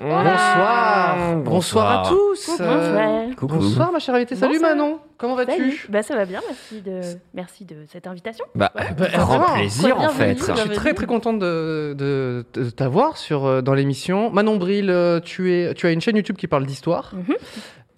Bonsoir. 0.00 1.36
Bonsoir 1.44 2.00
à 2.00 2.08
tous. 2.08 2.48
Bonsoir. 2.48 2.68
Euh, 2.70 3.26
Bonsoir 3.40 3.92
ma 3.92 3.98
chère 3.98 4.14
invitée. 4.14 4.34
Salut 4.36 4.54
Bonsoir. 4.54 4.70
Manon. 4.76 4.98
Comment 5.16 5.36
vas-tu. 5.36 5.86
Bah 5.88 6.02
ça 6.02 6.16
va 6.16 6.24
bien, 6.24 6.40
merci 6.46 6.82
de 6.82 7.00
merci 7.34 7.64
de 7.64 7.76
cette 7.90 8.06
invitation. 8.06 8.44
Bah, 8.54 8.72
bah, 8.74 8.84
grand 9.12 9.38
vraiment. 9.38 9.54
plaisir 9.54 9.98
en 9.98 10.08
fait. 10.08 10.38
Je 10.38 10.60
suis 10.60 10.70
très 10.70 10.92
très 10.94 11.06
contente 11.06 11.38
de, 11.38 11.94
de, 11.96 12.44
de 12.52 12.70
t'avoir 12.70 13.16
sur 13.16 13.44
euh, 13.46 13.62
dans 13.62 13.74
l'émission. 13.74 14.30
Manon 14.30 14.56
Bril, 14.56 14.90
euh, 14.90 15.20
tu 15.20 15.52
es 15.52 15.72
tu 15.74 15.86
as 15.86 15.92
une 15.92 16.00
chaîne 16.00 16.16
YouTube 16.16 16.36
qui 16.36 16.48
parle 16.48 16.66
d'histoire. 16.66 17.12
Mhm. 17.14 17.36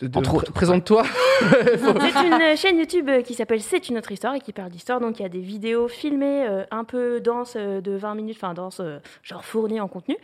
Pr- 0.02 0.52
Présente-toi. 0.52 1.02
C'est 1.40 2.26
une 2.26 2.56
chaîne 2.56 2.78
YouTube 2.78 3.08
euh, 3.08 3.22
qui 3.22 3.34
s'appelle 3.34 3.60
C'est 3.60 3.88
une 3.88 3.98
autre 3.98 4.12
histoire 4.12 4.34
et 4.34 4.40
qui 4.40 4.52
parle 4.52 4.70
d'histoire. 4.70 5.00
Donc 5.00 5.18
il 5.18 5.22
y 5.22 5.26
a 5.26 5.28
des 5.28 5.40
vidéos 5.40 5.88
filmées 5.88 6.46
euh, 6.48 6.64
un 6.70 6.84
peu 6.84 7.20
denses 7.20 7.54
euh, 7.56 7.80
de 7.80 7.92
20 7.96 8.14
minutes, 8.14 8.36
enfin 8.40 8.54
denses, 8.54 8.80
euh, 8.80 8.98
genre 9.22 9.44
fournies 9.44 9.80
en 9.80 9.88
contenu. 9.88 10.16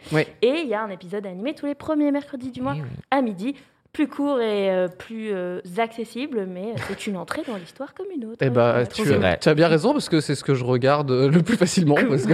Et 0.42 0.60
il 0.62 0.68
y 0.68 0.74
a 0.74 0.82
un 0.82 0.90
épisode 0.90 1.26
animé 1.26 1.54
tous 1.54 1.66
les 1.66 1.74
premiers 1.74 2.10
mercredis 2.10 2.50
du 2.50 2.60
mois 2.60 2.74
Eh 2.76 2.80
oui. 2.82 2.86
à 3.10 3.22
midi. 3.22 3.54
Plus 3.92 4.08
court 4.08 4.40
et 4.40 4.70
euh, 4.70 4.88
plus 4.88 5.34
euh, 5.34 5.60
accessible, 5.76 6.46
mais 6.48 6.72
c'est 6.88 7.06
une 7.06 7.18
entrée 7.18 7.42
dans 7.46 7.56
l'histoire 7.56 7.92
comme 7.92 8.06
une 8.16 8.24
autre. 8.24 8.38
Eh 8.40 8.48
bah, 8.48 8.86
tu, 8.86 9.02
as 9.12 9.54
bien 9.54 9.68
raison 9.68 9.92
parce 9.92 10.08
que 10.08 10.20
c'est 10.20 10.34
ce 10.34 10.42
que 10.42 10.54
je 10.54 10.64
regarde 10.64 11.10
euh, 11.10 11.28
le 11.28 11.42
plus 11.42 11.58
facilement 11.58 11.96
parce 12.08 12.22
que 12.24 12.32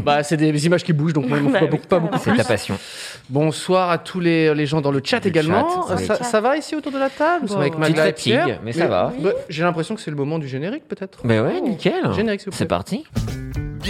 bah 0.00 0.24
c'est 0.24 0.36
des 0.36 0.66
images 0.66 0.82
qui 0.82 0.92
bougent 0.92 1.12
donc 1.12 1.28
moi 1.28 1.38
il 1.38 1.44
m'en 1.44 1.50
faut 1.50 1.54
Bah 1.54 1.60
pas 1.60 1.64
oui, 1.66 1.70
beaucoup, 1.70 1.86
pas 1.86 1.98
beaucoup 2.00 2.18
C'est 2.18 2.34
ta 2.34 2.42
passion. 2.42 2.76
Bonsoir 3.28 3.90
à 3.90 3.98
tous 3.98 4.18
les, 4.18 4.52
les 4.56 4.66
gens 4.66 4.80
dans 4.80 4.90
le 4.90 5.00
chat 5.04 5.20
Le 5.22 5.28
également. 5.28 5.86
chat, 5.86 5.94
oui. 5.94 6.04
ça, 6.04 6.16
ça 6.16 6.40
va 6.40 6.56
ici 6.56 6.74
autour 6.74 6.90
de 6.90 6.98
la 6.98 7.10
table 7.10 7.46
avec 7.56 7.74
Bon, 7.74 7.78
Petite 7.78 7.96
Magla 7.96 8.02
et 8.02 8.08
fatigue, 8.08 8.58
mais 8.64 8.72
ça 8.72 8.88
va. 8.88 9.12
Bah, 9.20 9.30
J'ai 9.48 9.62
l'impression 9.62 9.94
que 9.94 10.00
c'est 10.00 10.10
le 10.10 10.16
moment 10.16 10.40
du 10.40 10.48
générique 10.48 10.88
peut-être. 10.88 11.20
Mais 11.22 11.38
ouais, 11.38 11.60
nickel. 11.60 12.12
Générique. 12.12 12.42
C'est 12.50 12.66
parti. 12.66 13.04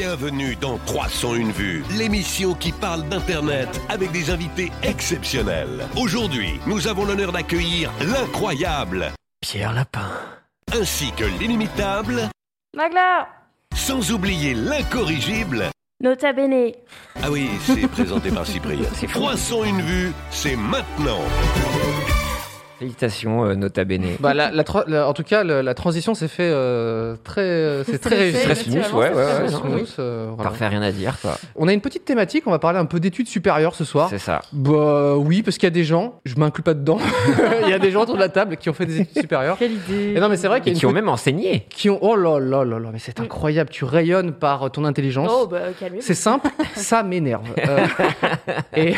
Bienvenue 0.01 0.55
dans 0.55 0.79
301 0.87 1.51
vues, 1.51 1.83
l'émission 1.99 2.55
qui 2.55 2.71
parle 2.71 3.03
d'Internet 3.09 3.69
avec 3.89 4.13
des 4.13 4.31
invités 4.31 4.71
exceptionnels. 4.85 5.89
Aujourd'hui, 5.97 6.61
nous 6.69 6.87
avons 6.87 7.05
l'honneur 7.05 7.33
d'accueillir 7.33 7.91
l'incroyable 8.01 9.11
Pierre 9.41 9.73
Lapin. 9.73 10.13
ainsi 10.73 11.11
que 11.17 11.25
l'inimitable, 11.25 12.29
Magla 12.77 13.27
sans 13.75 14.13
oublier 14.13 14.55
l'incorrigible. 14.55 15.65
Nota 16.01 16.33
bene. 16.33 16.71
Ah 17.21 17.33
oui, 17.33 17.49
c'est 17.65 17.89
présenté 17.89 18.31
par 18.31 18.47
Cyprien. 18.47 18.89
301 19.13 19.81
vues, 19.81 20.13
c'est 20.31 20.55
maintenant. 20.55 21.25
Félicitations, 22.79 23.45
euh, 23.45 23.55
Nota 23.55 23.85
Bene. 23.85 24.05
Bah, 24.21 24.35
la, 24.35 24.51
la 24.51 24.63
tra- 24.63 24.85
la- 24.89 25.09
en 25.09 25.13
tout 25.13 25.23
cas, 25.25 25.43
la, 25.45 25.63
la 25.63 25.75
transition 25.75 26.15
s'est 26.15 26.29
fait 26.29 26.49
euh, 26.53 27.17
très, 27.25 27.41
euh, 27.43 27.85
c'est 27.85 27.99
très 27.99 28.17
réussi. 28.17 28.43
Très 28.45 28.55
smooth, 28.55 28.77
ouais, 28.93 29.09
ouais, 29.11 29.15
ouais, 29.15 29.25
Très 29.25 29.51
non, 29.51 29.59
smooth, 29.59 29.95
euh, 29.99 30.31
voilà. 30.35 30.51
Parfait, 30.51 30.69
rien 30.69 30.83
à 30.83 30.93
dire, 30.93 31.19
quoi. 31.21 31.37
On 31.57 31.67
a 31.69 31.73
une 31.73 31.81
petite 31.81 32.05
thématique, 32.05 32.45
on 32.47 32.51
va 32.51 32.59
parler 32.59 32.79
un 32.79 32.85
peu 32.85 33.01
d'études 33.01 33.29
supérieures 33.29 33.75
ce 33.75 33.85
soir. 33.85 34.09
C'est 34.11 34.19
ça. 34.19 34.43
Bah 34.53 35.17
oui, 35.17 35.43
parce 35.43 35.57
qu'il 35.59 35.67
y 35.67 35.69
a 35.69 35.71
des 35.71 35.85
gens, 35.85 36.21
je 36.25 36.37
m'inclus 36.37 36.63
pas 36.63 36.75
dedans, 36.75 36.99
il 37.65 37.69
y 37.71 37.73
a 37.73 37.79
des 37.81 37.91
gens 37.91 38.03
autour 38.03 38.15
de 38.15 38.21
la 38.21 38.29
table 38.29 38.57
qui 38.57 38.71
ont 38.71 38.75
fait 38.75 38.87
des 38.87 39.01
études 39.01 39.21
supérieures. 39.23 39.57
Quelle 39.59 39.73
idée. 39.73 40.13
Et 40.17 40.21
non 40.21 40.29
mais 40.29 40.37
c'est 40.37 40.49
vrai 40.49 40.61
qu'il 40.61 40.71
Et 40.73 40.75
y 40.75 40.77
a 40.77 40.81
qui 40.81 40.87
ont 40.87 40.93
même 40.93 41.09
enseigné. 41.09 41.67
qui 41.71 41.91
ont 41.91 41.99
oh 42.01 42.15
là 42.17 42.39
là 42.39 42.65
là 42.65 42.79
là 42.79 42.91
mais 42.93 42.99
c'est 42.99 43.19
incroyable 43.21 43.71
tu 43.71 43.85
rayonnes 43.85 44.33
par 44.33 44.71
ton 44.71 44.85
intelligence 44.85 45.29
Oh, 45.33 45.47
bah 45.47 45.59
c'est 46.01 46.15
simple 46.15 46.49
ça 46.75 47.03
m'énerve 47.03 47.45
Euh, 47.69 47.87
et, 48.77 48.95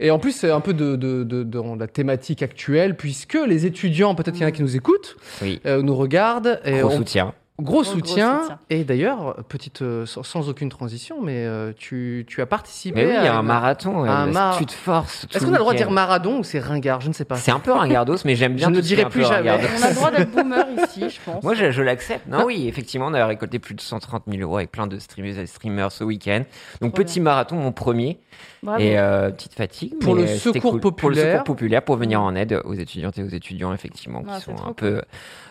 et 0.00 0.10
en 0.10 0.18
plus 0.18 0.32
c'est 0.32 0.50
un 0.50 0.60
peu 0.60 0.72
de, 0.72 0.96
de, 0.96 1.24
de- 1.24 1.42
dans 1.42 1.74
la 1.76 1.86
thématique 1.86 2.42
actuelle 2.42 2.96
puisque 2.98 3.38
les 3.46 3.64
étudiants 3.66 4.14
peut-être 4.14 4.34
qu'il 4.34 4.42
y 4.42 4.44
en 4.44 4.48
a 4.48 4.52
qui 4.52 4.62
nous 4.62 4.76
écoutent 4.76 5.16
Oui. 5.40 5.60
euh, 5.66 5.80
nous 5.82 5.94
regardent 5.96 6.60
et 6.64 6.80
Gros 6.80 6.90
on- 6.92 6.96
soutien. 6.96 7.24
gros, 7.60 7.82
Gros, 7.82 7.82
gros 7.82 7.84
soutien. 7.84 8.40
soutien. 8.42 8.58
et 8.70 8.84
d'ailleurs 8.84 9.36
petite 9.48 9.82
euh, 9.82 10.06
sans, 10.06 10.22
sans 10.22 10.48
aucune 10.48 10.68
transition 10.68 11.20
mais 11.22 11.44
euh, 11.44 11.72
tu, 11.76 12.24
tu 12.28 12.40
as 12.40 12.46
participé 12.46 13.00
Mais 13.04 13.06
oui, 13.10 13.14
il 13.18 13.24
y 13.24 13.26
à 13.26 13.32
a 13.34 13.36
un 13.36 13.40
une- 13.40 13.46
marathon. 13.46 14.04
un 14.04 14.26
mar- 14.26 14.56
Tu 14.58 14.66
te 14.66 14.72
forces. 14.72 15.26
est-ce 15.34 15.40
qu'on 15.44 15.48
a 15.48 15.52
le 15.54 15.58
droit 15.58 15.72
de 15.72 15.78
dire 15.78 15.90
Maradon 15.90 16.38
ou 16.38 16.44
c'est 16.44 16.60
ringard? 16.60 17.00
Je 17.00 17.08
ne 17.08 17.12
sais 17.12 17.24
pas 17.24 17.34
C'est 17.36 17.50
un 17.50 17.58
peu 17.58 17.72
ringardos, 17.72 18.16
mais 18.24 18.36
j'aime 18.36 18.54
bien 18.56 18.68
Je 18.68 18.74
ne 18.74 18.80
dirai 18.80 19.08
plus 19.08 19.22
jamais. 19.22 19.50
ringardos. 19.50 19.66
On 19.78 19.82
a 19.82 19.88
le 19.88 19.94
droit 19.96 20.10
d'être 20.12 20.30
boomer 20.30 20.66
ici, 20.86 21.10
je 21.10 21.18
pense. 21.24 21.42
Moi, 21.42 21.54
je, 21.54 21.70
je 21.72 21.82
l'accepte. 21.82 22.26
Non, 22.28 22.38
Ah. 22.42 22.44
oui, 22.46 22.68
effectivement, 22.68 23.06
on 23.08 23.14
a 23.14 23.26
récolté 23.26 23.58
plus 23.58 23.74
de 23.74 23.80
130 23.80 24.22
000 24.28 24.40
euros 24.42 24.56
avec 24.58 24.70
plein 24.70 24.86
de 24.86 24.98
streamers 25.00 25.38
et 25.40 25.46
streamers 25.46 25.90
ce 25.90 26.04
week-end. 26.04 26.42
Donc, 26.80 26.94
Trop 26.94 27.02
petit 27.02 27.20
marathon, 27.20 27.56
mon 27.56 27.72
premier. 27.72 28.18
Bravo. 28.62 28.82
Et 28.82 28.98
euh, 28.98 29.30
petite 29.30 29.54
fatigue. 29.54 29.98
Pour 30.00 30.14
mais, 30.16 30.22
le 30.22 30.26
secours 30.28 30.72
cool. 30.72 30.80
Pour 30.80 30.90
le 31.10 31.14
populaire. 31.14 31.32
secours 31.40 31.44
populaire, 31.56 31.82
pour 31.82 31.96
venir 31.96 32.20
en 32.20 32.34
aide 32.34 32.60
aux 32.64 32.74
étudiantes 32.74 33.18
et 33.18 33.22
aux 33.22 33.28
étudiants, 33.28 33.72
effectivement, 33.72 34.22
qui 34.22 34.28
Ah, 34.30 34.38
c'est 34.40 34.44
sont 34.56 34.66
un 34.66 34.72
peu 34.72 35.02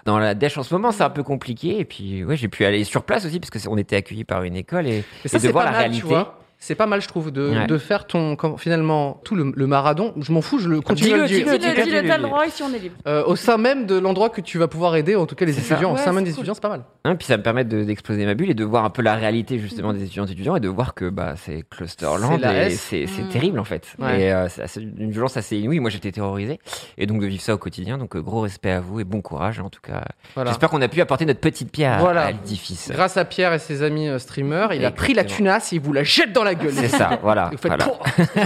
dans 0.05 0.19
la 0.19 0.33
dèche 0.35 0.57
en 0.57 0.63
ce 0.63 0.73
moment. 0.73 0.91
C'est 0.91 1.03
un 1.03 1.09
peu 1.09 1.23
compliqué. 1.23 1.79
Et 1.79 1.85
puis, 1.85 2.23
ouais, 2.23 2.35
j'ai 2.35 2.47
pu 2.49 2.65
aller 2.65 2.83
sur 2.83 3.03
place 3.03 3.25
aussi, 3.25 3.39
parce 3.39 3.49
que 3.49 3.59
c'est- 3.59 3.69
on 3.69 3.77
était 3.77 3.95
accueillis 3.95 4.23
par 4.25 4.43
une 4.43 4.55
école 4.55 4.87
et, 4.87 5.03
Et 5.23 5.27
ça, 5.27 5.37
et 5.37 5.39
de 5.39 5.45
c'est 5.45 5.51
voir 5.51 5.65
la 5.65 5.71
mal, 5.71 5.79
réalité. 5.79 6.01
tu 6.01 6.07
vois. 6.07 6.39
C'est 6.59 6.73
pas 6.73 6.87
mal, 6.87 7.01
je 7.01 7.07
trouve, 7.07 7.31
de, 7.31 7.49
Ouais. 7.51 7.67
de 7.67 7.77
faire 7.77 8.07
ton. 8.07 8.35
finalement, 8.57 9.21
tout 9.23 9.35
le, 9.35 9.51
le 9.55 9.67
maradon, 9.67 10.13
je 10.19 10.31
m'en 10.31 10.41
fous, 10.41 10.57
je 10.57 10.67
le 10.67 10.81
continue 10.81 11.13
à 11.13 11.17
le 11.17 11.25
Dis-le, 11.27 11.37
dire. 11.37 11.45
dis-le, 11.45 11.57
Dis-le, 11.59 11.73
dis-le, 11.73 11.85
dis-le, 11.85 12.07
t'as 12.07 12.17
le 12.17 12.23
dis-le. 12.23 12.29
droit, 12.29 12.47
ici 12.47 12.63
on 12.63 12.73
est 12.73 12.79
libre. 12.79 12.95
Euh, 13.07 13.23
au 13.25 13.35
sein 13.35 13.57
même 13.57 13.85
de 13.85 13.95
l'endroit 13.99 14.29
que 14.31 14.41
tu 14.41 14.57
vas 14.57 14.67
pouvoir 14.67 14.95
aider, 14.95 15.15
en 15.15 15.27
tout 15.27 15.35
cas 15.35 15.45
les 15.45 15.57
étudiants, 15.57 15.91
au 15.91 15.95
Ouais, 15.95 15.99
sein 16.01 16.13
même 16.13 16.25
c'est 16.25 16.31
des 16.31 16.31
cool. 16.31 16.39
étudiants, 16.39 16.53
c'est 16.55 16.61
pas 16.61 16.69
mal. 16.69 16.81
Hein, 17.05 17.15
puis 17.15 17.27
ça 17.27 17.37
me 17.37 17.43
permet 17.43 17.63
de- 17.63 17.83
d'exploser 17.83 18.25
ma 18.25 18.33
bulle 18.33 18.49
et 18.49 18.53
de 18.55 18.63
voir 18.63 18.85
un 18.85 18.89
peu 18.89 19.03
la 19.03 19.13
réalité 19.15 19.59
justement 19.59 19.93
des 19.93 20.03
étudiants 20.03 20.25
et 20.25 20.31
étudiants 20.31 20.55
et 20.55 20.59
de 20.59 20.67
voir 20.67 20.95
que 20.95 21.09
bah, 21.09 21.35
c'est 21.37 21.63
clusterland 21.69 22.41
et 22.43 22.71
c'est 22.71 23.05
c'est 23.05 23.21
Mm. 23.21 23.29
terrible 23.29 23.59
en 23.59 23.63
fait. 23.63 23.87
Ouais. 23.99 24.21
Et 24.23 24.33
euh, 24.33 24.47
c'est 24.49 24.81
une 24.81 25.11
violence 25.11 25.37
assez 25.37 25.57
inouïe. 25.57 25.79
Moi 25.79 25.91
j'étais 25.91 26.11
terrorisé 26.11 26.59
et 26.97 27.05
donc 27.05 27.21
de 27.21 27.27
vivre 27.27 27.41
ça 27.43 27.53
au 27.53 27.57
quotidien. 27.59 27.97
Donc 27.99 28.15
euh, 28.15 28.21
gros 28.21 28.41
respect 28.41 28.71
à 28.71 28.79
vous 28.81 28.99
et 28.99 29.03
bon 29.03 29.21
courage 29.21 29.59
en 29.59 29.69
tout 29.69 29.81
cas. 29.81 30.03
Voilà. 30.33 30.49
J'espère 30.49 30.69
qu'on 30.69 30.81
a 30.81 30.87
pu 30.87 31.01
apporter 31.01 31.25
notre 31.25 31.39
petite 31.39 31.71
pierre 31.71 31.93
à- 31.93 31.99
Voilà. 31.99 32.21
à 32.23 32.31
l'édifice. 32.31 32.89
Grâce 32.91 33.15
à 33.17 33.25
Pierre 33.25 33.53
et 33.53 33.59
ses 33.59 33.83
amis 33.83 34.07
euh, 34.09 34.17
streamers, 34.17 34.73
il 34.73 34.83
a 34.85 34.91
pris 34.91 35.13
la 35.13 35.23
tunasse 35.23 35.71
et 35.71 35.75
il 35.75 35.81
vous 35.81 35.93
la 35.93 36.03
jette 36.03 36.33
dans 36.33 36.43
la 36.47 36.55
gueule. 36.55 36.73
C'est 36.73 36.87
ça, 36.89 37.19
voilà. 37.21 37.49
Vous 37.51 37.57
faites 37.57 37.67
voilà. 37.71 37.87
en 37.87 38.03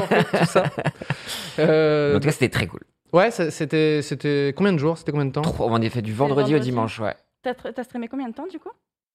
fait, 0.07 0.38
tout 0.39 0.45
ça. 0.45 0.63
Euh, 1.59 2.16
En 2.16 2.19
tout 2.19 2.25
cas 2.28 2.31
c'était 2.31 2.50
très 2.50 2.67
cool. 2.67 2.81
ouais, 3.13 3.31
c'était 3.31 4.01
c'était 4.01 4.53
combien 4.56 4.73
de 4.73 4.78
jours? 4.78 4.97
C'était 4.97 5.12
combien 5.12 5.25
de 5.25 5.31
temps? 5.31 5.41
Trop- 5.41 5.66
on 5.69 5.73
en 5.73 5.81
a 5.81 5.89
fait 5.89 6.01
du 6.01 6.13
vendredi 6.13 6.56
au 6.56 6.59
dimanche, 6.59 7.00
ouais. 7.00 7.16
T'as 7.44 7.53
t'as 7.53 7.84
streamé 7.84 8.07
combien 8.07 8.29
de 8.29 8.34
temps 8.34 8.47
du 8.51 8.59
coup? 8.59 8.69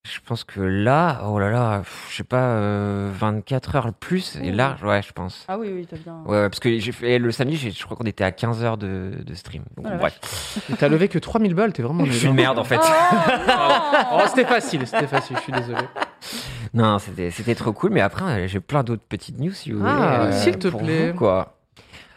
Je 0.08 0.20
pense 0.24 0.44
que 0.44 0.60
là, 0.60 1.22
oh 1.26 1.36
là 1.40 1.50
là, 1.50 1.78
pff, 1.80 2.06
je 2.10 2.16
sais 2.18 2.22
pas, 2.22 2.36
euh, 2.44 3.10
24 3.12 3.74
heures 3.74 3.86
le 3.86 3.92
plus 3.92 4.36
et 4.40 4.52
large, 4.52 4.84
ouais, 4.84 5.02
je 5.02 5.10
pense. 5.12 5.44
Ah 5.48 5.58
oui, 5.58 5.68
oui, 5.74 5.84
t'as 5.90 5.96
bien. 5.96 6.22
Ouais, 6.26 6.42
ouais, 6.42 6.48
parce 6.48 6.60
que 6.60 6.78
j'ai 6.78 6.92
fait 6.92 7.18
le 7.18 7.32
samedi, 7.32 7.56
j'ai- 7.56 7.72
je 7.72 7.84
crois 7.84 7.96
qu'on 7.96 8.04
était 8.04 8.22
à 8.22 8.30
15 8.30 8.62
heures 8.62 8.76
de, 8.76 9.10
de 9.26 9.34
stream. 9.34 9.64
Donc, 9.76 9.86
Oh 9.88 9.90
la 9.90 9.96
bref. 9.96 10.60
Et 10.70 10.74
T'as 10.74 10.86
levé 10.88 11.08
que 11.08 11.18
3000 11.18 11.54
balles, 11.54 11.72
t'es 11.72 11.82
vraiment. 11.82 12.04
Je 12.04 12.12
suis 12.12 12.28
une 12.28 12.34
merde 12.34 12.56
en 12.60 12.62
fait. 12.64 12.78
Oh, 14.12 14.20
c'était 14.28 14.44
facile, 14.44 14.86
c'était 14.86 15.08
facile, 15.08 15.36
je 15.38 15.42
suis 15.42 15.52
désolé. 15.52 15.78
Non, 16.74 16.98
c'était 16.98 17.54
trop 17.54 17.72
cool, 17.72 17.90
mais 17.90 18.00
après, 18.00 18.24
euh, 18.24 18.46
j'ai 18.48 18.60
plein 18.60 18.82
d'autres 18.82 19.04
petites 19.08 19.38
news 19.38 19.52
si 19.52 19.72
vous 19.72 19.82
Ah, 19.84 19.90
voulez. 20.26 20.34
euh, 20.36 20.42
s'il 20.42 20.58
te 20.58 20.68
pour 20.68 20.82
plaît. 20.82 21.12
vous, 21.12 21.18
quoi. 21.18 21.58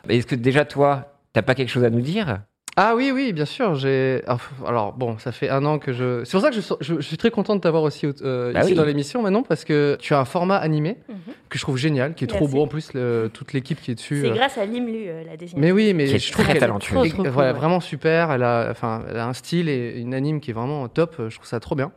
Est-ce 0.08 0.26
que 0.28 0.36
déjà 0.36 0.66
toi, 0.66 1.14
t'as 1.34 1.42
pas 1.42 1.56
quelque 1.56 1.70
chose 1.70 1.84
à 1.84 1.90
nous 1.90 2.02
dire? 2.02 2.42
Ah 2.82 2.94
oui, 2.96 3.12
oui, 3.14 3.34
bien 3.34 3.44
sûr. 3.44 3.76
J'ai. 3.76 4.22
ah, 4.26 4.38
Alors 4.66 4.94
bon, 4.94 5.18
ça 5.18 5.34
fait 5.34 5.50
un 5.50 5.66
an 5.66 5.80
que 5.80 5.92
je. 5.92 6.24
C'est 6.24 6.32
pour 6.32 6.40
ça 6.42 6.50
que 6.50 6.56
je, 6.56 6.62
je- 6.80 6.96
je 6.96 7.02
suis 7.02 7.18
très 7.18 7.30
content 7.30 7.54
de 7.58 7.60
t'avoir 7.60 7.84
aussi 7.84 8.06
euh, 8.22 8.54
Bah 8.54 8.62
ici 8.62 8.70
oui. 8.72 8.76
dans 8.78 8.86
l'émission 8.86 9.22
maintenant 9.22 9.44
parce 9.44 9.66
que 9.66 9.98
tu 10.00 10.14
as 10.14 10.20
un 10.20 10.24
format 10.24 10.56
animé 10.56 10.96
Mhm. 11.10 11.16
que 11.50 11.58
je 11.58 11.64
trouve 11.64 11.76
génial, 11.78 12.14
qui 12.14 12.24
est 12.24 12.28
trop 12.28 12.48
beau 12.48 12.62
en 12.62 12.68
plus, 12.68 12.94
le- 12.94 13.30
toute 13.34 13.52
l'équipe 13.52 13.82
qui 13.82 13.92
est 13.92 13.96
dessus. 13.96 14.22
C'est 14.22 14.30
euh. 14.32 14.34
grâce 14.34 14.58
à 14.58 14.66
Limlu, 14.66 15.08
euh, 15.08 15.24
la 15.26 15.36
désignation. 15.36 15.58
Mais 15.60 15.74
oui, 15.74 15.94
mais 15.94 16.06
Qui 16.06 16.16
est 16.16 16.20
je 16.20 16.32
trouve 16.32 16.46
très 16.46 16.54
qu'elle 16.54 16.62
talentueuse. 16.62 16.94
Trop, 16.96 17.04
et- 17.04 17.10
trop 17.10 17.24
cool, 17.24 17.28
voilà, 17.32 17.52
ouais. 17.52 17.58
vraiment 17.58 17.82
super. 17.82 18.32
Elle 18.32 18.44
a, 18.44 18.70
enfin, 18.72 19.04
elle 19.10 19.18
a 19.18 19.28
un 19.28 19.34
style 19.34 19.68
et 19.68 20.00
une 20.00 20.14
anime 20.14 20.40
qui 20.40 20.52
est 20.52 20.54
vraiment 20.54 20.88
top. 20.88 21.16
Je 21.28 21.36
trouve 21.36 21.48
ça 21.48 21.60
trop 21.60 21.76
bien. 21.76 21.92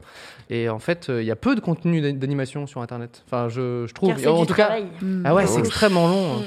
Et 0.50 0.68
en 0.68 0.80
fait, 0.80 1.08
euh, 1.08 1.22
il 1.22 1.26
y 1.26 1.30
a 1.30 1.36
peu 1.36 1.54
de 1.54 1.60
contenu 1.60 2.00
d'an- 2.00 2.18
d'animation 2.18 2.66
sur 2.66 2.80
Internet. 2.82 3.22
Enfin, 3.26 3.48
je, 3.48 3.86
je 3.86 3.94
trouve. 3.94 4.08
Car 4.10 4.18
c'est 4.18 4.26
en 4.26 4.40
du 4.40 4.46
tout 4.48 4.54
cas, 4.54 4.70
ah 5.24 5.32
ouais, 5.34 5.44
Oh. 5.46 5.48
c'est 5.50 5.60
extrêmement 5.60 6.08
long. 6.08 6.38
Mm. 6.40 6.42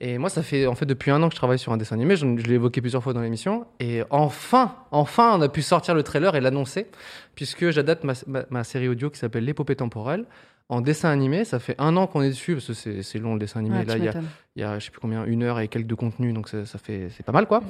Et 0.00 0.16
moi, 0.18 0.30
ça 0.30 0.42
fait 0.42 0.66
en 0.66 0.74
fait 0.76 0.86
depuis 0.86 1.10
un 1.10 1.20
an 1.22 1.28
que 1.28 1.34
je 1.34 1.38
travaille 1.38 1.58
sur 1.58 1.72
un 1.72 1.76
dessin 1.76 1.96
animé. 1.96 2.14
Je, 2.16 2.24
l'ai 2.24 2.54
évoqué 2.54 2.80
plusieurs 2.80 3.02
fois 3.02 3.12
dans 3.12 3.20
l'émission. 3.20 3.66
Et 3.80 4.02
enfin, 4.10 4.76
enfin, 4.92 5.36
on 5.36 5.40
a 5.42 5.48
pu 5.48 5.60
sortir 5.62 5.94
le 5.94 6.02
trailer 6.04 6.36
et 6.36 6.40
l'annoncer, 6.40 6.86
puisque 7.34 7.70
j'adapte 7.70 8.04
ma- 8.04 8.44
ma 8.50 8.64
série 8.64 8.88
audio 8.88 9.10
qui 9.10 9.18
s'appelle 9.18 9.44
L'épopée 9.44 9.74
temporelle 9.76 10.24
En 10.70 10.82
dessin 10.82 11.08
animé, 11.08 11.46
ça 11.46 11.58
fait 11.60 11.74
un 11.78 11.96
an 11.96 12.06
qu'on 12.06 12.20
est 12.20 12.28
dessus, 12.28 12.52
parce 12.54 12.66
que 12.66 13.02
c'est 13.02 13.18
long 13.18 13.32
le 13.32 13.38
dessin 13.40 13.60
animé. 13.60 13.78
Ouais, 13.78 13.84
Là, 13.86 13.96
il 13.96 14.04
y 14.04 14.08
a, 14.08 14.12
il 14.54 14.60
y 14.60 14.64
a, 14.64 14.78
je 14.78 14.84
sais 14.84 14.90
plus 14.90 15.00
combien, 15.00 15.24
une 15.24 15.42
heure 15.42 15.60
et 15.60 15.68
quelques 15.68 15.86
de 15.86 15.94
contenu, 15.94 16.34
donc 16.34 16.50
ça, 16.50 16.66
ça 16.66 16.78
fait, 16.78 17.08
c'est 17.16 17.24
pas 17.24 17.32
mal, 17.32 17.46
quoi. 17.46 17.62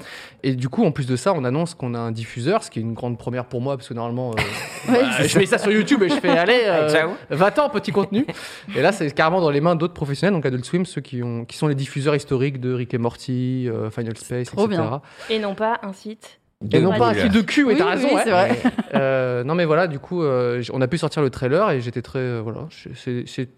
Et 0.42 0.56
du 0.56 0.68
coup, 0.68 0.84
en 0.84 0.90
plus 0.90 1.06
de 1.06 1.14
ça, 1.14 1.32
on 1.32 1.44
annonce 1.44 1.74
qu'on 1.74 1.94
a 1.94 1.98
un 2.00 2.10
diffuseur, 2.10 2.64
ce 2.64 2.70
qui 2.72 2.80
est 2.80 2.82
une 2.82 2.94
grande 2.94 3.16
première 3.16 3.44
pour 3.44 3.60
moi, 3.60 3.76
parce 3.76 3.88
que 3.88 3.94
normalement, 3.94 4.32
euh, 4.32 4.42
Ouais, 4.92 5.00
bah, 5.00 5.24
je 5.26 5.38
mets 5.38 5.46
ça 5.46 5.58
sur 5.58 5.70
YouTube 5.70 6.02
et 6.02 6.08
je 6.08 6.14
fais, 6.16 6.30
allez, 6.30 6.62
euh, 6.66 6.88
Ciao. 6.90 7.10
va-t'en, 7.30 7.68
petit 7.68 7.92
contenu. 7.92 8.26
Et 8.74 8.82
là, 8.82 8.90
c'est 8.90 9.08
carrément 9.14 9.40
dans 9.40 9.50
les 9.50 9.60
mains 9.60 9.76
d'autres 9.76 9.94
professionnels, 9.94 10.34
donc 10.34 10.44
Adult 10.46 10.64
Swim, 10.64 10.84
ceux 10.84 11.00
qui, 11.00 11.22
ont, 11.22 11.44
qui 11.44 11.56
sont 11.56 11.68
les 11.68 11.76
diffuseurs 11.76 12.16
historiques 12.16 12.58
de 12.58 12.72
Rick 12.72 12.94
et 12.94 12.98
Morty, 12.98 13.68
euh, 13.68 13.90
Final 13.92 14.16
Space, 14.16 14.48
Trop 14.48 14.66
etc. 14.66 14.82
bien. 14.82 15.02
Et 15.30 15.38
non 15.38 15.54
pas 15.54 15.78
un 15.82 15.92
site. 15.92 16.37
Et 16.72 16.80
non 16.80 16.96
pas 16.98 17.10
un 17.10 17.14
site 17.14 17.32
de 17.32 17.40
cul, 17.40 17.60
et 17.62 17.64
Oui, 17.64 17.74
t'as 17.78 17.90
raison, 17.90 18.08
oui, 18.08 18.14
ouais. 18.14 18.22
c'est 18.24 18.30
vrai. 18.30 18.58
Euh, 18.94 19.44
non 19.44 19.54
mais 19.54 19.64
voilà, 19.66 19.86
du 19.86 19.98
coup, 19.98 20.22
euh, 20.22 20.62
on 20.72 20.80
a 20.80 20.88
pu 20.88 20.96
sortir 20.98 21.22
le 21.22 21.28
trailer 21.30 21.70
et 21.70 21.80
j'étais 21.80 22.00
très, 22.02 22.18
euh, 22.20 22.40
voilà, 22.42 22.66
c'est 22.94 23.48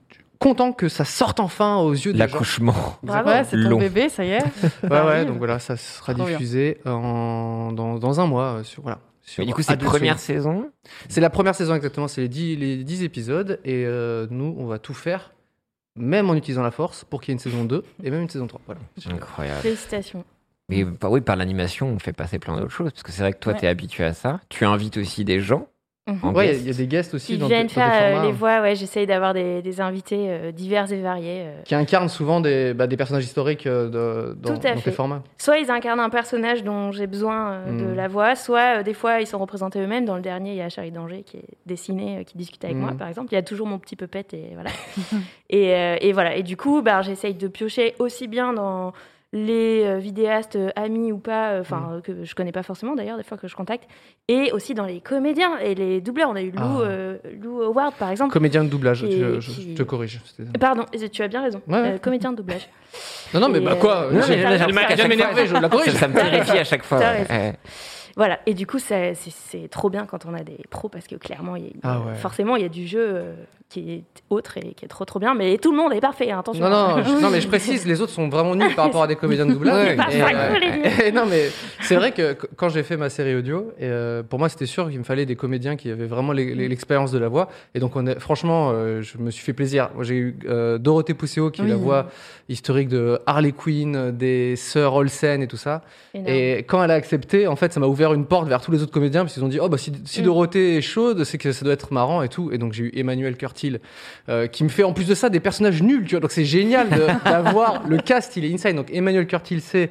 content 0.40 0.72
que 0.72 0.88
ça 0.88 1.04
sorte 1.04 1.38
enfin 1.40 1.76
aux 1.76 1.92
yeux 1.92 2.12
des 2.12 2.18
gens. 2.18 2.24
L'accouchement. 2.26 2.74
Bravo. 3.02 3.28
Ouais, 3.28 3.44
c'est 3.44 3.56
ton 3.62 3.68
Long. 3.70 3.78
bébé, 3.78 4.08
ça 4.08 4.24
y 4.24 4.30
est. 4.32 4.42
Ouais, 4.82 5.00
ouais, 5.02 5.24
donc 5.24 5.38
voilà, 5.38 5.58
ça 5.60 5.76
sera 5.76 6.12
diffusé 6.14 6.78
en, 6.84 7.72
dans, 7.72 7.98
dans 7.98 8.20
un 8.20 8.26
mois. 8.26 8.56
euh, 8.58 8.62
Sur, 8.64 8.82
voilà, 8.82 8.98
sur 9.22 9.46
du 9.46 9.54
coup, 9.54 9.62
c'est 9.62 9.72
Adult 9.74 9.88
première 9.90 10.18
saison. 10.18 10.70
C'est 11.08 11.20
la 11.20 11.30
première 11.30 11.54
saison 11.54 11.74
exactement, 11.74 12.08
c'est 12.08 12.22
les 12.22 12.28
10, 12.28 12.56
les 12.56 12.84
10 12.84 13.02
épisodes 13.04 13.60
et 13.64 13.84
euh, 13.86 14.26
nous, 14.30 14.54
on 14.58 14.66
va 14.66 14.78
tout 14.78 14.94
faire, 14.94 15.32
même 15.96 16.28
en 16.28 16.34
utilisant 16.34 16.62
la 16.62 16.70
force, 16.72 17.04
pour 17.04 17.20
qu'il 17.20 17.30
y 17.30 17.32
ait 17.32 17.36
une 17.36 17.38
saison 17.38 17.64
2 17.64 17.84
et 18.02 18.10
même 18.10 18.22
une 18.22 18.28
saison 18.30 18.46
3. 18.48 18.60
Voilà. 18.66 18.80
Incroyable. 19.10 19.60
Félicitations. 19.60 20.24
Mais 20.70 20.84
bah 20.84 21.08
oui, 21.10 21.20
par 21.20 21.36
l'animation, 21.36 21.88
on 21.88 21.98
fait 21.98 22.12
passer 22.12 22.38
plein 22.38 22.56
d'autres 22.56 22.70
choses. 22.70 22.90
Parce 22.92 23.02
que 23.02 23.12
c'est 23.12 23.22
vrai 23.22 23.32
que 23.32 23.38
toi, 23.38 23.52
Ouais. 23.52 23.58
tu 23.58 23.64
es 23.66 23.68
habitué 23.68 24.04
à 24.04 24.12
ça. 24.12 24.40
Tu 24.48 24.64
invites 24.64 24.96
aussi 24.96 25.24
des 25.24 25.40
gens. 25.40 25.66
En 26.24 26.34
Ouais, 26.34 26.56
il 26.56 26.66
y 26.66 26.70
a- 26.70 26.72
des 26.72 26.88
guests 26.88 27.14
aussi 27.14 27.34
Ils 27.34 27.38
dans, 27.38 27.46
viennent 27.46 27.68
des 27.68 27.72
faire 27.72 27.88
euh, 27.92 28.10
formats 28.14 28.26
les 28.26 28.32
voix, 28.32 28.60
ouais, 28.62 28.74
j'essaye 28.74 29.06
d'avoir 29.06 29.32
des, 29.32 29.62
des 29.62 29.80
invités 29.80 30.26
euh, 30.28 30.50
divers 30.50 30.90
et 30.90 31.00
variés. 31.00 31.42
euh. 31.44 31.62
qui 31.62 31.76
incarnent 31.76 32.08
souvent 32.08 32.40
des, 32.40 32.74
bah, 32.74 32.88
des 32.88 32.96
personnages 32.96 33.22
historiques 33.22 33.64
euh, 33.68 33.88
de- 34.32 34.34
dans, 34.34 34.54
Tout 34.58 34.66
à 34.66 34.70
dans 34.70 34.74
tes 34.76 34.80
fait. 34.80 34.90
formats. 34.90 35.22
Soit 35.38 35.58
ils 35.58 35.70
incarnent 35.70 36.00
un 36.00 36.10
personnage 36.10 36.64
dont 36.64 36.90
j'ai 36.90 37.06
besoin 37.06 37.52
euh, 37.52 37.66
de 37.78 37.92
Mm. 37.92 37.94
la 37.94 38.08
voix, 38.08 38.34
soit 38.34 38.78
euh, 38.78 38.82
des 38.82 38.94
fois 38.94 39.20
ils 39.20 39.26
sont 39.26 39.38
représentés 39.38 39.78
eux-mêmes. 39.78 40.04
Dans 40.04 40.16
le 40.16 40.22
dernier, 40.22 40.50
il 40.50 40.56
y 40.56 40.62
a 40.62 40.68
Charlie 40.68 40.90
Danger 40.90 41.22
qui 41.22 41.36
est 41.36 41.44
dessiné, 41.66 42.18
euh, 42.18 42.22
qui 42.24 42.36
discute 42.36 42.64
avec 42.64 42.76
Mm. 42.76 42.80
moi, 42.80 42.92
par 42.98 43.06
exemple. 43.06 43.28
Il 43.30 43.36
y 43.36 43.38
a 43.38 43.42
toujours 43.42 43.68
mon 43.68 43.78
petit 43.78 43.94
puppet 43.94 44.26
et 44.32 44.50
voilà. 44.54 44.70
et, 45.50 45.74
euh, 45.74 45.96
et 46.00 46.12
voilà. 46.12 46.34
Et 46.34 46.42
du 46.42 46.56
coup, 46.56 46.82
bah, 46.82 47.02
j'essaye 47.02 47.34
de 47.34 47.46
piocher 47.46 47.94
aussi 48.00 48.26
bien 48.26 48.52
dans 48.52 48.92
les 49.32 49.84
euh, 49.84 49.98
vidéastes 49.98 50.56
euh, 50.56 50.70
amis 50.74 51.12
ou 51.12 51.18
pas, 51.18 51.50
euh, 51.52 51.60
enfin 51.60 51.98
Mm. 51.98 52.02
que 52.02 52.24
je 52.24 52.34
connais 52.34 52.50
pas 52.50 52.64
forcément 52.64 52.96
d'ailleurs, 52.96 53.16
des 53.16 53.22
fois 53.22 53.38
que 53.38 53.46
je 53.46 53.54
contacte, 53.54 53.84
et 54.26 54.50
aussi 54.52 54.74
dans 54.74 54.86
les 54.86 55.00
comédiens 55.00 55.56
et 55.58 55.74
les 55.76 56.00
doubleurs. 56.00 56.30
On 56.30 56.34
a 56.36 56.42
eu 56.42 56.50
Lou, 56.50 56.58
Ah. 56.60 56.80
euh, 56.80 57.16
Lou 57.40 57.62
Howard 57.62 57.94
par 57.94 58.10
exemple. 58.10 58.32
Comédien 58.32 58.64
de 58.64 58.68
doublage, 58.68 58.98
je, 59.08 59.38
qui- 59.50 59.74
te 59.74 59.82
corrige. 59.84 60.20
Pardon, 60.58 60.84
tu 61.12 61.22
as 61.22 61.28
bien 61.28 61.42
raison. 61.42 61.60
Ouais, 61.68 61.80
ouais. 61.80 61.88
Euh, 61.94 61.98
comédien 61.98 62.32
de 62.32 62.38
doublage. 62.38 62.68
Non, 63.32 63.38
non, 63.40 63.48
mais 63.48 63.58
Et, 63.58 63.60
bah 63.60 63.76
quoi 63.76 64.08
non, 64.10 64.20
j'ai- 64.22 64.42
mal- 64.42 64.54
À 64.54 64.58
je 64.58 64.64
viens 64.64 64.66
de 64.66 64.96
chaque 64.96 65.08
m'énerver, 65.08 65.46
je 65.46 65.54
la 65.54 65.60
Ça, 65.60 65.68
corrige. 65.68 65.92
ça 65.92 66.08
me 66.08 66.14
terrifie 66.14 66.58
à 66.58 66.64
chaque 66.64 66.82
fois. 66.82 66.98
Voilà, 68.16 68.38
et 68.46 68.54
du 68.54 68.66
coup, 68.66 68.78
c'est 68.78 69.14
trop 69.70 69.90
bien 69.90 70.06
quand 70.06 70.26
on 70.26 70.34
a 70.34 70.42
des 70.42 70.58
pros 70.70 70.88
parce 70.88 71.06
que 71.06 71.16
clairement, 71.16 71.56
il 71.56 71.64
y 71.64 71.68
a- 71.68 71.70
Ah 71.82 72.00
ouais. 72.00 72.14
forcément, 72.16 72.56
il 72.56 72.62
y 72.62 72.66
a 72.66 72.68
du 72.68 72.86
jeu 72.86 73.00
euh, 73.02 73.34
qui 73.68 73.92
est 73.92 74.02
autre 74.30 74.58
et 74.58 74.72
qui 74.74 74.84
est 74.84 74.88
trop 74.88 75.04
trop 75.04 75.20
bien, 75.20 75.34
mais 75.34 75.56
tout 75.58 75.70
le 75.70 75.76
monde 75.76 75.92
est 75.92 76.00
parfait, 76.00 76.30
hein, 76.32 76.40
attention. 76.40 76.68
Non, 76.68 76.70
non, 76.96 77.02
je- 77.04 77.10
non, 77.22 77.30
mais 77.30 77.40
je 77.40 77.46
précise, 77.46 77.86
les 77.86 78.00
autres 78.00 78.10
sont 78.12 78.28
vraiment 78.28 78.56
nuls 78.56 78.74
par 78.74 78.86
rapport 78.86 79.04
à 79.04 79.06
des 79.06 79.14
comédiens 79.16 79.46
de 79.46 79.52
doublage. 79.52 79.96
Ouais, 80.10 80.16
Et, 80.16 80.22
euh, 80.22 81.04
et 81.06 81.12
non, 81.12 81.24
mais 81.26 81.50
c'est 81.82 81.94
vrai 81.94 82.10
que 82.12 82.32
qu- 82.32 82.46
quand 82.56 82.68
j'ai 82.68 82.82
fait 82.82 82.96
ma 82.96 83.08
série 83.10 83.34
audio, 83.36 83.72
et, 83.78 83.84
euh, 83.84 84.22
pour 84.24 84.38
moi, 84.40 84.48
c'était 84.48 84.66
sûr 84.66 84.88
qu'il 84.90 84.98
me 84.98 85.04
fallait 85.04 85.24
des 85.26 85.36
comédiens 85.36 85.76
qui 85.76 85.90
avaient 85.90 86.06
vraiment 86.06 86.32
l'e- 86.32 86.54
l'expérience 86.68 87.12
de 87.12 87.18
la 87.18 87.28
voix. 87.28 87.48
Et 87.74 87.78
donc, 87.80 87.94
on 87.94 88.06
est, 88.08 88.18
franchement, 88.18 88.70
euh, 88.72 89.02
je 89.02 89.18
me 89.18 89.30
suis 89.30 89.44
fait 89.44 89.52
plaisir. 89.52 89.90
Moi, 89.94 90.02
j'ai 90.04 90.16
eu 90.16 90.36
Dorothée 90.80 91.14
Pousseau, 91.14 91.50
qui 91.50 91.62
est 91.62 91.66
la 91.66 91.76
voix 91.76 92.06
historique 92.48 92.88
de 92.88 93.20
Harley 93.26 93.52
Quinn, 93.52 94.10
des 94.10 94.56
sœurs 94.56 94.94
Olsen 94.94 95.42
et 95.42 95.46
tout 95.46 95.56
ça. 95.56 95.82
Énorme. 96.14 96.28
Et 96.34 96.58
quand 96.66 96.82
elle 96.82 96.90
a 96.90 96.94
accepté, 96.94 97.46
en 97.46 97.54
fait, 97.56 97.72
ça 97.72 97.78
m'a 97.78 97.86
ouvert 97.86 98.09
une 98.14 98.26
porte 98.26 98.48
vers 98.48 98.60
tous 98.60 98.70
les 98.70 98.82
autres 98.82 98.92
comédiens, 98.92 99.22
parce 99.22 99.34
qu'ils 99.34 99.44
ont 99.44 99.48
dit, 99.48 99.58
oh, 99.60 99.68
bah, 99.68 99.78
si, 99.78 99.92
si 100.04 100.20
Mm. 100.20 100.24
Dorothée 100.24 100.76
est 100.76 100.80
chaude, 100.80 101.24
c'est 101.24 101.38
que 101.38 101.52
ça 101.52 101.64
doit 101.64 101.74
être 101.74 101.92
marrant 101.92 102.22
et 102.22 102.28
tout. 102.28 102.50
Et 102.52 102.58
donc, 102.58 102.72
j'ai 102.72 102.84
eu 102.84 102.92
Emmanuel 102.94 103.36
Curtil, 103.36 103.80
euh, 104.28 104.46
qui 104.46 104.64
me 104.64 104.68
fait 104.68 104.82
en 104.82 104.92
plus 104.92 105.06
de 105.06 105.14
ça 105.14 105.28
des 105.28 105.40
personnages 105.40 105.82
nuls, 105.82 106.04
tu 106.04 106.10
vois. 106.10 106.20
Donc, 106.20 106.32
c'est 106.32 106.44
génial 106.44 106.88
d'avoir 107.24 107.86
le 107.86 107.98
cast, 107.98 108.36
il 108.36 108.44
est 108.44 108.52
inside. 108.52 108.76
Donc, 108.76 108.90
Emmanuel 108.92 109.26
Curtil, 109.26 109.60
c'est 109.60 109.90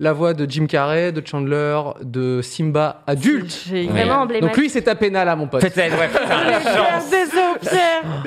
la 0.00 0.12
voix 0.12 0.32
de 0.34 0.48
Jim 0.48 0.66
Carrey, 0.66 1.10
de 1.12 1.22
Chandler, 1.26 1.78
de 2.02 2.40
Simba 2.42 3.02
adulte. 3.06 3.66
Vraiment 3.68 4.14
emblématique. 4.22 4.40
Donc, 4.42 4.56
lui, 4.56 4.70
c'est 4.70 4.82
tapé 4.82 5.10
là, 5.10 5.34
mon 5.34 5.46
pote. 5.48 5.60
Peut-être, 5.62 5.98
ouais. 5.98 6.08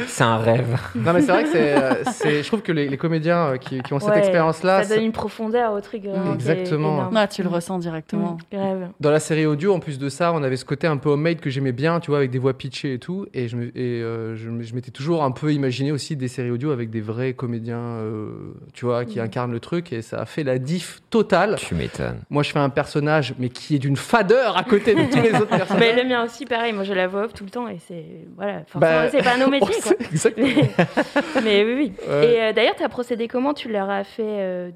C'est 0.07 0.23
un 0.23 0.37
rêve. 0.37 0.77
Non, 0.95 1.13
mais 1.13 1.21
c'est 1.21 1.31
vrai 1.31 1.43
que 1.43 1.49
c'est, 1.49 1.77
euh, 1.81 1.93
c'est, 2.11 2.43
je 2.43 2.47
trouve 2.47 2.61
que 2.61 2.71
les, 2.71 2.87
les 2.89 2.97
comédiens 2.97 3.47
euh, 3.53 3.57
qui, 3.57 3.81
qui 3.81 3.93
ont 3.93 3.99
cette 3.99 4.09
Ouais, 4.09 4.19
expérience-là, 4.19 4.83
ça 4.83 4.95
donne 4.95 5.05
une 5.05 5.11
profondeur 5.11 5.73
au 5.73 5.81
truc. 5.81 6.03
vraiment, 6.03 6.35
qui 6.35 6.47
est 6.47 6.51
Exactement. 6.51 7.07
énorme. 7.09 7.27
Tu 7.31 7.43
le 7.43 7.49
ressens 7.49 7.79
directement. 7.79 8.37
Mm, 8.51 8.55
grave. 8.55 8.87
Dans 8.99 9.11
la 9.11 9.19
série 9.19 9.45
audio, 9.45 9.73
en 9.73 9.79
plus 9.79 9.97
de 9.99 10.09
ça, 10.09 10.33
on 10.33 10.43
avait 10.43 10.57
ce 10.57 10.65
côté 10.65 10.87
un 10.87 10.97
peu 10.97 11.09
homemade 11.09 11.39
que 11.39 11.49
j'aimais 11.49 11.71
bien, 11.71 11.99
tu 11.99 12.11
vois, 12.11 12.17
avec 12.17 12.31
des 12.31 12.39
voix 12.39 12.53
pitchées 12.53 12.93
et 12.95 12.99
tout. 12.99 13.27
Et 13.33 13.47
je, 13.47 13.55
me- 13.55 13.67
et, 13.77 14.01
euh, 14.01 14.35
je, 14.35 14.49
me- 14.49 14.63
je 14.63 14.75
m'étais 14.75 14.91
toujours 14.91 15.23
un 15.23 15.31
peu 15.31 15.53
imaginé 15.53 15.91
aussi 15.91 16.15
des 16.15 16.27
séries 16.27 16.51
audio 16.51 16.71
avec 16.71 16.89
des 16.89 17.01
vrais 17.01 17.33
comédiens, 17.33 17.77
euh, 17.79 18.29
tu 18.73 18.85
vois, 18.85 19.05
qui 19.05 19.19
Mhm. 19.19 19.25
incarnent 19.25 19.51
le 19.51 19.59
truc. 19.59 19.93
Et 19.93 20.01
ça 20.01 20.19
a 20.21 20.25
fait 20.25 20.43
la 20.43 20.57
diff 20.57 20.99
totale. 21.09 21.55
Tu 21.67 21.75
m'étonnes. 21.75 22.19
Moi, 22.29 22.43
je 22.43 22.51
fais 22.51 22.59
un 22.59 22.69
personnage, 22.69 23.33
mais 23.39 23.49
qui 23.49 23.75
est 23.75 23.79
d'une 23.79 23.95
fadeur 23.95 24.57
à 24.57 24.63
côté 24.63 24.93
de 24.95 25.03
tous 25.11 25.21
les 25.21 25.33
autres 25.35 25.47
Mais 25.51 25.57
personnages. 25.57 25.95
le 25.97 26.03
mien 26.09 26.23
aussi, 26.25 26.45
pareil. 26.45 26.73
Moi, 26.73 26.83
je 26.83 26.93
la 26.93 27.07
vois 27.07 27.25
off 27.25 27.33
tout 27.33 27.43
le 27.43 27.49
temps 27.51 27.67
et 27.67 27.77
c'est 27.87 28.03
voilà. 28.35 28.63
Forcément, 28.67 28.79
Bah, 29.03 29.09
c'est 29.09 29.23
pas 29.23 29.37
nos 29.37 29.47
métiers, 29.49 29.81
quoi. 29.81 29.93
Exactement. 30.11 30.47
Mais, 30.47 31.41
mais 31.43 31.63
oui, 31.63 31.73
oui. 31.75 31.93
Ouais. 32.09 32.33
Et 32.33 32.41
euh, 32.41 32.53
d'ailleurs, 32.53 32.75
tu 32.75 32.83
as 32.83 32.89
procédé 32.89 33.27
comment? 33.27 33.53
Tu 33.53 33.69
leur 33.71 33.89
as 33.89 34.03
fait 34.03 34.21
euh, 34.25 34.71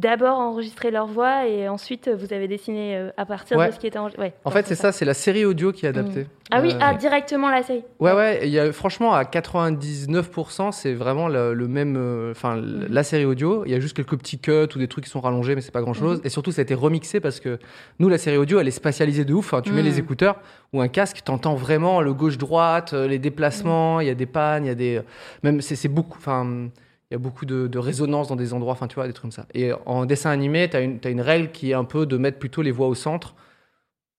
d'abord 0.00 0.38
enregistrer 0.38 0.90
leur 0.90 1.06
voix 1.06 1.46
et 1.46 1.68
ensuite 1.68 2.08
euh, 2.08 2.16
vous 2.16 2.32
avez 2.32 2.48
dessiné 2.48 2.96
euh, 2.96 3.10
à 3.16 3.26
partir 3.26 3.56
Ouais. 3.58 3.68
de 3.68 3.72
ce 3.74 3.78
qui 3.78 3.86
était 3.86 3.98
enregistré. 3.98 4.24
Ouais, 4.26 4.32
En 4.44 4.50
fait, 4.50 4.66
c'est 4.66 4.74
ça, 4.74 4.92
c'est 4.92 5.04
la 5.04 5.14
série 5.14 5.44
audio 5.44 5.72
qui 5.72 5.86
est 5.86 5.88
adaptée. 5.90 6.26
Ah 6.50 6.60
oui, 6.60 6.72
Euh, 6.72 6.78
ah, 6.80 6.94
directement 6.94 7.48
la 7.50 7.62
série. 7.62 7.84
Ouais, 8.00 8.12
ouais, 8.12 8.40
il 8.42 8.50
y 8.50 8.58
a, 8.58 8.72
franchement, 8.72 9.12
à 9.14 9.22
99%, 9.24 10.72
c'est 10.72 10.94
vraiment 10.94 11.28
le, 11.28 11.54
le 11.54 11.68
même. 11.68 11.96
euh, 11.96 12.30
Enfin, 12.32 12.56
l- 12.56 12.86
la 12.88 13.02
série 13.02 13.24
audio. 13.24 13.64
Il 13.64 13.70
y 13.70 13.74
a 13.74 13.80
juste 13.80 13.96
quelques 13.96 14.16
petits 14.18 14.38
cuts 14.38 14.68
ou 14.74 14.78
des 14.78 14.88
trucs 14.88 15.04
qui 15.04 15.10
sont 15.10 15.20
rallongés, 15.20 15.54
mais 15.54 15.60
c'est 15.60 15.70
pas 15.70 15.80
grand 15.82 15.92
chose. 15.94 16.18
Mhm. 16.18 16.26
Et 16.26 16.28
surtout, 16.28 16.52
ça 16.52 16.60
a 16.60 16.62
été 16.64 16.74
remixé 16.74 17.20
parce 17.20 17.40
que 17.40 17.58
nous, 17.98 18.08
la 18.08 18.18
série 18.18 18.36
audio, 18.36 18.58
elle 18.60 18.68
est 18.68 18.72
spatialisée 18.72 19.24
de 19.24 19.32
ouf. 19.34 19.52
Enfin, 19.52 19.62
tu 19.62 19.72
mets 19.72 19.82
les 19.82 19.98
écouteurs 19.98 20.36
ou 20.72 20.80
un 20.80 20.88
casque, 20.88 21.20
t'entends 21.24 21.54
vraiment 21.54 22.00
le 22.00 22.14
gauche-droite, 22.14 22.92
les 22.92 23.18
déplacements, 23.18 24.00
il 24.00 24.06
y 24.06 24.10
a 24.10 24.14
des 24.14 24.26
pannes, 24.26 24.64
il 24.64 24.68
y 24.68 24.70
a 24.70 24.74
des. 24.74 25.00
Même, 25.42 25.60
c'est 25.60 25.76
c'est 25.76 25.88
beaucoup. 25.88 26.18
Enfin. 26.18 26.68
Il 27.10 27.14
y 27.14 27.16
a 27.16 27.18
beaucoup 27.18 27.44
de, 27.44 27.66
de 27.66 27.78
résonance 27.78 28.28
dans 28.28 28.36
des 28.36 28.52
endroits, 28.54 28.72
enfin 28.72 28.86
tu 28.86 28.94
vois, 28.94 29.06
des 29.08 29.12
trucs 29.12 29.22
comme 29.22 29.32
ça. 29.32 29.46
Et 29.52 29.72
en 29.86 30.06
dessin 30.06 30.30
animé, 30.30 30.70
tu 30.70 30.76
as 30.76 30.80
une, 30.80 31.00
t'as 31.00 31.10
une 31.10 31.20
règle 31.20 31.50
qui 31.50 31.72
est 31.72 31.74
un 31.74 31.82
peu 31.84 32.06
de 32.06 32.16
mettre 32.16 32.38
plutôt 32.38 32.62
les 32.62 32.70
voix 32.70 32.86
au 32.86 32.94
centre 32.94 33.34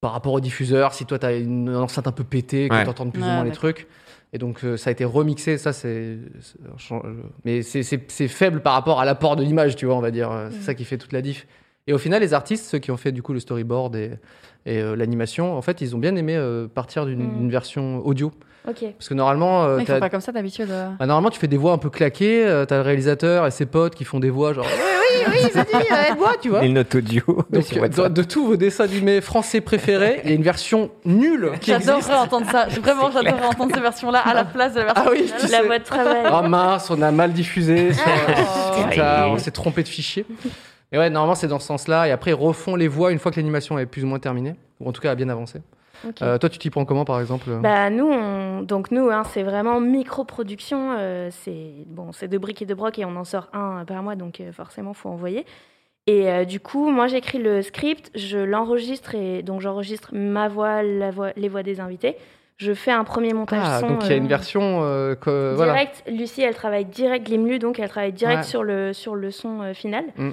par 0.02 0.12
rapport 0.12 0.34
au 0.34 0.40
diffuseur. 0.40 0.92
Si 0.92 1.06
toi, 1.06 1.18
tu 1.18 1.24
as 1.24 1.32
une 1.36 1.74
enceinte 1.74 2.06
un 2.06 2.12
peu 2.12 2.24
pétée, 2.24 2.68
que 2.68 2.74
Ouais. 2.74 2.84
tu 2.84 2.90
entends 2.90 3.08
plus 3.08 3.22
ou 3.22 3.24
Ouais, 3.24 3.32
moins 3.32 3.44
les 3.44 3.52
trucs. 3.52 3.86
Et 4.34 4.38
donc, 4.38 4.62
euh, 4.64 4.76
ça 4.76 4.88
a 4.88 4.92
été 4.92 5.04
remixé. 5.06 5.56
Ça, 5.58 5.72
c'est. 5.72 5.88
euh, 6.90 6.98
Mais 7.44 7.62
c'est- 7.62 8.28
faible 8.28 8.60
par 8.60 8.74
rapport 8.74 9.00
à 9.00 9.04
l'apport 9.06 9.36
de 9.36 9.42
l'image, 9.42 9.76
tu 9.76 9.86
vois, 9.86 9.94
on 9.94 10.00
va 10.00 10.10
dire. 10.10 10.30
Euh, 10.30 10.48
C'est 10.50 10.60
ça 10.62 10.74
qui 10.74 10.84
fait 10.84 10.98
toute 10.98 11.12
la 11.12 11.22
diff. 11.22 11.46
Et 11.86 11.92
au 11.94 11.98
final, 11.98 12.20
les 12.20 12.34
artistes, 12.34 12.64
ceux 12.66 12.78
qui 12.78 12.90
ont 12.90 12.96
fait 12.96 13.12
du 13.12 13.22
coup 13.22 13.32
le 13.32 13.40
storyboard 13.40 13.96
et, 13.96 14.12
et 14.66 14.80
euh, 14.80 14.94
l'animation, 14.96 15.56
en 15.56 15.62
fait, 15.62 15.80
ils 15.80 15.96
ont 15.96 15.98
bien 15.98 16.14
aimé 16.16 16.36
euh, 16.36 16.68
partir 16.68 17.06
d'une 17.06 17.38
d'une 17.38 17.50
version 17.50 18.04
audio. 18.06 18.32
Ok. 18.68 18.84
Parce 18.96 19.08
que 19.08 19.14
normalement, 19.14 19.64
euh, 19.64 19.78
font 19.80 19.98
pas 19.98 20.08
comme 20.10 20.20
ça 20.20 20.30
d'habitude. 20.32 20.68
euh. 20.70 20.88
bah, 20.98 21.06
normalement, 21.06 21.30
tu 21.30 21.40
fais 21.40 21.48
des 21.48 21.56
voix 21.56 21.72
un 21.72 21.78
peu 21.78 21.90
claquées. 21.90 22.44
euh, 22.46 22.64
T'as 22.64 22.76
le 22.76 22.82
réalisateur 22.82 23.46
et 23.46 23.50
ses 23.50 23.66
potes 23.66 23.94
qui 23.96 24.04
font 24.04 24.20
des 24.20 24.30
voix 24.30 24.52
genre. 24.52 24.64
Oui, 24.66 25.24
oui, 25.26 25.32
oui, 25.44 25.50
ça 25.52 25.64
dit, 25.64 25.70
euh, 25.74 26.14
voix, 26.16 26.34
tu 26.40 26.48
vois. 26.48 26.62
Et 26.62 26.66
une 26.68 26.74
note 26.74 26.94
audio. 26.94 27.22
Donc, 27.50 27.64
euh, 27.76 27.88
de, 27.88 28.08
de 28.08 28.22
tous 28.22 28.46
vos 28.46 28.56
dessins 28.56 28.84
animés 28.84 29.20
français 29.20 29.60
préférés, 29.60 30.20
il 30.24 30.30
y 30.30 30.32
a 30.32 30.36
une 30.36 30.42
version 30.44 30.90
nulle 31.04 31.52
qui 31.60 31.72
existe. 31.72 31.90
J'adorerais 31.90 32.14
entendre 32.16 32.46
ça. 32.50 32.66
Vraiment, 32.80 33.10
j'adorerais 33.10 33.46
entendre 33.46 33.74
ces 33.74 33.80
versions-là 33.80 34.20
à 34.20 34.32
la 34.34 34.44
place 34.44 34.74
de 34.74 34.78
la 34.80 34.84
version. 34.86 35.04
Ah 35.06 35.10
oui, 35.10 35.24
finale. 35.24 35.40
tu 35.40 35.46
La 35.50 35.58
sais. 35.60 35.66
voix 35.66 35.78
de 35.78 35.84
travail. 35.84 36.26
Oh 36.32 36.42
mince, 36.48 36.90
on 36.90 37.02
a 37.02 37.10
mal 37.10 37.32
diffusé. 37.32 37.92
sur- 37.92 38.02
Oh. 38.06 38.94
Ça, 38.94 39.28
on 39.28 39.38
s'est 39.38 39.50
trompé 39.50 39.82
de 39.82 39.88
fichier. 39.88 40.24
Et 40.92 40.98
ouais, 40.98 41.10
normalement, 41.10 41.34
c'est 41.34 41.46
dans 41.48 41.58
ce 41.58 41.66
sens-là. 41.66 42.06
Et 42.08 42.10
après, 42.10 42.30
ils 42.30 42.34
refont 42.34 42.76
les 42.76 42.88
voix 42.88 43.10
une 43.12 43.18
fois 43.18 43.30
que 43.32 43.36
l'animation 43.36 43.78
est 43.78 43.86
plus 43.86 44.04
ou 44.04 44.06
moins 44.06 44.18
terminée. 44.18 44.54
Ou 44.80 44.88
en 44.88 44.92
tout 44.92 45.00
cas, 45.00 45.10
a 45.10 45.14
bien 45.14 45.28
avancé. 45.28 45.60
Euh, 46.22 46.38
toi, 46.38 46.48
tu 46.48 46.58
t'y 46.58 46.70
prends 46.70 46.84
comment, 46.84 47.04
par 47.04 47.20
exemple 47.20 47.50
Bah 47.62 47.90
nous, 47.90 48.06
on... 48.10 48.62
donc 48.62 48.90
nous, 48.90 49.10
hein, 49.10 49.22
c'est 49.32 49.42
vraiment 49.42 49.80
micro-production. 49.80 50.96
euh, 50.98 51.28
c'est 51.30 51.72
bon, 51.86 52.12
c'est 52.12 52.28
de 52.28 52.38
briques 52.38 52.62
et 52.62 52.66
de 52.66 52.74
broc 52.74 52.98
et 52.98 53.04
on 53.04 53.16
en 53.16 53.24
sort 53.24 53.48
un 53.52 53.84
par 53.84 54.02
mois, 54.02 54.14
donc 54.16 54.40
euh, 54.40 54.52
forcément, 54.52 54.94
faut 54.94 55.08
envoyer. 55.08 55.44
Et 56.06 56.28
euh, 56.30 56.44
du 56.44 56.58
coup, 56.58 56.90
moi, 56.90 57.06
j'écris 57.06 57.38
le 57.38 57.62
script, 57.62 58.10
je 58.16 58.38
l'enregistre 58.38 59.14
et 59.14 59.42
donc 59.42 59.60
j'enregistre 59.60 60.10
ma 60.12 60.48
voix, 60.48 60.82
la 60.82 61.10
voix, 61.12 61.30
les 61.36 61.48
voix 61.48 61.62
des 61.62 61.78
invités. 61.80 62.16
Je 62.58 62.74
fais 62.74 62.90
un 62.92 63.02
premier 63.04 63.32
montage 63.32 63.62
Ah, 63.64 63.80
son. 63.80 63.88
donc 63.88 64.04
il 64.04 64.08
y 64.08 64.12
a 64.12 64.14
euh, 64.14 64.18
une 64.18 64.28
version. 64.28 64.80
euh, 64.82 65.14
que, 65.14 65.52
voilà. 65.54 65.76
Lucie, 66.08 66.42
elle 66.42 66.54
travaille 66.54 66.84
direct 66.84 67.26
Glimlu, 67.26 67.58
donc 67.58 67.78
elle 67.80 67.88
travaille 67.88 68.12
direct 68.12 68.38
Ouais. 68.42 68.42
sur 68.44 68.62
le 68.62 68.92
sur 68.92 69.14
le 69.16 69.30
son 69.30 69.62
euh, 69.62 69.74
final. 69.74 70.04
Mm. 70.16 70.30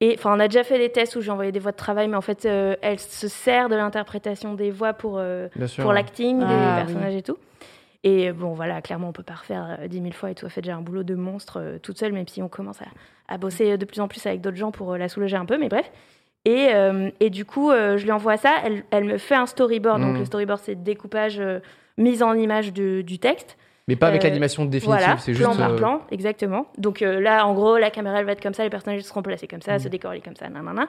Et 0.00 0.14
enfin, 0.16 0.32
on 0.36 0.38
a 0.40 0.46
déjà 0.46 0.62
fait 0.62 0.78
des 0.78 0.90
tests 0.90 1.16
où 1.16 1.20
j'ai 1.20 1.30
envoyé 1.32 1.50
des 1.50 1.58
voix 1.58 1.72
de 1.72 1.76
travail, 1.76 2.06
mais 2.08 2.16
en 2.16 2.20
fait, 2.20 2.44
euh, 2.46 2.76
elle 2.82 3.00
se 3.00 3.26
sert 3.26 3.68
de 3.68 3.74
l'interprétation 3.74 4.54
des 4.54 4.70
voix 4.70 4.92
pour 4.92 5.16
euh, 5.18 5.48
sûr. 5.66 5.82
pour 5.82 5.92
l'acting 5.92 6.40
Ah, 6.42 6.46
des 6.46 6.54
oui. 6.54 6.74
personnages 6.76 7.14
et 7.16 7.22
tout. 7.22 7.36
Et 8.04 8.30
bon, 8.30 8.52
voilà, 8.54 8.80
clairement, 8.80 9.08
on 9.08 9.12
peut 9.12 9.24
pas 9.24 9.34
refaire 9.34 9.76
euh, 9.80 9.88
10 9.88 10.00
000 10.00 10.12
fois 10.12 10.30
et 10.30 10.34
tout. 10.36 10.46
Elle 10.46 10.52
fait 10.52 10.60
déjà 10.62 10.76
un 10.76 10.82
boulot 10.82 11.02
de 11.02 11.16
monstre 11.16 11.58
euh, 11.60 11.78
toute 11.78 11.98
seule, 11.98 12.12
même 12.12 12.28
si 12.28 12.40
on 12.42 12.48
commence 12.48 12.80
à, 12.80 12.84
à 13.26 13.38
bosser 13.38 13.76
de 13.76 13.84
plus 13.84 14.00
en 14.00 14.06
plus 14.06 14.24
avec 14.24 14.40
d'autres 14.40 14.56
gens 14.56 14.70
pour 14.70 14.92
euh, 14.92 14.98
la 14.98 15.08
soulager 15.08 15.36
un 15.36 15.44
peu, 15.46 15.58
mais 15.58 15.68
bref. 15.68 15.90
Et, 16.44 16.68
euh, 16.74 17.10
et 17.18 17.28
du 17.28 17.44
coup, 17.44 17.72
euh, 17.72 17.96
je 17.98 18.04
lui 18.04 18.12
envoie 18.12 18.36
ça. 18.36 18.54
Elle, 18.64 18.84
elle 18.92 19.02
me 19.04 19.18
fait 19.18 19.34
un 19.34 19.46
storyboard. 19.46 20.00
Donc, 20.00 20.14
Mm. 20.14 20.18
le 20.20 20.24
storyboard, 20.24 20.60
c'est 20.62 20.76
découpage, 20.80 21.40
euh, 21.40 21.58
mise 21.96 22.22
en 22.22 22.34
image 22.34 22.72
de- 22.72 23.02
du 23.02 23.18
texte. 23.18 23.58
Mais 23.88 23.96
pas 23.96 24.06
avec 24.08 24.22
Euh, 24.24 24.28
l'animation 24.28 24.64
définitive, 24.66 24.86
Voilà, 25.04 25.18
c'est 25.18 25.32
plan 25.32 25.50
juste. 25.50 25.58
par 25.60 25.72
euh, 25.72 25.76
plan, 25.76 26.02
exactement. 26.10 26.66
Donc 26.78 27.02
euh, 27.02 27.20
là, 27.20 27.46
en 27.46 27.54
gros, 27.54 27.76
la 27.78 27.90
caméra, 27.90 28.20
elle 28.20 28.26
va 28.26 28.32
être 28.32 28.42
comme 28.42 28.54
ça, 28.54 28.62
les 28.62 28.70
personnages 28.70 29.00
seront 29.02 29.22
placés 29.22 29.48
comme 29.48 29.62
ça, 29.62 29.74
Mm. 29.76 29.78
ce 29.80 29.88
décor, 29.88 30.14
il 30.14 30.18
est 30.18 30.20
comme 30.20 30.36
ça, 30.36 30.48
nanana. 30.48 30.86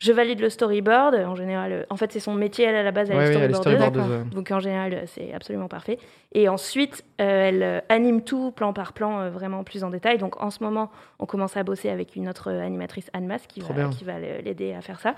Je 0.00 0.12
valide 0.12 0.40
le 0.40 0.48
storyboard. 0.48 1.14
En 1.14 1.34
général, 1.34 1.84
en 1.90 1.96
fait, 1.96 2.10
c'est 2.10 2.20
son 2.20 2.32
métier, 2.34 2.64
elle, 2.64 2.74
à 2.74 2.82
la 2.82 2.90
base, 2.90 3.10
elle 3.10 3.18
Ouais, 3.18 3.24
est 3.32 3.36
oui, 3.36 3.42
elle 3.42 3.50
est 3.50 3.54
storyboardeuse. 3.54 4.00
storyboardeuse, 4.02 4.26
ouais. 4.30 4.34
Donc 4.34 4.50
en 4.50 4.58
général, 4.58 5.02
c'est 5.06 5.32
absolument 5.34 5.68
parfait. 5.68 5.98
Et 6.32 6.48
ensuite, 6.48 7.04
euh, 7.20 7.48
elle 7.48 7.82
anime 7.90 8.22
tout 8.22 8.50
plan 8.50 8.72
par 8.72 8.94
plan, 8.94 9.20
euh, 9.20 9.30
vraiment 9.30 9.62
plus 9.62 9.84
en 9.84 9.90
détail. 9.90 10.16
Donc 10.16 10.42
en 10.42 10.48
ce 10.50 10.64
moment, 10.64 10.90
on 11.18 11.26
commence 11.26 11.54
à 11.58 11.62
bosser 11.64 11.90
avec 11.90 12.16
une 12.16 12.30
autre 12.30 12.50
animatrice, 12.50 13.10
Anne 13.12 13.26
Mas, 13.26 13.46
qui 13.46 13.60
Trop 13.60 13.74
va, 13.74 14.18
l'aider 14.42 14.72
à 14.72 14.80
faire 14.80 15.00
ça. 15.00 15.14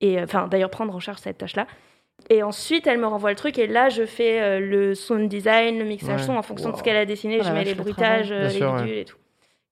Et 0.00 0.18
euh, 0.18 0.24
enfin, 0.24 0.48
d'ailleurs, 0.48 0.70
prendre 0.70 0.92
en 0.94 1.00
charge 1.00 1.18
cette 1.18 1.38
tâche-là. 1.38 1.66
Et 2.28 2.42
ensuite, 2.42 2.86
elle 2.86 2.98
me 2.98 3.06
renvoie 3.06 3.30
le 3.30 3.36
truc 3.36 3.58
et 3.58 3.66
là, 3.66 3.88
je 3.88 4.04
fais 4.04 4.40
euh, 4.40 4.58
le 4.60 4.94
sound 4.94 5.28
design, 5.28 5.78
le 5.78 5.84
mixage 5.84 6.20
Ouais. 6.20 6.26
son 6.26 6.36
en 6.36 6.42
fonction 6.42 6.70
de 6.70 6.76
ce 6.76 6.82
qu'elle 6.82 6.96
a 6.96 7.04
dessiné. 7.04 7.38
Oh 7.40 7.44
je 7.44 7.52
mets 7.52 7.64
les 7.64 7.74
le 7.74 7.82
bruitages, 7.82 8.32
euh, 8.32 8.48
les 8.48 8.60
bidules 8.60 8.98
et 8.98 9.04
tout. 9.04 9.16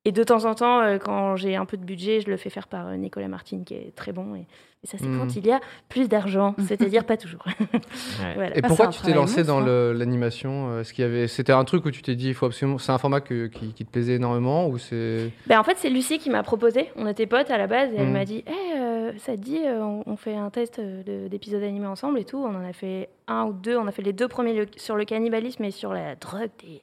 Et 0.06 0.12
de 0.12 0.22
temps 0.22 0.44
en 0.44 0.54
temps, 0.54 0.80
euh, 0.82 0.98
quand 0.98 1.36
j'ai 1.36 1.56
un 1.56 1.64
peu 1.64 1.76
de 1.78 1.84
budget, 1.84 2.20
je 2.20 2.28
le 2.30 2.36
fais 2.36 2.50
faire 2.50 2.68
par 2.68 2.88
euh, 2.88 2.96
Nicolas 2.96 3.28
Martin, 3.28 3.62
qui 3.64 3.72
est 3.74 3.94
très 3.96 4.12
bon. 4.12 4.34
Et, 4.34 4.40
et 4.82 4.86
ça, 4.86 4.98
c'est 4.98 5.06
Mm. 5.06 5.18
quand 5.18 5.34
il 5.36 5.46
y 5.46 5.50
a 5.50 5.60
plus 5.88 6.08
d'argent, 6.10 6.54
c'est-à-dire 6.68 7.04
pas 7.06 7.16
toujours. 7.16 7.42
Ouais. 7.46 7.80
Voilà. 8.34 8.54
Et 8.56 8.60
Ah, 8.62 8.68
pourquoi 8.68 8.88
tu 8.88 9.00
t'es 9.00 9.14
lancé 9.14 9.44
dans 9.44 9.60
hein. 9.66 9.92
l'animation 9.94 10.68
euh, 10.72 10.80
Est-ce 10.82 10.92
qu'il 10.92 11.04
y 11.04 11.08
avait, 11.08 11.26
c'était 11.26 11.52
un 11.52 11.64
truc 11.64 11.86
où 11.86 11.90
tu 11.90 12.02
t'es 12.02 12.16
dit, 12.16 12.28
il 12.28 12.34
faut 12.34 12.44
absolument, 12.46 12.76
c'est 12.76 12.92
un 12.92 12.98
format 12.98 13.22
que- 13.22 13.46
qui, 13.46 13.72
qui 13.72 13.86
te 13.86 13.90
plaisait 13.90 14.16
énormément 14.16 14.68
ou 14.68 14.76
c'est 14.76 15.30
Ben, 15.46 15.58
en 15.58 15.64
fait, 15.64 15.78
c'est 15.78 15.88
Lucie 15.88 16.18
qui 16.18 16.28
m'a 16.28 16.42
proposé. 16.42 16.90
On 16.96 17.06
était 17.06 17.26
potes 17.26 17.50
à 17.50 17.56
la 17.56 17.66
base 17.66 17.90
et 17.94 17.96
elle 17.96 18.06
Mhm. 18.08 18.12
m'a 18.12 18.24
dit 18.26 18.44
euh, 18.76 19.12
Ça 19.18 19.36
te 19.36 19.40
dit, 19.40 19.60
on, 19.64 20.02
on 20.06 20.16
fait 20.16 20.34
un 20.36 20.50
test 20.50 20.80
de- 20.80 21.28
d'épisodes 21.28 21.62
animés 21.62 21.86
ensemble 21.86 22.18
et 22.18 22.24
tout. 22.24 22.38
On 22.38 22.54
en 22.54 22.64
a 22.68 22.72
fait 22.74 23.08
un 23.26 23.44
ou 23.44 23.52
deux. 23.54 23.78
On 23.78 23.86
a 23.86 23.92
fait 23.92 24.02
les 24.02 24.12
deux 24.12 24.28
premiers 24.28 24.52
le- 24.52 24.66
sur 24.76 24.96
le 24.96 25.04
cannibalisme 25.06 25.64
et 25.64 25.70
sur 25.70 25.94
la 25.94 26.14
drogue 26.16 26.50
des 26.62 26.82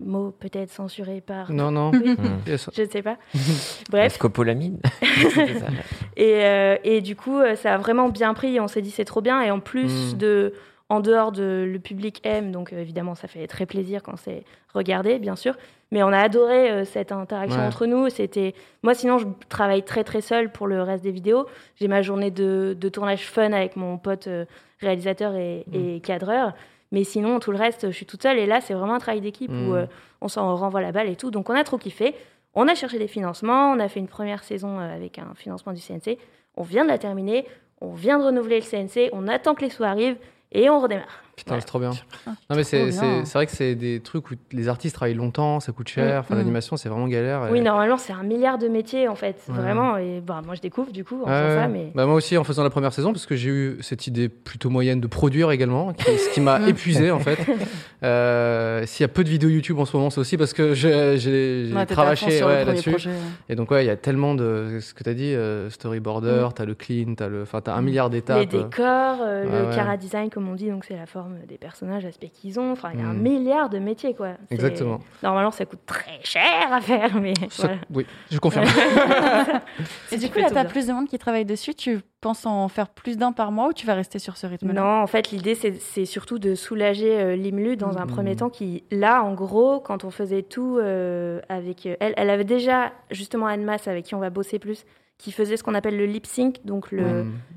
mots 0.00 0.30
peut-être 0.32 0.70
censurés 0.70 1.20
par. 1.20 1.52
Non, 1.52 1.70
non. 1.70 1.90
Oui, 1.92 2.14
Hmm. 2.18 2.38
Yes. 2.48 2.68
je 2.74 2.82
ne 2.82 2.88
sais 2.88 3.02
pas. 3.02 3.16
Bref. 3.90 4.14
scopolamine. 4.14 4.80
Et, 6.16 6.44
euh, 6.44 6.76
et 6.84 7.00
du 7.00 7.16
coup, 7.16 7.38
euh, 7.38 7.56
ça 7.56 7.74
a 7.74 7.78
vraiment 7.78 8.08
bien 8.08 8.34
pris. 8.34 8.60
On 8.60 8.68
s'est 8.68 8.82
dit 8.82 8.90
c'est 8.90 9.04
trop 9.04 9.20
bien. 9.20 9.42
Et 9.42 9.50
en 9.50 9.60
plus 9.60 10.14
Mm. 10.14 10.18
de, 10.18 10.52
en 10.88 11.00
dehors 11.00 11.32
de 11.32 11.66
le 11.70 11.78
public 11.78 12.20
aime, 12.24 12.52
donc 12.52 12.72
euh, 12.72 12.80
évidemment 12.80 13.14
ça 13.14 13.26
fait 13.28 13.46
très 13.46 13.66
plaisir 13.66 14.02
quand 14.02 14.16
c'est 14.16 14.44
regardé, 14.74 15.18
bien 15.18 15.36
sûr. 15.36 15.54
Mais 15.90 16.02
on 16.02 16.08
a 16.08 16.18
adoré 16.18 16.70
euh, 16.70 16.84
cette 16.84 17.12
interaction 17.12 17.60
Ouais. 17.60 17.66
entre 17.66 17.86
nous. 17.86 18.08
C'était 18.10 18.54
moi, 18.82 18.94
sinon 18.94 19.18
je 19.18 19.26
travaille 19.48 19.82
très 19.82 20.04
très 20.04 20.20
seul 20.20 20.50
pour 20.50 20.66
le 20.66 20.82
reste 20.82 21.04
des 21.04 21.12
vidéos. 21.12 21.46
J'ai 21.80 21.88
ma 21.88 22.02
journée 22.02 22.30
de, 22.30 22.76
de 22.78 22.88
tournage 22.88 23.26
fun 23.26 23.52
avec 23.52 23.76
mon 23.76 23.96
pote 23.98 24.26
euh, 24.26 24.44
réalisateur 24.80 25.34
et, 25.34 25.64
Mm. 25.68 25.74
et 25.96 26.00
cadreur. 26.00 26.52
Mais 26.94 27.02
sinon, 27.02 27.40
tout 27.40 27.50
le 27.50 27.58
reste, 27.58 27.88
je 27.90 27.92
suis 27.92 28.06
toute 28.06 28.22
seule. 28.22 28.38
Et 28.38 28.46
là, 28.46 28.60
c'est 28.60 28.72
vraiment 28.72 28.94
un 28.94 29.00
travail 29.00 29.20
d'équipe 29.20 29.50
où 29.50 29.74
euh, 29.74 29.86
on 30.20 30.28
s'en 30.28 30.54
renvoie 30.54 30.80
la 30.80 30.92
balle 30.92 31.08
et 31.08 31.16
tout. 31.16 31.32
Donc, 31.32 31.50
on 31.50 31.54
a 31.54 31.64
trop 31.64 31.76
kiffé. 31.76 32.14
On 32.54 32.68
a 32.68 32.76
cherché 32.76 33.00
des 33.00 33.08
financements. 33.08 33.72
On 33.72 33.80
a 33.80 33.88
fait 33.88 33.98
une 33.98 34.06
première 34.06 34.44
saison 34.44 34.78
euh, 34.78 34.94
avec 34.94 35.18
un 35.18 35.34
financement 35.34 35.72
du 35.72 35.80
CNC. 35.80 36.18
On 36.56 36.62
vient 36.62 36.84
de 36.84 36.90
la 36.90 36.98
terminer. 36.98 37.48
On 37.80 37.94
vient 37.94 38.20
de 38.20 38.24
renouveler 38.24 38.60
le 38.60 38.64
CNC. 38.64 39.10
On 39.12 39.26
attend 39.26 39.56
que 39.56 39.62
les 39.62 39.70
sous 39.70 39.82
arrivent 39.82 40.18
et 40.52 40.70
on 40.70 40.78
redémarre. 40.78 41.24
Putain, 41.36 41.58
c'est 41.58 41.66
trop 41.66 41.78
bien. 41.80 41.90
Ah, 42.26 42.30
Non 42.50 42.56
mais 42.56 42.62
c'est 42.64 42.90
vrai 42.90 43.46
que 43.46 43.52
c'est 43.52 43.74
des 43.74 44.00
trucs 44.00 44.30
où 44.30 44.34
les 44.52 44.68
artistes 44.68 44.94
travaillent 44.94 45.14
longtemps, 45.14 45.58
ça 45.60 45.72
coûte 45.72 45.88
cher. 45.88 46.20
Enfin 46.20 46.34
Mm. 46.34 46.38
l'animation 46.38 46.76
c'est 46.76 46.88
vraiment 46.88 47.08
galère. 47.08 47.48
et- 47.48 47.50
Oui, 47.50 47.60
normalement, 47.60 47.96
c'est 47.96 48.12
un 48.12 48.22
milliard 48.22 48.56
de 48.58 48.68
métiers, 48.68 49.08
en 49.08 49.14
fait. 49.14 49.36
Ouais. 49.48 49.54
Vraiment. 49.54 49.96
Et 49.96 50.20
bah, 50.24 50.42
moi, 50.44 50.54
je 50.54 50.60
découvre, 50.60 50.92
du 50.92 51.04
coup, 51.04 51.22
en 51.24 51.28
Ouais, 51.28 51.42
faisant 51.48 51.60
ça. 51.62 51.68
Mais... 51.68 51.90
Bah, 51.94 52.06
moi 52.06 52.14
aussi 52.14 52.36
en 52.36 52.44
faisant 52.44 52.62
la 52.62 52.70
première 52.70 52.92
saison 52.92 53.12
parce 53.12 53.26
que 53.26 53.34
j'ai 53.36 53.50
eu 53.50 53.78
cette 53.80 54.06
idée 54.06 54.28
plutôt 54.28 54.70
moyenne 54.70 55.00
de 55.00 55.06
produire 55.06 55.50
également, 55.50 55.92
qui- 55.92 56.18
ce 56.18 56.30
qui 56.30 56.40
m'a 56.40 56.58
Mm. 56.60 56.68
épuisé 56.68 57.10
en 57.10 57.18
fait. 57.20 57.38
Euh, 58.02 58.84
S'il 58.86 59.02
y 59.02 59.04
a 59.04 59.08
peu 59.08 59.24
de 59.24 59.30
vidéos 59.30 59.48
YouTube 59.48 59.78
en 59.78 59.86
ce 59.86 59.96
moment, 59.96 60.10
c'est 60.10 60.20
aussi 60.20 60.36
parce 60.36 60.52
que 60.52 60.74
j'ai 60.74 61.16
j'ai- 61.16 61.66
j'ai 61.68 61.74
Ouais, 61.74 61.86
cravaché 61.86 62.40
là-dessus. 62.40 62.90
projet. 62.90 63.10
Et 63.48 63.54
donc 63.56 63.70
ouais, 63.70 63.82
il 63.84 63.86
y 63.86 63.90
a 63.90 63.96
tellement 63.96 64.34
de 64.34 64.78
ce 64.80 64.92
que 64.92 65.02
tu 65.02 65.08
as 65.10 65.14
dit, 65.14 65.32
euh, 65.34 65.70
storyboarder, 65.70 66.48
t'as 66.54 66.66
le 66.66 66.74
clean, 66.74 67.14
t'as 67.16 67.28
le, 67.28 67.42
enfin 67.42 67.60
t'as 67.62 67.74
un 67.74 67.80
milliard 67.80 68.10
d'étapes. 68.10 68.36
Mm. 68.36 68.40
Les 68.40 68.46
décors, 68.64 69.18
euh, 69.22 69.44
Ouais, 69.46 69.60
le 69.62 69.68
ouais. 69.70 69.74
cara 69.74 69.96
design, 69.96 70.28
comme 70.28 70.48
on 70.50 70.54
dit, 70.54 70.68
donc 70.68 70.84
c'est 70.86 70.96
la 70.96 71.06
forme 71.06 71.23
des 71.46 71.58
personnages, 71.58 72.04
l'aspect 72.04 72.28
qu'ils 72.28 72.58
ont. 72.60 72.72
Enfin, 72.72 72.90
il 72.94 73.00
y 73.00 73.02
a 73.02 73.06
un 73.06 73.12
Mm. 73.14 73.20
milliard 73.20 73.68
de 73.70 73.78
métiers, 73.78 74.14
quoi. 74.14 74.30
Exactement. 74.50 75.00
Normalement, 75.22 75.50
ça 75.50 75.64
coûte 75.66 75.84
très 75.86 76.20
cher 76.22 76.72
à 76.72 76.80
faire, 76.80 77.14
mais 77.20 77.34
Ça- 77.50 77.66
voilà. 77.68 77.76
Oui, 77.92 78.06
je 78.30 78.38
confirme. 78.38 78.64
Et 80.12 80.16
du 80.16 80.26
tu 80.26 80.32
coup, 80.32 80.38
là, 80.38 80.46
t'as 80.48 80.62
bien. 80.62 80.70
plus 80.70 80.86
de 80.86 80.92
monde 80.92 81.08
qui 81.08 81.18
travaille 81.18 81.44
dessus. 81.44 81.74
Tu 81.74 82.00
penses 82.20 82.46
en 82.46 82.68
faire 82.68 82.88
plus 82.88 83.16
d'un 83.16 83.32
par 83.32 83.52
mois 83.52 83.68
ou 83.68 83.72
tu 83.72 83.86
vas 83.86 83.94
rester 83.94 84.18
sur 84.18 84.36
ce 84.36 84.46
rythme-là? 84.46 84.80
Non, 84.80 85.02
en 85.02 85.06
fait, 85.06 85.30
l'idée, 85.30 85.54
c'est 85.54 86.04
surtout 86.04 86.38
de 86.38 86.54
soulager 86.54 87.20
euh, 87.20 87.36
Limlu 87.36 87.76
dans 87.76 87.98
un 87.98 88.04
Mhm. 88.04 88.10
premier 88.10 88.36
temps 88.36 88.50
qui, 88.50 88.84
là, 88.90 89.22
en 89.22 89.34
gros, 89.34 89.80
quand 89.80 90.04
on 90.04 90.10
faisait 90.10 90.42
tout 90.42 90.78
euh, 90.80 91.40
avec 91.48 91.86
euh, 91.86 91.96
elle, 92.00 92.14
elle 92.16 92.30
avait 92.30 92.44
déjà, 92.44 92.92
justement, 93.10 93.46
Anne 93.46 93.64
Masse, 93.64 93.88
avec 93.88 94.04
qui 94.06 94.14
on 94.14 94.20
va 94.20 94.30
bosser 94.30 94.58
plus, 94.58 94.84
qui 95.18 95.32
faisait 95.32 95.56
ce 95.56 95.62
qu'on 95.62 95.74
appelle 95.74 95.96
le 95.96 96.06
lip 96.06 96.26
sync, 96.26 96.56
donc 96.64 96.90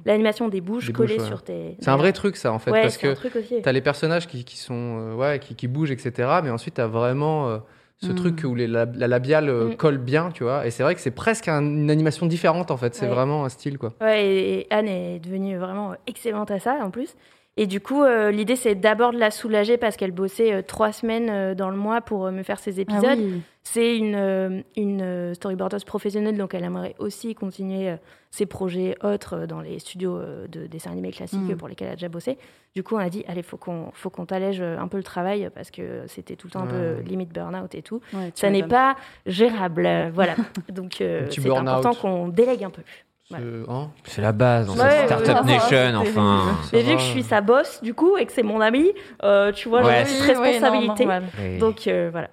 l'animation 0.05 0.47
des 0.47 0.61
bouches 0.61 0.87
Des 0.87 0.93
collées 0.93 1.15
bouches, 1.15 1.23
ouais. 1.23 1.27
sur 1.27 1.43
tes... 1.43 1.75
C'est 1.79 1.89
un 1.89 1.97
vrai 1.97 2.13
truc 2.13 2.35
ça 2.37 2.51
en 2.51 2.59
fait 2.59 2.71
Ouais, 2.71 2.81
parce 2.81 2.97
que 2.97 3.13
aussi. 3.37 3.61
T'as 3.61 3.71
les 3.71 3.81
personnages 3.81 4.27
qui, 4.27 4.43
qui 4.45 4.57
sont 4.57 4.73
euh, 4.99 5.15
ouais 5.15 5.39
qui, 5.39 5.55
qui 5.55 5.67
bougent 5.67 5.91
etc. 5.91 6.11
Mais 6.43 6.49
ensuite 6.49 6.75
t'as 6.75 6.87
vraiment 6.87 7.49
euh, 7.49 7.57
ce 7.99 8.11
Mm. 8.11 8.15
truc 8.15 8.41
où 8.45 8.53
les, 8.53 8.67
la, 8.67 8.85
la 8.85 9.07
labiale 9.07 9.49
euh, 9.49 9.69
Mm. 9.69 9.75
colle 9.75 9.97
bien, 9.97 10.29
tu 10.31 10.43
vois. 10.43 10.67
Et 10.67 10.71
c'est 10.71 10.83
vrai 10.83 10.93
que 10.93 11.01
c'est 11.01 11.09
presque 11.11 11.47
un- 11.47 11.61
une 11.65 11.89
animation 11.89 12.27
différente 12.27 12.69
en 12.69 12.77
fait. 12.77 12.93
C'est 12.93 13.07
vraiment 13.07 13.43
un 13.43 13.49
style 13.49 13.79
quoi. 13.79 13.93
Ouais, 14.01 14.23
et, 14.25 14.59
et 14.59 14.67
Anne 14.73 14.87
est 14.87 15.19
devenue 15.19 15.57
vraiment 15.57 15.95
excellente 16.05 16.51
à 16.51 16.59
ça 16.59 16.77
en 16.83 16.91
plus. 16.91 17.15
Et 17.59 17.65
du 17.65 17.81
coup, 17.81 18.03
euh, 18.03 18.29
l'idée 18.29 18.55
c'est 18.55 18.75
d'abord 18.75 19.11
de 19.11 19.17
la 19.17 19.31
soulager 19.31 19.77
parce 19.77 19.97
qu'elle 19.97 20.11
bossait 20.11 20.53
euh, 20.53 20.61
trois 20.61 20.91
semaines 20.91 21.29
euh, 21.29 21.55
dans 21.55 21.71
le 21.71 21.75
mois 21.77 22.01
pour 22.01 22.31
me 22.31 22.43
faire 22.43 22.59
ses 22.59 22.77
Ah 22.77 22.81
épisodes. 22.81 23.17
oui. 23.19 23.41
C'est 23.63 23.97
une, 23.97 24.63
une 24.77 25.33
storyboardeuse 25.35 25.83
professionnelle, 25.83 26.37
donc 26.37 26.53
elle 26.53 26.63
aimerait 26.63 26.95
aussi 26.99 27.35
continuer 27.35 27.93
ses 28.31 28.45
projets 28.45 28.95
autres 29.03 29.45
dans 29.45 29.59
les 29.59 29.79
studios 29.79 30.21
de 30.47 30.67
dessins 30.67 30.91
animés 30.93 31.11
classiques 31.11 31.41
Mm. 31.41 31.57
pour 31.57 31.67
lesquels 31.67 31.87
elle 31.87 31.93
a 31.93 31.95
déjà 31.97 32.07
bossé. 32.07 32.37
Du 32.75 32.81
coup, 32.83 32.95
on 32.95 32.99
a 32.99 33.09
dit, 33.09 33.25
allez, 33.27 33.43
faut 33.43 33.57
qu'on 33.57 33.89
faut 33.91 34.09
qu'on 34.09 34.25
t'allège 34.25 34.61
un 34.61 34.87
peu 34.87 34.95
le 34.95 35.03
travail 35.03 35.49
parce 35.53 35.69
que 35.69 36.03
c'était 36.07 36.37
tout 36.37 36.47
le 36.47 36.51
temps 36.51 36.61
un 36.61 36.67
peu 36.67 37.01
limite 37.05 37.33
burn-out 37.33 37.75
et 37.75 37.81
tout. 37.81 37.99
Ouais, 38.13 38.31
Ça 38.35 38.49
n'est 38.49 38.63
pas 38.63 38.95
gérable, 39.25 39.89
voilà. 40.13 40.35
Donc 40.71 40.93
c'est 40.99 41.49
important 41.49 41.93
qu'on 41.93 42.29
délègue 42.29 42.63
un 42.63 42.69
peu. 42.69 42.83
Ouais. 43.31 43.39
hein 43.67 43.89
C'est 44.05 44.21
la 44.21 44.31
base 44.31 44.67
dans 44.67 44.73
Ouais, 44.75 44.89
cette 44.89 45.05
Startup 45.07 45.45
ouais, 45.45 45.53
Nation, 45.53 45.99
enfin. 45.99 46.57
Et 46.71 46.81
vu 46.81 46.93
que 46.95 47.01
je 47.01 47.05
suis 47.07 47.23
sa 47.23 47.41
boss, 47.41 47.81
du 47.83 47.93
coup, 47.93 48.17
et 48.17 48.25
que 48.25 48.31
c'est 48.31 48.43
mon 48.43 48.61
ami, 48.61 48.93
euh, 49.23 49.51
tu 49.51 49.67
vois, 49.67 49.81
j'ai 49.83 49.89
non, 49.89 50.25
responsabilité. 50.27 51.07
Oui. 51.39 51.57
donc 51.59 51.87
euh, 51.87 52.09
voilà. 52.11 52.29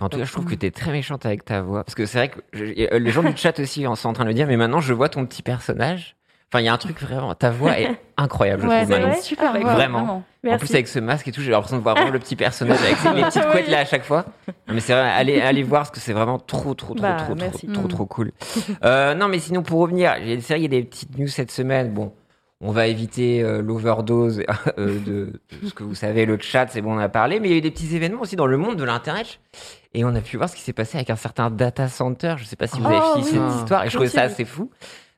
En 0.00 0.08
tout 0.08 0.18
cas, 0.18 0.24
je 0.24 0.32
trouve 0.32 0.46
que 0.46 0.54
tu 0.56 0.66
es 0.66 0.70
très 0.72 0.90
méchante 0.90 1.26
avec 1.26 1.44
ta 1.44 1.60
voix. 1.62 1.84
Parce 1.84 1.94
que 1.94 2.06
c'est 2.06 2.18
vrai 2.18 2.28
que 2.28 2.40
je- 2.52 2.64
euh, 2.92 2.98
les 2.98 3.10
gens 3.10 3.22
du 3.22 3.32
chat 3.36 3.56
aussi 3.60 3.86
en 3.86 3.94
sont 3.94 4.08
en 4.08 4.12
train 4.12 4.24
de 4.24 4.28
le 4.30 4.34
dire, 4.34 4.46
mais 4.48 4.56
maintenant 4.56 4.80
je 4.80 4.92
vois 4.94 5.08
ton 5.08 5.24
petit 5.26 5.42
personnage. 5.42 6.16
Enfin, 6.52 6.60
il 6.60 6.64
y 6.64 6.68
a 6.68 6.72
un 6.72 6.78
truc 6.78 7.00
vraiment. 7.00 7.32
Ta 7.36 7.50
voix 7.50 7.78
est 7.78 7.90
incroyable, 8.16 8.62
je 8.62 8.68
Ouais, 8.68 8.78
trouve, 8.78 8.90
Manon. 8.90 9.08
vrai 9.10 9.20
super. 9.20 9.52
Ah, 9.54 9.58
voix, 9.60 9.74
vraiment. 9.74 10.24
En 10.46 10.56
plus, 10.56 10.70
avec 10.72 10.88
ce 10.88 10.98
masque 10.98 11.28
et 11.28 11.32
tout, 11.32 11.42
j'ai 11.42 11.50
l'impression 11.50 11.76
de 11.76 11.82
voir 11.82 11.94
vraiment 11.96 12.10
le 12.12 12.18
petit 12.18 12.34
personnage 12.36 12.80
avec 12.82 12.96
ses- 12.96 13.12
les 13.14 13.22
petites 13.24 13.46
couettes 13.50 13.68
là 13.68 13.80
à 13.80 13.84
chaque 13.84 14.04
fois. 14.04 14.24
Non, 14.68 14.74
mais 14.74 14.80
c'est 14.80 14.92
vrai, 14.94 15.02
allez, 15.10 15.40
allez 15.40 15.62
voir 15.62 15.82
parce 15.82 15.90
que 15.90 16.00
c'est 16.00 16.12
vraiment 16.14 16.38
trop, 16.38 16.74
trop, 16.74 16.94
trop, 16.94 17.02
Bah, 17.02 17.14
trop, 17.18 17.34
trop, 17.34 17.44
merci. 17.44 17.66
trop, 17.66 17.82
Mm. 17.84 17.88
trop, 17.88 18.06
cool. 18.06 18.32
Euh, 18.84 19.14
non, 19.14 19.28
mais 19.28 19.38
sinon, 19.38 19.62
pour 19.62 19.80
revenir, 19.80 20.14
j'ai 20.24 20.40
c'est 20.40 20.54
vrai, 20.54 20.60
il 20.60 20.62
y 20.62 20.66
a 20.66 20.80
des 20.80 20.82
petites 20.86 21.18
news 21.18 21.28
cette 21.28 21.50
semaine. 21.50 21.92
Bon, 21.92 22.12
on 22.62 22.72
va 22.72 22.86
éviter 22.86 23.42
euh, 23.42 23.60
l'overdose 23.62 24.42
euh, 24.78 24.98
de, 25.00 25.40
de 25.62 25.68
ce 25.68 25.74
que 25.74 25.82
vous 25.82 25.94
savez, 25.94 26.24
le 26.26 26.38
chat, 26.40 26.66
c'est 26.68 26.80
bon, 26.82 26.94
on 26.94 26.98
a 26.98 27.08
parlé, 27.08 27.40
mais 27.40 27.48
il 27.48 27.50
y 27.52 27.54
a 27.54 27.58
eu 27.58 27.62
des 27.62 27.70
petits 27.70 27.94
événements 27.94 28.22
aussi 28.22 28.36
dans 28.36 28.46
le 28.46 28.56
monde 28.56 28.76
de 28.76 28.84
l'internet. 28.84 29.40
Et 29.94 30.04
on 30.04 30.14
a 30.14 30.20
pu 30.20 30.36
voir 30.36 30.48
ce 30.48 30.56
qui 30.56 30.62
s'est 30.62 30.72
passé 30.72 30.96
avec 30.98 31.10
un 31.10 31.16
certain 31.16 31.50
data 31.50 31.88
center. 31.88 32.34
Je 32.38 32.44
sais 32.44 32.56
pas 32.56 32.66
si 32.66 32.80
vous 32.80 32.86
avez 32.86 32.98
Oh, 33.00 33.12
oui. 33.16 33.24
cette 33.24 33.40
histoire. 33.60 33.84
Et 33.84 33.88
je 33.88 33.94
trouvais 33.94 34.08
ça 34.08 34.22
assez 34.22 34.44
fou. 34.44 34.70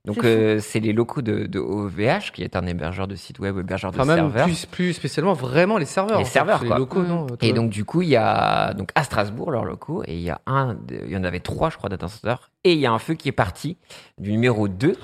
Donc, 0.04 0.24
euh, 0.24 0.58
c'est 0.60 0.80
les 0.80 0.92
locaux 0.92 1.22
de, 1.22 1.46
de 1.46 1.60
OVH, 1.60 2.32
qui 2.32 2.42
est 2.42 2.56
un 2.56 2.66
hébergeur 2.66 3.06
de 3.06 3.14
site 3.14 3.38
web, 3.38 3.56
hébergeur 3.56 3.92
de 3.92 3.98
même 3.98 4.06
serveurs. 4.06 4.46
plus, 4.46 4.66
plus 4.66 4.92
spécialement 4.94 5.32
vraiment 5.32 5.78
les 5.78 5.84
serveurs. 5.84 6.18
Les 6.18 6.24
serveurs, 6.24 6.58
quoi. 6.64 6.70
Les 6.74 6.78
locaux 6.80 7.02
Mm. 7.02 7.06
non. 7.08 7.26
Et 7.40 7.52
donc 7.52 7.70
du 7.70 7.84
coup, 7.84 8.02
il 8.02 8.08
y 8.08 8.16
a 8.16 8.74
donc 8.74 8.90
à 8.96 9.04
Strasbourg 9.04 9.52
leurs 9.52 9.64
locaux 9.64 10.02
et 10.06 10.14
il 10.14 10.22
y 10.22 10.30
a 10.30 10.40
un, 10.46 10.76
il 10.90 11.10
y 11.10 11.16
en 11.16 11.22
avait 11.22 11.38
trois, 11.38 11.70
je 11.70 11.76
crois, 11.76 11.88
data 11.88 12.08
centers 12.08 12.50
et 12.64 12.72
il 12.72 12.78
y 12.80 12.86
a 12.86 12.90
un 12.92 12.98
feu 12.98 13.14
qui 13.14 13.28
est 13.28 13.32
parti 13.32 13.76
du 14.18 14.32
numéro 14.32 14.66
2 14.66 14.96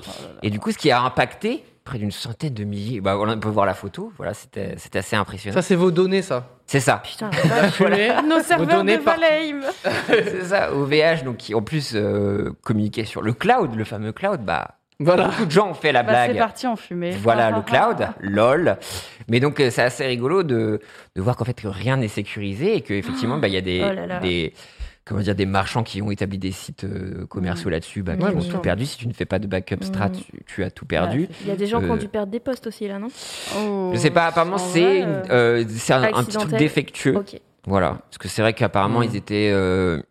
et 0.43 0.49
du 0.49 0.59
coup, 0.59 0.71
ce 0.73 0.77
qui 0.77 0.91
a 0.91 1.01
impacté 1.01 1.63
près 1.85 1.97
d'une 1.97 2.11
centaine 2.11 2.53
de 2.53 2.63
milliers. 2.65 2.99
Bah, 3.01 3.15
voilà, 3.15 3.33
on 3.33 3.39
peut 3.39 3.49
voir 3.49 3.65
la 3.65 3.73
photo. 3.73 4.11
Voilà, 4.17 4.33
c'était 4.33 4.75
c'était 4.77 4.99
assez 4.99 5.15
impressionnant. 5.15 5.55
ça 5.55 5.61
c'est 5.61 5.75
vos 5.75 5.91
données 5.91 6.21
ça. 6.21 6.49
C'est 6.65 6.81
ça, 6.81 7.01
Putain, 7.03 7.31
fumée, 7.71 8.11
Nos 8.27 8.41
serveurs 8.41 8.67
données 8.79 8.97
de. 8.97 9.01
Valheim. 9.01 9.61
c'est 10.07 10.43
ça. 10.43 10.73
OVH 10.73 11.23
donc 11.23 11.37
qui 11.37 11.55
en 11.55 11.61
plus 11.63 11.93
euh, 11.95 12.51
communiquait 12.63 13.05
sur 13.05 13.21
le 13.21 13.31
cloud, 13.33 13.73
le 13.75 13.85
fameux 13.85 14.11
cloud. 14.11 14.41
Bah 14.43 14.75
Voilà. 14.99 15.27
Beaucoup 15.29 15.45
de 15.45 15.51
gens 15.51 15.69
ont 15.69 15.73
fait 15.73 15.91
la 15.91 16.03
Bah, 16.03 16.25
c'est 16.25 16.33
blague. 16.33 16.37
parti 16.39 16.67
en 16.67 16.75
fumée. 16.75 17.11
Voilà 17.11 17.51
le 17.51 17.61
cloud, 17.65 18.09
lol. 18.19 18.77
Mais 19.29 19.39
donc 19.39 19.59
euh, 19.59 19.69
c'est 19.69 19.81
assez 19.81 20.05
rigolo 20.05 20.43
de, 20.43 20.79
de 21.15 21.21
voir 21.21 21.35
qu'en 21.37 21.45
fait 21.45 21.53
que 21.61 21.67
rien 21.67 21.97
n'est 21.97 22.07
sécurisé 22.09 22.75
et 22.75 22.81
qu'effectivement 22.81 23.37
bah, 23.39 23.47
il 23.47 23.53
y 23.53 23.57
a 23.57 23.61
des, 23.61 23.81
Oh 23.89 23.93
là 23.93 24.05
là. 24.05 24.19
des 24.19 24.53
comment 25.05 25.21
dire 25.21 25.33
des 25.35 25.45
marchands 25.47 25.81
qui 25.83 26.01
ont 26.03 26.11
établi 26.11 26.37
des 26.37 26.51
sites 26.51 26.83
euh, 26.83 27.25
commerciaux 27.27 27.69
là-dessus 27.71 28.03
bah, 28.03 28.15
qui 28.15 28.23
Ouais, 28.23 28.35
ont 28.35 28.41
tout 28.41 28.59
perdu. 28.59 28.85
Si 28.85 28.97
tu 28.97 29.07
ne 29.07 29.13
fais 29.13 29.25
pas 29.25 29.39
de 29.39 29.47
backup 29.47 29.77
strat, 29.83 30.09
Mm. 30.09 30.11
tu, 30.11 30.43
tu 30.45 30.63
as 30.63 30.69
tout 30.69 30.85
perdu. 30.85 31.27
Il 31.41 31.47
y 31.47 31.51
a 31.51 31.55
des 31.55 31.65
gens 31.65 31.79
qui 31.79 31.89
ont 31.89 31.95
Euh, 31.95 31.97
dû 31.97 32.07
perdre 32.09 32.31
des 32.31 32.39
postes 32.39 32.67
aussi 32.67 32.87
là, 32.87 32.99
non? 32.99 33.07
Oh. 33.57 33.89
Je 33.93 33.97
sais 33.97 34.11
pas, 34.11 34.27
apparemment 34.27 34.55
En 34.55 34.59
c'est 34.59 35.03
euh, 35.31 35.63
c'est 35.69 35.93
un, 35.93 36.03
un 36.03 36.23
petit 36.23 36.37
truc 36.37 36.51
défectueux. 36.55 37.15
Voilà, 37.65 37.99
parce 38.09 38.17
que 38.19 38.27
c'est 38.27 38.41
vrai 38.41 38.53
qu'apparemment 38.53 38.99
Mm. 38.99 39.03
ils 39.05 39.15
étaient 39.15 39.49
euh, 39.51 40.01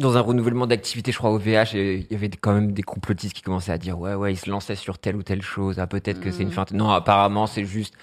dans 0.00 0.16
un 0.16 0.20
renouvellement 0.20 0.68
d'activité, 0.68 1.10
je 1.10 1.18
crois, 1.18 1.30
au 1.30 1.38
VH, 1.38 1.74
il 1.74 2.06
y 2.08 2.14
avait 2.14 2.28
quand 2.30 2.52
même 2.52 2.70
des 2.70 2.84
complotistes 2.84 3.32
qui 3.34 3.42
commençaient 3.42 3.72
à 3.72 3.78
dire 3.78 3.98
ouais, 3.98 4.14
ouais, 4.14 4.32
ils 4.32 4.36
se 4.36 4.48
lançaient 4.48 4.76
sur 4.76 4.96
telle 4.96 5.16
ou 5.16 5.24
telle 5.24 5.42
chose, 5.42 5.80
ah, 5.80 5.88
peut-être 5.88 6.20
que 6.20 6.30
c'est 6.30 6.44
une 6.44 6.50
Mm. 6.50 6.52
feinte. 6.52 6.72
Non, 6.72 6.88
apparemment, 6.90 7.48
c'est 7.48 7.64
juste 7.64 7.94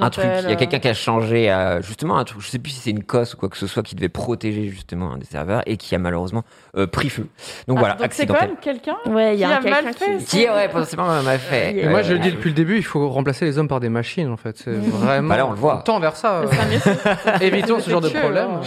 un 0.00 0.08
truc. 0.08 0.24
Il 0.24 0.30
y 0.30 0.46
a 0.46 0.50
euh. 0.52 0.56
quelqu'un 0.56 0.78
qui 0.78 0.88
a 0.88 0.94
changé, 0.94 1.50
euh, 1.50 1.82
justement, 1.82 2.16
un 2.16 2.24
truc, 2.24 2.40
je 2.40 2.48
sais 2.48 2.58
plus 2.58 2.70
si 2.70 2.80
c'est 2.80 2.90
une 2.90 3.04
cosse 3.04 3.34
ou 3.34 3.36
quoi 3.36 3.50
que 3.50 3.58
ce 3.58 3.66
soit, 3.66 3.82
qui 3.82 3.94
devait 3.94 4.08
protéger 4.08 4.68
justement 4.70 5.12
un 5.12 5.18
des 5.18 5.26
serveurs 5.26 5.60
et 5.66 5.76
qui 5.76 5.94
a 5.94 5.98
malheureusement 5.98 6.42
euh, 6.78 6.86
pris 6.86 7.10
feu. 7.10 7.26
Donc 7.68 7.76
Ah, 7.76 7.80
voilà, 7.80 7.94
donc 7.96 8.06
c'est 8.12 8.24
quand 8.26 8.32
accidentel. 8.32 8.48
même 8.48 8.56
quelqu'un 8.58 8.96
Ouais, 9.12 9.34
il 9.34 9.40
y 9.40 9.40
Qui 9.40 9.44
a 9.44 9.50
a 9.50 9.60
quelqu'un 9.60 9.82
mal 9.82 9.94
qui. 9.94 10.04
fait, 10.04 10.24
Qui, 10.24 10.48
ouais, 10.48 10.68
potentiellement 10.70 11.22
m'a 11.22 11.36
fait. 11.36 11.76
Et 11.76 11.86
moi, 11.86 12.00
je 12.00 12.14
le 12.14 12.18
dis 12.18 12.30
depuis 12.32 12.48
le 12.48 12.54
début, 12.56 12.78
il 12.78 12.82
faut 12.84 13.10
remplacer 13.10 13.44
les 13.44 13.58
hommes 13.58 13.68
par 13.68 13.80
des 13.80 13.90
machines, 13.90 14.30
en 14.30 14.38
fait. 14.38 14.56
C'est 14.56 14.72
vraiment. 14.72 15.28
Bah 15.28 15.36
là, 15.36 15.46
on 15.46 15.50
le 15.50 15.56
voit. 15.56 15.80
On 15.80 15.82
tend 15.82 16.00
vers 16.00 16.16
ça. 16.16 16.44
euh. 16.44 17.38
Évitons 17.42 17.78
ce 17.80 17.90
genre 17.90 18.00
de 18.00 18.08
problème. 18.08 18.60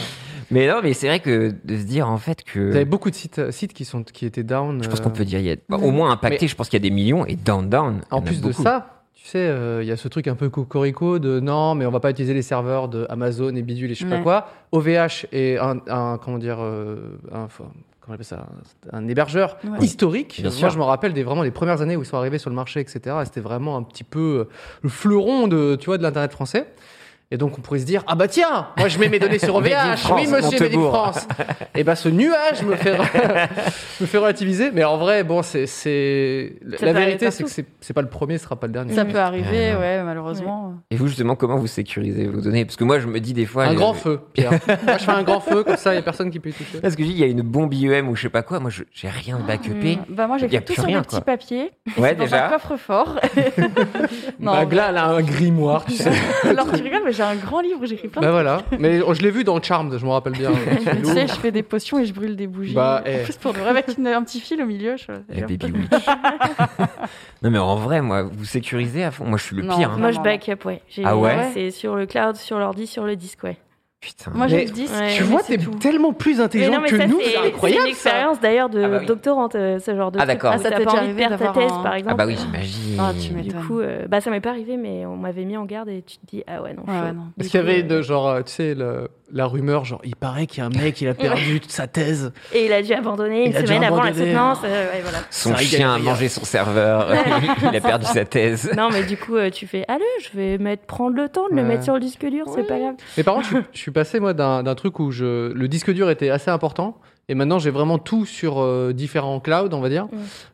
Mais 0.52 0.68
non, 0.68 0.80
mais 0.84 0.94
c'est 0.94 1.08
vrai 1.08 1.20
que 1.20 1.54
de 1.64 1.78
se 1.78 1.84
dire 1.84 2.10
en 2.10 2.18
fait 2.18 2.44
que. 2.44 2.60
Vous 2.70 2.76
avez 2.76 2.86
beaucoup 2.86 3.10
de 3.10 3.16
sites, 3.16 3.52
sites 3.52 3.74
qui, 3.74 3.86
sont, 3.86 4.04
qui 4.04 4.26
étaient 4.26 4.44
down. 4.44 4.82
Je 4.84 4.90
pense 4.90 5.00
euh, 5.00 5.04
qu'on 5.04 5.10
peut 5.12 5.26
dire, 5.26 5.40
il 5.40 5.46
y 5.46 5.52
a 5.52 5.56
bah, 5.70 5.78
au 5.78 5.92
moins 5.92 6.12
impacté, 6.12 6.40
Mais- 6.46 6.48
je 6.48 6.56
pense 6.56 6.70
qu'il 6.70 6.80
y 6.80 6.86
a 6.86 6.88
des 6.90 6.94
millions 6.96 7.26
et 7.26 7.36
down, 7.36 7.70
down. 7.70 8.02
En 8.12 8.22
plus 8.22 8.42
de 8.42 8.52
ça, 8.52 9.04
tu 9.14 9.26
sais, 9.28 9.38
euh, 9.40 9.84
il 9.84 9.88
y 9.88 9.92
a 9.92 9.98
ce 9.98 10.08
truc 10.08 10.28
un 10.28 10.36
peu 10.36 10.50
cocorico 10.50 11.20
de 11.20 11.40
non, 11.40 11.76
mais 11.76 11.86
on 11.86 11.92
va 11.92 12.00
pas 12.00 12.10
utiliser 12.10 12.34
les 12.34 12.42
serveurs 12.42 12.88
de 12.88 13.06
Amazon 13.10 13.56
et 13.56 13.62
bidule 13.62 13.92
et 13.92 13.94
je 13.96 14.04
sais 14.06 14.10
pas 14.10 14.20
quoi. 14.22 14.48
OVH 14.72 15.28
est 15.32 15.58
un, 15.58 15.78
un- 15.88 16.18
comment 16.18 16.38
dire, 16.38 16.58
euh, 16.60 17.18
un, 17.32 17.48
comment 17.56 17.70
on 18.08 18.14
appelle 18.14 18.26
ça, 18.26 18.48
un 18.92 19.08
hébergeur 19.08 19.58
Ouais. 19.64 19.86
historique. 19.86 20.38
Bien 20.42 20.50
Moi, 20.50 20.58
sûr. 20.58 20.70
je 20.72 20.78
me 20.80 20.84
rappelle 20.84 21.14
des 21.14 21.22
vraiment 21.24 21.44
les 21.44 21.52
premières 21.52 21.82
années 21.82 21.96
où 21.96 22.02
ils 22.02 22.06
sont 22.08 22.18
arrivés 22.18 22.40
sur 22.40 22.50
le 22.50 22.56
marché, 22.56 22.80
etc. 22.80 23.18
Et 23.22 23.26
C'était 23.26 23.42
vraiment 23.42 23.78
un 23.78 23.84
petit 23.84 24.04
peu 24.04 24.48
le 24.82 24.90
fleuron 24.90 25.48
de, 25.48 25.76
tu 25.76 25.86
vois, 25.88 25.98
de 26.00 26.04
l'internet 26.04 26.32
français. 26.32 26.66
Et 27.32 27.38
donc 27.38 27.58
on 27.60 27.62
pourrait 27.62 27.80
se 27.80 27.86
dire 27.86 28.04
ah 28.08 28.16
bah 28.16 28.28
tiens, 28.28 28.70
moi 28.78 28.88
je 28.88 28.98
mets 28.98 29.08
mes 29.08 29.20
données 29.20 29.38
sur 29.38 29.54
OVH, 29.58 29.98
France, 29.98 30.20
oui 30.20 30.28
monsieur 30.28 30.60
Montebourg. 30.66 30.92
France. 30.94 31.28
Et 31.76 31.84
bah 31.84 31.96
ce 31.96 32.10
nuage 32.10 32.64
me 32.64 32.76
fait 32.76 32.98
me 34.02 34.06
fait 34.08 34.18
relativiser. 34.18 34.72
Mais 34.72 34.84
en 34.84 34.98
vrai 34.98 35.24
bon 35.24 35.42
c'est 35.44 36.54
la 36.82 36.92
vérité 36.94 37.30
c'est 37.32 37.44
que 37.44 37.50
c'est 37.50 37.66
c'est 37.82 37.94
pas 37.94 38.02
le 38.02 38.10
premier, 38.10 38.38
ce 38.38 38.46
sera 38.46 38.56
pas 38.56 38.66
le 38.68 38.74
dernier. 38.74 38.94
Ça 38.96 39.06
peut 39.06 39.20
arriver, 39.20 39.50
Ouais, 39.50 39.74
non. 39.74 39.80
ouais, 39.80 40.04
malheureusement. 40.04 40.74
Et 40.92 40.96
vous, 40.96 41.08
justement, 41.08 41.36
comment 41.36 41.56
vous 41.58 41.68
sécurisez 41.68 42.28
vos 42.28 42.42
données? 42.42 42.66
Parce 42.66 42.76
que 42.76 42.84
moi, 42.84 43.00
je 43.00 43.08
me 43.08 43.20
dis 43.20 43.34
des 43.34 43.46
fois. 43.46 43.64
Un 43.66 43.70
les- 43.72 43.76
grand 43.76 43.94
feu, 43.94 44.20
Pierre. 44.34 44.52
Moi, 44.84 44.98
je 44.98 45.04
fais 45.06 45.12
un 45.12 45.24
grand 45.24 45.40
feu, 45.40 45.64
comme 45.64 45.78
ça, 45.78 45.92
il 45.92 45.96
n'y 45.96 46.00
a 46.00 46.04
personne 46.04 46.30
qui 46.30 46.40
peut 46.40 46.50
y 46.50 46.54
toucher. 46.54 46.80
Parce 46.82 46.96
que 46.96 47.04
je 47.04 47.08
dis, 47.08 47.14
il 47.14 47.20
y 47.20 47.24
a 47.24 47.28
une 47.28 47.42
bombe 47.42 47.74
IEM 47.74 48.10
ou 48.10 48.16
je 48.16 48.24
sais 48.24 48.30
pas 48.30 48.44
quoi. 48.44 48.60
Moi, 48.60 48.70
je- 48.70 48.84
j'ai 48.94 49.08
rien 49.10 49.38
de 49.38 49.44
backupé. 49.44 49.96
Mm. 49.96 50.14
Bah 50.14 50.28
moi 50.28 50.38
j'ai 50.38 50.48
Il 50.48 50.54
y 50.54 50.58
a 50.58 50.60
fait 50.60 50.66
tout 50.66 50.74
sur 50.74 50.84
rien, 50.84 51.02
des 51.02 51.08
petits 51.08 51.22
papiers. 51.22 51.72
Et 51.98 52.00
Ouais, 52.02 52.16
dans 52.16 52.24
déjà. 52.26 52.48
un 52.48 52.50
coffre-fort. 52.50 53.20
non, 54.40 54.52
Bah, 54.54 54.66
là, 54.72 54.88
elle 54.90 54.98
a 54.98 55.06
un 55.08 55.22
grimoire, 55.22 55.86
tu 55.86 55.94
sais. 55.94 56.12
alors 56.48 56.72
tu 56.72 56.82
rigoles, 56.84 57.02
mais 57.06 57.12
j'ai 57.20 57.26
un 57.26 57.36
grand 57.36 57.60
livre 57.62 57.80
où 57.82 57.86
j'écris 57.86 58.08
plein 58.08 58.22
de 58.22 58.26
bah 58.26 58.32
voilà. 58.32 58.62
Mais 58.80 59.02
oh, 59.02 59.14
je 59.14 59.22
l'ai 59.22 59.32
vu 59.32 59.44
dans 59.44 59.62
Charmed, 59.62 59.98
je 59.98 60.06
me 60.06 60.10
rappelle 60.12 60.34
bien. 60.34 60.52
Tu 61.00 61.06
sais, 61.06 61.28
je 61.28 61.34
fais 61.34 61.52
des 61.52 61.64
potions 61.64 62.00
et 62.00 62.06
je 62.06 62.14
brûle 62.14 62.36
des 62.36 62.48
bougies. 62.48 62.74
Bah, 62.74 63.04
En 63.06 63.10
eh. 63.10 63.24
plus 63.24 63.36
pour 63.38 63.54
de 63.54 63.60
vrai, 63.60 63.70
avec 63.70 63.98
une- 63.98 64.08
un 64.08 64.24
petit 64.24 64.40
fil 64.40 64.62
au 64.62 64.66
milieu. 64.66 64.96
Je... 64.98 65.12
Eh, 65.34 65.42
Baby 65.42 65.72
Witch. 65.72 66.06
non, 67.42 67.52
mais 67.52 67.58
en 67.60 67.76
vrai, 67.76 68.02
moi, 68.02 68.24
vous 68.24 68.46
sécurisez 68.46 69.04
à 69.04 69.12
fond. 69.12 69.26
Moi, 69.26 69.38
je 69.38 69.44
suis 69.44 69.56
le 69.56 69.64
Non, 69.64 69.78
pire. 69.78 69.92
hein. 69.92 69.98
Moi, 69.98 70.12
je 70.12 70.20
backup, 70.20 70.66
ouais. 70.66 70.82
J'ai- 70.90 71.04
Ah 71.06 71.18
ouais 71.18 71.50
C'est 71.54 71.72
sur 71.72 71.96
le 71.96 72.06
cloud, 72.06 72.36
sur 72.36 72.58
l'ordi, 72.60 72.88
sur 72.88 73.04
le 73.04 73.16
disque, 73.16 73.44
ouais. 73.44 73.58
Putain. 74.02 74.32
Moi 74.34 74.48
j'ai 74.48 74.56
Mais 74.56 74.66
le. 74.66 74.92
Ouais. 74.94 75.14
Tu 75.18 75.24
vois, 75.24 75.42
c'est 75.44 75.58
t'es 75.58 75.66
tellement 75.80 76.14
plus 76.14 76.38
Mais 76.38 76.44
intelligent 76.44 76.72
non, 76.72 76.80
mais 76.82 76.88
que 76.90 76.98
ça, 76.98 77.06
nous, 77.06 77.20
c'est 77.20 77.26
c'est 77.26 77.32
c'est 77.32 77.48
incroyable. 77.48 77.82
une 77.84 77.90
expérience 77.90 78.40
d'ailleurs 78.40 78.70
de 78.70 78.82
Ah 78.82 78.88
bah 78.88 78.98
oui. 79.02 79.06
doctorante, 79.06 79.56
euh, 79.56 79.78
ce 79.80 79.94
genre 79.94 80.10
de 80.12 80.20
Ah, 80.22 80.26
d'accord. 80.26 80.52
Ah, 80.54 80.58
ça 80.58 80.70
t'est 80.70 80.76
pas 80.78 80.86
déjà 80.86 80.98
arrivé 81.00 81.16
perdre 81.16 81.38
ta 81.38 81.46
d'avoir 81.48 81.66
thèse, 81.68 81.78
un- 81.78 81.84
par 81.84 81.92
Ah 81.92 81.98
exemple. 82.00 82.16
bah 82.16 82.26
oui, 82.26 82.38
j'imagine. 82.40 82.98
Ah, 82.98 83.12
tu 83.20 83.34
Du 83.42 83.54
coup, 83.56 83.80
euh, 83.82 84.06
bah 84.08 84.22
ça 84.22 84.32
m'est 84.32 84.40
pas 84.40 84.52
arrivé, 84.52 84.78
mais 84.78 85.06
on 85.06 85.18
m'avait 85.18 85.44
mis 85.44 85.58
en 85.58 85.66
garde 85.66 85.90
et 85.90 86.02
tu 86.02 86.18
te 86.18 86.26
dis 86.28 86.44
ah 86.48 86.62
ouais 86.62 86.74
non. 86.74 86.84
Ouais, 86.84 86.98
chaud. 86.98 87.06
ouais, 87.08 87.12
non. 87.12 87.24
Parce 87.38 87.50
qu'il 87.50 87.60
y 87.60 87.64
avait 87.64 87.84
euh, 87.84 87.88
de 87.88 88.02
genre, 88.02 88.28
euh, 88.30 88.42
tu 88.42 88.54
sais, 88.54 88.74
le- 88.74 89.10
la 89.32 89.46
rumeur, 89.46 89.86
genre, 89.86 90.02
il 90.04 90.16
paraît 90.16 90.48
qu'il 90.48 90.60
y 90.60 90.62
a 90.62 90.66
un 90.66 90.70
mec, 90.70 91.00
il 91.02 91.08
a 91.08 91.14
perdu 91.14 91.60
toute 91.60 91.72
sa 91.72 91.88
thèse. 91.88 92.32
Et 92.54 92.66
il 92.66 92.74
a 92.74 92.82
dû 92.82 92.94
abandonner 92.94 93.46
une 93.46 93.52
Il 93.52 93.58
a 93.58 93.62
dû 93.62 93.68
semaine 93.68 93.84
avant 93.84 93.98
la 93.98 94.10
abandonner. 94.10 94.26
soutenance. 94.32 94.58
euh, 94.64 94.92
ouais, 94.92 95.02
voilà. 95.02 95.20
Son 95.30 95.56
chien 95.58 95.94
a 95.94 96.00
mangé 96.00 96.28
son 96.30 96.44
serveur. 96.46 97.08
il 97.72 97.76
a 97.76 97.82
perdu 97.82 98.06
sa 98.06 98.26
thèse. 98.26 98.72
Non, 98.76 98.90
mais 98.92 99.04
du 99.04 99.18
coup, 99.18 99.36
euh, 99.36 99.50
tu 99.50 99.68
fais 99.68 99.86
allez, 99.88 100.04
je 100.22 100.38
vais 100.38 100.58
mettre, 100.58 100.86
prendre 100.86 101.16
le 101.16 101.30
temps 101.30 101.48
de 101.50 101.56
le 101.56 101.64
mettre 101.64 101.84
sur 101.84 101.94
le 101.94 102.00
disque 102.00 102.26
dur, 102.26 102.46
c'est 102.54 102.64
pas 102.68 102.80
grave. 102.80 102.96
Mais 103.18 103.24
par 103.24 103.36
contre, 103.36 103.48
je, 103.50 103.56
suis- 103.56 103.66
je 103.74 103.80
suis 103.80 103.92
passé, 103.92 104.20
moi, 104.20 104.34
d'un 104.34 104.64
d'un 104.64 104.76
truc 104.76 105.00
où 105.00 105.12
je, 105.12 105.52
le 105.54 105.68
disque 105.68 105.92
dur 105.92 106.10
était 106.10 106.30
assez 106.30 106.50
important. 106.52 106.98
Et 107.30 107.36
maintenant, 107.36 107.60
j'ai 107.60 107.70
vraiment 107.70 108.00
tout 108.00 108.26
sur 108.26 108.60
euh, 108.60 108.92
différents 108.92 109.40
clouds, 109.40 109.70
on 109.72 109.80
va 109.80 109.88
dire. 109.90 110.08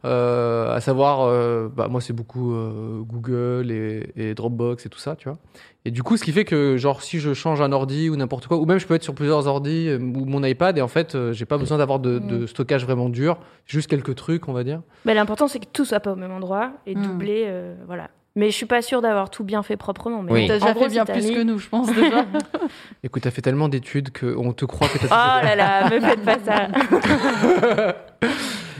Euh, 0.03 0.75
à 0.75 0.81
savoir, 0.81 1.21
euh, 1.21 1.69
bah, 1.73 1.87
moi, 1.89 2.01
c'est 2.01 2.13
beaucoup 2.13 2.53
euh, 2.53 3.01
Google 3.01 3.71
et, 3.71 4.11
et 4.15 4.33
Dropbox 4.33 4.85
et 4.85 4.89
tout 4.89 4.99
ça, 4.99 5.15
tu 5.15 5.29
vois. 5.29 5.37
Et 5.85 5.91
du 5.91 6.03
coup, 6.03 6.17
ce 6.17 6.23
qui 6.23 6.31
fait 6.31 6.45
que, 6.45 6.77
genre, 6.77 7.01
si 7.01 7.19
je 7.19 7.33
change 7.33 7.61
un 7.61 7.71
ordi 7.71 8.09
ou 8.09 8.15
n'importe 8.15 8.47
quoi, 8.47 8.57
ou 8.57 8.65
même 8.65 8.79
je 8.79 8.85
peux 8.87 8.95
être 8.95 9.03
sur 9.03 9.15
plusieurs 9.15 9.47
ordis 9.47 9.87
euh, 9.87 9.97
ou 9.99 10.25
mon 10.25 10.43
iPad, 10.43 10.77
et 10.77 10.81
en 10.81 10.87
fait, 10.87 11.15
euh, 11.15 11.31
j'ai 11.31 11.45
pas 11.45 11.57
besoin 11.57 11.77
d'avoir 11.77 11.99
de, 11.99 12.19
de 12.19 12.45
stockage 12.45 12.83
vraiment 12.85 13.07
dur, 13.09 13.37
juste 13.65 13.89
quelques 13.89 14.15
trucs, 14.15 14.47
on 14.49 14.53
va 14.53 14.63
dire. 14.63 14.81
Mais 15.05 15.13
l'important, 15.13 15.47
c'est 15.47 15.59
que 15.59 15.67
tout 15.71 15.85
soit 15.85 15.99
pas 16.01 16.11
au 16.11 16.15
même 16.17 16.31
endroit 16.31 16.71
et 16.85 16.95
Mm. 16.95 17.01
doublé, 17.03 17.43
euh, 17.47 17.75
voilà. 17.87 18.09
Mais 18.37 18.49
je 18.51 18.55
suis 18.55 18.65
pas 18.65 18.81
sûre 18.81 19.01
d'avoir 19.01 19.29
tout 19.29 19.43
bien 19.45 19.63
fait 19.63 19.77
proprement. 19.77 20.21
Mais 20.21 20.31
Oui. 20.31 20.47
T'as 20.47 20.55
en 20.55 20.59
déjà 20.59 20.73
gros, 20.73 20.83
fait 20.83 20.89
bien 20.89 21.03
si 21.03 21.07
t'as 21.07 21.13
plus 21.13 21.27
mis- 21.29 21.35
que 21.35 21.41
nous, 21.43 21.57
je 21.57 21.69
pense 21.69 21.87
déjà. 21.93 22.25
Écoute, 23.03 23.23
t'as 23.23 23.31
fait 23.31 23.41
tellement 23.41 23.69
d'études 23.69 24.09
qu'on 24.17 24.51
te 24.51 24.65
croit 24.65 24.89
que 24.89 24.97
t'as 24.97 25.07
Oh 25.41 25.45
fait. 25.47 25.55
là 25.55 25.55
là, 25.55 25.89
me 25.89 25.99
faites 26.01 26.21
pas 26.25 26.37
ça. 26.43 26.67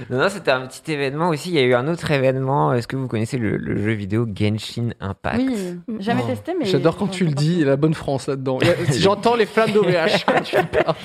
Non, 0.09 0.17
non, 0.19 0.29
c'était 0.29 0.51
un 0.51 0.67
petit 0.67 0.91
événement 0.91 1.29
aussi. 1.29 1.49
Il 1.49 1.55
y 1.55 1.59
a 1.59 1.61
eu 1.63 1.73
un 1.73 1.87
autre 1.87 2.11
événement. 2.11 2.73
Est-ce 2.73 2.87
que 2.87 2.95
vous 2.97 3.07
connaissez 3.07 3.37
le, 3.37 3.55
le 3.55 3.81
jeu 3.81 3.93
vidéo 3.93 4.27
Genshin 4.35 4.89
Impact? 4.99 5.39
Oui, 5.39 5.79
jamais 5.99 6.21
Oh, 6.25 6.27
testé, 6.27 6.53
mais. 6.59 6.65
J'adore 6.65 6.97
quand 6.97 7.07
tu 7.07 7.23
le 7.25 7.31
dis, 7.31 7.53
il 7.53 7.59
y 7.59 7.63
a 7.63 7.67
la 7.67 7.75
bonne 7.77 7.93
France 7.93 8.27
là-dedans. 8.27 8.59
J'entends 8.91 9.35
les 9.35 9.45
flammes 9.45 9.71
d'OVH 9.71 10.25
quand 10.27 10.41
tu 10.43 10.57
parles. 10.57 10.95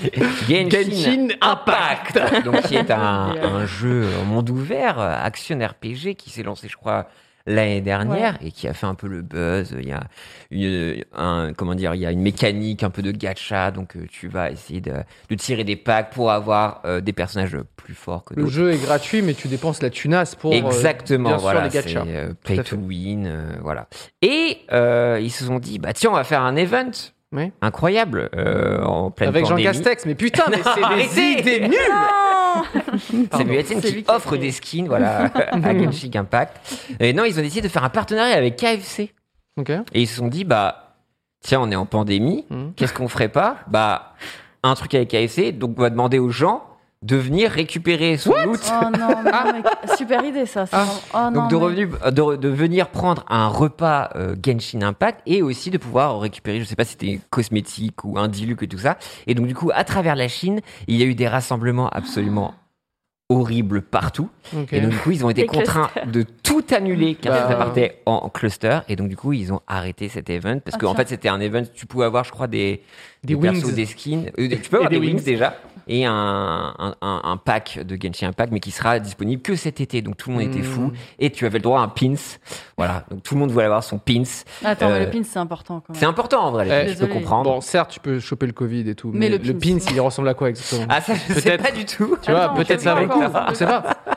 Genshin, 0.49 0.69
Genshin 0.91 1.29
Impact. 1.41 2.45
Donc, 2.45 2.63
qui 2.63 2.75
est 2.77 2.91
un, 2.91 3.33
un 3.41 3.65
jeu 3.65 4.07
en 4.21 4.25
monde 4.25 4.51
ouvert, 4.51 4.99
action 4.99 5.57
RPG, 5.59 6.15
qui 6.19 6.31
s'est 6.31 6.43
lancé, 6.43 6.67
je 6.69 6.77
crois, 6.77 7.07
l'année 7.47 7.81
dernière 7.81 8.37
et 8.43 8.53
qui 8.53 8.69
a 8.69 8.75
fait 8.75 8.87
un 8.87 8.95
peu 8.95 9.07
le 9.09 9.23
buzz. 9.23 9.75
Il 9.79 9.89
y 9.89 9.93
a 9.93 10.03
une, 10.51 11.05
un, 11.15 11.53
comment 11.57 11.75
dire, 11.75 11.95
il 11.95 12.01
y 12.01 12.07
a 12.07 12.11
une 12.13 12.21
mécanique 12.23 12.83
un 12.83 12.91
peu 12.91 13.03
de 13.03 13.11
gacha, 13.13 13.71
donc 13.71 13.97
euh, 13.97 14.07
tu 14.11 14.29
vas 14.29 14.51
essayer 14.51 14.81
de, 14.81 14.93
de 15.29 15.35
tirer 15.35 15.65
des 15.65 15.77
packs 15.77 16.11
pour 16.13 16.31
avoir 16.31 16.81
euh, 16.85 17.01
des 17.01 17.13
personnages 17.13 17.57
plus 17.77 17.95
forts 17.95 18.25
que 18.25 18.35
Le 18.35 18.43
d'autres. 18.43 18.55
jeu 18.55 18.73
est 18.73 18.79
gratuit, 18.83 19.23
mais 19.23 19.35
tu 19.35 19.49
dépenses 19.49 19.83
la 19.83 19.91
tunasse 19.91 20.35
pour. 20.35 20.53
euh, 20.53 20.57
Exactement, 20.57 21.31
bien 21.31 21.39
sûr, 21.39 21.43
voilà, 21.43 21.65
les 21.65 21.71
c'est 21.71 21.83
gachas. 21.83 22.05
euh, 22.07 22.33
play 22.45 22.63
to 22.63 22.77
win, 22.77 23.27
euh, 23.27 23.53
voilà. 23.63 23.89
Et 24.23 24.59
euh, 24.73 25.19
ils 25.23 25.31
se 25.31 25.45
sont 25.45 25.59
dit, 25.59 25.79
bah 25.79 25.93
tiens, 25.93 26.11
on 26.11 26.15
va 26.15 26.25
faire 26.25 26.43
un 26.43 26.57
event 26.57 26.91
Oui. 27.33 27.53
incroyable 27.63 28.29
euh, 28.35 28.83
en 28.83 29.11
pleine 29.13 29.29
Avec 29.29 29.45
Jean 29.45 29.51
pandémie. 29.51 29.67
Castex, 29.69 30.05
mais 30.07 30.15
putain, 30.17 30.45
mais 30.51 30.57
c'est 30.65 30.75
des 30.75 30.83
Arrêtez 30.83 31.39
idées 31.41 31.69
nulles 31.69 31.77
C'est 33.33 33.45
qui 33.81 33.93
lui 33.93 34.03
qui 34.03 34.11
a 34.11 34.15
offre 34.17 34.37
des 34.37 34.51
skins 34.51 34.87
voilà, 34.89 35.25
à 35.53 35.79
Genshin 35.79 36.11
Impact. 36.15 36.57
Et 36.99 37.13
non, 37.13 37.25
ils 37.25 37.39
ont 37.39 37.43
décidé 37.43 37.61
de 37.63 37.69
faire 37.73 37.85
un 37.85 37.89
partenariat 37.89 38.35
avec 38.37 38.57
KFC. 38.57 39.13
Ok. 39.57 39.71
Et 39.71 40.03
ils 40.03 40.07
se 40.09 40.17
sont 40.17 40.27
dit, 40.29 40.45
bah, 40.45 40.97
tiens, 41.41 41.61
on 41.61 41.71
est 41.71 41.77
en 41.77 41.87
pandémie, 41.87 42.45
Mhm. 42.51 42.73
qu'est-ce 42.75 42.93
qu'on 42.93 43.09
ferait 43.09 43.29
pas? 43.29 43.59
Bah, 43.69 44.15
un 44.63 44.75
truc 44.75 44.95
avec 44.95 45.09
KFC, 45.11 45.53
donc 45.53 45.75
on 45.79 45.83
va 45.83 45.91
demander 45.91 46.19
aux 46.19 46.31
gens 46.31 46.65
de 47.03 47.17
venir 47.17 47.51
récupérer 47.51 48.19
son 48.19 48.35
loot. 48.45 48.61
Oh 48.71 48.85
non, 48.99 49.53
mec, 49.55 49.65
super 49.97 50.23
idée 50.23 50.45
ça. 50.45 50.67
ça. 50.67 50.85
Oh, 51.15 51.31
non, 51.33 51.49
Donc 51.49 51.51
de, 51.51 51.57
mais- 51.57 51.63
revenu, 51.63 51.87
de, 52.13 52.37
de 52.37 52.49
venir 52.49 52.89
prendre 52.91 53.25
un 53.29 53.49
repas 53.49 54.11
euh, 54.17 54.35
Genshin 54.45 54.83
Impact 54.83 55.21
et 55.25 55.41
aussi 55.41 55.71
de 55.71 55.79
pouvoir 55.79 56.21
récupérer, 56.21 56.61
je 56.61 56.65
sais 56.67 56.77
pas 56.77 56.85
si 56.85 56.93
c'était 56.93 57.21
cosmétique 57.31 58.05
ou 58.05 58.19
un 58.19 58.29
diluc 58.29 58.63
et 58.63 58.69
tout 58.69 58.77
ça. 58.79 58.99
Et 59.27 59.35
donc 59.35 59.47
du 59.47 59.55
coup, 59.55 59.71
à 59.75 59.85
travers 59.85 60.15
la 60.15 60.29
Chine, 60.29 60.61
il 60.89 60.97
y 60.97 61.03
a 61.03 61.07
eu 61.07 61.15
des 61.15 61.27
rassemblements 61.29 61.89
absolument 61.89 62.55
horribles 63.31 63.81
partout. 63.81 64.29
Et 64.73 64.81
donc 64.81 64.91
du 64.91 64.99
coup, 64.99 65.13
ils 65.13 65.25
ont 65.25 65.31
été 65.31 65.47
contraints 65.47 65.89
de 66.07 66.23
tout 66.43 66.65
annuler 66.73 67.15
car 67.15 67.33
Bah. 67.33 67.49
ça 67.49 67.55
partait 67.55 68.03
en 68.05 68.29
cluster. 68.29 68.81
Et 68.89 68.97
donc 68.97 69.09
du 69.09 69.17
coup, 69.17 69.33
ils 69.33 69.53
ont 69.53 69.61
arrêté 69.69 70.09
cet 70.09 70.29
event 70.29 70.59
parce 70.59 70.75
Ah, 70.75 70.81
qu'en 70.81 70.95
fait, 70.97 71.09
c'était 71.09 71.29
un 71.29 71.39
event. 71.41 71.63
Tu 71.73 71.87
pouvais 71.87 72.07
avoir, 72.07 72.25
je 72.25 72.33
crois, 72.33 72.49
des 72.49 72.83
Des 73.23 73.35
wings. 73.35 73.75
des 73.75 73.87
skins. 73.87 74.31
Euh, 74.39 74.49
tu 74.63 74.71
peux 74.71 74.77
avoir 74.77 74.91
des, 74.91 74.97
des 74.99 75.07
wings. 75.07 75.17
wings. 75.17 75.25
déjà 75.25 75.55
et 75.93 76.05
un, 76.07 76.73
un, 77.03 77.37
pack 77.37 77.81
de 77.85 77.99
Genshin 78.01 78.29
Impact, 78.29 78.53
mais 78.53 78.61
qui 78.61 78.71
sera 78.71 79.01
disponible 79.01 79.43
que 79.43 79.57
cet 79.57 79.81
été. 79.81 80.03
Donc 80.03 80.17
tout 80.19 80.31
le 80.31 80.37
monde 80.37 80.45
était 80.45 80.61
Hmm. 80.61 80.63
fou 80.63 80.93
et 81.19 81.31
tu 81.31 81.47
avais 81.47 81.59
le 81.59 81.63
droit 81.63 81.81
à 81.81 81.83
un 81.83 81.89
pins. 81.89 82.15
Voilà. 82.77 83.05
Donc 83.11 83.25
tout 83.25 83.35
le 83.35 83.41
monde 83.41 83.51
voulait 83.51 83.65
avoir 83.65 83.83
son 83.83 83.99
pins. 83.99 84.23
Attends, 84.65 84.89
mais 84.89 84.95
Euh, 84.95 85.05
le 85.07 85.11
pin 85.11 85.23
c'est 85.25 85.39
important 85.41 85.83
quand 85.85 85.95
C'est 85.95 86.07
important 86.07 86.43
en 86.45 86.53
vrai. 86.53 86.65
les 86.67 86.71
Eh, 86.71 86.87
pins, 86.87 86.93
je 86.93 86.99
peux 87.07 87.13
comprendre. 87.13 87.51
Bon, 87.51 87.61
certes, 87.61 87.91
tu 87.91 87.99
peux 87.99 88.21
choper 88.21 88.47
le 88.47 88.53
Covid 88.53 88.89
et 88.89 88.95
tout, 88.95 89.11
Mais 89.13 89.31
mais, 89.31 89.31
le 89.31 89.39
le 89.39 89.55
pins. 89.59 89.79
pins, 89.79 89.93
il 89.93 90.01
ressemble 90.01 90.29
à 90.29 90.35
quoi 90.35 90.51
exactement? 90.51 90.87
Ah 90.89 91.01
ça, 91.01 91.15
je 91.15 91.33
sais 91.35 91.43
Peut-être- 91.43 91.63
pas 91.65 91.73
du 91.73 91.85
tout. 91.85 92.17
Tu 92.23 92.31
vois, 92.31 92.55
peut-être 92.55 92.81
ça 92.83 92.95
le 93.01 93.09
pas. 93.09 93.49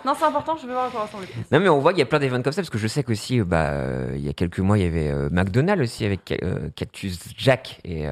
Non, 0.05 0.13
c'est 0.17 0.25
important, 0.25 0.55
je 0.61 0.67
vais 0.67 0.73
voir 0.73 0.85
à 0.85 0.89
quoi 0.89 1.01
ressemble. 1.05 1.25
Non, 1.51 1.59
mais 1.59 1.69
on 1.69 1.79
voit 1.79 1.93
qu'il 1.93 1.99
y 1.99 2.03
a 2.03 2.05
plein 2.05 2.19
d'événements 2.19 2.43
comme 2.43 2.53
ça, 2.53 2.61
parce 2.61 2.69
que 2.69 2.77
je 2.77 2.87
sais 2.87 3.03
qu'aussi, 3.03 3.39
euh, 3.39 3.45
bah, 3.45 3.69
euh, 3.71 4.11
il 4.15 4.23
y 4.23 4.29
a 4.29 4.33
quelques 4.33 4.59
mois, 4.59 4.77
il 4.77 4.83
y 4.83 4.87
avait 4.87 5.09
euh, 5.09 5.29
McDonald's 5.31 5.81
aussi 5.81 6.05
avec 6.05 6.37
euh, 6.43 6.69
Cactus 6.75 7.17
Jack 7.37 7.79
et 7.85 8.05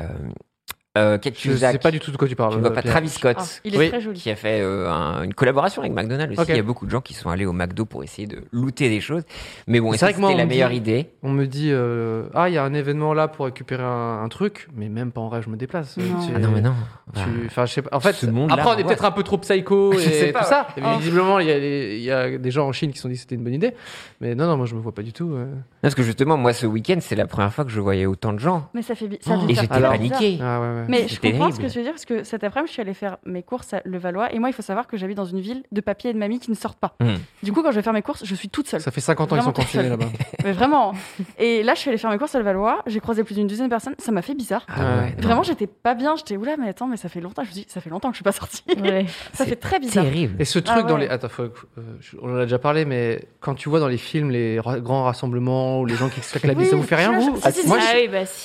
euh, 0.97 1.17
Je 1.23 1.53
Jack. 1.55 1.71
sais 1.73 1.77
pas 1.79 1.91
du 1.91 1.99
tout 1.99 2.11
de 2.11 2.17
quoi 2.17 2.27
tu 2.27 2.35
parles. 2.35 2.51
Tu 2.51 2.57
ne 2.57 2.61
vois 2.61 2.73
pas 2.73 2.81
Pierre. 2.81 2.93
Travis 2.95 3.09
Scott. 3.09 3.37
Ah, 3.39 3.45
il 3.63 3.75
est 3.75 3.77
Oui. 3.77 3.89
très 3.89 4.01
joli. 4.01 4.19
qui 4.19 4.29
a 4.29 4.35
fait 4.35 4.59
euh, 4.61 4.89
un- 4.91 5.23
une 5.23 5.33
collaboration 5.33 5.81
avec 5.81 5.93
McDonald's 5.93 6.33
aussi. 6.33 6.41
Ok. 6.41 6.49
Il 6.49 6.57
y 6.57 6.59
a 6.59 6.63
beaucoup 6.63 6.85
de 6.85 6.91
gens 6.91 6.99
qui 7.01 7.13
sont 7.13 7.29
allés 7.29 7.45
au 7.45 7.53
McDo 7.53 7.85
pour 7.85 8.03
essayer 8.03 8.27
de 8.27 8.43
looter 8.51 8.89
des 8.89 8.99
choses. 8.99 9.23
Mais 9.67 9.79
bon, 9.79 9.93
C'est 9.93 10.05
c'était 10.13 10.35
la 10.35 10.45
meilleure 10.45 10.69
dit- 10.69 10.75
idée? 10.77 11.09
On 11.23 11.31
me 11.31 11.45
dit 11.45 11.69
euh, 11.71 12.25
ah 12.33 12.49
il 12.49 12.55
y 12.55 12.57
a 12.57 12.63
un 12.63 12.73
événement 12.73 13.13
là 13.13 13.27
pour 13.29 13.45
récupérer 13.45 13.83
un, 13.83 14.21
un 14.23 14.27
truc, 14.29 14.67
mais 14.75 14.89
même 14.89 15.11
pas 15.11 15.21
en 15.21 15.29
vrai 15.29 15.41
je 15.41 15.49
me 15.49 15.55
déplace. 15.55 15.95
Non. 15.97 16.03
Tu- 16.25 16.33
Ah 16.35 16.39
non, 16.39 16.49
mais 16.53 16.61
non. 16.61 16.73
tu- 17.13 17.19
Bah, 17.19 17.21
Enfin 17.45 17.65
je 17.65 17.73
sais 17.73 17.81
pas. 17.81 17.95
En 17.95 17.99
fait 17.99 18.09
après 18.09 18.25
on 18.69 18.73
est 18.73 18.77
ouais. 18.77 18.83
peut-être 18.83 19.05
un 19.05 19.11
peu 19.11 19.23
trop 19.23 19.37
psycho 19.37 19.93
Je 19.97 19.99
sais 19.99 20.29
et 20.29 20.31
pas, 20.33 20.39
tout 20.41 20.45
ça. 20.49 20.67
ouais. 20.77 20.83
Et 20.83 20.97
visiblement 20.99 21.39
il 21.39 21.47
y, 21.47 21.51
a 21.51 21.59
des- 21.59 21.95
il 21.97 22.03
y 22.03 22.11
a 22.11 22.37
des 22.37 22.51
gens 22.51 22.67
en 22.67 22.71
Chine 22.73 22.91
qui 22.91 22.97
se 22.97 23.03
sont 23.03 23.07
dit 23.09 23.15
que 23.15 23.21
c'était 23.21 23.35
une 23.35 23.43
bonne 23.43 23.53
idée. 23.53 23.73
Mais 24.19 24.35
non 24.35 24.45
non 24.47 24.57
moi 24.57 24.65
je 24.65 24.75
me 24.75 24.81
vois 24.81 24.93
pas 24.93 25.03
du 25.03 25.13
tout. 25.13 25.31
euh. 25.35 25.45
Parce 25.81 25.95
que 25.95 26.03
justement, 26.03 26.37
moi, 26.37 26.53
ce 26.53 26.65
week-end, 26.67 26.97
c'est 26.99 27.15
la 27.15 27.25
première 27.25 27.51
fois 27.53 27.65
que 27.65 27.71
je 27.71 27.79
voyais 27.79 28.05
autant 28.05 28.33
de 28.33 28.39
gens. 28.39 28.69
Mais 28.75 28.81
ça 28.83 28.93
fait 28.93 29.09
ça 29.21 29.35
Et 29.49 29.55
j'étais 29.55 29.67
paniqué. 29.67 30.37
Ah 30.41 30.59
ouais 30.61 30.80
ouais. 30.81 30.85
Mais 30.89 31.07
je 31.07 31.19
comprends 31.19 31.51
ce 31.51 31.59
que 31.59 31.67
tu 31.67 31.77
veux 31.77 31.83
dire 31.83 31.91
parce 31.93 32.05
que 32.05 32.23
cet 32.23 32.43
après-midi, 32.43 32.69
je 32.69 32.73
suis 32.73 32.81
allée 32.81 32.93
faire 32.93 33.17
mes 33.25 33.43
courses 33.43 33.73
à 33.73 33.81
Levallois 33.85 34.33
et 34.33 34.39
moi, 34.39 34.49
il 34.49 34.53
faut 34.53 34.61
savoir 34.61 34.87
que 34.87 34.97
j'habite 34.97 35.17
dans 35.17 35.25
une 35.25 35.39
ville 35.39 35.63
de 35.71 35.81
papier 35.81 36.09
et 36.09 36.13
de 36.13 36.17
mamie 36.19 36.39
qui 36.39 36.51
ne 36.51 36.55
sortent 36.55 36.79
pas. 36.79 36.95
Hmm. 36.99 37.15
Du 37.43 37.51
coup, 37.53 37.63
quand 37.63 37.71
je 37.71 37.77
vais 37.77 37.81
faire 37.81 37.93
mes 37.93 38.01
courses, 38.01 38.23
je 38.25 38.35
suis 38.35 38.49
toute 38.49 38.67
seule. 38.67 38.81
Ça 38.81 38.91
fait 38.91 39.01
50 39.01 39.31
ans 39.31 39.35
qu'ils 39.35 39.43
sont 39.45 39.51
confinés 39.53 39.89
là-bas. 39.89 40.05
Mais 40.43 40.51
vraiment. 40.51 40.93
Et 41.39 41.63
là, 41.63 41.73
je 41.75 41.79
suis 41.79 41.89
allée 41.89 41.97
faire 41.97 42.09
mes 42.11 42.17
courses 42.17 42.35
à 42.35 42.39
Levallois, 42.39 42.83
j'ai 42.87 42.99
croisé 42.99 43.23
plus 43.23 43.35
d'une 43.35 43.47
douzaine 43.47 43.65
de 43.67 43.69
personnes, 43.71 43.95
ça 43.97 44.11
m'a 44.11 44.21
fait 44.21 44.33
bizarre. 44.35 44.65
Ah 44.67 44.79
Ouais. 44.81 45.01
ouais. 45.01 45.15
Vraiment, 45.19 45.43
j'étais 45.43 45.67
pas 45.67 45.93
bien, 45.93 46.15
j'étais 46.15 46.37
oula, 46.37 46.57
mais 46.57 46.69
attends, 46.69 46.87
mais 46.87 46.97
ça 46.97 47.09
fait 47.09 47.21
longtemps, 47.21 47.43
je 47.43 47.49
me 47.49 47.53
dis, 47.53 47.65
ça 47.69 47.81
fait 47.81 47.89
longtemps 47.89 48.09
que 48.09 48.13
je 48.15 48.17
suis 48.17 48.23
pas 48.23 48.31
sortie. 48.31 48.63
Ouais. 48.81 49.05
ça 49.33 49.45
fait 49.45 49.55
très 49.55 49.79
bizarre. 49.79 50.03
Terrible. 50.05 50.35
Et 50.41 50.45
ce 50.45 50.59
truc 50.59 50.77
Ah 50.79 50.83
dans 50.83 50.95
ouais. 50.95 51.01
les. 51.01 51.07
Attends, 51.09 51.29
faut- 51.29 51.43
euh, 51.43 51.81
on 52.21 52.33
en 52.33 52.37
a 52.37 52.43
déjà 52.43 52.59
parlé, 52.59 52.85
mais 52.85 53.25
quand 53.39 53.55
tu 53.55 53.69
vois 53.69 53.79
dans 53.79 53.87
les 53.87 53.97
films 53.97 54.31
les 54.31 54.59
ra- 54.59 54.79
grands 54.79 55.03
rassemblements 55.03 55.79
ou 55.79 55.85
les 55.85 55.95
gens 55.95 56.09
qui 56.09 56.21
se 56.21 56.31
claquent 56.31 56.43
la 56.45 56.53
bise, 56.53 56.65
Oui, 56.65 56.69
ça 56.71 56.75
vous? 56.77 56.83
fait 56.83 56.95
rien, 56.95 57.11
vous. 57.19 57.39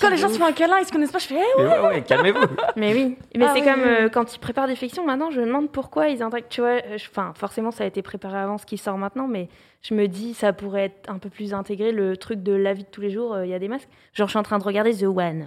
Quand 0.00 0.10
les 0.10 0.16
gens 0.16 0.28
se 0.28 0.38
font 0.38 0.46
un 0.46 0.52
câlin, 0.52 0.78
ils 0.80 0.86
se 0.86 0.92
connaissent 0.92 1.12
pas, 1.12 1.18
je 1.18 1.26
fais, 1.26 1.34
Mais 2.76 2.92
calmez-vous. 2.92 3.08
Oui, 3.08 3.16
mais 3.36 3.44
Ah 3.46 3.52
c'est 3.54 3.60
oui, 3.60 3.66
comme 3.66 3.80
oui, 3.82 3.88
euh, 3.88 4.08
quand 4.08 4.34
ils 4.34 4.38
préparent 4.38 4.66
des 4.66 4.76
fictions, 4.76 5.04
maintenant 5.04 5.30
je 5.30 5.40
me 5.40 5.46
demande 5.46 5.70
pourquoi 5.70 6.08
ils 6.08 6.22
intègrent, 6.22 6.48
tu 6.48 6.60
vois, 6.60 6.78
enfin 6.94 7.32
forcément 7.34 7.70
ça 7.70 7.84
a 7.84 7.86
été 7.86 8.02
préparé 8.02 8.38
avant 8.38 8.58
ce 8.58 8.66
qui 8.66 8.78
sort 8.78 8.98
maintenant, 8.98 9.26
mais 9.28 9.48
je 9.82 9.94
me 9.94 10.06
dis 10.08 10.34
ça 10.34 10.52
pourrait 10.52 10.84
être 10.86 11.10
un 11.10 11.18
peu 11.18 11.28
plus 11.30 11.54
intégré 11.54 11.92
le 11.92 12.16
truc 12.16 12.42
de 12.42 12.52
la 12.52 12.72
vie 12.74 12.84
de 12.84 12.88
tous 12.90 13.00
les 13.00 13.10
jours, 13.10 13.34
euh, 13.34 13.44
il 13.46 13.50
y 13.50 13.54
a 13.54 13.58
des 13.58 13.68
masques. 13.68 13.88
Genre 14.12 14.26
je 14.28 14.32
suis 14.32 14.38
en 14.38 14.42
train 14.42 14.58
de 14.58 14.64
regarder 14.64 14.94
The 14.96 15.04
One. 15.04 15.46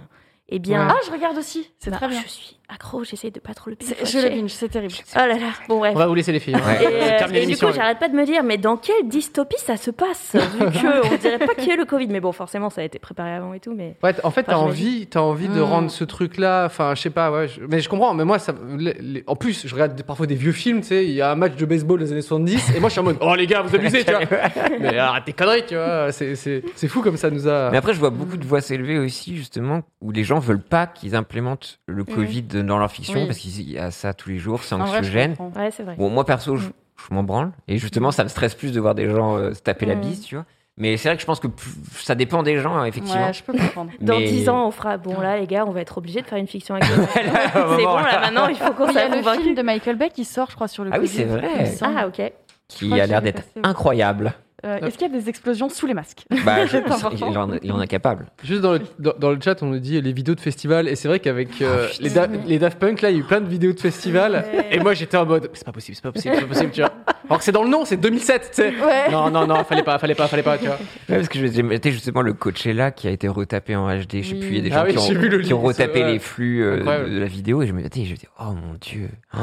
Eh 0.52 0.58
bien, 0.58 0.88
Ah, 0.90 0.96
je 1.06 1.12
regarde 1.12 1.38
aussi, 1.38 1.70
c'est 1.78 1.90
bah, 1.90 1.96
très 1.98 2.08
bien. 2.08 2.20
je 2.22 2.28
suis 2.28 2.58
accro, 2.72 3.04
j'essaie 3.04 3.30
de 3.30 3.40
pas 3.40 3.54
trop 3.54 3.70
le 3.70 3.76
binge. 3.76 3.94
Je 4.04 4.18
le 4.18 4.28
binge, 4.30 4.50
c'est 4.50 4.68
terrible. 4.68 4.92
Oh 5.14 5.18
là 5.18 5.28
là, 5.28 5.50
bon 5.68 5.78
bref. 5.78 5.92
On 5.94 5.98
va 5.98 6.06
vous 6.06 6.14
laisser 6.14 6.32
les 6.32 6.40
filles. 6.40 6.54
hein. 6.54 6.60
Ouais. 6.66 6.82
Et, 6.82 7.22
euh, 7.22 7.42
et 7.42 7.46
du 7.46 7.56
coup, 7.56 7.66
j'arrête 7.74 7.98
pas 7.98 8.08
de 8.08 8.14
me 8.14 8.24
dire, 8.24 8.42
mais 8.42 8.58
dans 8.58 8.76
quelle 8.76 9.08
dystopie 9.08 9.58
ça 9.58 9.76
se 9.76 9.90
passe 9.90 10.34
Vu 10.34 10.40
que 10.80 11.12
on 11.12 11.16
dirait 11.16 11.38
pas 11.38 11.54
qu'il 11.54 11.68
y 11.68 11.70
ait 11.72 11.76
le 11.76 11.84
Covid, 11.84 12.06
mais 12.08 12.20
bon, 12.20 12.32
forcément, 12.32 12.70
ça 12.70 12.80
a 12.80 12.84
été 12.84 12.98
préparé 12.98 13.32
avant 13.32 13.52
et 13.54 13.60
tout, 13.60 13.74
mais 13.74 13.96
Ouais, 14.02 14.14
en 14.24 14.30
fait, 14.30 14.44
t'as 14.44 14.56
envie, 14.56 15.06
t'as 15.06 15.20
envie 15.20 15.48
de 15.48 15.60
Mm. 15.60 15.64
rendre 15.64 15.90
ce 15.90 16.04
truc-là. 16.04 16.64
Enfin, 16.66 16.94
je 16.94 17.02
sais 17.02 17.10
pas, 17.10 17.30
ouais. 17.32 17.48
je- 17.48 17.60
Mais 17.68 17.80
je 17.80 17.88
comprends. 17.88 18.14
Mais 18.14 18.24
moi, 18.24 18.38
ça, 18.38 18.54
les- 18.78 18.94
les- 19.00 19.24
en 19.26 19.36
plus, 19.36 19.66
je 19.66 19.74
regarde 19.74 20.00
parfois 20.02 20.26
des 20.26 20.34
vieux 20.34 20.52
films. 20.52 20.80
Tu 20.80 20.86
sais, 20.88 21.04
il 21.04 21.12
y 21.12 21.20
a 21.22 21.30
un 21.30 21.34
match 21.36 21.56
de 21.56 21.64
baseball 21.66 21.98
des 21.98 22.12
années 22.12 22.22
70, 22.22 22.76
et 22.76 22.80
moi, 22.80 22.88
je 22.88 22.92
suis 22.92 23.00
en 23.00 23.04
mode, 23.04 23.18
oh 23.20 23.34
les 23.34 23.46
gars, 23.46 23.62
vous 23.62 23.74
abusez, 23.74 24.04
tu 24.04 24.10
vois. 24.12 24.20
mais 24.80 24.96
arrête 24.98 25.24
tes 25.24 25.32
conneries, 25.32 25.64
tu 25.66 25.74
vois. 25.74 26.12
C'est, 26.12 26.34
c'est, 26.36 26.62
c'est 26.74 26.88
fou 26.88 27.02
comme 27.02 27.16
ça 27.16 27.30
nous 27.30 27.46
a. 27.48 27.70
Mais 27.70 27.76
après, 27.78 27.94
je 27.94 27.98
vois 28.00 28.10
beaucoup 28.10 28.36
de 28.36 28.44
voix 28.44 28.60
s'élever 28.60 28.98
aussi, 28.98 29.36
justement, 29.36 29.82
où 30.00 30.10
les 30.12 30.24
gens 30.24 30.38
veulent 30.38 30.62
pas 30.62 30.86
qu'ils 30.86 31.14
implémentent 31.16 31.78
le 31.86 32.04
Covid 32.04 32.46
dans 32.62 32.78
leur 32.78 32.90
fiction, 32.90 33.20
Oui. 33.20 33.26
parce 33.26 33.38
qu'il 33.38 33.70
y 33.70 33.78
a 33.78 33.90
ça 33.90 34.14
tous 34.14 34.28
les 34.30 34.38
jours, 34.38 34.62
c'est 34.62 34.74
vrai, 34.74 34.84
anxiogène. 34.84 35.36
comprends. 35.36 35.60
ouais, 35.60 35.70
vrai. 35.70 35.94
Bon, 35.96 36.08
moi, 36.10 36.24
perso, 36.24 36.56
je, 36.56 36.68
je 37.08 37.14
m'en 37.14 37.22
branle. 37.22 37.52
Et 37.68 37.78
justement, 37.78 38.10
ça 38.10 38.24
me 38.24 38.28
stresse 38.28 38.54
plus 38.54 38.72
de 38.72 38.80
voir 38.80 38.94
des 38.94 39.08
gens 39.10 39.36
euh, 39.36 39.54
se 39.54 39.60
taper 39.62 39.86
la 39.86 39.94
Mm. 39.96 40.00
bise, 40.00 40.20
tu 40.22 40.34
vois. 40.36 40.44
Mais 40.76 40.96
c'est 40.96 41.08
vrai 41.08 41.16
que 41.16 41.20
je 41.20 41.26
pense 41.26 41.40
que 41.40 41.48
ça 42.00 42.14
dépend 42.14 42.42
des 42.42 42.56
gens, 42.58 42.74
hein, 42.76 42.84
effectivement. 42.86 43.26
Ouais, 43.26 43.32
je 43.34 43.42
peux 43.42 43.52
comprendre. 43.52 43.90
Dans 44.00 44.18
Mais- 44.18 44.24
10 44.24 44.48
ans, 44.48 44.66
on 44.66 44.70
fera. 44.70 44.96
Bon, 44.96 45.20
là, 45.20 45.38
les 45.38 45.46
gars, 45.46 45.64
on 45.66 45.72
va 45.72 45.80
être 45.82 45.98
obligés 45.98 46.22
de 46.22 46.26
faire 46.26 46.38
une 46.38 46.46
fiction 46.46 46.74
avec 46.76 46.88
c'est 47.12 47.24
bon, 47.84 47.96
là, 47.96 48.20
maintenant, 48.20 48.46
il 48.48 48.56
faut 48.56 48.72
qu'on 48.72 48.88
Il 48.88 48.94
y 48.94 48.98
a 48.98 49.08
le 49.08 49.22
film 49.42 49.54
de 49.54 49.62
Michael 49.62 49.96
Bay 49.96 50.08
qui 50.08 50.24
sort, 50.24 50.48
je 50.50 50.54
crois, 50.54 50.68
sur 50.68 50.84
le 50.84 50.90
Ah 50.94 50.98
oui, 50.98 51.08
c'est 51.08 51.24
vrai. 51.24 51.48
Ah, 51.82 52.06
ok. 52.06 52.32
qui 52.68 52.98
a 52.98 53.06
l'air 53.06 53.20
d'être 53.20 53.42
incroyable. 53.62 54.32
Euh, 54.64 54.78
Est-ce 54.78 54.98
qu'il 54.98 55.10
y 55.10 55.14
a 55.16 55.18
des 55.20 55.28
explosions 55.28 55.68
sous 55.68 55.86
les 55.86 55.94
masques 55.94 56.24
Bah, 56.44 56.66
je- 56.66 56.76
il, 56.76 57.38
en, 57.38 57.50
il 57.62 57.72
en 57.72 57.80
est 57.80 57.86
capable. 57.86 58.26
Juste 58.44 58.60
dans 58.60 58.72
le, 58.74 58.80
dans, 58.98 59.14
dans 59.18 59.30
le 59.30 59.38
chat, 59.42 59.62
on 59.62 59.66
nous 59.66 59.78
dit 59.78 60.00
les 60.00 60.12
vidéos 60.12 60.34
de 60.34 60.40
festival. 60.40 60.88
Et 60.88 60.96
c'est 60.96 61.08
vrai 61.08 61.20
qu'avec 61.20 61.48
euh, 61.62 61.86
Ah, 61.90 61.96
les, 62.00 62.10
Da- 62.10 62.26
les 62.46 62.58
Daft 62.58 62.78
Punk, 62.78 63.00
là, 63.02 63.10
il 63.10 63.16
y 63.16 63.20
a 63.20 63.20
eu 63.22 63.24
plein 63.26 63.40
de 63.40 63.48
vidéos 63.48 63.72
de 63.72 63.80
festival. 63.80 64.44
Et 64.70 64.78
moi, 64.80 64.94
j'étais 64.94 65.16
en 65.16 65.26
mode, 65.26 65.50
c'est 65.54 65.64
pas 65.64 65.72
possible, 65.72 65.96
c'est 65.96 66.02
pas 66.02 66.12
possible, 66.12 66.34
c'est 66.34 66.42
pas 66.42 66.46
possible, 66.48 66.70
tu 66.72 66.80
vois. 66.80 66.92
Alors 67.28 67.38
que 67.38 67.44
c'est 67.44 67.52
dans 67.52 67.62
le 67.62 67.68
nom, 67.70 67.84
c'est 67.84 67.96
2007, 67.96 68.40
tu 68.42 68.48
sais. 68.56 68.68
Ouais. 68.70 69.10
Non, 69.10 69.30
non, 69.30 69.46
non, 69.46 69.62
fallait 69.64 69.84
pas, 69.84 69.98
fallait 69.98 70.14
pas, 70.16 70.26
fallait 70.26 70.42
pas, 70.42 70.58
tu 70.58 70.66
vois. 70.66 70.74
Ouais, 71.08 71.16
parce 71.16 71.28
que 71.28 71.46
j'ai 71.46 71.62
maté 71.62 71.92
justement 71.92 72.22
le 72.22 72.32
Coachella 72.32 72.90
qui 72.90 73.06
a 73.06 73.10
été 73.12 73.28
retapé 73.28 73.76
en 73.76 73.86
HD. 73.88 74.22
Je 74.22 74.30
sais 74.30 74.34
plus, 74.34 74.48
il 74.48 74.56
y 74.56 74.58
a 74.58 74.62
des 74.62 74.72
Ah 74.72 74.80
gens 74.80 74.84
oui, 74.86 74.94
qui, 74.96 75.06
j'ai 75.06 75.14
vu 75.14 75.28
le 75.28 75.38
ont, 75.38 75.42
qui 75.42 75.54
ont 75.54 75.60
retapé 75.60 76.02
ouais. 76.02 76.12
les 76.14 76.18
flux 76.18 76.64
euh, 76.64 76.78
de, 77.04 77.08
de 77.14 77.18
la 77.20 77.26
vidéo 77.26 77.62
et 77.62 77.66
je 77.68 77.72
me 77.72 77.82
disais, 77.88 78.04
je 78.06 78.12
me 78.12 78.16
dis, 78.16 78.26
oh 78.40 78.52
mon 78.52 78.74
dieu. 78.80 79.08
Oh. 79.34 79.38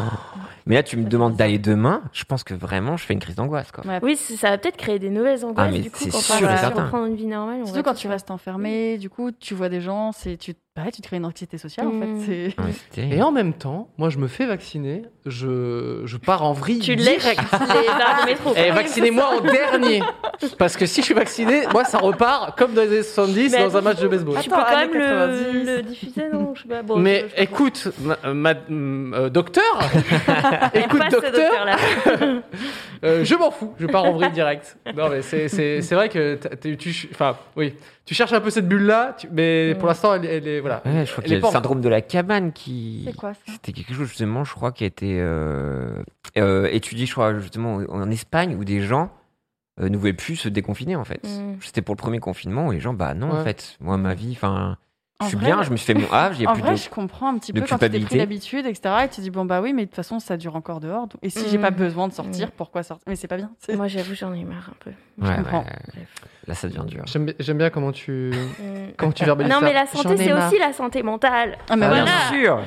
Mais 0.65 0.75
là, 0.75 0.83
tu 0.83 0.97
me 0.97 1.05
demandes 1.05 1.37
d'aller 1.37 1.59
demain. 1.59 2.01
Je 2.11 2.25
pense 2.25 2.43
que 2.43 2.53
vraiment, 2.53 2.97
je 2.97 3.05
fais 3.05 3.13
une 3.13 3.19
crise 3.21 3.35
d'angoisse. 3.35 3.71
Quoi. 3.71 3.85
Ouais. 3.85 3.99
Oui, 4.01 4.17
ça 4.17 4.49
va 4.49 4.57
peut-être 4.57 4.75
créer 4.77 4.99
des 4.99 5.06
nouvelles 5.09 5.45
angoisses 5.45 5.73
Ah, 5.75 5.79
du 5.79 5.91
coup 5.91 5.97
c'est 5.99 6.09
quand 6.09 6.19
sûr 6.19 6.35
on 6.41 6.55
va 6.55 6.69
reprendre 6.69 7.05
une 7.05 7.15
vie 7.15 7.25
normale. 7.25 7.61
on 7.61 7.65
Surtout 7.65 7.83
quand 7.83 7.93
tu 7.93 8.07
restes 8.07 8.31
enfermé, 8.31 8.97
du 8.97 9.09
coup, 9.09 9.31
tu 9.31 9.53
vois 9.53 9.69
des 9.69 9.81
gens, 9.81 10.11
c'est 10.11 10.37
tu, 10.37 10.55
pareil, 10.77 10.91
tu 10.93 11.01
te 11.01 11.07
crées 11.07 11.17
une 11.17 11.25
anxiété 11.25 11.57
sociale 11.57 11.87
en 11.87 11.91
fait. 11.99 12.07
c'est- 12.25 12.61
Ouais, 12.61 12.71
c'est 12.71 12.89
terrible. 12.95 13.15
Et 13.15 13.21
en 13.21 13.31
même 13.31 13.53
temps, 13.53 13.89
moi, 13.97 14.09
je 14.09 14.17
me 14.19 14.27
fais 14.27 14.45
vacciner, 14.45 15.01
je, 15.25 16.03
je 16.05 16.17
pars 16.17 16.43
en 16.43 16.53
vrille. 16.53 16.79
Tu 16.79 16.95
lèches 16.95 17.25
les 17.25 18.25
métro. 18.25 18.53
Et 18.55 18.69
vaccinez-moi 18.71 19.25
en 19.37 19.41
dernier. 19.41 20.01
Parce 20.59 20.77
que 20.77 20.85
si 20.85 21.01
je 21.01 21.05
suis 21.05 21.13
vacciné, 21.15 21.63
moi, 21.73 21.83
ça 21.83 21.97
repart 21.97 22.57
comme 22.57 22.73
dans 22.73 22.83
les 22.83 22.87
années 22.89 23.03
70 23.03 23.51
Mais 23.51 23.59
dans 23.63 23.75
un 23.77 23.81
match 23.81 23.99
de 23.99 24.07
baseball. 24.07 24.37
Tu 24.41 24.49
peux 24.49 24.55
Attends, 24.55 24.65
quand 24.69 24.77
même 24.77 24.93
le, 24.93 24.99
90. 24.99 25.65
le 25.65 25.81
diffuser, 25.81 26.29
non 26.31 26.53
Je 26.55 26.61
sais 26.61 26.67
pas. 26.69 26.83
Bon, 26.83 26.97
Mais 26.97 27.25
je- 27.35 27.41
écoute, 27.43 27.89
ma, 28.03 28.17
ma- 28.29 28.53
euh, 28.71 29.29
docteur, 29.29 29.79
écoute 30.75 31.01
docteur, 31.09 31.65
euh, 33.03 33.23
je 33.25 33.35
m'en 33.35 33.51
fous, 33.51 33.73
je 33.79 33.87
pars 33.87 34.05
en 34.05 34.13
vrille 34.13 34.31
direct. 34.31 34.77
Non 34.95 35.09
mais 35.09 35.21
c'est 35.21 35.47
c'est 35.49 35.81
c'est 35.81 35.95
vrai 35.95 36.09
que 36.09 36.37
tu 36.61 36.77
enfin 37.11 37.35
oui, 37.55 37.73
tu 38.05 38.13
cherches 38.13 38.33
un 38.33 38.39
peu 38.39 38.49
cette 38.49 38.67
bulle 38.67 38.85
là, 38.85 39.15
mais 39.31 39.73
pour 39.75 39.85
Mm. 39.85 39.87
l'instant 39.87 40.15
elle, 40.15 40.25
elle 40.25 40.47
est 40.47 40.59
voilà. 40.67 40.81
Ouais, 40.85 41.05
je 41.05 41.11
crois 41.11 41.23
qu'il 41.23 41.33
y 41.33 41.35
a 41.35 41.39
le 41.39 41.45
syndrome 41.47 41.81
de 41.81 41.89
la 41.89 42.01
cabane 42.01 42.51
qui. 42.51 43.03
C'est 43.07 43.15
quoi 43.15 43.33
ça 43.33 43.39
C'était 43.47 43.71
quelque 43.73 43.93
chose 43.93 44.07
justement, 44.07 44.43
je 44.43 44.53
crois, 44.53 44.71
qui 44.71 44.83
a 44.83 44.87
été 44.87 45.17
euh, 45.19 46.03
euh, 46.37 46.67
étudié, 46.71 47.05
je 47.05 47.11
crois, 47.13 47.37
justement 47.39 47.75
en 47.89 48.09
Espagne 48.11 48.55
où 48.55 48.63
des 48.63 48.81
gens 48.81 49.11
euh, 49.79 49.89
ne 49.89 49.97
voulaient 49.97 50.13
plus 50.13 50.35
se 50.35 50.49
déconfiner 50.49 50.95
en 50.95 51.03
fait. 51.03 51.23
Mm. 51.23 51.57
C'était 51.61 51.81
pour 51.81 51.95
le 51.95 51.99
premier 51.99 52.19
confinement 52.19 52.67
où 52.67 52.71
les 52.71 52.79
gens, 52.79 52.93
bah 52.93 53.13
non, 53.13 53.31
en 53.31 53.43
fait, 53.43 53.77
moi, 53.79 53.97
ma 53.97 54.13
vie, 54.15 54.31
enfin, 54.35 54.77
je 55.21 55.27
suis 55.27 55.37
vrai- 55.37 55.45
bien, 55.47 55.63
je 55.63 55.71
me 55.71 55.77
suis 55.77 55.85
fait 55.93 55.99
mon 55.99 56.11
havre, 56.11 56.35
il 56.37 56.43
y 56.43 56.45
a 56.45 56.49
En 56.49 56.53
plus 56.53 56.61
vrai, 56.61 56.71
de. 56.73 56.77
je 56.77 56.89
comprends 56.89 57.27
un 57.33 57.37
petit 57.39 57.51
peu 57.53 57.61
quand 57.61 57.77
tu 57.79 57.89
t'es 57.89 57.99
pris 57.99 58.17
l'habitude, 58.17 58.65
etc. 58.67 58.95
Et 59.05 59.09
tu 59.09 59.15
te 59.17 59.21
dis, 59.21 59.29
bon, 59.31 59.45
bah 59.45 59.61
oui, 59.61 59.73
mais 59.73 59.83
de 59.83 59.87
toute 59.87 59.95
façon, 59.95 60.19
ça 60.19 60.37
dure 60.37 60.55
encore 60.55 60.79
dehors. 60.79 61.07
donc- 61.07 61.19
Et 61.23 61.29
si 61.29 61.47
j'ai 61.49 61.57
Mm. 61.57 61.61
pas 61.61 61.71
besoin 61.71 62.07
de 62.07 62.13
sortir, 62.13 62.47
Mm. 62.47 62.51
pourquoi 62.57 62.83
sortir? 62.83 63.03
Mais 63.07 63.15
c'est 63.15 63.27
pas 63.27 63.37
bien. 63.37 63.51
Moi, 63.75 63.87
j'avoue, 63.87 64.13
j'en 64.15 64.33
ai 64.33 64.43
marre 64.43 64.69
un 64.71 64.75
peu. 64.79 64.91
Ouais, 65.25 65.35
comprends. 65.37 65.63
ouais, 65.63 66.07
Là, 66.47 66.53
ça 66.53 66.67
devient 66.69 66.85
dur. 66.85 67.03
J'aime 67.39 67.57
bien 67.57 67.69
comment 67.69 67.91
tu 67.91 68.31
Mm. 68.59 68.91
comment 68.97 69.11
tu 69.11 69.25
verbalises 69.25 69.51
Non, 69.53 69.59
ça. 69.59 69.65
mais 69.65 69.73
la 69.73 69.85
santé, 69.85 70.15
c'est 70.17 70.33
aussi 70.33 70.57
la 70.59 70.71
santé 70.73 71.03
mentale. 71.03 71.57
Ah, 71.69 71.75
mais 71.75 71.85
Ah, 71.85 71.89
voilà. 71.89 72.03
Bien 72.05 72.39
sûr 72.39 72.59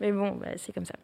Mais 0.00 0.10
bon, 0.12 0.30
bah, 0.32 0.48
c'est 0.56 0.72
comme 0.74 0.84
ça. 0.84 0.94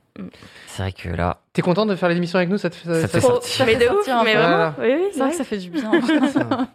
C'est 0.66 0.82
vrai 0.82 0.92
que 0.92 1.08
là, 1.08 1.38
T'es 1.52 1.62
content 1.62 1.86
de 1.86 1.94
faire 1.94 2.08
l'émission 2.08 2.36
avec 2.38 2.48
nous 2.48 2.58
ça 2.58 2.68
te 2.70 2.74
fait, 2.74 2.88
Ça 3.02 3.02
te 3.02 3.12
fait 3.12 3.20
ça- 3.20 3.28
Trop- 3.28 3.40
sortir. 3.40 3.66
Mais 3.66 3.74
de 3.76 3.80
Ça 3.82 3.86
fait 3.86 3.90
ouf, 3.90 3.96
sortir 4.04 4.16
un 4.18 4.24
mais 4.24 4.34
vraiment. 4.34 4.56
Voilà. 4.56 4.74
Oui, 4.80 4.88
oui, 5.04 5.08
C'est 5.12 5.20
vrai 5.20 5.30
que 5.30 5.36
ça 5.36 5.44
fait 5.44 5.56
du 5.58 5.70
bien. 5.70 5.90
Tu 6.00 6.08
sais 6.18 6.40
Bah, 6.40 6.66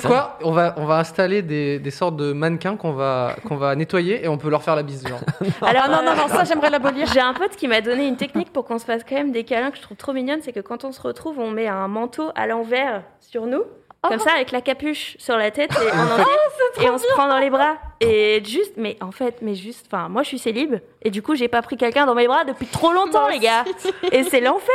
quoi 0.08 0.38
On 0.44 0.52
va 0.52 0.74
on 0.76 0.84
va 0.84 0.98
installer 0.98 1.42
des, 1.42 1.80
des 1.80 1.90
sortes 1.90 2.16
de 2.16 2.32
mannequins 2.32 2.76
qu'on 2.76 2.92
va 2.92 3.34
qu'on 3.48 3.56
va 3.56 3.74
nettoyer 3.74 4.24
et 4.24 4.28
on 4.28 4.38
peut 4.38 4.48
leur 4.50 4.62
faire 4.62 4.76
la 4.76 4.84
bise 4.84 5.04
genre. 5.06 5.20
Alors, 5.62 5.82
Ah 5.86 5.88
non, 5.88 6.02
non, 6.04 6.14
non, 6.16 6.28
ça, 6.28 6.44
j'aimerais 6.44 6.70
l'abolir. 6.70 7.08
J'ai 7.12 7.20
un 7.20 7.34
pote 7.34 7.56
qui 7.56 7.66
m'a 7.66 7.80
donné 7.80 8.06
une 8.06 8.16
technique 8.16 8.52
pour 8.52 8.64
qu'on 8.64 8.78
se 8.78 8.84
fasse 8.84 9.02
quand 9.08 9.16
même 9.16 9.32
des 9.32 9.42
câlins 9.42 9.70
que 9.72 9.76
je 9.76 9.82
trouve 9.82 9.96
trop 9.96 10.12
mignonne, 10.12 10.38
c'est 10.42 10.52
que 10.52 10.60
quand 10.60 10.84
on 10.84 10.92
se 10.92 11.00
retrouve, 11.00 11.38
on 11.40 11.50
met 11.50 11.66
un 11.66 11.88
manteau 11.88 12.30
à 12.36 12.46
l'envers 12.46 13.02
sur 13.20 13.46
nous, 13.46 13.62
comme 14.08 14.18
ça 14.18 14.32
avec 14.32 14.50
la 14.50 14.60
capuche 14.60 15.16
sur 15.18 15.36
la 15.36 15.50
tête 15.50 15.70
et 15.72 15.90
en 15.92 16.02
entier, 16.20 16.84
et 16.86 16.90
on 16.90 16.98
se 16.98 17.06
prend 17.14 17.28
dans 17.28 17.38
les 17.38 17.50
bras. 17.50 17.76
Et 18.00 18.42
juste, 18.44 18.72
mais 18.76 18.96
en 19.00 19.12
fait, 19.12 19.36
mais 19.42 19.54
juste, 19.54 19.86
enfin, 19.90 20.08
moi 20.08 20.22
je 20.22 20.28
suis 20.28 20.38
célib 20.38 20.74
et 21.02 21.10
du 21.10 21.22
coup 21.22 21.34
j'ai 21.36 21.46
pas 21.48 21.62
pris 21.62 21.76
quelqu'un 21.76 22.04
dans 22.04 22.14
mes 22.16 22.26
bras 22.26 22.44
depuis 22.44 22.66
trop 22.66 22.92
longtemps, 22.92 23.28
les 23.28 23.38
gars. 23.38 23.64
Et 24.10 24.24
c'est 24.24 24.40
l'enfer. 24.40 24.72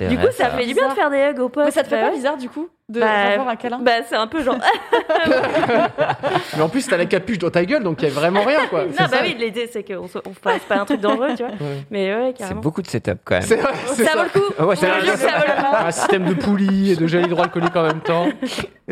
Du 0.00 0.16
vrai, 0.16 0.26
coup, 0.26 0.32
ça, 0.32 0.50
fait 0.50 0.66
du 0.66 0.74
bien 0.74 0.88
de 0.88 0.94
faire 0.94 1.10
des 1.10 1.18
hugs 1.18 1.40
aux 1.40 1.48
potes. 1.50 1.66
Mais 1.66 1.70
ça 1.70 1.82
te 1.82 1.88
fait 1.88 1.96
Bah 1.96 2.02
pas 2.02 2.08
ouais. 2.08 2.14
bizarre, 2.16 2.36
du 2.38 2.48
coup, 2.48 2.68
de 2.90 3.00
Bah, 3.00 3.06
avoir 3.34 3.48
un 3.48 3.56
câlin 3.56 3.78
Bah, 3.82 3.92
c'est 4.08 4.16
un 4.16 4.26
peu 4.26 4.42
genre. 4.42 4.56
Mais 6.56 6.62
en 6.62 6.68
plus 6.68 6.86
t'as 6.86 6.96
la 6.96 7.06
capuche 7.06 7.38
dans 7.38 7.50
ta 7.50 7.64
gueule 7.64 7.82
donc 7.82 8.02
il 8.02 8.08
y 8.08 8.10
a 8.10 8.14
vraiment 8.14 8.42
rien 8.42 8.66
quoi. 8.68 8.84
non, 8.86 8.90
C'est 8.96 9.02
bah 9.10 9.16
ça. 9.18 9.22
oui, 9.22 9.36
l'idée 9.38 9.68
c'est 9.72 9.82
qu'on 9.84 10.08
se- 10.08 10.18
on 10.26 10.32
fasse 10.34 10.62
pas 10.68 10.80
un 10.80 10.84
truc 10.84 11.00
dangereux, 11.00 11.28
tu 11.36 11.42
vois. 11.42 11.52
Ouais. 11.52 11.84
Mais 11.90 12.14
ouais, 12.14 12.32
C'est 12.36 12.42
carrément. 12.42 12.60
beaucoup 12.60 12.82
de 12.82 12.86
setup 12.88 13.18
quand 13.24 13.34
même. 13.36 13.42
C'est 13.42 13.56
vrai, 13.56 13.72
c'est 13.94 14.04
Ça 14.04 14.16
vaut 14.16 14.24
le 14.24 14.28
coup. 14.40 14.54
Ah 14.58 14.66
ouais, 14.66 14.76
ça 14.76 14.86
ça 14.88 14.98
vaut 14.98 15.06
le 15.06 15.60
coup. 15.60 15.76
Un 15.86 15.90
système 15.90 16.24
de 16.24 16.34
poulies 16.34 16.92
et 16.92 16.96
de 16.96 17.06
gel 17.06 17.24
hydroalcoolique 17.26 17.76
en 17.76 17.82
même 17.84 18.00
temps. 18.00 18.26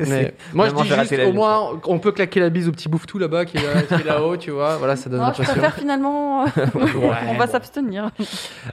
Mais 0.01 0.33
moi, 0.55 0.69
je 0.69 0.75
dis 0.77 0.89
juste, 0.89 1.13
au 1.13 1.17
vie. 1.17 1.33
moins, 1.33 1.81
on 1.87 1.99
peut 1.99 2.13
claquer 2.13 2.39
la 2.39 2.51
bise 2.51 2.69
au 2.69 2.71
petit 2.71 2.89
bouffe-tout 2.89 3.19
là-bas 3.19 3.45
qui 3.47 3.57
est 3.57 4.05
là-haut, 4.07 4.37
tu 4.37 4.53
vois. 4.53 4.77
Voilà, 4.77 4.95
ça 4.95 5.11
donne 5.11 5.19
Non, 5.19 5.25
je 5.27 5.31
l'impression. 5.43 5.53
préfère 5.55 5.75
finalement. 5.75 6.45
on 7.29 7.35
va 7.35 7.47
s'abstenir. 7.49 8.11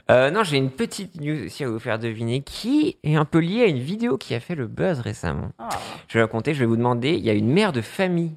Euh, 0.08 0.30
non, 0.30 0.44
j'ai 0.44 0.56
une 0.56 0.70
petite 0.70 1.20
news 1.20 1.46
aussi 1.46 1.64
à 1.64 1.68
vous 1.68 1.80
faire 1.80 1.98
deviner 1.98 2.42
qui 2.42 2.96
est 3.02 3.16
un 3.16 3.24
peu 3.24 3.38
liée 3.40 3.62
à 3.64 3.66
une 3.66 3.80
vidéo 3.80 4.16
qui 4.18 4.36
a 4.36 4.40
fait 4.40 4.54
le 4.54 4.68
buzz 4.68 5.00
récemment. 5.00 5.15
Ah. 5.58 5.68
Je 6.08 6.18
vais 6.18 6.22
raconter, 6.22 6.54
je 6.54 6.60
vais 6.60 6.66
vous 6.66 6.76
demander, 6.76 7.14
il 7.14 7.24
y 7.24 7.30
a 7.30 7.34
une 7.34 7.50
mère 7.50 7.72
de 7.72 7.80
famille 7.80 8.36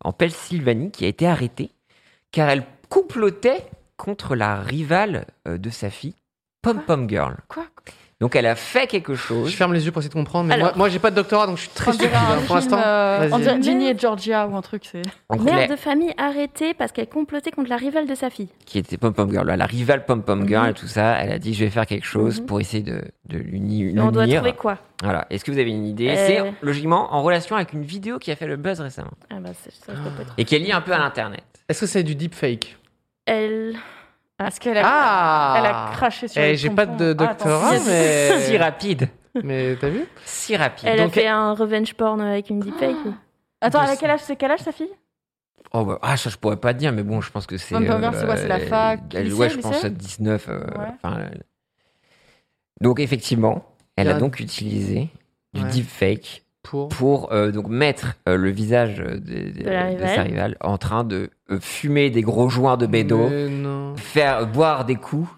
en 0.00 0.12
Pennsylvanie 0.12 0.90
qui 0.90 1.04
a 1.04 1.08
été 1.08 1.26
arrêtée 1.26 1.70
car 2.30 2.48
elle 2.48 2.64
complotait 2.88 3.64
contre 3.96 4.36
la 4.36 4.60
rivale 4.60 5.26
euh, 5.48 5.58
de 5.58 5.70
sa 5.70 5.90
fille, 5.90 6.14
Pom 6.62 6.82
Pom 6.82 7.08
Girl. 7.08 7.36
Quoi? 7.48 7.66
Donc 8.18 8.34
elle 8.34 8.46
a 8.46 8.54
fait 8.54 8.86
quelque 8.86 9.14
chose. 9.14 9.50
Je 9.50 9.54
ferme 9.56 9.74
les 9.74 9.84
yeux 9.84 9.92
pour 9.92 10.00
essayer 10.00 10.08
de 10.08 10.14
comprendre. 10.14 10.48
Mais 10.48 10.54
Alors. 10.54 10.68
moi, 10.68 10.74
moi 10.76 10.88
j'ai 10.88 10.98
pas 10.98 11.10
de 11.10 11.16
doctorat, 11.16 11.46
donc 11.46 11.56
je 11.58 11.62
suis 11.62 11.70
très 11.70 11.92
stupide 11.92 12.14
hein, 12.14 12.38
pour 12.46 12.54
l'instant. 12.56 12.78
euh, 12.82 13.28
on 13.30 13.38
dirait. 13.38 13.60
Ginny 13.60 13.88
et 13.90 13.98
Georgia 13.98 14.46
ou 14.46 14.56
un 14.56 14.62
truc. 14.62 14.84
C'est. 14.90 15.02
En 15.28 15.36
Mère 15.36 15.68
de 15.68 15.76
famille 15.76 16.14
arrêtée 16.16 16.72
parce 16.72 16.92
qu'elle 16.92 17.08
complotait 17.08 17.50
contre 17.50 17.68
la 17.68 17.76
rivale 17.76 18.06
de 18.06 18.14
sa 18.14 18.30
fille. 18.30 18.48
qui 18.64 18.78
était 18.78 18.96
Pom 18.96 19.12
Pom 19.12 19.30
Girl, 19.30 19.46
la 19.46 19.66
rivale 19.66 20.06
Pom 20.06 20.22
Pom 20.22 20.48
Girl 20.48 20.64
Mhm. 20.64 20.70
et 20.70 20.74
tout 20.74 20.86
ça, 20.86 21.18
elle 21.20 21.30
a 21.30 21.38
dit 21.38 21.52
je 21.52 21.64
vais 21.64 21.70
faire 21.70 21.84
quelque 21.84 22.06
chose 22.06 22.40
Mhm. 22.40 22.46
pour 22.46 22.58
essayer 22.60 22.82
de, 22.82 23.02
de 23.28 23.36
l'uni- 23.38 23.94
Et 23.94 24.00
on 24.00 24.10
doit 24.10 24.24
l'unir. 24.24 24.40
trouver 24.40 24.56
quoi? 24.56 24.78
Voilà. 25.02 25.26
Est-ce 25.28 25.44
que 25.44 25.50
vous 25.50 25.58
avez 25.58 25.70
une 25.70 25.84
idée? 25.86 26.08
Euh. 26.08 26.26
C'est 26.26 26.42
logiquement 26.62 27.12
en 27.14 27.22
relation 27.22 27.54
avec 27.56 27.74
une 27.74 27.82
vidéo 27.82 28.18
qui 28.18 28.30
a 28.30 28.36
fait 28.36 28.46
le 28.46 28.56
buzz 28.56 28.80
récemment 28.80 29.10
Ah 29.28 29.40
bah 29.40 29.50
c'est- 29.62 29.70
ça, 29.72 29.92
ça 29.94 30.00
pas 30.16 30.22
être. 30.22 30.32
et 30.38 30.44
qui 30.46 30.54
est 30.54 30.58
liée 30.58 30.72
un 30.72 30.80
peu 30.80 30.92
à 30.94 30.98
l'internet. 30.98 31.44
Est-ce 31.68 31.80
que 31.82 31.86
c'est 31.86 32.02
du 32.02 32.14
deepfake? 32.14 32.78
Elle. 33.26 33.74
Est-ce 34.44 34.60
qu'elle 34.60 34.76
a, 34.78 34.82
Ah 34.84 35.54
elle 35.58 35.66
a 35.66 35.90
craché 35.92 36.28
sur 36.28 36.42
Eh, 36.42 36.48
les 36.48 36.56
J'ai 36.56 36.70
pas 36.70 36.84
de 36.86 37.10
Ah, 37.10 37.14
doctorat, 37.14 37.78
si, 37.78 37.88
mais. 37.88 38.40
Si 38.40 38.56
rapide, 38.58 39.08
Mais 39.42 39.76
t'as 39.80 39.88
vu 39.88 40.04
si 40.24 40.56
rapide. 40.56 40.88
Elle 40.92 41.00
a 41.00 41.08
fait 41.08 41.26
un 41.26 41.54
revenge 41.54 41.94
porn 41.94 42.20
avec 42.20 42.50
une 42.50 42.60
deepfake 42.60 42.96
ou 43.06 43.14
Attends, 43.62 43.82
elle 43.82 43.90
a 43.90 43.96
quel 43.96 44.10
âge 44.10 44.20
C'est 44.22 44.36
quel 44.36 44.50
âge 44.50 44.60
sa 44.60 44.72
fille? 44.72 44.90
Oh 45.72 45.84
bah, 45.84 45.98
ah 46.02 46.16
ça 46.16 46.30
je 46.30 46.36
pourrais 46.36 46.56
pas 46.58 46.72
te 46.72 46.78
dire 46.78 46.92
mais 46.92 47.02
bon 47.02 47.20
je 47.20 47.30
pense 47.30 47.44
que 47.44 47.56
c'est 47.56 47.76
Girl, 47.76 48.00
c'est 48.14 48.24
quoi, 48.24 48.36
c'est 48.36 48.46
la 48.46 48.60
fac, 48.60 49.00
elle- 49.12 49.24
lycée, 49.24 49.36
ouais 49.36 49.50
je 49.50 49.56
lycée 49.56 49.68
pense 49.68 49.84
à 49.84 49.88
19 49.90 50.46
euh, 50.48 50.60
Ouais. 50.60 50.86
euh, 51.04 51.28
donc 52.80 53.00
effectivement 53.00 53.64
elle 53.96 54.08
a 54.08 54.14
donc 54.14 54.38
utilisé 54.40 55.08
du 55.54 55.62
Ouais. 55.62 55.68
deepfake 55.70 56.44
Pour. 56.62 56.88
pour 56.88 57.32
euh, 57.32 57.50
donc 57.50 57.66
mettre 57.68 58.14
euh, 58.28 58.36
le 58.36 58.50
visage 58.50 58.96
de, 58.98 59.16
de- 59.16 59.64
De 59.64 59.68
la 59.70 59.92
de 59.94 60.06
sa 60.06 60.22
rivale. 60.22 60.56
en 60.60 60.78
train 60.78 61.02
de 61.02 61.16
euh, 61.16 61.30
fumer 61.60 62.10
des 62.10 62.22
gros 62.22 62.48
joints 62.48 62.76
de 62.76 62.86
bédo 62.86 63.28
faire 63.96 64.38
euh, 64.38 64.44
boire 64.44 64.84
des 64.84 64.96
coups 64.96 65.28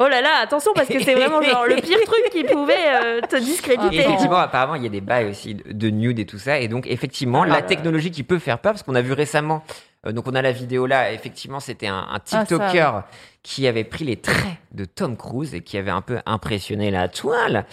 Oh 0.00 0.06
là 0.06 0.20
là, 0.20 0.38
attention 0.40 0.70
parce 0.76 0.86
que 0.86 1.02
c'est 1.02 1.14
vraiment 1.16 1.42
genre 1.42 1.66
le 1.66 1.74
pire 1.74 1.98
truc 2.06 2.30
qui 2.30 2.44
pouvait 2.44 2.74
euh, 3.04 3.20
te 3.20 3.34
Et 3.34 3.40
discréditer. 3.40 3.96
effectivement, 3.98 4.36
apparemment, 4.36 4.76
il 4.76 4.84
y 4.84 4.86
a 4.86 4.90
des 4.90 5.00
bails 5.00 5.28
aussi 5.28 5.56
de 5.56 5.72
de 5.72 5.90
nude 5.90 6.20
et 6.20 6.24
tout 6.24 6.38
ça. 6.38 6.60
Et 6.60 6.68
donc, 6.68 6.86
effectivement, 6.86 7.42
la 7.42 7.62
technologie 7.62 8.12
qui 8.12 8.22
peut 8.22 8.38
faire 8.38 8.60
peur, 8.60 8.74
parce 8.74 8.84
qu'on 8.84 8.94
a 8.94 9.00
vu 9.02 9.12
récemment, 9.12 9.64
euh, 10.06 10.12
donc 10.12 10.28
on 10.28 10.36
a 10.36 10.40
la 10.42 10.52
vidéo 10.52 10.86
là, 10.86 11.12
effectivement, 11.12 11.58
c'était 11.58 11.88
un, 11.88 12.06
un 12.12 12.20
ça, 12.24 12.38
TikToker 12.44 13.02
qui 13.42 13.66
avait 13.66 13.82
pris 13.82 14.04
les 14.04 14.14
traits 14.14 14.58
de 14.70 14.84
Tom 14.84 15.16
Cruise 15.16 15.52
et 15.56 15.62
qui 15.62 15.76
avait 15.76 15.90
un 15.90 16.00
peu 16.02 16.18
impressionné 16.26 16.92
la 16.92 17.08
toile. 17.08 17.66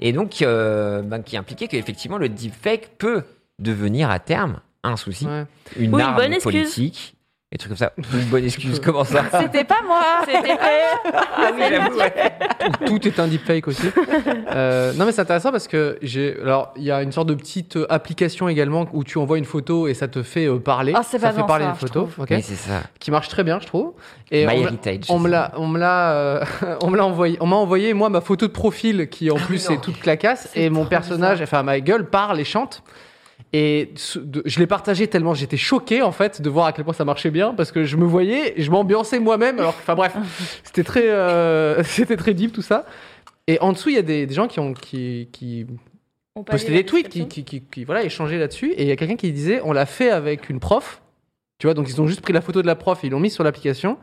Et 0.00 0.12
donc, 0.12 0.40
euh, 0.42 1.02
ben, 1.02 1.20
qui 1.24 1.36
impliquait 1.36 1.66
qu'effectivement, 1.66 2.16
le 2.18 2.28
deepfake 2.28 2.96
peut 2.96 3.24
devenir 3.58 4.08
à 4.08 4.20
terme 4.20 4.60
un 4.84 4.96
souci, 4.96 5.26
Ouais. 5.26 5.46
une 5.76 5.92
Ou 5.92 5.98
une 5.98 6.00
arme 6.00 6.14
bonne 6.14 6.32
excuse. 6.32 6.52
politique. 6.52 7.16
Et 7.54 7.58
trucs 7.58 7.68
comme 7.68 7.76
ça. 7.76 7.92
Une 8.14 8.24
bonne 8.30 8.44
excuse, 8.44 8.80
comment 8.84 9.04
ça 9.04 9.24
C'était 9.40 9.64
pas 9.64 9.80
moi 9.86 10.00
C'était. 10.24 10.56
Ah 10.58 11.50
oui, 11.54 11.62
j'avoue, 11.68 11.98
ouais. 11.98 12.12
Tout 12.86 13.06
est 13.06 13.20
un 13.20 13.26
deepfake 13.28 13.68
aussi. 13.68 13.88
Euh, 14.50 14.92
non, 14.94 15.04
mais 15.04 15.12
c'est 15.12 15.20
intéressant 15.20 15.52
parce 15.52 15.68
que 15.68 15.98
j'ai. 16.00 16.34
Alors, 16.40 16.72
il 16.76 16.84
y 16.84 16.90
a 16.90 17.02
une 17.02 17.12
sorte 17.12 17.28
de 17.28 17.34
petite 17.34 17.76
euh, 17.76 17.86
application 17.90 18.48
également 18.48 18.86
où 18.94 19.04
tu 19.04 19.18
envoies 19.18 19.36
une 19.36 19.44
photo 19.44 19.86
et 19.86 19.92
ça 19.92 20.08
te 20.08 20.22
fait 20.22 20.46
euh, 20.46 20.58
parler. 20.58 20.94
Ah, 20.96 21.02
c'est 21.02 21.18
ça 21.18 21.28
pas 21.28 21.34
fait 21.42 21.46
parler 21.46 21.64
ça, 21.64 21.70
une 21.70 21.74
je 21.76 21.80
photo, 21.80 22.00
trouve. 22.06 22.20
ok, 22.20 22.28
Oui, 22.30 22.42
c'est 22.42 22.54
ça. 22.54 22.82
qui 22.98 23.10
marche 23.10 23.28
très 23.28 23.44
bien, 23.44 23.60
je 23.60 23.66
trouve. 23.66 23.92
Et 24.30 24.46
My 24.46 24.52
on 24.54 24.56
me- 24.56 24.62
Heritage. 24.64 25.04
on 25.10 25.18
me 25.18 25.24
c'est 25.24 25.30
l'a, 25.32 25.52
on 25.56 25.66
me 25.68 25.78
l'a, 25.78 26.12
euh, 26.12 26.44
on 26.82 26.88
me 26.90 26.96
l'a 26.96 27.04
envoyé. 27.04 27.36
On 27.40 27.46
m'a 27.46 27.56
envoyé 27.56 27.92
moi 27.92 28.08
ma 28.08 28.22
photo 28.22 28.46
de 28.46 28.52
profil 28.52 29.08
qui 29.10 29.30
en 29.30 29.36
plus 29.36 29.68
non. 29.68 29.74
est 29.76 29.80
toute 29.82 30.00
clacasse 30.00 30.48
et 30.54 30.70
mon 30.70 30.86
personnage, 30.86 31.40
bizarre. 31.40 31.60
enfin 31.60 31.62
ma 31.62 31.80
gueule 31.80 32.08
parle 32.08 32.40
et 32.40 32.44
chante. 32.44 32.82
Et 33.54 33.92
je 34.46 34.58
l'ai 34.58 34.66
partagé 34.66 35.08
tellement 35.08 35.34
j'étais 35.34 35.58
choqué 35.58 36.00
en 36.00 36.10
fait 36.12 36.40
de 36.40 36.48
voir 36.48 36.66
à 36.66 36.72
quel 36.72 36.84
point 36.86 36.94
ça 36.94 37.04
marchait 37.04 37.30
bien 37.30 37.52
parce 37.52 37.70
que 37.70 37.84
je 37.84 37.98
me 37.98 38.06
voyais, 38.06 38.54
je 38.56 38.70
m'ambiançais 38.70 39.18
moi-même. 39.20 39.58
Alors, 39.58 39.74
enfin 39.78 39.94
bref, 39.94 40.16
c'était 40.64 40.84
très, 40.84 41.10
euh, 41.10 41.82
c'était 41.84 42.16
très 42.16 42.32
deep 42.32 42.52
tout 42.52 42.62
ça. 42.62 42.86
Et 43.46 43.58
en 43.60 43.72
dessous, 43.72 43.90
il 43.90 43.96
y 43.96 43.98
a 43.98 44.02
des, 44.02 44.26
des 44.26 44.34
gens 44.34 44.48
qui 44.48 44.58
ont 44.60 44.72
qui, 44.72 45.28
qui 45.32 45.66
On 46.34 46.44
postaient 46.44 46.72
des 46.72 46.84
tweets, 46.86 47.08
qui, 47.10 47.28
qui, 47.28 47.44
qui, 47.44 47.60
qui, 47.60 47.84
voilà, 47.84 48.04
échangeaient 48.04 48.38
là-dessus. 48.38 48.72
Et 48.72 48.82
il 48.82 48.88
y 48.88 48.92
a 48.92 48.96
quelqu'un 48.96 49.16
qui 49.16 49.30
disait, 49.32 49.60
on 49.64 49.72
l'a 49.72 49.84
fait 49.84 50.10
avec 50.10 50.48
une 50.48 50.58
prof. 50.60 51.02
Tu 51.58 51.66
vois, 51.66 51.74
donc 51.74 51.88
ils 51.90 52.00
ont 52.00 52.06
juste 52.06 52.22
pris 52.22 52.32
la 52.32 52.40
photo 52.40 52.62
de 52.62 52.66
la 52.66 52.74
prof 52.76 53.04
et 53.04 53.08
ils 53.08 53.10
l'ont 53.10 53.20
mis 53.20 53.30
sur 53.30 53.44
l'application. 53.44 53.98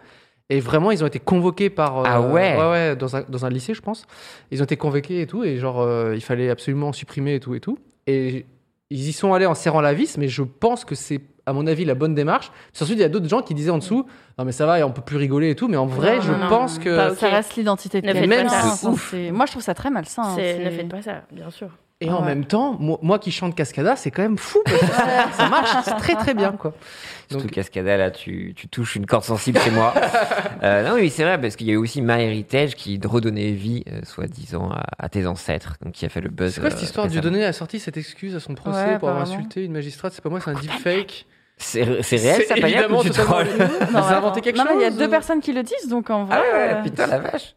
Et 0.51 0.59
vraiment, 0.59 0.91
ils 0.91 1.03
ont 1.03 1.07
été 1.07 1.19
convoqués 1.19 1.69
par. 1.69 1.99
euh, 1.99 2.03
Ah 2.05 2.21
ouais 2.21 2.55
Ouais, 2.57 2.69
ouais, 2.69 2.95
dans 2.95 3.15
un, 3.15 3.23
dans 3.27 3.45
un 3.45 3.49
lycée, 3.49 3.73
je 3.73 3.81
pense. 3.81 4.05
Ils 4.51 4.61
ont 4.61 4.65
été 4.65 4.77
convoqués 4.77 5.21
et 5.21 5.27
tout. 5.27 5.43
Et 5.43 5.57
genre, 5.57 5.79
euh, 5.81 6.13
il 6.15 6.21
fallait 6.21 6.49
absolument 6.49 6.91
supprimer 6.93 7.35
et 7.35 7.39
tout 7.39 7.55
et 7.55 7.59
tout. 7.59 7.79
Et 8.07 8.45
ils 8.89 9.07
y 9.09 9.13
sont 9.13 9.33
allés 9.33 9.45
en 9.45 9.53
serrant 9.55 9.81
la 9.81 9.93
vis, 9.93 10.17
mais 10.17 10.27
je 10.27 10.41
pense 10.43 10.83
que 10.85 10.95
c'est, 10.95 11.21
à 11.45 11.53
mon 11.53 11.67
avis, 11.67 11.85
la 11.85 11.95
bonne 11.95 12.15
démarche. 12.15 12.51
Ensuite, 12.81 12.97
il 12.97 13.01
y 13.01 13.03
a 13.03 13.09
d'autres 13.09 13.29
gens 13.29 13.41
qui 13.41 13.53
disaient 13.53 13.69
en 13.71 13.77
dessous, 13.77 14.05
non 14.37 14.45
mais 14.45 14.51
ça 14.51 14.65
va, 14.65 14.85
on 14.87 14.91
peut 14.91 15.01
plus 15.01 15.17
rigoler 15.17 15.51
et 15.51 15.55
tout. 15.55 15.67
Mais 15.67 15.77
en 15.77 15.85
vrai, 15.85 16.15
Non, 16.17 16.21
je 16.21 16.31
non, 16.31 16.49
pense 16.49 16.77
non, 16.77 16.83
que. 16.83 17.15
Ça 17.15 17.29
reste 17.29 17.55
l'identité 17.55 18.01
de 18.01 18.11
quelqu'un. 18.11 18.43
pas 18.45 18.49
ça. 18.49 18.89
Ouf. 18.89 19.13
Moi, 19.31 19.45
je 19.45 19.51
trouve 19.51 19.63
ça 19.63 19.73
très 19.73 19.89
malsain. 19.89 20.23
hein, 20.23 20.35
Ne 20.37 20.69
faites 20.71 20.89
pas 20.89 21.01
ça, 21.01 21.21
bien 21.31 21.49
sûr. 21.49 21.69
Et 22.01 22.07
Ah 22.07 22.15
en 22.15 22.21
ouais. 22.21 22.27
même 22.27 22.45
temps, 22.45 22.77
moi, 22.79 22.97
moi 23.01 23.19
qui 23.19 23.29
chante 23.29 23.55
Cascada, 23.55 23.97
c'est 23.97 24.09
quand 24.09 24.21
même 24.21 24.37
fou. 24.37 24.59
Parce 24.63 24.79
que 24.79 24.85
ça, 24.87 25.31
ça 25.33 25.49
marche 25.49 25.69
c'est 25.83 25.95
très 25.97 26.15
très 26.15 26.33
bien, 26.33 26.53
quoi. 26.53 26.73
Surtout 27.29 27.43
Donc- 27.47 27.51
Cascada, 27.53 27.97
là, 27.97 28.09
tu, 28.09 28.53
tu 28.55 28.69
touches 28.69 28.95
une 28.95 29.05
corde 29.05 29.25
sensible 29.25 29.59
chez 29.59 29.71
moi. 29.71 29.93
Euh, 30.61 30.83
non, 30.89 30.95
oui, 30.95 31.09
c'est 31.09 31.23
vrai, 31.23 31.39
parce 31.39 31.55
qu'il 31.55 31.67
y 31.67 31.69
a 31.69 31.73
eu 31.73 31.77
aussi 31.77 32.01
My 32.01 32.21
Heritage 32.21 32.75
qui 32.75 32.99
redonnait 33.01 33.51
vie, 33.51 33.85
euh, 33.89 34.01
soi-disant, 34.03 34.69
à, 34.71 34.83
à 34.99 35.07
tes 35.07 35.25
ancêtres, 35.25 35.77
donc 35.81 35.93
qui 35.93 36.05
a 36.05 36.09
fait 36.09 36.19
le 36.19 36.27
buzz. 36.29 36.53
C'est 36.55 36.59
quoi 36.59 36.69
cette 36.69 36.79
euh, 36.79 36.83
histoire 36.83 37.05
récemment. 37.05 37.21
Dieudonné 37.21 37.45
a 37.45 37.53
sorti 37.53 37.79
cette 37.79 37.95
excuse 37.95 38.35
à 38.35 38.41
son 38.41 38.55
procès 38.55 38.83
Ouais, 38.85 38.99
pour 38.99 39.07
avoir 39.07 39.23
insulté 39.23 39.63
une 39.63 39.71
magistrate 39.71 40.11
C'est 40.11 40.21
pas 40.21 40.29
moi, 40.29 40.41
c'est 40.41 40.49
un 40.51 40.55
deepfake. 40.55 41.25
C'est 41.55 42.01
c'est 42.03 42.17
réel, 42.17 42.43
ça, 42.45 42.55
Payet, 42.55 42.69
évidemment 42.71 43.01
tu 43.01 43.09
trolles 43.11 43.47
anonyme. 43.47 43.69
Ils 43.89 43.95
ont 43.95 43.99
inventé 43.99 44.15
attends. 44.27 44.41
quelque 44.41 44.57
non, 44.57 44.63
chose 44.65 44.73
il 44.75 44.81
y 44.81 44.85
a 44.85 44.91
deux 44.91 45.09
personnes 45.09 45.39
qui 45.39 45.53
le 45.53 45.63
disent, 45.63 45.87
donc 45.89 46.09
en 46.09 46.25
vrai. 46.25 46.37
Ah 46.37 46.41
ouais, 46.57 46.73
euh, 46.73 46.83
putain, 46.83 47.07
la 47.07 47.19
vache. 47.19 47.55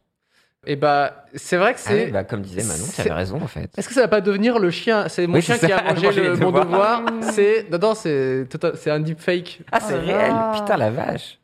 Et 0.67 0.77
bah, 0.77 1.25
c'est 1.35 1.57
vrai 1.57 1.73
que 1.75 1.81
Ah 1.81 1.89
c'est. 1.89 2.07
bah, 2.13 2.23
comme 2.25 2.43
disait 2.43 2.63
Manon, 2.63 2.85
c'est- 2.85 3.03
tu 3.03 3.09
avais 3.09 3.13
raison, 3.19 3.41
en 3.43 3.47
fait. 3.49 3.71
Est-ce 3.77 3.89
que 3.89 3.95
ça 3.95 4.03
va 4.03 4.09
pas 4.09 4.21
devenir 4.21 4.59
le 4.61 4.71
chien? 4.71 5.09
C'est 5.09 5.27
mon 5.27 5.35
Oui, 5.35 5.43
chien 5.43 5.59
qui 5.59 5.73
a 5.73 5.83
mangé 5.93 6.13
le, 6.23 6.37
mon 6.37 6.53
devoir. 6.53 7.03
C'est 7.23 7.67
non, 7.71 7.79
non, 7.79 7.95
c'est 7.95 8.47
total- 8.49 8.77
c'est 8.77 8.91
un 8.91 9.01
deepfake. 9.01 9.63
Ah, 9.73 9.79
Oh 9.81 9.85
c'est 9.89 10.01
là 10.03 10.19
réel, 10.19 10.35
putain, 10.61 10.77
la 10.77 10.91
vache. 10.91 11.39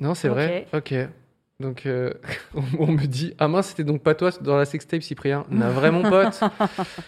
Non, 0.00 0.14
c'est 0.14 0.28
vrai. 0.28 0.66
Ok. 0.72 0.94
Donc 1.58 1.86
euh, 1.86 2.12
on, 2.78 2.86
me 2.88 3.06
dit 3.06 3.34
ah 3.38 3.48
mince 3.48 3.68
c'était 3.68 3.84
donc 3.84 4.02
pas 4.02 4.14
toi 4.14 4.30
dans 4.42 4.56
la 4.58 4.66
sextape 4.66 5.00
Cyprien. 5.02 5.44
Non, 5.50 5.70
vrai 5.70 5.90
mon 5.90 6.02
pote. 6.02 6.38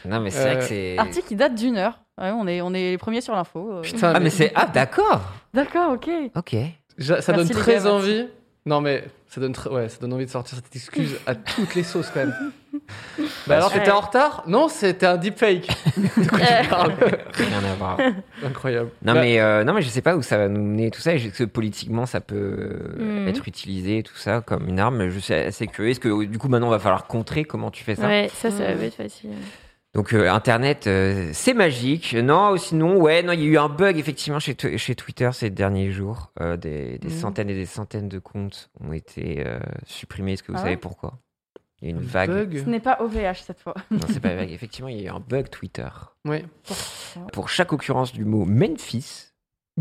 Non, 0.07 0.21
mais 0.21 0.31
c'est 0.31 0.41
vrai 0.41 0.57
Euh, 0.57 0.59
que 0.59 0.65
c'est. 0.65 0.99
Article 0.99 1.29
qui 1.29 1.37
date 1.37 1.55
d'une 1.55 1.77
heure. 1.77 1.99
Ouais, 2.19 2.31
on, 2.31 2.47
est, 2.47 2.61
on 2.63 2.73
est 2.75 2.91
les 2.93 2.99
premiers 2.99 3.21
sur 3.21 3.35
l'info. 3.35 3.71
euh. 3.75 3.81
Putain, 3.83 4.13
Ah, 4.15 4.21
mais 4.21 4.31
c'est. 4.31 4.51
Ah, 4.55 4.67
d'accord. 4.67 5.23
D'accord, 5.55 5.93
ok. 5.93 6.09
Ok. 6.35 6.57
Ça 6.99 7.15
Merci, 7.15 7.33
donne 7.33 7.49
très 7.51 7.75
gars, 7.75 7.81
merci. 7.85 7.89
envie. 7.89 8.27
Non 8.67 8.81
mais 8.81 9.05
ça 9.29 9.41
donne 9.41 9.55
ouais, 9.71 9.88
ça 9.88 9.99
donne 10.01 10.12
envie 10.14 10.25
de 10.27 10.31
sortir 10.31 10.57
cette 10.57 10.75
excuse 10.75 11.17
à 11.27 11.35
toutes 11.57 11.75
les 11.75 11.83
sauces 11.83 12.11
quand 12.12 12.21
même. 12.21 12.35
bah 13.47 13.57
alors 13.57 13.73
Ouais. 13.73 13.79
t'étais 13.79 13.91
en 13.91 14.01
retard? 14.01 14.43
Non, 14.47 14.69
c'était 14.69 15.07
un 15.07 15.17
deepfake. 15.17 15.67
De 16.17 16.29
quoi 16.29 16.38
tu 16.41 16.69
parles? 16.69 16.93
Rien 17.35 17.64
à 17.71 17.75
voir. 17.75 17.99
Incroyable. 18.45 18.91
Non, 19.03 19.14
Bah, 19.14 19.21
mais, 19.23 19.41
euh, 19.41 19.64
non, 19.64 19.73
mais 19.73 19.83
je 19.83 19.88
sais 19.88 20.03
pas 20.03 20.17
où 20.17 20.23
ça 20.23 20.37
va 20.38 20.49
nous 20.49 20.62
mener 20.62 20.91
tout 20.91 21.01
ça. 21.01 21.19
Sais 21.19 21.29
que 21.31 21.45
politiquement, 21.45 22.07
ça 22.07 22.21
peut 22.21 22.37
euh, 22.37 23.23
Mhm. 23.23 23.29
être 23.29 23.47
utilisé, 23.49 24.03
tout 24.03 24.17
ça, 24.17 24.41
comme 24.41 24.69
une 24.69 24.79
arme. 24.81 24.97
Mais 24.99 25.11
je 25.11 25.19
suis 25.19 25.35
assez 25.35 25.67
curieux. 25.67 25.91
Est-ce 25.91 26.01
que 26.01 26.25
du 26.25 26.38
coup, 26.38 26.49
maintenant, 26.49 26.69
va 26.71 26.79
falloir 26.79 27.07
contrer? 27.07 27.45
Comment 27.45 27.71
tu 27.71 27.85
fais 27.85 27.95
ça? 27.97 28.07
Ouais, 28.07 28.31
ça, 28.35 28.51
ça 28.51 28.75
Mm. 28.75 28.77
va 28.79 28.85
être 28.85 28.95
facile. 28.95 29.31
Donc, 29.94 30.12
euh, 30.12 30.31
Internet, 30.31 30.87
euh, 30.87 31.31
c'est 31.33 31.55
magique. 31.55 32.14
Non, 32.14 32.57
sinon, 32.59 33.01
ouais, 33.01 33.22
non, 33.22 33.33
il 33.33 33.40
y 33.40 33.44
a 33.44 33.46
eu 33.46 33.59
un 33.59 33.68
bug, 33.70 33.96
effectivement, 33.98 34.38
chez, 34.38 34.53
tw- 34.55 34.77
chez 34.77 34.94
Twitter 34.94 35.31
ces 35.33 35.48
derniers 35.51 35.90
jours. 35.90 36.31
Euh, 36.40 36.57
des 36.57 36.98
des 36.98 37.09
Mhm. 37.09 37.14
centaines 37.14 37.51
et 37.51 37.55
des 37.55 37.64
centaines 37.66 38.09
de 38.09 38.18
comptes 38.18 38.70
ont 38.81 38.92
été 38.92 39.44
euh, 39.46 39.59
supprimés. 39.87 40.35
Est-ce 40.35 40.42
que 40.42 40.53
vous 40.53 40.59
Ah 40.59 40.62
savez 40.62 40.72
ouais? 40.72 40.77
pourquoi? 40.77 41.18
Il 41.81 41.88
y 41.88 41.92
a 41.92 41.94
une 41.96 42.03
un 42.03 42.07
vague. 42.07 42.31
bug? 42.31 42.62
Ce 42.64 42.68
n'est 42.68 42.81
pas 42.81 42.98
OVH 43.01 43.40
cette 43.42 43.61
fois. 43.61 43.74
Non, 43.90 44.01
c'est 44.09 44.20
pas 44.20 44.33
une 44.33 44.37
vague. 44.40 44.53
Effectivement, 44.53 44.88
il 44.88 45.01
y 45.01 45.05
a 45.09 45.12
eu 45.12 45.14
un 45.14 45.20
bug 45.20 45.48
Twitter. 45.48 45.88
Ouais. 46.27 46.44
Pour 47.33 47.48
chaque 47.48 47.72
occurrence 47.72 48.12
du 48.12 48.24
mot 48.24 48.44
Memphis. 48.44 49.28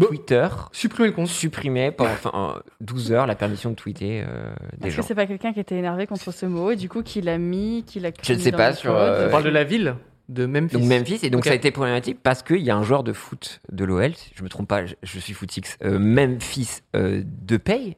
Twitter 0.06 0.48
Supprimer 0.72 1.08
le 1.10 1.14
compte. 1.16 1.28
supprimait 1.28 1.92
pendant 1.92 2.12
enfin, 2.12 2.54
euh, 2.58 2.62
12 2.82 3.12
heures 3.12 3.28
la 3.28 3.36
permission 3.36 3.72
de 3.72 3.76
tweeter 3.76 4.24
euh, 4.28 4.54
des 4.78 4.88
Est-ce 4.88 4.96
gens. 4.98 5.02
que 5.02 5.08
c'est 5.08 5.16
pas 5.16 5.26
quelqu'un 5.26 5.54
qui 5.54 5.60
était 5.60 5.76
énervé 5.78 6.06
contre 6.08 6.32
ce 6.32 6.46
mot 6.46 6.72
et 6.72 6.76
du 6.76 6.90
coup 6.90 7.02
qui 7.04 7.22
l'a 7.22 7.38
mis, 7.38 7.84
qui 7.88 8.00
l'a 8.00 8.12
Je 8.22 8.34
ne 8.34 8.40
sais 8.40 8.52
pas 8.52 8.74
sur, 8.74 8.96
euh, 8.96 9.28
On 9.28 9.32
parle 9.32 9.44
de 9.44 9.50
la 9.50 9.64
ville 9.64 9.96
de 10.30 10.46
Memphis. 10.46 10.74
Donc 10.78 10.84
Memphis, 10.84 11.20
et 11.24 11.30
donc 11.30 11.40
Ok. 11.40 11.46
ça 11.46 11.52
a 11.52 11.56
été 11.56 11.72
problématique 11.72 12.20
parce 12.22 12.44
qu'il 12.44 12.58
y 12.62 12.70
a 12.70 12.76
un 12.76 12.84
joueur 12.84 13.04
de 13.04 13.14
foot 13.14 13.62
de 13.72 13.86
l'OL, 13.86 14.14
si 14.14 14.32
je 14.36 14.44
me 14.44 14.50
trompe 14.50 14.68
pas, 14.68 14.86
je, 14.86 14.94
je 15.02 15.20
suis 15.20 15.34
footix, 15.34 15.78
euh, 15.86 15.98
Memphis 16.00 16.82
euh, 16.98 17.24
de 17.26 17.56
paye, 17.58 17.96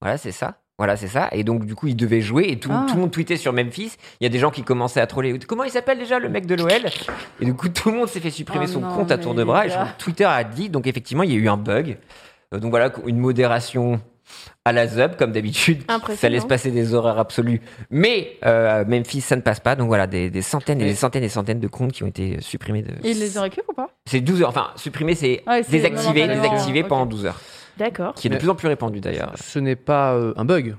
voilà 0.00 0.16
c'est 0.18 0.32
ça, 0.32 0.60
Voilà, 0.78 0.96
c'est 0.96 1.08
ça. 1.08 1.28
Et 1.32 1.42
donc, 1.42 1.64
du 1.66 1.74
coup, 1.74 1.88
il 1.88 1.96
devait 1.96 2.20
jouer 2.20 2.46
et 2.48 2.58
tout, 2.58 2.70
Ah. 2.72 2.86
tout 2.88 2.94
le 2.94 3.00
monde 3.00 3.10
tweetait 3.10 3.36
sur 3.36 3.52
Memphis. 3.52 3.96
Il 4.20 4.24
y 4.24 4.26
a 4.26 4.30
des 4.30 4.38
gens 4.38 4.50
qui 4.50 4.62
commençaient 4.62 5.00
à 5.00 5.06
troller. 5.08 5.36
Comment 5.40 5.64
il 5.64 5.70
s'appelle 5.70 5.98
déjà, 5.98 6.18
le 6.20 6.28
mec 6.28 6.46
de 6.46 6.54
l'OL 6.54 6.70
Et 7.40 7.44
du 7.44 7.54
coup, 7.54 7.68
tout 7.68 7.90
le 7.90 7.96
monde 7.96 8.08
s'est 8.08 8.20
fait 8.20 8.30
supprimer 8.30 8.66
Oh 8.68 8.72
son 8.74 8.80
non, 8.80 8.94
compte 8.94 9.10
à 9.10 9.18
tour 9.18 9.34
de 9.34 9.42
bras. 9.42 9.66
Et 9.66 9.70
je- 9.70 9.74
Twitter 9.98 10.24
a 10.24 10.44
dit, 10.44 10.70
donc 10.70 10.86
effectivement, 10.86 11.24
il 11.24 11.32
y 11.32 11.34
a 11.34 11.38
eu 11.38 11.48
un 11.48 11.56
bug. 11.56 11.98
Euh, 12.54 12.60
donc 12.60 12.70
voilà, 12.70 12.92
une 13.06 13.18
modération 13.18 14.00
à 14.64 14.72
la 14.72 14.86
Zub, 14.86 15.16
comme 15.16 15.32
d'habitude. 15.32 15.82
Ça 16.16 16.28
laisse 16.28 16.44
passer 16.44 16.70
des 16.70 16.94
horreurs 16.94 17.18
absolues. 17.18 17.60
Mais 17.90 18.36
euh, 18.44 18.84
Memphis, 18.86 19.22
ça 19.22 19.34
ne 19.36 19.40
passe 19.40 19.58
pas. 19.58 19.74
Donc 19.74 19.88
voilà, 19.88 20.06
des, 20.06 20.30
des 20.30 20.42
centaines 20.42 20.80
et 20.80 20.84
des 20.84 20.94
centaines 20.94 21.22
et 21.22 21.26
des 21.26 21.30
centaines 21.32 21.60
de 21.60 21.66
comptes 21.68 21.92
qui 21.92 22.04
ont 22.04 22.08
été 22.08 22.36
supprimés. 22.40 22.82
De... 22.82 22.90
Et 23.02 23.12
il 23.12 23.18
les 23.18 23.36
aurait 23.38 23.50
ou 23.68 23.72
pas? 23.72 23.88
C'est 24.06 24.20
12 24.20 24.42
heures. 24.42 24.50
Enfin, 24.50 24.68
supprimer, 24.76 25.14
c'est 25.14 25.42
Ouais, 25.46 25.62
c'est 25.62 25.72
désactiver, 25.72 26.82
pendant 26.84 27.06
12 27.06 27.24
heures. 27.26 27.40
D'accord. 27.78 28.14
Qui 28.14 28.26
est 28.26 28.30
de 28.30 28.34
Mais- 28.34 28.38
plus 28.40 28.50
en 28.50 28.54
plus 28.54 28.68
répandu 28.68 29.00
d'ailleurs. 29.00 29.32
Ce 29.36 29.58
n'est 29.58 29.76
pas 29.76 30.12
euh, 30.14 30.34
un 30.36 30.44
bug. 30.44 30.76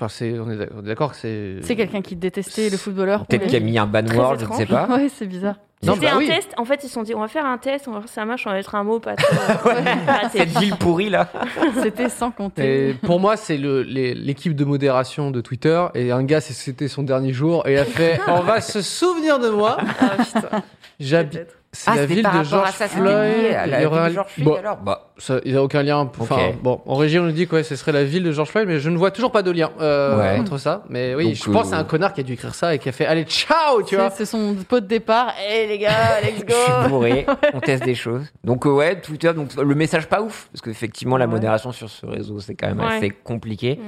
Enfin, 0.00 0.08
c'est, 0.08 0.38
on 0.40 0.50
est 0.50 0.66
d'accord 0.82 1.10
que 1.12 1.16
c'est. 1.18 1.56
C'est 1.62 1.76
quelqu'un 1.76 2.00
qui 2.02 2.16
détestait 2.16 2.70
le 2.70 2.76
footballeur. 2.76 3.26
Peut-être 3.26 3.46
qu'il 3.46 3.56
a 3.56 3.60
mis 3.60 3.78
un 3.78 3.86
ban 3.86 4.04
world, 4.14 4.40
je 4.40 4.46
ne 4.46 4.52
sais 4.54 4.66
pas. 4.66 4.86
Ouais, 4.90 5.08
c'est 5.08 5.26
bizarre. 5.26 5.56
Non, 5.84 5.94
C'était 5.94 6.06
bah 6.06 6.12
un 6.14 6.18
oui. 6.18 6.28
test. 6.28 6.52
En 6.58 6.64
fait, 6.64 6.80
ils 6.84 6.86
se 6.86 6.92
sont 6.94 7.02
dit, 7.02 7.12
on 7.14 7.20
va 7.20 7.26
faire 7.28 7.44
un 7.44 7.58
test, 7.58 7.88
on 7.88 7.90
va 7.92 7.98
voir 7.98 8.08
si 8.08 8.14
ça 8.14 8.24
marche, 8.24 8.46
on 8.46 8.50
va 8.50 8.56
mettre 8.56 8.74
un 8.76 8.84
mot 8.84 9.00
pas 9.00 9.16
Cette 10.32 10.56
ville 10.58 10.76
pourrie 10.76 11.10
là. 11.10 11.28
C'était 11.82 12.08
sans 12.08 12.30
compter. 12.30 12.90
Et 12.90 12.94
pour 12.94 13.18
moi, 13.20 13.36
c'est 13.36 13.56
le, 13.56 13.82
les- 13.82 14.14
l'équipe 14.14 14.54
de 14.54 14.64
modération 14.64 15.30
de 15.30 15.40
Twitter. 15.40 15.84
Et 15.94 16.12
un 16.12 16.22
gars, 16.24 16.40
c'est- 16.40 16.52
c'était 16.54 16.88
son 16.88 17.02
dernier 17.02 17.32
jour. 17.32 17.66
Et 17.66 17.72
il 17.74 17.78
a 17.78 17.84
fait 17.84 18.20
On 18.28 18.40
va 18.40 18.60
se 18.60 18.80
souvenir 18.80 19.38
de 19.40 19.48
moi. 19.50 19.76
Ah 20.00 20.22
putain. 20.22 20.62
J'habite. 21.00 21.48
C'est 21.72 21.90
Ah, 21.90 21.96
la 21.96 22.06
ville 22.06 22.22
de 22.22 22.44
George 22.44 22.70
Floyd. 22.70 23.54
à 23.54 23.66
la 23.66 23.78
ville 23.88 23.88
un- 23.98 24.08
de 24.08 24.14
George 24.14 24.30
Floyd 24.32 24.44
Bon, 24.48 24.54
alors 24.56 24.76
Bah, 24.76 25.11
ça, 25.22 25.40
il 25.44 25.52
n'y 25.52 25.56
a 25.56 25.62
aucun 25.62 25.82
lien. 25.82 26.10
Enfin, 26.18 26.52
bon, 26.62 26.80
en 26.84 26.96
régie, 26.96 27.18
on 27.18 27.22
nous 27.22 27.32
dit 27.32 27.46
que 27.46 27.54
ouais, 27.56 27.62
ce 27.62 27.76
serait 27.76 27.92
la 27.92 28.02
ville 28.04 28.24
de 28.24 28.32
George 28.32 28.48
Floyd, 28.50 28.66
mais 28.66 28.80
je 28.80 28.90
ne 28.90 28.96
vois 28.96 29.10
toujours 29.10 29.30
pas 29.30 29.42
de 29.42 29.50
lien 29.50 29.70
euh, 29.80 30.18
Ouais. 30.18 30.38
entre 30.40 30.58
ça. 30.58 30.82
Mais 30.88 31.14
oui, 31.14 31.26
Donc, 31.26 31.34
je 31.34 31.44
pense 31.50 31.62
que 31.62 31.66
euh, 31.68 31.70
c'est 31.70 31.76
un 31.76 31.84
connard 31.84 32.12
qui 32.12 32.20
a 32.20 32.24
dû 32.24 32.32
écrire 32.32 32.54
ça 32.54 32.74
et 32.74 32.78
qui 32.78 32.88
a 32.88 32.92
fait 32.92 33.06
Allez, 33.06 33.24
ciao, 33.24 33.82
tu 33.82 33.90
C'est 33.90 33.96
vois. 33.96 34.10
c'est 34.10 34.26
son 34.26 34.54
pot 34.68 34.80
de 34.80 34.86
départ. 34.86 35.32
Hé 35.48 35.66
les 35.68 35.78
gars, 35.78 35.90
let's 36.22 36.32
je 36.48 36.52
suis 36.54 36.72
go 36.82 36.88
bourré, 36.88 37.24
on 37.54 37.60
teste 37.60 37.84
des 37.84 37.94
choses. 37.94 38.24
Donc 38.44 38.66
euh, 38.66 38.70
ouais, 38.70 39.00
Twitter, 39.00 39.32
donc 39.32 39.54
le 39.54 39.74
message 39.74 40.08
pas 40.08 40.20
ouf, 40.22 40.48
parce 40.52 40.60
qu'effectivement 40.62 41.16
la 41.16 41.26
Ouais. 41.26 41.30
modération 41.30 41.72
sur 41.72 41.88
ce 41.88 42.04
réseau 42.04 42.40
c'est 42.40 42.54
quand 42.54 42.66
même 42.68 42.80
Ouais. 42.80 42.96
assez 42.96 43.10
compliqué. 43.10 43.78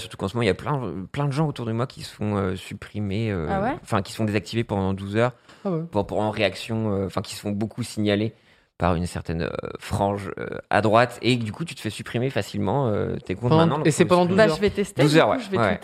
Surtout 0.00 0.16
qu'en 0.16 0.28
ce 0.28 0.34
moment 0.36 0.42
il 0.44 0.46
y 0.46 0.50
a 0.50 0.54
plein, 0.54 0.80
plein 1.12 1.26
de 1.26 1.32
gens 1.32 1.48
autour 1.48 1.66
de 1.66 1.72
moi 1.72 1.86
qui 1.86 2.02
se 2.02 2.14
font 2.14 2.36
euh, 2.36 2.54
supprimer, 2.56 3.30
euh, 3.30 3.46
Ah 3.50 3.60
ouais 3.60 3.74
enfin 3.82 4.00
qui 4.00 4.12
se 4.12 4.16
font 4.16 4.24
désactiver 4.24 4.62
pendant 4.64 4.94
12 4.94 5.16
heures, 5.16 5.32
Ah 5.64 5.70
ouais. 5.70 5.80
pour, 5.90 6.06
pour 6.06 6.20
en 6.20 6.30
réaction, 6.30 6.92
euh, 6.94 7.06
enfin 7.06 7.20
qui 7.20 7.34
se 7.34 7.40
font 7.40 7.50
beaucoup 7.50 7.82
signaler 7.82 8.32
par 8.78 8.94
une 8.94 9.06
certaine 9.06 9.42
euh, 9.42 9.50
frange 9.80 10.30
euh, 10.38 10.46
à 10.70 10.80
droite 10.80 11.18
et 11.20 11.34
du 11.36 11.50
coup 11.52 11.64
tu 11.64 11.74
te 11.74 11.80
fais 11.80 11.90
supprimer 11.90 12.30
facilement 12.30 12.86
euh, 12.88 13.16
tes 13.16 13.34
comptes 13.34 13.50
Pendant- 13.50 13.66
maintenant. 13.66 13.84
et 13.84 13.90
c'est 13.90 14.04
pendant 14.04 14.22
le 14.22 14.28
12 14.28 14.36
Bah, 14.36 14.44
heures. 14.48 14.54
je 14.56 14.60
vais 14.60 14.70
tester. 14.70 15.02
12 15.02 15.12
du 15.12 15.18
heures, 15.18 15.26
coup, 15.26 15.32
ouais. 15.32 15.40
Je 15.44 15.50
vais 15.50 15.58
Ouais. 15.58 15.80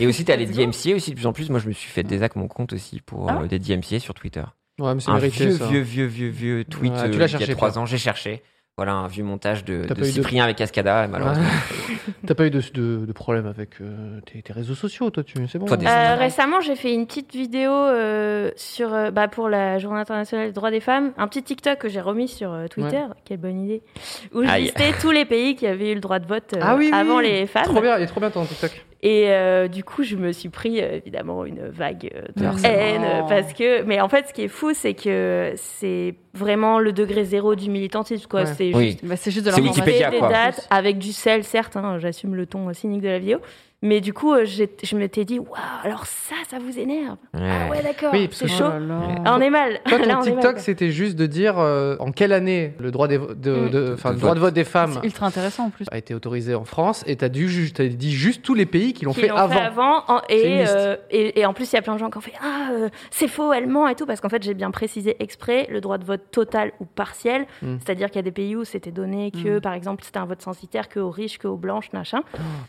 Et 0.00 0.06
aussi, 0.08 0.24
tu 0.24 0.32
as 0.32 0.36
les. 0.36 0.46
DMCA 0.46 0.94
aussi, 0.96 1.10
de 1.10 1.14
plus 1.16 1.26
en 1.26 1.32
plus. 1.32 1.48
Moi, 1.50 1.60
je 1.60 1.68
me 1.68 1.72
suis 1.72 1.88
fait 1.88 2.02
désac 2.02 2.34
mon 2.36 2.48
compte 2.48 2.72
aussi 2.72 3.00
pour 3.00 3.30
Ah 3.30 3.40
euh, 3.42 3.46
des 3.46 3.58
DMCA 3.60 4.00
sur 4.00 4.14
Twitter. 4.14 4.42
Ouais, 4.80 4.94
mais 4.94 5.00
c'est 5.00 5.10
Un 5.10 5.14
mérité, 5.14 5.46
vieux, 5.46 5.56
ça. 5.56 5.66
vieux, 5.66 5.80
vieux, 5.80 6.06
vieux, 6.06 6.28
vieux 6.30 6.64
tweet 6.64 6.92
Ouais, 6.92 6.98
euh, 6.98 7.10
tu 7.10 7.18
l'as 7.18 7.26
il 7.26 7.28
y 7.28 7.30
cherché, 7.32 7.52
a 7.52 7.54
trois 7.54 7.70
toi. 7.72 7.82
ans. 7.82 7.86
J'ai 7.86 7.98
cherché. 7.98 8.42
Voilà, 8.80 8.94
un 8.94 9.08
vieux 9.08 9.24
montage 9.24 9.62
de, 9.66 9.82
T'as 9.86 9.92
de 9.92 10.00
pas 10.00 10.06
eu 10.06 10.08
de- 10.08 10.14
Cyprien 10.14 10.44
avec 10.44 10.56
Cascada. 10.56 11.04
Et 11.04 11.08
malheureusement, 11.08 11.44
T'as 12.26 12.34
pas 12.34 12.46
eu 12.46 12.50
de, 12.50 12.62
de, 12.72 13.04
de 13.04 13.12
problème 13.12 13.44
avec 13.44 13.72
euh, 13.82 14.20
tes, 14.24 14.40
tes 14.40 14.54
réseaux 14.54 14.74
sociaux, 14.74 15.10
toi, 15.10 15.22
tu 15.22 15.36
c'est 15.48 15.58
bon. 15.58 15.66
Toi, 15.66 15.76
des- 15.76 15.84
Euh, 15.86 16.14
récemment, 16.16 16.62
j'ai 16.62 16.76
fait 16.76 16.94
une 16.94 17.06
petite 17.06 17.30
vidéo 17.34 17.70
euh, 17.72 18.50
sur, 18.56 18.94
euh, 18.94 19.10
bah, 19.10 19.28
pour 19.28 19.50
la 19.50 19.78
Journée 19.78 20.00
internationale 20.00 20.46
des 20.46 20.52
droits 20.54 20.70
des 20.70 20.80
femmes, 20.80 21.12
un 21.18 21.28
petit 21.28 21.42
TikTok 21.42 21.76
que 21.78 21.90
j'ai 21.90 22.00
remis 22.00 22.26
sur 22.26 22.54
euh, 22.54 22.68
Twitter, 22.68 23.02
quelle 23.26 23.36
bonne 23.36 23.62
idée, 23.66 23.82
où 24.32 24.42
je 24.44 24.48
listais 24.56 24.92
tous 24.98 25.10
les 25.10 25.26
pays 25.26 25.56
qui 25.56 25.66
avaient 25.66 25.90
eu 25.90 25.94
le 25.94 26.00
droit 26.00 26.18
de 26.18 26.26
vote 26.26 26.54
euh, 26.54 26.60
Ah 26.62 26.74
oui, 26.76 26.90
avant 26.94 27.18
oui. 27.18 27.24
les 27.24 27.46
femmes. 27.46 27.64
Trop 27.64 27.82
bien, 27.82 27.98
il 27.98 28.04
est 28.04 28.06
trop 28.06 28.20
bien 28.20 28.30
ton 28.30 28.46
TikTok. 28.46 28.82
Et 29.02 29.30
euh, 29.30 29.66
du 29.66 29.82
coup, 29.82 30.02
je 30.02 30.14
me 30.16 30.30
suis 30.30 30.50
pris 30.50 30.80
euh, 30.82 30.96
évidemment 30.98 31.46
une 31.46 31.66
vague 31.68 32.10
euh, 32.14 32.22
de 32.36 32.66
haine 32.66 33.02
euh, 33.02 33.22
parce 33.28 33.54
que. 33.54 33.82
Mais 33.84 33.98
en 34.00 34.10
fait, 34.10 34.28
ce 34.28 34.34
qui 34.34 34.42
est 34.42 34.48
fou, 34.48 34.74
c'est 34.74 34.92
que 34.92 35.52
c'est 35.56 36.16
vraiment 36.34 36.78
le 36.78 36.92
degré 36.92 37.24
zéro 37.24 37.54
du 37.54 37.70
militantisme. 37.70 38.26
Quoi. 38.28 38.40
Ouais. 38.40 38.46
C'est 38.46 38.74
Oui. 38.74 38.90
juste 38.90 39.04
Bah, 39.06 39.16
c'est 39.16 39.30
juste 39.30 39.46
de 39.46 39.50
l'information. 39.50 39.84
Wikipédia, 39.84 40.10
des 40.10 40.20
dates 40.20 40.66
avec 40.68 40.98
du 40.98 41.12
sel, 41.12 41.44
certes. 41.44 41.76
hein, 41.76 41.98
J'assume 41.98 42.34
le 42.34 42.44
ton 42.44 42.70
cynique 42.74 43.00
de 43.00 43.08
la 43.08 43.18
vidéo. 43.18 43.38
Mais 43.82 44.02
du 44.02 44.12
coup, 44.12 44.34
euh, 44.34 44.44
je 44.44 44.96
m'étais 44.96 45.24
dit, 45.24 45.38
waouh, 45.38 45.50
alors 45.82 46.04
ça, 46.04 46.34
ça 46.50 46.58
vous 46.58 46.78
énerve. 46.78 47.16
Ah 47.32 47.70
ouais, 47.70 47.82
d'accord, 47.82 48.10
Oui, 48.12 48.26
parce 48.28 48.38
c'est 48.40 48.44
que- 48.44 48.50
chaud. 48.50 48.64
Oh 48.66 48.72
là 48.72 48.78
là. 48.78 49.00
Ah, 49.24 49.36
on 49.38 49.40
est 49.40 49.48
mal. 49.48 49.80
Toi, 49.86 49.98
ton 50.06 50.20
TikTok, 50.20 50.58
c'était 50.58 50.90
juste 50.90 51.16
de 51.16 51.24
dire 51.24 51.58
euh, 51.58 51.96
en 51.98 52.12
quelle 52.12 52.34
année 52.34 52.74
le 52.78 52.90
droit, 52.90 53.08
des, 53.08 53.16
de, 53.16 53.68
de- 53.68 53.92
enfin, 53.94 54.10
De 54.10 54.14
le 54.16 54.20
droit 54.20 54.34
de 54.34 54.40
vote. 54.40 54.52
des 54.52 54.64
femmes 54.64 55.00
ultra 55.02 55.26
intéressant 55.26 55.64
en 55.66 55.70
plus. 55.70 55.86
a 55.90 55.96
été 55.96 56.14
autorisé 56.14 56.54
en 56.54 56.64
France 56.66 57.04
et 57.06 57.16
t'as 57.16 57.30
dû 57.30 57.72
t'as 57.72 57.84
dit 57.86 58.12
juste 58.12 58.42
tous 58.42 58.52
les 58.54 58.66
pays 58.66 58.92
qui 58.92 59.06
l'ont 59.06 59.14
fait, 59.14 59.30
avant. 59.30 59.56
avant, 59.58 60.04
en- 60.08 60.20
et, 60.28 60.62
euh, 60.68 60.96
et, 61.10 61.40
et 61.40 61.46
en 61.46 61.54
plus, 61.54 61.72
il 61.72 61.76
y 61.76 61.78
a 61.78 61.82
plein 61.82 61.94
de 61.94 61.98
gens 62.00 62.10
qui 62.10 62.18
ont 62.18 62.22
fait 62.22 62.34
Ah, 62.42 62.72
euh, 62.72 62.88
c'est 63.10 63.28
faux, 63.28 63.50
elle 63.54 63.66
ment 63.66 63.88
et 63.88 63.94
tout, 63.94 64.04
parce 64.04 64.20
qu'en 64.20 64.28
fait, 64.28 64.42
j'ai 64.42 64.52
bien 64.54 64.70
précisé 64.70 65.16
exprès 65.20 65.66
le 65.70 65.80
droit 65.80 65.96
de 65.96 66.04
vote 66.04 66.20
total 66.30 66.72
ou 66.80 66.84
partiel. 66.84 67.46
Mm. 67.62 67.76
C'est-à-dire 67.82 68.08
qu'il 68.08 68.16
y 68.16 68.20
a 68.20 68.22
des 68.22 68.30
pays 68.30 68.56
où 68.56 68.64
c'était 68.64 68.90
donné 68.92 69.30
que, 69.30 69.56
Mm. 69.56 69.60
par 69.62 69.72
exemple, 69.72 70.04
c'était 70.04 70.18
un 70.18 70.26
vote 70.26 70.42
censitaire 70.42 70.90
que 70.90 71.00
aux 71.00 71.10
riches, 71.10 71.38
que 71.38 71.48
aux 71.48 71.56
blanches, 71.56 71.90
machin. 71.94 72.20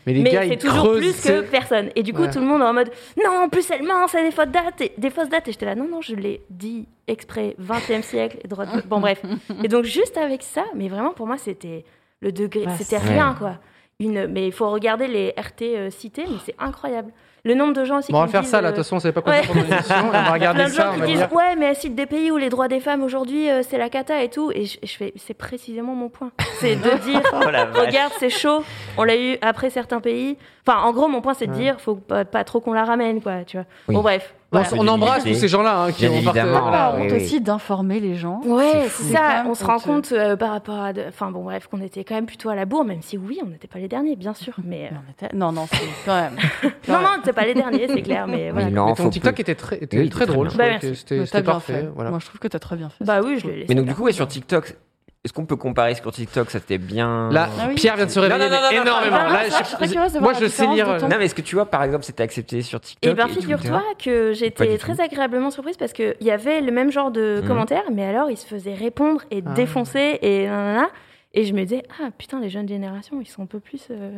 Mais 0.06 0.14
les 0.14 0.22
Mais 0.22 0.30
gars, 0.30 0.44
ils 0.46 0.56
creusent. 0.56 1.01
Plus 1.02 1.20
que 1.22 1.40
personne. 1.42 1.90
Et 1.96 2.02
du 2.02 2.12
coup, 2.12 2.26
tout 2.26 2.40
le 2.40 2.46
monde 2.46 2.60
est 2.60 2.66
en 2.66 2.72
mode 2.72 2.90
Non, 3.22 3.44
en 3.44 3.48
plus, 3.48 3.70
elle 3.70 3.82
ment, 3.82 4.06
c'est 4.08 4.22
des 4.22 4.30
fausses 4.30 4.48
dates. 4.48 4.80
Et, 4.80 4.92
des 4.96 5.10
fausses 5.10 5.28
dates. 5.28 5.48
Et 5.48 5.52
j'étais 5.52 5.66
là 5.66 5.74
Non, 5.74 5.88
non, 5.88 6.00
je 6.00 6.14
l'ai 6.14 6.42
dit 6.50 6.86
exprès, 7.06 7.56
20e 7.60 8.02
siècle, 8.02 8.38
et 8.44 8.48
droit 8.48 8.66
de 8.66 8.70
vote. 8.72 8.86
Bon, 8.86 9.00
bref. 9.00 9.22
Et 9.64 9.68
donc, 9.68 9.84
juste 9.84 10.16
avec 10.16 10.42
ça, 10.42 10.64
mais 10.74 10.88
vraiment, 10.88 11.12
pour 11.12 11.26
moi, 11.26 11.38
c'était 11.38 11.84
le 12.20 12.32
degré. 12.32 12.64
Bah, 12.64 12.72
c'était 12.78 12.98
rien, 12.98 13.34
quoi. 13.38 13.58
Une, 13.98 14.26
mais 14.26 14.46
il 14.46 14.52
faut 14.52 14.70
regarder 14.70 15.06
les 15.06 15.34
RT 15.36 15.62
euh, 15.62 15.90
cités, 15.90 16.24
mais 16.28 16.38
c'est 16.44 16.54
incroyable. 16.58 17.12
Le 17.44 17.54
nombre 17.54 17.72
de 17.72 17.84
gens 17.84 17.98
aussi 17.98 18.12
Bon, 18.12 18.18
on 18.18 18.20
va 18.22 18.28
faire 18.28 18.42
disent, 18.42 18.50
ça 18.50 18.60
là, 18.60 18.70
de 18.70 18.76
toute 18.76 18.84
façon, 18.84 18.96
on 18.96 19.00
savait 19.00 19.12
pas 19.12 19.20
quoi 19.20 19.32
ouais. 19.32 19.42
l'émission. 19.52 19.94
On 20.06 20.10
va 20.12 20.30
regarder 20.32 20.60
Plein 20.60 20.68
de 20.68 20.74
ça, 20.74 20.92
gens 20.92 20.94
qui 20.94 21.00
disent 21.06 21.16
dire. 21.18 21.32
ouais 21.32 21.56
mais 21.56 21.66
elle 21.66 21.76
cite 21.76 21.94
des 21.96 22.06
pays 22.06 22.30
où 22.30 22.36
les 22.36 22.48
droits 22.50 22.68
des 22.68 22.78
femmes 22.78 23.02
aujourd'hui 23.02 23.50
euh, 23.50 23.62
c'est 23.68 23.78
la 23.78 23.88
cata 23.88 24.22
et 24.22 24.28
tout 24.28 24.52
et 24.54 24.64
je, 24.66 24.78
fais 24.96 25.12
c'est 25.16 25.34
précisément 25.34 25.94
mon 25.96 26.08
point 26.08 26.30
c'est 26.60 26.76
de 26.76 26.98
dire 27.04 27.20
Oh 27.32 27.38
regarde 27.80 28.12
c'est 28.20 28.30
chaud 28.30 28.62
on 28.96 29.02
l'a 29.02 29.16
eu 29.16 29.38
après 29.42 29.70
certains 29.70 30.00
pays 30.00 30.36
enfin 30.66 30.80
en 30.82 30.92
gros 30.92 31.08
mon 31.08 31.20
point 31.20 31.34
c'est 31.34 31.46
de 31.48 31.52
Ouais. 31.52 31.58
dire 31.58 31.80
faut 31.80 31.96
pas, 31.96 32.24
pas 32.24 32.44
trop 32.44 32.60
qu'on 32.60 32.72
la 32.74 32.84
ramène 32.84 33.20
quoi 33.20 33.44
tu 33.44 33.56
vois 33.56 33.66
Oui. 33.88 33.94
bon 33.96 34.02
bref 34.02 34.34
voilà. 34.52 34.68
on 34.78 34.86
embrasse 34.88 35.24
tous 35.24 35.34
ces 35.34 35.48
gens-là 35.48 35.84
hein, 35.84 35.92
qui 35.92 36.06
ont 36.06 36.20
voilà. 36.20 36.94
Oui, 36.98 37.08
oui. 37.10 37.16
aussi 37.16 37.40
d'informer 37.40 37.98
les 38.00 38.14
gens. 38.14 38.40
Ouais, 38.44 38.86
C'est 38.90 39.12
ça. 39.14 39.44
On 39.46 39.54
se 39.54 39.64
rend 39.64 39.78
compte 39.78 40.12
euh, 40.12 40.36
par 40.36 40.50
rapport 40.50 40.78
à. 40.80 40.92
de- 40.92 41.02
Enfin 41.08 41.30
bon, 41.30 41.42
bref, 41.44 41.66
qu'on 41.68 41.80
était 41.80 42.04
quand 42.04 42.14
même 42.14 42.26
plutôt 42.26 42.48
à 42.50 42.54
la 42.54 42.64
bourre, 42.64 42.84
même 42.84 43.02
si 43.02 43.16
oui, 43.18 43.40
on 43.42 43.46
n'était 43.48 43.66
pas 43.68 43.78
les 43.78 43.88
derniers, 43.88 44.14
bien 44.16 44.34
sûr. 44.34 44.54
Mais. 44.64 44.84
euh, 44.86 44.88
Mais 44.92 44.98
on 45.08 45.10
était- 45.26 45.36
Non, 45.36 45.52
non, 45.52 45.66
c'est 45.72 45.78
quand 46.04 46.14
même. 46.14 46.36
Non, 46.88 47.00
non, 47.00 47.08
on 47.14 47.16
n'était 47.18 47.32
pas 47.32 47.44
les 47.46 47.54
derniers, 47.54 47.88
c'est 47.88 48.02
clair, 48.02 48.26
mais 48.26 48.50
voilà. 48.52 48.70
Non, 48.70 48.86
Mais 48.86 48.94
ton 48.94 49.08
TikTok 49.08 49.38
était 49.40 49.54
très, 49.54 49.76
était 49.78 49.98
Oui, 49.98 50.08
très 50.10 50.26
drôle. 50.26 50.48
Bah, 50.56 50.64
C'était 50.80 51.42
parfait. 51.42 51.72
fait. 51.82 51.90
Voilà. 51.94 52.10
Moi, 52.10 52.18
je 52.20 52.26
trouve 52.26 52.40
que 52.40 52.48
t'as 52.48 52.58
très 52.58 52.76
bien 52.76 52.88
fait. 52.90 53.04
Bah 53.04 53.20
oui, 53.24 53.38
je 53.38 53.46
l'ai 53.46 53.54
laissé. 53.54 53.66
Mais 53.68 53.74
donc, 53.76 53.86
du 53.86 53.94
coup, 53.94 54.02
ouais, 54.04 54.12
sur 54.12 54.26
TikTok, 54.28 54.76
est-ce 55.24 55.32
qu'on 55.32 55.46
peut 55.46 55.54
comparer 55.56 55.94
sur 55.94 56.10
TikTok 56.10 56.50
Ça 56.50 56.58
t'était 56.58 56.78
bien. 56.78 57.30
Là, 57.30 57.48
Ah 57.60 57.66
oui. 57.68 57.74
Pierre 57.76 57.96
vient 57.96 58.06
de 58.06 58.10
se 58.10 58.18
réveiller 58.18 58.40
Non, 58.40 58.50
non, 58.50 58.60
non, 58.60 58.68
mais 58.70 58.76
non, 58.78 58.84
non, 58.84 58.90
énormément. 58.90 59.18
non, 59.18 59.24
non, 59.28 59.32
Là, 59.34 59.50
ça, 59.50 59.58
je 59.62 59.66
suis 59.68 59.76
très 59.76 59.86
je- 59.86 59.92
curieuse 59.92 60.12
de 60.14 60.18
moi, 60.18 60.32
je 60.32 60.46
sais 60.46 60.66
lire. 60.66 60.96
ton- 60.98 61.08
Non, 61.08 61.16
mais 61.16 61.26
est-ce 61.26 61.34
que 61.34 61.42
tu 61.42 61.54
vois, 61.54 61.66
par 61.66 61.84
exemple, 61.84 62.04
c'était 62.04 62.24
accepté 62.24 62.60
sur 62.62 62.80
TikTok 62.80 63.10
Et 63.10 63.14
ben 63.14 63.26
Twitter 63.26 63.40
figure-toi 63.40 63.82
que 64.02 64.32
j'étais 64.32 64.76
très 64.78 64.96
tout. 64.96 65.00
agréablement 65.02 65.50
surprise 65.52 65.76
parce 65.76 65.92
qu'il 65.92 66.16
y 66.20 66.30
avait 66.32 66.60
le 66.60 66.72
même 66.72 66.90
genre 66.90 67.12
de 67.12 67.38
Mhm. 67.40 67.46
commentaires, 67.48 67.84
mais 67.92 68.04
alors 68.04 68.30
ils 68.30 68.36
se 68.36 68.46
faisaient 68.46 68.74
répondre 68.74 69.20
et 69.30 69.44
Ah. 69.46 69.52
défoncer 69.54 70.18
et 70.22 70.46
nanana. 70.48 70.88
Et 71.34 71.44
je 71.44 71.54
me 71.54 71.62
disais, 71.62 71.82
ah 72.02 72.08
putain, 72.18 72.40
les 72.40 72.50
jeunes 72.50 72.68
générations, 72.68 73.18
ils 73.20 73.26
sont 73.26 73.42
un 73.44 73.46
peu 73.46 73.58
plus 73.60 73.86
euh, 73.90 74.10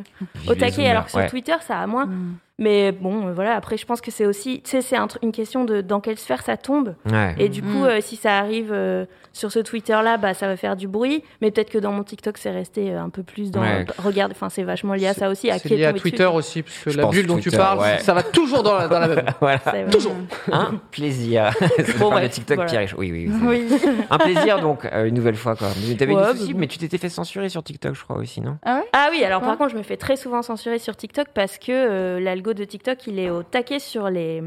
au 0.49 0.55
taquet, 0.57 0.89
alors 0.89 1.05
que 1.05 1.11
sur 1.11 1.21
ouais. 1.21 1.29
Twitter, 1.29 1.55
ça 1.61 1.79
a 1.79 1.87
moins. 1.87 2.07
Mm. 2.07 2.37
Mais 2.59 2.93
bon, 2.93 3.27
euh, 3.29 3.33
voilà, 3.33 3.55
après, 3.57 3.77
je 3.77 3.85
pense 3.85 4.01
que 4.01 4.13
c'est 4.13 4.27
aussi, 4.27 4.61
tu 4.63 4.71
sais, 4.71 4.81
c'est 4.81 4.97
un 4.97 5.09
une 5.23 5.33
question 5.33 5.65
de 5.65 5.81
dans 5.81 6.01
quelle 6.01 6.19
sphère 6.19 6.43
ça 6.43 6.57
tombe. 6.57 6.95
Ouais. 7.11 7.35
Et 7.39 7.49
du 7.49 7.63
coup, 7.63 7.81
Mm. 7.81 7.85
euh, 7.87 8.01
si 8.01 8.15
ça 8.15 8.39
arrive 8.39 8.71
euh, 8.73 9.07
sur 9.33 9.51
ce 9.51 9.59
Twitter-là, 9.59 10.19
bah, 10.19 10.35
ça 10.35 10.47
va 10.47 10.57
faire 10.57 10.77
du 10.77 10.87
bruit. 10.87 11.25
Mais 11.43 11.51
peut-être 11.51 11.71
que 11.71 11.79
dans 11.79 11.91
mon 11.91 12.05
TikTok, 12.05 12.39
c'est 12.39 12.53
resté 12.53 12.93
euh, 12.95 13.01
un 13.03 13.09
peu 13.11 13.25
plus 13.25 13.51
dans. 13.51 13.61
Ouais. 13.61 13.85
regarde, 13.99 14.31
enfin, 14.31 14.51
c'est 14.51 14.63
vachement 14.63 14.95
lié 14.95 15.09
à 15.09 15.15
ça 15.15 15.31
aussi. 15.31 15.51
À 15.51 15.59
C'est 15.59 15.69
lié 15.71 15.85
à 15.85 15.93
dessus, 15.93 16.03
Twitter 16.03 16.27
aussi, 16.27 16.63
parce 16.63 16.79
que 16.79 16.91
Je 16.91 16.97
la 16.99 17.07
bulle 17.07 17.27
dont 17.27 17.39
tu 17.39 17.51
parles, 17.51 17.81
ouais. 17.81 17.99
ça 17.99 18.15
va 18.15 18.23
toujours 18.23 18.63
dans 18.63 18.77
la, 18.79 18.87
dans 18.87 19.01
la 19.01 19.09
même. 19.09 19.25
Voilà. 19.41 19.59
Toujours. 19.91 20.15
Un 20.53 20.75
plaisir. 20.93 21.51
C'est 21.77 21.99
Bon, 21.99 22.11
bref, 22.11 22.31
TikTok, 22.31 22.55
voilà. 22.57 22.71
Pierre 22.71 22.83
est 22.83 22.87
chaud. 22.87 22.99
Oui, 23.01 23.11
oui. 23.11 23.31
oui. 23.43 23.67
Un 24.11 24.19
plaisir, 24.19 24.61
donc, 24.61 24.85
euh, 24.85 25.07
une 25.07 25.15
nouvelle 25.15 25.35
fois, 25.35 25.57
quoi. 25.57 25.69
Mais 25.89 25.97
T'avais 25.97 26.15
soucis, 26.15 26.53
bah, 26.55 26.61
mais 26.61 26.67
tu 26.69 26.79
t'étais 26.79 26.99
fait 26.99 27.09
censurer 27.09 27.49
sur 27.49 27.65
TikTok, 27.65 27.95
je 27.97 28.05
crois, 28.05 28.17
aussi, 28.17 28.41
non? 28.41 28.59
Ah 28.65 28.77
ouais? 28.77 28.85
Ah 28.93 29.09
oui, 29.11 29.25
alors 29.25 29.41
par 29.41 29.59
contre, 29.59 29.71
je 29.73 29.77
me 29.77 29.83
fais 29.83 29.97
très 29.97 30.15
souvent 30.17 30.43
censurer 30.43 30.79
sur 30.79 30.95
TikTok 30.97 31.29
parce 31.35 31.59
que 31.59 31.73
euh, 31.73 32.21
l'algo 32.45 32.55
de 32.55 32.65
TikTok, 32.65 33.07
il 33.07 33.19
est 33.19 33.31
au 33.31 33.43
taquet 33.43 33.79
sur 33.79 34.09
les 34.11 34.43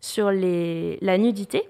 sur 0.00 0.30
les 0.30 0.98
la 1.00 1.16
nudité 1.18 1.64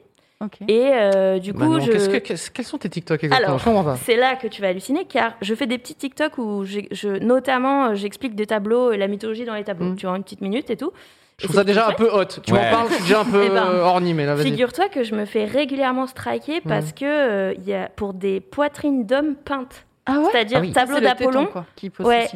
et 0.68 0.88
euh, 0.94 1.38
du 1.38 1.52
coup, 1.52 1.59
Manon, 1.61 1.80
je 1.80 2.18
que- 2.18 2.50
quels 2.52 2.64
sont 2.64 2.78
tes 2.78 2.88
TikTok 2.88 3.22
exactement? 3.24 3.80
Alors, 3.80 3.96
c'est 3.98 4.16
là 4.16 4.37
que 4.37 4.46
tu 4.48 4.62
vas 4.62 4.68
halluciner 4.68 5.04
car 5.04 5.35
je 5.42 5.54
fais 5.54 5.66
des 5.66 5.76
petits 5.76 5.94
TikTok 5.94 6.38
où 6.38 6.64
je 6.64 7.18
notamment 7.18 7.88
euh, 7.90 7.94
j'explique 7.94 8.35
des 8.35 8.46
tableaux, 8.46 8.92
euh, 8.92 8.96
la 8.96 9.06
mythologie 9.06 9.44
dans 9.44 9.54
les 9.54 9.64
tableaux. 9.64 9.90
Mm. 9.90 9.96
Tu 9.96 10.06
vois 10.06 10.16
une 10.16 10.22
petite 10.22 10.40
minute 10.40 10.70
et 10.70 10.76
tout. 10.78 10.92
Je 11.38 11.44
Et 11.44 11.48
trouve 11.48 11.56
ça 11.56 11.61
c'est 11.61 11.66
déjà 11.66 11.88
un 11.88 11.92
peu 11.92 12.09
hot. 12.11 12.24
Tu 12.42 12.52
Ouais. 12.54 12.59
m'en 12.70 12.70
parles, 12.70 12.88
je 12.88 12.94
suis 12.94 13.02
déjà 13.04 13.20
un 13.20 13.24
peu 13.26 13.42
Eh 13.46 13.50
ben, 13.50 13.64
orni, 13.83 14.14
mais 14.14 14.24
là, 14.26 14.35
vas-y. 14.35 14.46
Figure-toi 14.46 14.88
que 14.88 15.04
je 15.04 15.14
me 15.14 15.26
fais 15.26 15.44
régulièrement 15.44 16.06
striker 16.06 16.62
parce 16.62 16.92
que 16.94 17.04
euh, 17.04 17.54
il 17.59 17.68
y 17.68 17.74
a 17.74 17.88
pour 17.90 18.14
des 18.14 18.40
poitrines 18.40 19.04
d'hommes 19.04 19.35
peintes. 19.37 19.85
Ah 20.06 20.20
ouais? 20.20 20.28
C'est-à-dire 20.33 20.59
Ah 20.59 20.62
oui. 20.62 20.72
tableau 20.72 21.00
d'Apollon. 21.00 21.46
quoi, 21.46 21.66
qui 21.76 21.90
pose 21.90 22.06
Ouais. 22.06 22.26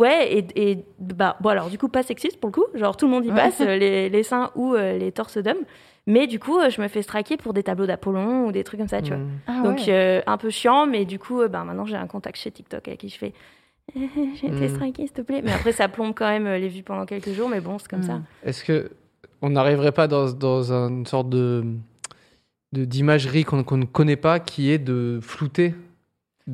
Ouais, 0.00 0.32
et, 0.38 0.70
et 0.72 0.84
bah, 0.98 1.36
bon, 1.40 1.50
alors 1.50 1.68
du 1.70 1.78
coup, 1.78 1.88
pas 1.88 2.02
sexiste 2.02 2.40
pour 2.40 2.48
le 2.48 2.54
coup, 2.54 2.64
genre 2.74 2.96
tout 2.96 3.06
le 3.06 3.12
monde 3.12 3.24
y 3.26 3.30
passe, 3.32 3.60
euh, 3.60 3.76
les, 3.76 4.08
les 4.08 4.22
seins 4.22 4.50
ou 4.54 4.74
euh, 4.74 4.98
les 4.98 5.12
torses 5.12 5.38
d'hommes. 5.38 5.64
Mais 6.06 6.26
du 6.26 6.38
coup, 6.40 6.58
euh, 6.58 6.70
je 6.70 6.80
me 6.80 6.88
fais 6.88 7.02
straquer 7.02 7.36
pour 7.36 7.52
des 7.52 7.62
tableaux 7.62 7.86
d'Apollon 7.86 8.46
ou 8.46 8.52
des 8.52 8.64
trucs 8.64 8.80
comme 8.80 8.88
ça, 8.88 9.02
tu 9.02 9.08
vois. 9.10 9.18
Mm. 9.18 9.28
Ah 9.46 9.60
Donc, 9.62 9.76
ouais. 9.78 9.84
euh, 9.90 10.20
un 10.26 10.38
peu 10.38 10.48
chiant, 10.50 10.86
mais 10.86 11.04
du 11.04 11.18
coup, 11.18 11.40
euh, 11.42 11.48
bah, 11.48 11.62
maintenant 11.64 11.84
j'ai 11.84 11.96
un 11.96 12.06
contact 12.06 12.36
chez 12.38 12.50
TikTok 12.50 12.88
avec 12.88 13.00
qui 13.00 13.08
je 13.10 13.18
fais. 13.18 13.32
J'ai 13.94 14.46
été 14.46 14.66
Mm. 14.66 14.68
straquée, 14.68 15.02
s'il 15.06 15.12
te 15.12 15.20
plaît. 15.22 15.42
Mais 15.44 15.52
après, 15.52 15.72
ça 15.72 15.88
plombe 15.88 16.14
quand 16.16 16.28
même 16.28 16.46
les 16.48 16.68
vues 16.68 16.82
pendant 16.82 17.04
quelques 17.06 17.32
jours, 17.32 17.48
mais 17.48 17.60
bon, 17.60 17.78
c'est 17.78 17.88
comme 17.88 18.02
ça. 18.02 18.14
Mm. 18.14 18.24
Est-ce 18.44 18.64
que 18.64 18.90
on 19.42 19.50
n'arriverait 19.50 19.92
pas 19.92 20.06
dans, 20.08 20.30
dans 20.32 20.72
une 20.72 21.06
sorte 21.06 21.28
de 21.28 21.64
de- 22.72 22.84
d'imagerie 22.84 23.44
qu'on 23.44 23.64
qu'on 23.64 23.76
ne 23.78 23.84
connaît 23.84 24.16
pas 24.16 24.38
qui 24.40 24.70
est 24.70 24.78
de 24.78 25.18
flouter 25.20 25.74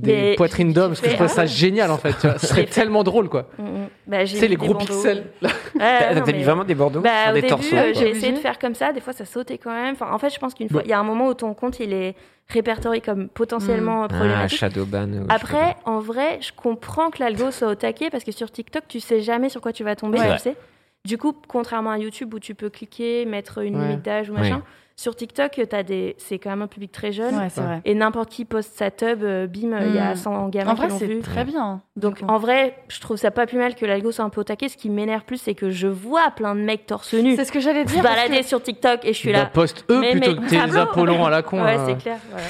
des 0.01 0.12
Mais 0.12 0.34
poitrines 0.36 0.72
d'hommes 0.72 0.90
parce 0.90 1.01
que 1.01 1.09
je 1.11 1.14
trouve 1.14 1.26
ah 1.30 1.34
ça 1.34 1.40
ouais. 1.42 1.47
génial 1.49 1.90
en 1.90 1.97
fait 1.99 2.12
tu 2.20 2.26
vois. 2.26 2.38
ce 2.38 2.47
serait 2.47 2.66
tellement 2.66 3.03
drôle 3.03 3.28
quoi 3.28 3.47
Mm, 3.59 3.62
mm. 3.64 3.88
Bah, 4.07 4.24
tu 4.24 4.36
sais 4.36 4.49
les 4.49 4.57
gros 4.57 4.74
bandeaux. 4.74 4.86
pixels 4.86 5.24
Ouais, 5.42 5.51
T'as 5.78 6.20
mis 6.26 6.32
mais- 6.32 6.42
vraiment 6.44 6.64
des 6.64 6.74
bordeaux 6.74 7.01
Bah, 7.01 7.24
sur 7.24 7.32
des 7.34 7.40
début, 7.42 7.51
torsos 7.51 7.72
euh, 7.74 7.92
j'ai 7.94 8.11
essayé 8.11 8.32
de 8.32 8.38
faire 8.38 8.59
comme 8.59 8.74
ça. 8.74 8.92
Des 8.92 9.01
fois, 9.01 9.12
ça 9.12 9.24
sautait 9.24 9.59
quand 9.59 9.70
même. 9.72 9.92
Enfin, 9.94 10.11
en 10.12 10.18
fait, 10.18 10.30
je 10.30 10.38
pense 10.38 10.55
qu'une 10.55 10.68
fois, 10.68 10.80
Bah. 10.80 10.84
il 10.86 10.90
y 10.90 10.94
a 10.94 10.99
un 10.99 11.03
moment 11.05 11.28
où 11.28 11.34
ton 11.34 11.53
compte, 11.55 11.80
il 11.80 11.92
est 11.92 12.14
répertorié 12.49 13.01
comme 13.01 13.28
potentiellement 13.28 14.05
Ah, 14.05 14.09
problématique. 14.09 14.59
Shadowban. 14.59 15.12
euh, 15.12 15.24
Après, 15.28 15.76
en 15.84 15.99
vrai, 16.01 16.38
je 16.40 16.51
comprends 16.57 17.11
que 17.11 17.18
l'algo 17.22 17.51
soit 17.51 17.68
au 17.68 17.74
taquet 17.74 18.09
parce 18.11 18.24
que 18.24 18.32
sur 18.32 18.51
TikTok, 18.51 18.84
tu 18.88 19.01
sais 19.01 19.20
jamais 19.20 19.49
sur 19.49 19.61
quoi 19.61 19.72
tu 19.72 19.84
vas 19.84 19.97
tomber, 19.97 20.18
Ouais. 20.20 20.36
tu 20.36 20.42
sais. 20.42 20.57
Du 21.05 21.18
coup, 21.18 21.34
contrairement 21.47 21.90
à 21.90 21.99
YouTube 21.99 22.32
où 22.34 22.38
tu 22.38 22.55
peux 22.55 22.70
cliquer, 22.70 23.24
mettre 23.26 23.59
une 23.59 23.76
Ouais. 23.76 23.82
limite 23.88 24.03
d'âge 24.03 24.30
ou 24.30 24.34
machin, 24.34 24.57
Ouais. 24.57 24.62
Sur 24.99 25.14
TikTok, 25.14 25.61
t'as 25.68 25.82
des... 25.82 26.14
c'est 26.18 26.38
quand 26.38 26.49
même 26.49 26.62
un 26.62 26.66
public 26.66 26.90
très 26.90 27.12
jeune. 27.12 27.34
Ouais, 27.36 27.49
c'est 27.51 27.61
vrai. 27.61 27.82
Et 27.84 27.94
n'importe 27.94 28.30
qui 28.30 28.47
poste 28.47 28.76
sa 28.78 28.90
tub, 28.90 29.22
euh, 29.22 29.47
bim, 29.47 29.78
il 29.86 29.94
y 29.94 29.99
a 29.99 30.12
Mm. 30.12 30.16
100 30.16 30.49
gamins 30.49 30.70
En 30.70 30.74
qui 30.74 30.80
vrai, 30.80 30.88
l'ont 30.88 30.99
c'est 30.99 31.07
vu. 31.07 31.20
très 31.20 31.44
bien. 31.44 31.82
Donc 31.97 32.20
en 32.26 32.38
vrai, 32.38 32.74
je 32.88 32.99
trouve 33.01 33.18
ça 33.18 33.30
pas 33.30 33.47
plus 33.47 33.59
mal 33.59 33.74
que 33.74 33.84
l'algo 33.84 34.11
soit 34.11 34.24
un 34.24 34.30
peu 34.30 34.40
au 34.40 34.44
taquet. 34.44 34.68
Ce 34.70 34.76
qui 34.78 34.88
m'énerve 34.88 35.24
plus, 35.24 35.36
c'est 35.36 35.55
que 35.55 35.68
je 35.70 35.86
vois 35.86 36.30
plein 36.34 36.55
de 36.55 36.61
mecs 36.61 36.86
torse 36.86 37.12
nu 37.12 37.36
c'est 37.36 37.44
ce 37.44 37.53
que 37.53 37.61
j'allais 37.61 37.84
dire. 37.84 38.03
balader 38.03 38.38
que- 38.40 38.47
sur 38.47 38.62
TikTok 38.62 39.05
et 39.05 39.12
je 39.12 39.18
suis 39.18 39.32
bah, 39.32 39.38
là. 39.40 39.47
poste 39.47 39.84
eux 39.90 40.01
Mais 40.01 40.12
plutôt 40.12 40.34
que 40.36 40.49
tes. 40.49 40.57
Apollons 40.78 41.24
à 41.26 41.30
la 41.30 41.42
con 41.42 41.62
Ouais, 41.62 41.74
hein. 41.74 41.84
c'est 41.86 41.99
clair. 41.99 42.18
Voilà. 42.30 42.47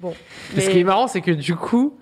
Bon. 0.00 0.14
Ce 0.56 0.70
qui 0.70 0.78
est 0.78 0.84
marrant, 0.84 1.08
c'est 1.08 1.20
que 1.20 1.32
du 1.32 1.56
coup, 1.56 1.98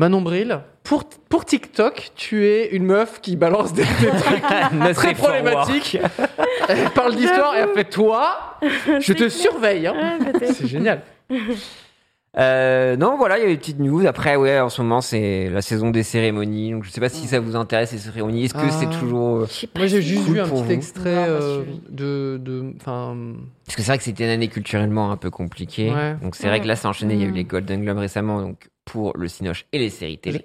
Manon 0.00 0.22
Bril, 0.22 0.60
pour, 0.82 1.04
pour 1.28 1.44
TikTok, 1.44 2.12
tu 2.16 2.46
es 2.46 2.68
une 2.74 2.84
meuf 2.86 3.20
qui 3.20 3.36
balance 3.36 3.74
des, 3.74 3.82
des 3.82 3.88
trucs 4.94 4.94
très 4.94 5.14
problématiques. 5.14 5.98
Elle 6.68 6.88
parle 6.94 7.14
d'histoire 7.16 7.54
et 7.54 7.60
elle 7.60 7.68
fait 7.74 7.84
toi, 7.84 8.56
je 8.62 9.12
te 9.12 9.18
clair. 9.18 9.30
surveille. 9.30 9.86
hein. 9.86 9.94
Ouais, 10.20 10.32
peut-être. 10.32 10.54
C'est 10.54 10.66
génial. 10.66 11.02
Euh, 12.38 12.96
non, 12.96 13.16
voilà, 13.18 13.38
il 13.38 13.42
y 13.42 13.44
a 13.44 13.48
des 13.48 13.56
petites 13.56 13.80
news. 13.80 14.06
Après, 14.06 14.36
ouais, 14.36 14.60
en 14.60 14.68
ce 14.68 14.80
moment, 14.82 15.00
c'est 15.00 15.50
la 15.50 15.62
saison 15.62 15.90
des 15.90 16.04
cérémonies. 16.04 16.70
Donc, 16.70 16.84
je 16.84 16.90
sais 16.90 17.00
pas 17.00 17.08
si 17.08 17.26
ça 17.26 17.40
vous 17.40 17.56
intéresse, 17.56 17.90
les 17.92 17.98
cérémonies. 17.98 18.44
Est-ce 18.44 18.54
que 18.54 18.60
Ah. 18.62 18.70
c'est 18.70 18.88
toujours. 19.00 19.38
euh, 19.38 19.46
Moi, 19.76 19.86
j'ai 19.86 20.00
juste 20.00 20.24
cool 20.26 20.34
vu 20.34 20.40
un 20.40 20.44
petit 20.48 20.62
vous. 20.62 20.70
extrait 20.70 21.26
euh, 21.28 21.62
de, 21.90 22.38
de, 22.40 22.72
enfin, 22.80 23.16
Parce 23.66 23.74
que 23.76 23.82
c'est 23.82 23.88
vrai 23.88 23.98
que 23.98 24.04
c'était 24.04 24.24
une 24.24 24.30
année 24.30 24.46
culturellement 24.48 25.10
un 25.10 25.16
peu 25.16 25.30
compliquée. 25.30 25.90
Ouais. 25.92 26.14
Donc, 26.22 26.36
c'est 26.36 26.46
vrai 26.46 26.60
que 26.60 26.68
là, 26.68 26.76
c'est 26.76 26.86
enchaîné. 26.86 27.14
Il 27.14 27.20
y 27.20 27.24
a 27.24 27.26
eu 27.26 27.32
Mm. 27.32 27.34
les 27.34 27.44
Golden 27.44 27.82
Globes 27.82 27.98
récemment 27.98 28.40
donc, 28.40 28.68
pour 28.90 29.16
le 29.16 29.28
Cinoche 29.28 29.66
et 29.72 29.78
les 29.78 29.90
séries 29.90 30.18
télé. 30.18 30.44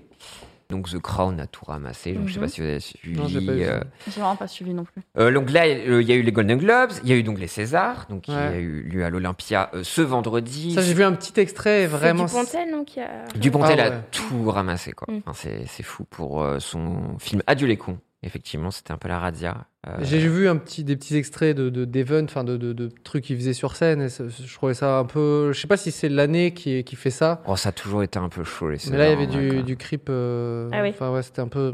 Donc, 0.72 0.90
The 0.90 0.98
Crown 1.00 1.40
a 1.40 1.46
tout 1.46 1.64
ramassé. 1.66 2.14
Donc, 2.14 2.28
je 2.28 2.34
sais 2.34 2.40
Mhm. 2.40 2.46
pas 2.46 2.52
si 2.52 2.62
vous 2.62 2.68
avez 2.68 2.80
suivi. 2.80 3.16
Non, 3.20 3.28
j'ai 3.28 3.66
euh, 3.68 3.80
vraiment 4.08 4.36
pas 4.36 4.48
suivi 4.48 4.74
non 4.74 4.84
plus. 4.84 5.04
Euh, 5.20 5.32
donc 5.32 5.52
là, 5.52 5.66
euh, 5.68 6.02
il 6.02 6.08
y 6.08 6.12
a 6.12 6.16
eu 6.16 6.24
les 6.24 6.32
Golden 6.32 6.58
Globes, 6.58 6.92
il 7.04 7.10
y 7.10 7.14
a 7.14 7.16
eu 7.16 7.22
donc 7.22 7.38
les 7.40 7.46
Césars, 7.46 8.08
donc 8.10 8.24
qui 8.24 8.32
Ouais. 8.32 8.38
a 8.38 8.58
eu 8.58 8.82
lieu 8.82 9.06
à 9.06 9.12
l'Olympia 9.12 9.70
euh, 9.76 9.84
ce 9.84 10.02
vendredi. 10.02 10.74
ça, 10.74 10.82
j'ai 10.82 10.96
vu 10.96 11.04
un 11.04 11.14
petit 11.14 11.40
extrait 11.40 11.86
vraiment. 11.86 12.26
Dupontel, 12.26 12.72
non, 12.72 12.84
qui 12.84 13.00
a. 13.00 13.26
Dupontel 13.36 13.80
Ah 13.80 13.86
a 13.86 13.92
tout 14.12 14.50
ramassé, 14.50 14.92
quoi. 14.94 15.14
Mm. 15.14 15.20
Enfin, 15.28 15.34
c'est, 15.40 15.66
c'est 15.68 15.84
fou 15.84 16.04
pour 16.04 16.42
euh, 16.42 16.58
son 16.60 17.20
film 17.20 17.44
Adieu 17.46 17.68
les 17.68 17.78
cons. 17.78 18.00
Effectivement, 18.26 18.72
c'était 18.72 18.92
un 18.92 18.98
peu 18.98 19.08
la 19.08 19.20
radia. 19.20 19.66
Euh, 19.88 19.92
J'ai 20.02 20.18
vu 20.18 20.50
un 20.50 20.58
petit, 20.58 20.84
des 20.84 20.96
petits 20.96 21.16
extraits 21.16 21.56
de, 21.56 21.70
de 21.70 21.86
d'events, 21.86 22.24
enfin 22.26 22.44
de, 22.44 22.58
de, 22.58 22.74
de 22.74 22.90
trucs 23.04 23.24
qu'il 23.26 23.38
faisait 23.38 23.54
sur 23.54 23.76
scène. 23.76 24.02
Et 24.02 24.08
je 24.10 24.54
trouvais 24.56 24.74
ça 24.74 24.98
un 24.98 25.06
peu. 25.06 25.52
Je 25.54 25.60
sais 25.62 25.68
pas 25.68 25.78
si 25.78 25.92
c'est 25.92 26.10
l'année 26.10 26.52
qui, 26.54 26.84
qui 26.84 26.96
fait 26.96 27.12
ça. 27.12 27.44
Oh, 27.46 27.56
ça 27.56 27.70
a 27.70 27.72
toujours 27.72 28.02
été 28.04 28.18
un 28.18 28.30
peu 28.30 28.44
chaud, 28.44 28.70
les 28.72 28.80
Mais 28.90 28.98
là, 28.98 29.06
il 29.06 29.10
y 29.12 29.14
avait 29.14 29.28
vrai, 29.28 29.64
du, 29.64 29.78
creep. 29.78 30.08
euh, 30.10 30.70
Ah 30.74 30.82
oui. 30.82 30.90
Enfin, 30.90 31.12
ouais, 31.12 31.22
c'était 31.22 31.42
un 31.42 31.48
peu. 31.48 31.74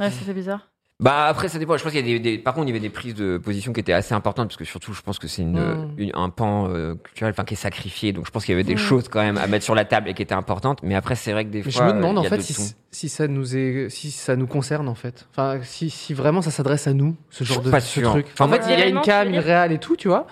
Ouais, 0.00 0.10
c'était 0.10 0.34
bizarre. 0.34 0.68
Bah 1.00 1.26
après 1.26 1.48
ça 1.48 1.58
dépend. 1.58 1.76
Je 1.76 1.82
pense 1.82 1.90
qu'il 1.92 2.06
y 2.08 2.14
a 2.14 2.18
des, 2.18 2.20
des- 2.20 2.38
par 2.38 2.54
contre 2.54 2.66
il 2.66 2.70
y 2.70 2.72
avait 2.72 2.80
des 2.80 2.88
prises 2.88 3.16
de 3.16 3.36
position 3.36 3.72
qui 3.72 3.80
étaient 3.80 3.92
assez 3.92 4.14
importantes 4.14 4.46
parce 4.46 4.56
que 4.56 4.64
surtout 4.64 4.92
je 4.94 5.02
pense 5.02 5.18
que 5.18 5.26
c'est 5.26 5.42
une, 5.42 5.58
Mm. 5.58 5.90
une- 5.98 6.10
un 6.14 6.30
pan 6.30 6.68
euh, 6.70 6.94
culturel 6.94 7.32
enfin 7.32 7.42
qui 7.42 7.54
est 7.54 7.56
sacrifié. 7.56 8.12
Donc 8.12 8.26
je 8.26 8.30
pense 8.30 8.44
qu'il 8.44 8.52
y 8.52 8.54
avait 8.54 8.62
des 8.62 8.74
Mm. 8.76 8.78
choses 8.78 9.08
quand 9.08 9.20
même 9.20 9.36
à 9.36 9.48
mettre 9.48 9.64
sur 9.64 9.74
la 9.74 9.84
table 9.84 10.08
et 10.08 10.14
qui 10.14 10.22
étaient 10.22 10.36
importantes. 10.36 10.78
Mais 10.84 10.94
après 10.94 11.16
c'est 11.16 11.32
vrai 11.32 11.44
que 11.44 11.50
des 11.50 11.62
Mais 11.64 11.70
je 11.72 11.76
fois 11.78 11.88
me 11.92 11.94
demande 11.94 12.18
en 12.18 12.22
fait 12.22 12.40
si. 12.40 12.74
Si 12.94 13.08
ça 13.08 13.26
nous 13.26 13.56
est, 13.56 13.88
si 13.90 14.12
ça 14.12 14.36
nous 14.36 14.46
concerne 14.46 14.88
en 14.88 14.94
fait. 14.94 15.26
Enfin, 15.32 15.58
si, 15.62 15.90
si 15.90 16.14
vraiment 16.14 16.42
ça 16.42 16.52
s'adresse 16.52 16.86
à 16.86 16.92
nous, 16.92 17.16
ce 17.28 17.42
genre 17.42 17.60
de 17.60 17.70
ce 17.80 18.00
truc. 18.00 18.26
Enfin, 18.32 18.44
en 18.44 18.48
fait, 18.48 18.62
il 18.72 18.78
y 18.78 18.82
a 18.82 18.86
une 18.86 19.00
cam, 19.00 19.28
une 19.28 19.38
réal 19.40 19.72
et 19.72 19.78
tout, 19.78 19.96
tu 19.96 20.06
vois. 20.06 20.28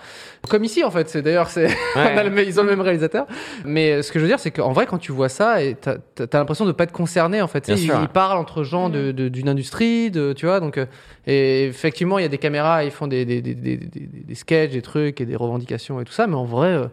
Comme 0.49 0.63
ici 0.63 0.81
en 0.83 0.89
fait. 0.89 1.09
C'est 1.09 1.21
d'ailleurs 1.21 1.49
c'est. 1.49 1.67
Ouais. 1.95 2.45
ils 2.47 2.59
ont 2.59 2.63
le 2.63 2.69
même 2.69 2.81
réalisateur. 2.81 3.27
Mais 3.65 3.91
euh, 3.91 4.01
ce 4.01 4.11
que 4.11 4.19
je 4.19 4.23
veux 4.23 4.29
dire, 4.29 4.39
c'est 4.39 4.51
qu'en 4.51 4.71
vrai, 4.71 4.85
quand 4.85 4.97
tu 4.97 5.11
vois 5.11 5.29
ça, 5.29 5.61
et 5.61 5.75
t'as 5.75 5.97
t'as 6.15 6.39
l'impression 6.39 6.65
de 6.65 6.71
pas 6.71 6.85
être 6.85 6.91
concerné 6.93 7.41
en 7.41 7.47
fait. 7.47 7.61
Tu 7.61 7.75
sais, 7.77 7.83
Bien 7.83 8.01
ils, 8.01 8.07
parlent 8.07 8.37
entre 8.37 8.63
gens 8.63 8.89
de- 8.89 9.11
de- 9.11 9.27
d'une 9.29 9.49
industrie, 9.49 10.09
de, 10.09 10.33
tu 10.33 10.45
vois. 10.45 10.59
Donc, 10.59 10.77
euh, 10.77 10.85
et 11.27 11.65
effectivement, 11.65 12.17
il 12.17 12.21
y 12.21 12.25
a 12.25 12.29
des 12.29 12.37
caméras, 12.37 12.83
ils 12.85 12.91
font 12.91 13.07
des, 13.07 13.25
des, 13.25 13.41
des, 13.41 13.55
des, 13.55 13.77
des, 13.77 14.07
des 14.07 14.35
sketchs, 14.35 14.71
des 14.71 14.81
trucs 14.81 15.19
et 15.21 15.25
des 15.25 15.35
revendications 15.35 15.99
et 15.99 16.05
tout 16.05 16.13
ça. 16.13 16.27
Mais 16.27 16.35
en 16.35 16.45
vrai, 16.45 16.69
euh, 16.69 16.87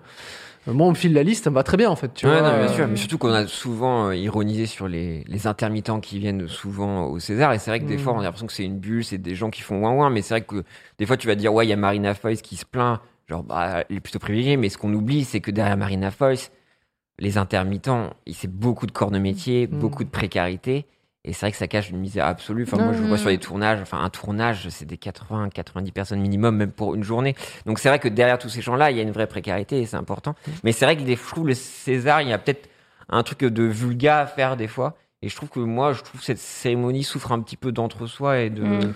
moi, 0.66 0.86
on 0.86 0.90
me 0.90 0.94
file 0.94 1.12
la 1.14 1.22
liste, 1.22 1.44
ça 1.44 1.50
me 1.50 1.54
va 1.54 1.62
très 1.62 1.76
bien 1.76 1.88
en 1.90 1.96
fait. 1.96 2.12
Tu 2.14 2.26
Ouais, 2.26 2.40
vois, 2.40 2.50
non, 2.50 2.58
bien 2.58 2.68
euh, 2.68 2.74
sûr. 2.74 2.86
Mais 2.88 2.96
surtout 2.96 3.18
qu'on 3.18 3.32
a 3.32 3.46
souvent 3.46 4.08
euh, 4.08 4.14
ironisé 4.16 4.66
sur 4.66 4.88
les, 4.88 5.24
les 5.26 5.46
intermittents 5.46 6.00
qui 6.00 6.18
viennent 6.18 6.46
souvent 6.48 7.06
au 7.06 7.18
César. 7.18 7.52
Et 7.52 7.58
c'est 7.58 7.70
vrai 7.70 7.80
que 7.80 7.86
des 7.86 7.96
Mm. 7.96 8.00
fois, 8.00 8.12
on 8.14 8.20
a 8.20 8.22
l'impression 8.22 8.46
que 8.46 8.52
c'est 8.52 8.64
une 8.64 8.78
bulle, 8.78 9.04
c'est 9.04 9.18
des 9.18 9.34
gens 9.34 9.50
qui 9.50 9.62
font 9.62 9.82
ouin 9.82 9.92
ouin. 9.92 10.10
Mais 10.10 10.22
c'est 10.22 10.34
vrai 10.34 10.42
que 10.42 10.62
des 10.98 11.06
fois, 11.06 11.16
tu 11.16 11.26
vas 11.26 11.34
dire, 11.34 11.52
ouais, 11.54 11.66
il 11.66 11.70
y 11.70 11.72
a 11.72 11.76
Marina 11.76 12.14
Foïs 12.14 12.42
qui 12.42 12.56
se 12.56 12.64
plaint. 12.66 13.00
Genre, 13.28 13.42
bah, 13.42 13.84
elle 13.88 13.96
est 13.96 14.00
plutôt 14.00 14.18
privilégiée. 14.18 14.56
Mais 14.56 14.68
ce 14.68 14.76
qu'on 14.78 14.92
oublie, 14.92 15.24
c'est 15.24 15.40
que 15.40 15.50
derrière 15.50 15.76
Marina 15.76 16.10
Foïs, 16.10 16.50
les 17.18 17.38
intermittents, 17.38 18.10
c'est 18.32 18.50
beaucoup 18.50 18.86
de 18.86 18.92
corps 18.92 19.10
de 19.10 19.18
métier, 19.18 19.66
Mm. 19.66 19.78
beaucoup 19.78 20.04
de 20.04 20.10
précarité. 20.10 20.86
Et 21.24 21.32
c'est 21.34 21.40
vrai 21.40 21.52
que 21.52 21.58
ça 21.58 21.68
cache 21.68 21.90
une 21.90 21.98
misère 21.98 22.24
absolue. 22.26 22.62
Enfin, 22.62 22.78
moi, 22.78 22.92
je 22.94 23.02
vois 23.02 23.16
Mm. 23.16 23.20
sur 23.20 23.28
les 23.28 23.38
tournages. 23.38 23.80
Enfin, 23.82 23.98
un 24.02 24.08
tournage, 24.08 24.68
c'est 24.70 24.86
des 24.86 24.96
80, 24.96 25.50
90 25.50 25.92
personnes 25.92 26.20
minimum, 26.20 26.56
même 26.56 26.72
pour 26.72 26.94
une 26.94 27.02
journée. 27.02 27.34
Donc, 27.66 27.78
c'est 27.78 27.88
vrai 27.90 27.98
que 27.98 28.08
derrière 28.08 28.38
tous 28.38 28.48
ces 28.48 28.62
gens-là, 28.62 28.90
il 28.90 28.96
y 28.96 29.00
a 29.00 29.02
une 29.02 29.10
vraie 29.10 29.26
précarité 29.26 29.80
et 29.80 29.86
c'est 29.86 29.96
important. 29.96 30.34
Mais 30.64 30.72
c'est 30.72 30.86
vrai 30.86 30.96
que 30.96 31.02
des, 31.02 31.16
je 31.16 31.26
trouve 31.28 31.46
le 31.46 31.54
César, 31.54 32.22
il 32.22 32.28
y 32.28 32.32
a 32.32 32.38
peut-être 32.38 32.70
un 33.10 33.22
truc 33.22 33.40
de 33.40 33.64
vulga 33.64 34.20
à 34.20 34.26
faire 34.26 34.56
des 34.56 34.68
fois. 34.68 34.96
Et 35.22 35.28
je 35.28 35.36
trouve 35.36 35.50
que 35.50 35.60
moi, 35.60 35.92
je 35.92 36.00
trouve 36.00 36.18
que 36.20 36.24
cette 36.24 36.38
cérémonie 36.38 37.02
souffre 37.04 37.30
un 37.32 37.40
petit 37.42 37.58
peu 37.58 37.72
d'entre-soi 37.72 38.38
et 38.38 38.48
de. 38.48 38.62
Mm. 38.62 38.94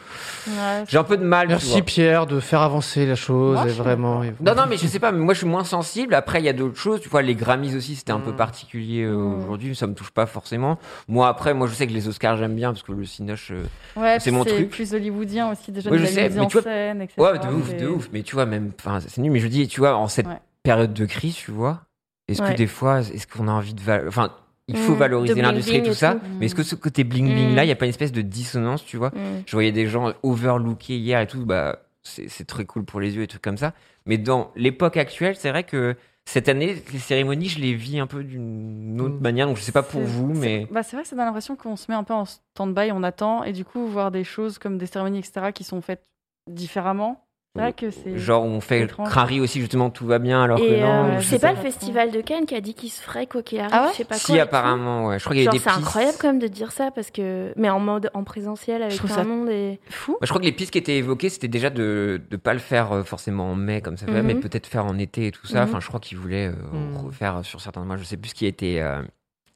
Ouais, 0.48 0.84
J'ai 0.88 0.96
un 0.96 1.04
peu 1.04 1.18
de 1.18 1.22
mal. 1.24 1.48
Merci. 1.48 1.82
Pierre 1.82 2.26
de 2.26 2.40
faire 2.40 2.62
avancer 2.62 3.04
la 3.04 3.14
chose 3.14 3.56
Moi, 3.58 3.68
et 3.68 3.72
vraiment. 3.72 4.22
et- 4.22 4.32
Non, 4.40 4.54
non, 4.54 4.62
mais 4.66 4.78
je 4.78 4.86
sais 4.86 4.98
pas, 4.98 5.12
mais 5.12 5.18
moi 5.18 5.34
je 5.34 5.40
suis 5.40 5.46
moins 5.46 5.64
sensible. 5.64 6.14
Après, 6.14 6.38
il 6.40 6.46
y 6.46 6.48
a 6.48 6.54
d'autres 6.54 6.78
choses. 6.78 7.02
Tu 7.02 7.10
vois, 7.10 7.20
les 7.20 7.34
Grammys 7.34 7.74
aussi, 7.76 7.94
c'était 7.94 8.12
un 8.12 8.20
peu 8.20 8.32
Mm. 8.32 8.36
particulier 8.36 9.02
euh, 9.02 9.14
Mm. 9.14 9.38
aujourd'hui. 9.38 9.76
Ça 9.76 9.86
me 9.86 9.92
touche 9.92 10.12
pas 10.12 10.24
forcément. 10.24 10.78
Moi, 11.08 11.28
après, 11.28 11.52
moi 11.52 11.66
je 11.66 11.74
sais 11.74 11.86
que 11.86 11.92
les 11.92 12.08
Oscars, 12.08 12.38
j'aime 12.38 12.54
bien 12.54 12.72
parce 12.72 12.82
que 12.84 12.92
le 12.92 13.04
Cinoche. 13.04 13.50
euh, 13.50 13.62
Ouais, 13.94 14.16
C'est 14.18 14.30
mon 14.30 14.46
truc. 14.46 14.70
plus 14.70 14.94
hollywoodien 14.94 15.52
aussi, 15.52 15.72
déjà 15.72 15.90
Ouais, 15.90 15.98
de 15.98 16.04
je 16.04 16.08
la 16.08 16.10
sais, 16.10 16.28
mise 16.28 16.36
mais 16.36 16.40
en 16.42 16.46
tu 16.46 16.54
vois- 16.56 16.62
scène, 16.62 17.02
etc. 17.02 17.20
Ouais, 17.20 17.38
de 17.38 17.48
ouf, 17.52 17.76
de 17.76 17.86
ouf. 17.86 18.08
Mais 18.14 18.22
tu 18.22 18.34
vois, 18.34 18.46
même. 18.46 18.72
Enfin, 18.80 18.98
c'est 19.06 19.20
nul, 19.20 19.30
mais 19.30 19.40
je 19.40 19.46
dis, 19.48 19.68
tu 19.68 19.80
vois, 19.80 19.94
en 19.94 20.08
cette 20.08 20.26
Ouais. 20.26 20.40
période 20.62 20.94
de 20.94 21.04
crise, 21.04 21.34
tu 21.34 21.50
vois, 21.50 21.82
est-ce 22.28 22.40
Ouais. 22.42 22.52
que 22.52 22.56
des 22.56 22.66
fois, 22.66 23.00
est-ce 23.00 23.26
qu'on 23.26 23.46
a 23.46 23.52
envie 23.52 23.74
de. 23.74 23.82
val- 23.82 24.08
Enfin, 24.08 24.30
il 24.68 24.76
faut 24.76 24.94
Mm. 24.94 24.98
valoriser 24.98 25.42
l'industrie 25.42 25.76
et 25.76 25.82
tout 25.82 25.94
ça. 25.94 26.14
tout. 26.14 26.20
Mais 26.40 26.46
est-ce 26.46 26.54
que 26.54 26.62
ce 26.62 26.74
côté 26.74 27.04
bling-bling 27.04 27.52
Mm. 27.52 27.54
là, 27.54 27.64
il 27.64 27.66
n'y 27.66 27.72
a 27.72 27.76
pas 27.76 27.84
une 27.86 27.90
espèce 27.90 28.12
de 28.12 28.22
dissonance, 28.22 28.84
tu 28.84 28.96
vois? 28.96 29.10
Mm. 29.10 29.42
Je 29.46 29.52
voyais 29.52 29.72
des 29.72 29.86
gens 29.86 30.12
overlookés 30.22 30.96
hier 30.96 31.20
et 31.20 31.26
tout, 31.26 31.44
bah, 31.44 31.80
c'est 32.02 32.46
très 32.46 32.64
cool 32.66 32.84
pour 32.84 33.00
les 33.00 33.14
yeux 33.16 33.22
et 33.22 33.26
trucs 33.26 33.42
comme 33.42 33.56
ça. 33.58 33.72
Mais 34.06 34.18
dans 34.18 34.50
l'époque 34.56 34.96
actuelle, 34.98 35.36
c'est 35.36 35.48
vrai 35.50 35.64
que 35.64 35.96
cette 36.26 36.48
année, 36.48 36.82
les 36.92 36.98
cérémonies, 36.98 37.48
je 37.48 37.58
les 37.60 37.74
vis 37.74 37.98
un 37.98 38.06
peu 38.06 38.24
d'une 38.24 38.98
autre 39.00 39.20
manière. 39.20 39.46
Donc, 39.46 39.56
je 39.58 39.62
sais 39.62 39.72
pas 39.72 39.82
pour 39.82 40.00
vous, 40.02 40.32
mais. 40.34 40.66
Bah, 40.70 40.82
c'est 40.82 40.96
vrai 40.96 41.02
que 41.02 41.08
ça 41.08 41.16
donne 41.16 41.24
l'impression 41.26 41.56
qu'on 41.56 41.76
se 41.76 41.86
met 41.90 41.94
un 41.94 42.04
peu 42.04 42.14
en 42.14 42.24
stand-by, 42.24 42.92
on 42.92 43.02
attend, 43.02 43.44
et 43.44 43.52
du 43.52 43.64
coup, 43.64 43.86
voir 43.86 44.10
des 44.10 44.24
choses 44.24 44.58
comme 44.58 44.78
des 44.78 44.86
cérémonies, 44.86 45.18
etc., 45.18 45.52
qui 45.54 45.64
sont 45.64 45.80
faites 45.82 46.02
différemment. 46.50 47.23
Vrai 47.56 47.72
que 47.72 47.88
c'est. 47.92 48.18
Genre, 48.18 48.42
où 48.44 48.48
on 48.48 48.60
fait 48.60 48.80
étrange. 48.80 49.08
Crary 49.08 49.38
aussi, 49.40 49.60
justement, 49.60 49.88
tout 49.88 50.06
va 50.06 50.18
bien, 50.18 50.42
alors 50.42 50.58
que 50.58 50.64
Et 50.64 50.80
non. 50.80 51.04
euh, 51.04 51.20
c'est 51.20 51.38
pas 51.38 51.50
pas 51.50 51.52
le 51.54 51.60
festival 51.60 52.10
de 52.10 52.20
Cannes 52.20 52.46
qui 52.46 52.56
a 52.56 52.60
dit 52.60 52.74
qu'il 52.74 52.90
se 52.90 53.00
ferait 53.00 53.28
quoi 53.28 53.44
qu'il 53.44 53.60
arrive, 53.60 53.70
Ah 53.72 53.82
ouais 53.84 53.90
je 53.92 53.98
sais 53.98 54.04
pas 54.04 54.16
Si, 54.16 54.26
quoi. 54.26 54.34
tout. 54.34 54.40
apparemment, 54.42 55.06
ouais. 55.06 55.20
Je 55.20 55.24
crois 55.24 55.36
qu'il 55.36 55.44
y 55.44 55.48
a 55.48 55.52
des 55.52 55.58
c'est 55.58 55.64
pistes. 55.70 55.78
incroyable 55.78 56.18
quand 56.20 56.26
même 56.26 56.40
de 56.40 56.48
dire 56.48 56.72
ça 56.72 56.90
parce 56.90 57.12
que 57.12 57.52
mais 57.56 57.70
en 57.70 57.78
mode 57.78 58.10
en 58.12 58.24
présentiel 58.24 58.82
avec 58.82 58.94
ça- 58.94 59.22
de 59.22 59.28
monde 59.28 59.48
et 59.50 59.78
fou. 59.88 60.12
Bah, 60.14 60.18
je 60.22 60.30
crois 60.30 60.40
que 60.40 60.46
les 60.46 60.50
pistes 60.52 60.72
qui 60.72 60.78
étaient 60.78 60.96
évoquées, 60.96 61.28
c'était 61.28 61.46
déjà 61.46 61.70
de 61.70 62.20
ne 62.28 62.36
pas 62.36 62.54
le 62.54 62.58
faire 62.58 62.90
euh, 62.90 63.04
forcément 63.04 63.52
en 63.52 63.54
mai 63.54 63.80
comme 63.82 63.96
ça 63.98 64.06
fait, 64.06 64.12
Mhm. 64.20 64.26
mais 64.26 64.34
peut-être 64.34 64.66
faire 64.66 64.84
en 64.86 64.98
été 64.98 65.28
et 65.28 65.30
tout 65.30 65.46
ça. 65.46 65.62
Mhm. 65.64 65.68
Enfin, 65.70 65.78
je 65.80 65.86
crois 65.86 66.00
qu'ils 66.00 66.18
voulaient 66.18 66.48
euh, 66.48 66.54
Mhm. 66.72 66.96
refaire 67.06 67.44
sur 67.44 67.60
certains 67.60 67.84
mois. 67.84 67.96
Je 67.96 68.02
sais 68.02 68.16
plus 68.16 68.30
ce 68.30 68.34
qui 68.34 68.46
a 68.46 68.48
été, 68.48 68.82
euh, 68.82 69.00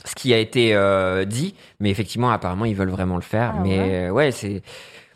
ce 0.05 0.15
qui 0.15 0.33
a 0.33 0.39
été 0.39 0.73
euh, 0.73 1.25
dit, 1.25 1.57
mais 1.81 1.91
effectivement, 1.91 2.31
apparemment, 2.31 2.65
ils 2.65 2.77
veulent 2.77 2.91
vraiment 2.91 3.17
le 3.17 3.23
faire. 3.23 3.55
Ah 3.57 3.61
mais 3.61 3.79
ouais. 3.81 4.07
euh, 4.07 4.11
ouais, 4.11 4.31
c'est. 4.31 4.63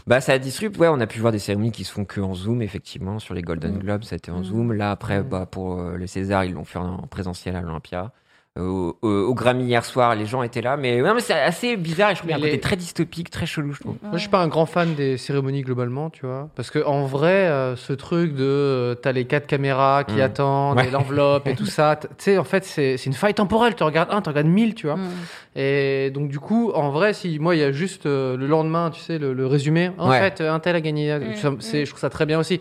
Bah, 0.06 0.20
ça 0.20 0.38
disrupte. 0.38 0.78
Ouais, 0.78 0.88
on 0.88 1.00
a 1.00 1.06
pu 1.06 1.20
voir 1.20 1.32
des 1.32 1.38
cérémonies 1.38 1.72
qui 1.72 1.84
se 1.84 1.92
font 1.92 2.04
que 2.04 2.20
en 2.20 2.34
Zoom, 2.34 2.62
effectivement. 2.62 3.18
Sur 3.18 3.34
les 3.34 3.42
Golden. 3.42 3.78
Globes, 3.78 4.04
ça 4.04 4.14
a 4.14 4.18
été 4.18 4.30
en. 4.30 4.42
Zoom. 4.42 4.72
Là, 4.72 4.90
après, 4.90 5.22
bah, 5.22 5.46
pour 5.46 5.78
euh, 5.78 5.96
le 5.96 6.06
César, 6.06 6.44
ils 6.44 6.52
l'ont 6.52 6.64
fait 6.64 6.78
en 6.78 7.06
présentiel 7.06 7.56
à 7.56 7.60
l'Olympia. 7.60 8.12
Au, 8.58 8.98
au- 9.00 9.08
au 9.08 9.34
Grammy 9.34 9.64
hier 9.64 9.82
soir, 9.82 10.14
les 10.14 10.26
gens 10.26 10.42
étaient 10.42 10.60
là, 10.60 10.76
mais, 10.76 11.00
non, 11.00 11.14
mais 11.14 11.22
c'est 11.22 11.32
assez 11.32 11.74
bizarre 11.78 12.10
et 12.10 12.14
je 12.14 12.18
trouve 12.18 12.30
qu'il 12.30 12.38
y 12.38 12.42
a 12.42 12.44
un 12.44 12.48
côté 12.50 12.60
très 12.60 12.76
dystopique, 12.76 13.30
très 13.30 13.46
chelou, 13.46 13.72
je 13.72 13.80
trouve. 13.80 13.94
Moi, 14.02 14.12
je 14.14 14.18
suis 14.18 14.28
pas 14.28 14.40
un 14.42 14.48
grand 14.48 14.66
fan 14.66 14.94
des 14.94 15.16
cérémonies 15.16 15.62
globalement, 15.62 16.10
tu 16.10 16.26
vois. 16.26 16.50
Parce 16.54 16.70
que 16.70 16.84
en 16.84 17.06
vrai, 17.06 17.32
euh, 17.48 17.76
ce 17.76 17.94
truc 17.94 18.34
de 18.34 18.44
euh, 18.44 18.94
t'as 18.94 19.12
les 19.12 19.24
quatre 19.24 19.46
caméras 19.46 20.04
qui 20.04 20.16
Mm. 20.16 20.20
attendent, 20.20 20.76
Ouais. 20.76 20.88
et 20.88 20.90
l'enveloppe 20.90 21.48
et 21.48 21.54
tout 21.54 21.64
ça, 21.64 21.96
tu 21.96 22.08
sais, 22.18 22.36
en 22.36 22.44
fait, 22.44 22.64
c'est 22.64 22.96
une 23.06 23.14
faille 23.14 23.32
temporelle. 23.34 23.74
Tu 23.74 23.84
regardes 23.84 24.10
un, 24.12 24.20
tu 24.20 24.28
regardes 24.28 24.46
mille, 24.48 24.74
tu 24.74 24.86
vois. 24.86 24.96
Mm. 24.96 25.08
Et 25.56 26.10
donc, 26.10 26.28
du 26.28 26.38
coup, 26.38 26.72
en 26.74 26.90
vrai, 26.90 27.14
si 27.14 27.38
moi, 27.38 27.56
il 27.56 27.60
y 27.60 27.64
a 27.64 27.72
juste 27.72 28.04
euh, 28.04 28.36
le 28.36 28.46
lendemain, 28.46 28.90
tu 28.90 29.00
sais, 29.00 29.18
le, 29.18 29.32
le 29.32 29.46
résumé. 29.46 29.92
En 29.96 30.10
Ouais. 30.10 30.18
fait, 30.20 30.42
un 30.42 30.60
tel 30.60 30.76
a 30.76 30.80
gagné. 30.82 31.18
Mm, 31.18 31.36
Ça, 31.36 31.50
Je 31.72 31.88
trouve 31.88 32.00
ça 32.00 32.10
très 32.10 32.26
bien 32.26 32.38
aussi. 32.38 32.60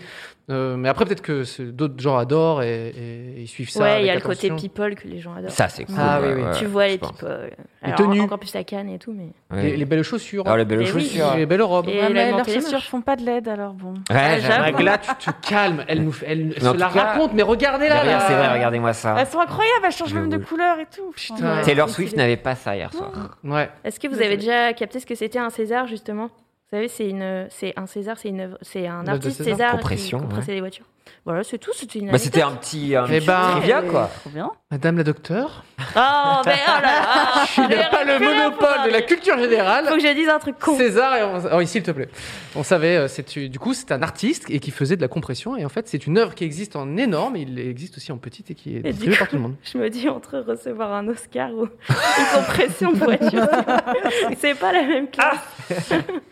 Euh, 0.51 0.75
mais 0.75 0.89
après, 0.89 1.05
peut-être 1.05 1.21
que 1.21 1.43
d'autres 1.71 1.99
gens 1.99 2.17
adorent 2.17 2.61
et, 2.63 2.89
et- 2.89 3.37
et 3.37 3.41
ils 3.41 3.47
suivent 3.47 3.69
ça. 3.69 3.81
Ouais, 3.83 4.01
il 4.03 4.05
y 4.05 4.09
a 4.09 4.15
le 4.15 4.21
côté 4.21 4.51
people 4.51 4.95
que 4.95 5.07
les 5.07 5.19
gens 5.19 5.33
adorent. 5.33 5.49
Ça, 5.51 5.69
c'est 5.69 5.85
cool. 5.85 5.95
Ah, 5.97 6.19
ouais, 6.21 6.33
ouais, 6.33 6.51
tu 6.57 6.65
vois 6.65 6.87
les 6.87 6.97
pense. 6.97 7.11
people. 7.13 7.49
Les 7.85 7.93
tenues. 7.95 8.21
Encore 8.21 8.37
plus 8.39 8.53
la 8.53 8.63
canne 8.63 8.89
et 8.89 8.99
tout, 8.99 9.13
mais. 9.13 9.29
Les, 9.61 9.77
les 9.77 9.85
belles 9.85 10.03
chaussures. 10.03 10.43
Alors, 10.45 10.57
les 10.57 10.65
belles 10.65 10.81
Et 10.81 10.91
oui. 10.91 11.03
chaussures. 11.03 11.33
les 11.35 11.45
belles 11.45 11.61
robes. 11.61 11.87
Et 11.89 12.01
mais 12.13 12.31
leurs 12.31 12.45
chaussures 12.47 12.83
font 12.83 13.01
pas 13.01 13.15
de 13.15 13.25
LED 13.25 13.47
alors 13.47 13.73
bon. 13.73 13.93
Ouais, 14.09 14.39
Ah, 14.49 14.71
là, 14.81 14.97
tu 14.97 15.31
te 15.31 15.47
calmes. 15.47 15.83
Elle 15.87 16.03
nous, 16.03 16.15
elle 16.25 16.45
Mais 16.47 16.59
se 16.59 16.77
la 16.77 16.87
raconte, 16.87 17.33
mais 17.33 17.43
regardez-la. 17.43 18.01
Regarde, 18.01 18.21
là. 18.21 18.27
C'est 18.27 18.35
vrai, 18.35 18.53
regardez-moi 18.53 18.93
ça. 18.93 19.15
Elles 19.19 19.27
sont 19.27 19.39
incroyables, 19.39 19.85
elles 19.85 19.91
changent 19.91 20.13
même 20.13 20.29
de 20.29 20.37
couleur 20.37 20.77
et 20.79 20.85
tout. 20.93 21.11
Putain. 21.15 21.61
Taylor. 21.63 21.89
Swift 21.89 22.15
n'avait 22.15 22.37
pas 22.37 22.55
ça 22.55 22.75
hier 22.75 22.91
soir. 22.93 23.37
Ouais. 23.43 23.69
Est-ce 23.83 23.99
que 23.99 24.07
vous 24.07 24.21
avez 24.21 24.37
déjà 24.37 24.73
capté 24.73 24.99
ce 24.99 25.05
que 25.05 25.15
c'était 25.15 25.39
un 25.39 25.49
César, 25.49 25.87
justement? 25.87 26.29
Vous 26.71 26.77
savez, 26.77 26.87
c'est 26.87 27.09
une, 27.09 27.47
c'est 27.49 27.73
un 27.77 27.85
César, 27.85 28.17
c'est 28.17 28.29
une, 28.29 28.39
œuvre- 28.41 28.57
c'est 28.61 28.87
un 28.87 29.03
artiste 29.07 29.43
César. 29.43 29.55
César 29.57 29.71
qui 29.79 29.81
compressait 30.29 30.53
les 30.53 30.61
voitures. 30.61 30.85
Voilà, 31.25 31.43
c'est 31.43 31.57
tout. 31.57 31.71
C'était 31.73 31.99
une. 31.99 32.11
Bah, 32.11 32.17
c'était 32.17 32.41
un 32.41 32.51
petit, 32.51 32.95
un 32.95 33.05
Eh 33.05 33.17
petit 33.19 33.27
ben- 33.27 33.51
trivia, 33.57 33.81
quoi. 33.83 34.09
Trop 34.21 34.29
bien. 34.31 34.51
Madame 34.71 34.97
la 34.97 35.03
docteure. 35.03 35.63
Oh, 35.79 36.41
ben 36.45 36.55
oh 36.67 36.81
là 36.81 36.81
là 36.81 37.45
Il 37.69 37.75
n'a 37.77 37.89
pas 37.89 38.03
le 38.03 38.19
monopole 38.19 38.85
de 38.85 38.89
la 38.91 39.01
culture 39.01 39.37
générale. 39.37 39.85
Faut 39.87 39.95
que 39.95 40.01
je 40.01 40.13
dise 40.13 40.29
un 40.29 40.39
truc 40.39 40.57
con. 40.59 40.77
César 40.77 41.15
et 41.15 41.23
on... 41.23 41.41
oh, 41.57 41.65
s'il 41.65 41.83
te 41.83 41.91
plaît. 41.91 42.09
On 42.55 42.63
savait, 42.63 42.95
euh, 42.97 43.07
c'est 43.07 43.37
du 43.49 43.59
coup 43.59 43.73
c'est 43.73 43.91
un 43.91 44.01
artiste 44.01 44.45
et 44.49 44.59
qui 44.59 44.71
faisait 44.71 44.95
de 44.95 45.01
la 45.01 45.07
compression 45.07 45.57
et 45.57 45.65
en 45.65 45.69
fait 45.69 45.87
c'est 45.87 46.05
une 46.07 46.17
œuvre 46.17 46.33
qui 46.35 46.43
existe 46.43 46.75
en 46.75 46.95
énorme, 46.97 47.35
il 47.35 47.59
existe 47.59 47.97
aussi 47.97 48.11
en 48.11 48.17
petite 48.17 48.51
et 48.51 48.55
qui 48.55 48.77
est 48.77 48.81
distribuée 48.81 49.17
par 49.17 49.27
tout 49.27 49.35
le 49.35 49.41
monde. 49.41 49.55
Je 49.63 49.77
me 49.77 49.89
dis 49.89 50.07
entre 50.09 50.39
recevoir 50.39 50.93
un 50.93 51.07
Oscar 51.07 51.51
ou 51.53 51.63
une 51.89 52.25
compression 52.35 52.91
de 52.91 52.97
voiture, 52.97 53.47
c'est 54.39 54.55
pas 54.57 54.71
la 54.71 54.83
même 54.83 55.09
classe. 55.09 55.39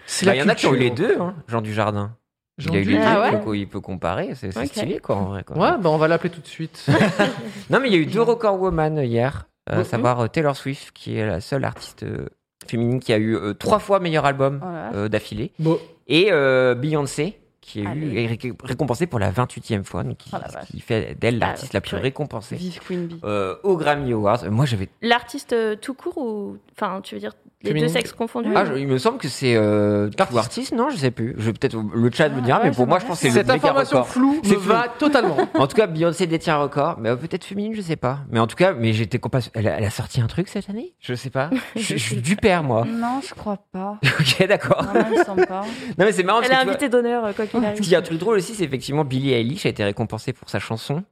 C'est 0.06 0.26
Bah, 0.26 0.36
Il 0.36 0.40
y 0.40 0.44
en 0.44 0.48
a 0.50 0.56
qui 0.56 0.66
ont 0.68 0.74
eu 0.74 0.80
les 0.80 0.92
deux, 0.92 1.18
hein. 1.20 1.36
Jean 1.48 1.62
Dujardin. 1.62 2.12
Il 2.60 2.76
a 2.76 2.80
eu. 2.82 2.98
Ah 3.02 3.22
ouais 3.22 3.30
il, 3.34 3.40
peut, 3.40 3.58
il 3.58 3.68
peut 3.68 3.80
comparer, 3.82 4.36
c'est 4.36 4.52
c'est 4.52 4.60
Ok. 4.62 4.68
stylé, 4.68 5.00
quoi, 5.00 5.16
en 5.16 5.26
vrai. 5.26 5.44
Quoi. 5.44 5.58
Ouais, 5.58 5.78
bah 5.82 5.90
on 5.90 5.98
va 5.98 6.08
l'appeler 6.08 6.30
tout 6.30 6.42
de 6.42 6.48
suite. 6.48 6.86
Non, 7.70 7.80
mais 7.80 7.88
il 7.90 7.94
y 7.94 7.98
a 7.98 8.00
eu 8.00 8.06
deux 8.06 8.22
records 8.22 8.60
woman 8.62 8.98
hier, 8.98 9.48
euh, 9.70 9.76
à 9.76 9.78
Mhm. 9.80 9.84
savoir 9.86 10.20
euh, 10.22 10.28
Taylor 10.28 10.56
Swift, 10.56 10.92
qui 10.94 11.18
est 11.18 11.26
la 11.26 11.42
seule 11.42 11.64
artiste 11.64 12.04
euh, 12.04 12.28
féminine 12.68 13.00
qui 13.00 13.14
a 13.14 13.18
eu 13.18 13.36
euh, 13.36 13.54
trois 13.54 13.80
fois 13.80 14.00
meilleur 14.00 14.26
album 14.26 14.60
Oh 14.64 14.96
euh, 14.96 15.08
d'affilée, 15.10 15.52
bon, 15.60 15.80
et 16.08 16.30
euh, 16.32 16.76
Beyoncé, 16.76 17.40
qui 17.62 17.82
est 17.82 17.84
eu, 17.84 18.18
est 18.18 18.26
ré- 18.26 18.54
récompensée 18.64 19.06
pour 19.06 19.20
la 19.20 19.32
28e 19.32 19.84
fois, 19.84 20.04
donc 20.04 20.18
qui, 20.18 20.32
Oh 20.34 20.38
la 20.42 20.48
vache. 20.52 20.68
qui 20.72 20.80
fait 20.80 21.16
d'elle 21.20 21.38
l'artiste 21.38 21.74
la 21.74 21.82
plus 21.82 21.98
récompensée 21.98 22.56
Vive 22.56 22.80
Queen 22.80 23.06
Bee. 23.08 23.20
euh, 23.24 23.56
au 23.64 23.78
Grammy 23.78 24.12
Awards. 24.14 24.44
Euh, 24.44 24.50
Moi, 24.50 24.66
j'avais. 24.66 24.90
L'artiste 25.04 25.54
euh, 25.54 25.76
tout 25.76 25.94
court 25.94 26.18
ou. 26.18 26.58
Enfin, 26.76 27.00
tu 27.04 27.14
veux 27.16 27.20
dire 27.22 27.34
les 27.62 27.74
deux 27.74 27.88
sexes 27.90 28.14
confondus 28.14 28.52
Ah, 28.56 28.66
je- 28.66 28.74
il 28.76 28.88
me 28.88 28.98
semble 28.98 29.18
que 29.18 29.28
c'est 29.28 29.56
euh, 29.56 30.10
artiste, 30.36 30.74
non 30.74 30.90
Je 30.90 30.96
sais 30.98 31.12
plus. 31.12 31.36
Je 31.38 31.44
vais 31.46 31.54
peut-être 31.54 31.76
le 31.94 32.12
chat 32.12 32.30
me 32.30 32.38
Ah, 32.38 32.42
dira, 32.42 32.60
ouais, 32.60 32.70
mais 32.70 32.76
pour 32.76 32.88
moi, 32.88 33.00
je 33.00 33.06
pense 33.06 33.18
que 33.18 33.24
c'est 33.24 33.28
le 33.30 33.34
cette 33.34 33.50
information 33.50 33.98
record. 34.00 34.08
floue 34.08 34.40
C'est 34.44 34.56
me 34.56 34.60
va 34.62 34.88
totalement. 34.98 35.38
En 35.56 35.68
tout 35.68 35.76
cas, 35.76 35.88
Beyoncé 35.88 36.26
détient 36.28 36.56
un 36.56 36.60
record, 36.64 36.98
mais 37.00 37.16
peut-être 37.18 37.44
féminine, 37.44 37.74
je 37.74 37.82
sais 37.82 37.96
pas. 37.98 38.20
Mais 38.30 38.40
en 38.40 38.48
tout 38.48 38.56
cas, 38.56 38.74
mais 38.74 38.94
j'étais 38.94 39.20
compassion. 39.20 39.52
Elle, 39.56 39.68
a- 39.68 39.78
elle 39.78 39.84
a 39.84 39.90
sorti 39.90 40.22
un 40.22 40.28
truc 40.28 40.48
cette 40.48 40.70
année? 40.70 40.94
Je 41.00 41.14
sais 41.16 41.30
pas. 41.30 41.50
Je, 41.76 41.82
je 41.82 41.98
suis 41.98 42.16
du 42.18 42.36
père, 42.36 42.64
moi. 42.64 42.86
Non, 42.86 43.20
je 43.28 43.34
crois 43.34 43.58
pas. 43.72 44.00
ok, 44.20 44.48
d'accord. 44.48 44.84
Non, 44.84 44.94
non, 44.94 45.36
me 45.36 45.46
pas. 45.46 45.66
Mais 45.98 46.12
c'est 46.14 46.24
marrant 46.24 46.42
Elle 46.42 46.52
est 46.52 46.56
invitée 46.56 46.88
d'honneur, 46.90 47.36
quoi 47.36 47.46
qu'il 47.46 47.60
ce 47.60 47.66
arrive. 47.66 47.80
qui 47.82 47.94
est 47.94 47.98
un 47.98 48.02
truc 48.02 48.18
drôle 48.20 48.38
aussi, 48.38 48.56
c'est 48.56 48.64
effectivement 48.64 49.04
Billie 49.04 49.34
Eilish 49.34 49.66
a 49.66 49.70
été 49.70 49.84
récompensée 49.84 50.34
pour 50.34 50.50
sa 50.50 50.60
chanson 50.60 51.04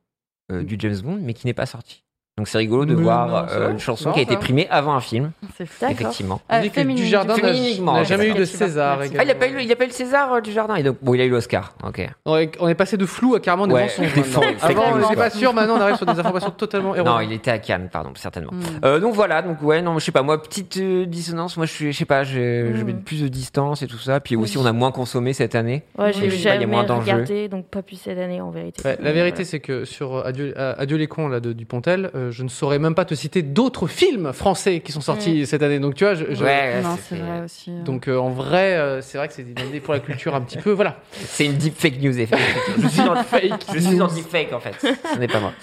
euh, 0.52 0.64
du 0.64 0.78
James 0.80 0.98
Bond, 1.04 1.20
mais 1.22 1.34
qui 1.34 1.45
n'est 1.45 1.54
pas 1.54 1.66
sortie. 1.66 2.04
Donc 2.38 2.48
c'est 2.48 2.60
rigolo 2.60 2.86
de 2.86 2.94
Mais 2.94 3.02
voir 3.02 3.28
non, 3.28 3.46
euh, 3.52 3.72
une 3.72 3.80
chanson 3.80 4.12
qui 4.12 4.20
a 4.20 4.22
été 4.22 4.38
primée 4.38 4.68
avant 4.70 4.94
un 4.94 5.00
film, 5.02 5.32
C'est 5.58 5.66
fou. 5.66 5.74
D'accord. 5.82 5.96
effectivement. 6.02 6.42
Euh, 6.52 6.62
féminine, 6.70 7.04
Dujardin 7.04 7.34
du 7.34 7.42
n'a 7.82 8.04
jamais 8.04 8.30
eu 8.30 8.34
de. 8.36 8.46
César. 8.46 9.00
Ah, 9.18 9.24
il 9.24 9.32
a 9.32 9.34
pas 9.34 9.48
eu, 9.48 9.54
le- 9.56 9.62
il 9.64 9.72
a 9.72 9.76
pas 9.76 9.86
eu 9.86 9.88
le 9.88 9.94
César 9.94 10.34
euh, 10.34 10.42
du 10.42 10.52
jardin. 10.52 10.76
Et 10.76 10.84
donc, 10.84 10.98
bon, 11.02 11.16
il 11.16 11.22
a 11.22 11.26
eu 11.26 11.30
l'Oscar. 11.32 11.74
Ok. 11.84 12.08
On 12.26 12.38
est, 12.38 12.52
on 12.60 12.68
est 12.68 12.76
passé 12.76 12.96
de 12.96 13.08
flou 13.08 13.34
à 13.34 13.40
carrément 13.40 13.66
des 13.68 13.74
Ouais, 13.74 13.88
mensonges. 13.88 14.56
Avant, 14.62 14.84
on 15.12 15.16
pas 15.16 15.32
sûr, 15.32 15.52
maintenant 15.52 15.78
on 15.78 15.82
arrive 15.82 15.96
sur 15.96 16.06
des 16.06 16.20
informations 16.20 16.52
totalement 16.52 16.90
Non, 16.90 16.96
erronées. 16.96 17.26
il 17.26 17.34
était 17.34 17.50
à 17.50 17.58
Cannes, 17.58 17.90
pardon, 17.92 18.12
certainement. 18.14 18.52
Mm. 18.54 18.86
Euh, 18.86 19.00
donc 19.00 19.16
voilà, 19.16 19.42
donc 19.42 19.60
ouais, 19.64 19.82
non, 19.82 19.98
je 19.98 20.06
sais 20.06 20.12
pas, 20.12 20.22
moi, 20.22 20.40
petite 20.40 20.78
euh, 20.78 21.08
dissonance, 21.08 21.58
moi, 21.58 21.66
je 21.66 21.72
suis, 21.72 21.92
je 21.92 21.98
sais 21.98 22.06
pas, 22.06 22.24
je, 22.24 22.72
je 22.76 22.82
Mm. 22.84 22.86
mets 22.86 22.94
plus 22.94 23.24
de 23.24 23.28
distance 23.30 23.82
et 23.82 23.88
tout 23.88 23.98
ça. 23.98 24.20
Puis 24.20 24.36
aussi, 24.36 24.60
on 24.60 24.66
a 24.68 24.74
moins 24.74 24.92
consommé 24.92 25.34
cette 25.34 25.56
année. 25.56 25.82
Ouais, 25.98 26.14
j'ai 26.14 26.30
jamais 26.30 26.66
regardé, 26.66 27.48
donc 27.50 27.66
pas 27.66 27.82
plus 27.82 27.96
cette 27.96 28.20
année 28.20 28.42
en 28.42 28.52
vérité. 28.52 28.84
La 29.02 29.12
vérité, 29.12 29.44
c'est 29.44 29.60
que 29.60 29.86
sur 29.86 30.24
Adieu, 30.24 30.54
Adieu 30.56 30.98
les 30.98 31.08
cons 31.08 31.30
là, 31.30 31.40
de 31.40 31.52
Dupontel, 31.52 32.12
euh, 32.28 32.32
je 32.32 32.43
ne 32.43 32.49
saurais 32.49 32.80
même 32.80 32.95
pas 32.95 33.05
te 33.05 33.15
citer 33.15 33.41
d'autres 33.41 33.88
films 33.88 34.32
français 34.34 34.80
qui 34.82 34.91
sont 34.91 35.01
sortis 35.01 35.45
cette 35.45 35.63
année. 35.63 35.80
Donc 35.80 35.95
tu 35.95 36.03
vois, 36.03 36.13
je, 36.15 36.25
je- 36.34 36.43
Ouais, 36.43 36.82
Non, 36.82 36.97
c'est- 37.09 37.15
vrai 37.15 37.41
aussi. 37.43 37.71
euh. 37.71 37.84
donc 37.84 38.07
euh, 38.07 38.17
en 38.17 38.30
vrai, 38.30 38.75
euh, 38.78 39.01
c'est 39.01 39.17
vrai 39.17 39.28
que 39.28 39.34
c'est 39.34 39.41
une 39.43 39.59
année 39.59 39.80
pour 39.80 39.93
la 39.93 39.99
culture 39.99 40.36
un 40.36 40.41
petit 40.41 40.57
peu. 40.57 40.71
Voilà. 40.71 40.97
C'est 41.11 41.45
une 41.45 41.53
deep 41.55 41.75
fake 41.78 42.01
news, 42.01 42.17
effectivement. 42.19 42.73
je 42.84 42.88
suis 42.88 43.03
dans 43.03 43.15
fake. 43.23 43.65
Je 43.73 43.80
suis 43.80 43.97
dans 43.97 44.07
deep 44.07 44.28
fake, 44.30 44.53
en 44.53 44.59
fait. 44.59 44.75
Ce 45.13 45.17
n'est 45.19 45.28
pas 45.28 45.39
moi. 45.39 45.53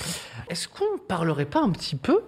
Est-ce 0.50 0.68
qu'on 0.68 0.98
parlerait 1.08 1.46
pas 1.46 1.60
un 1.60 1.70
petit 1.70 1.96
peu 1.96 2.20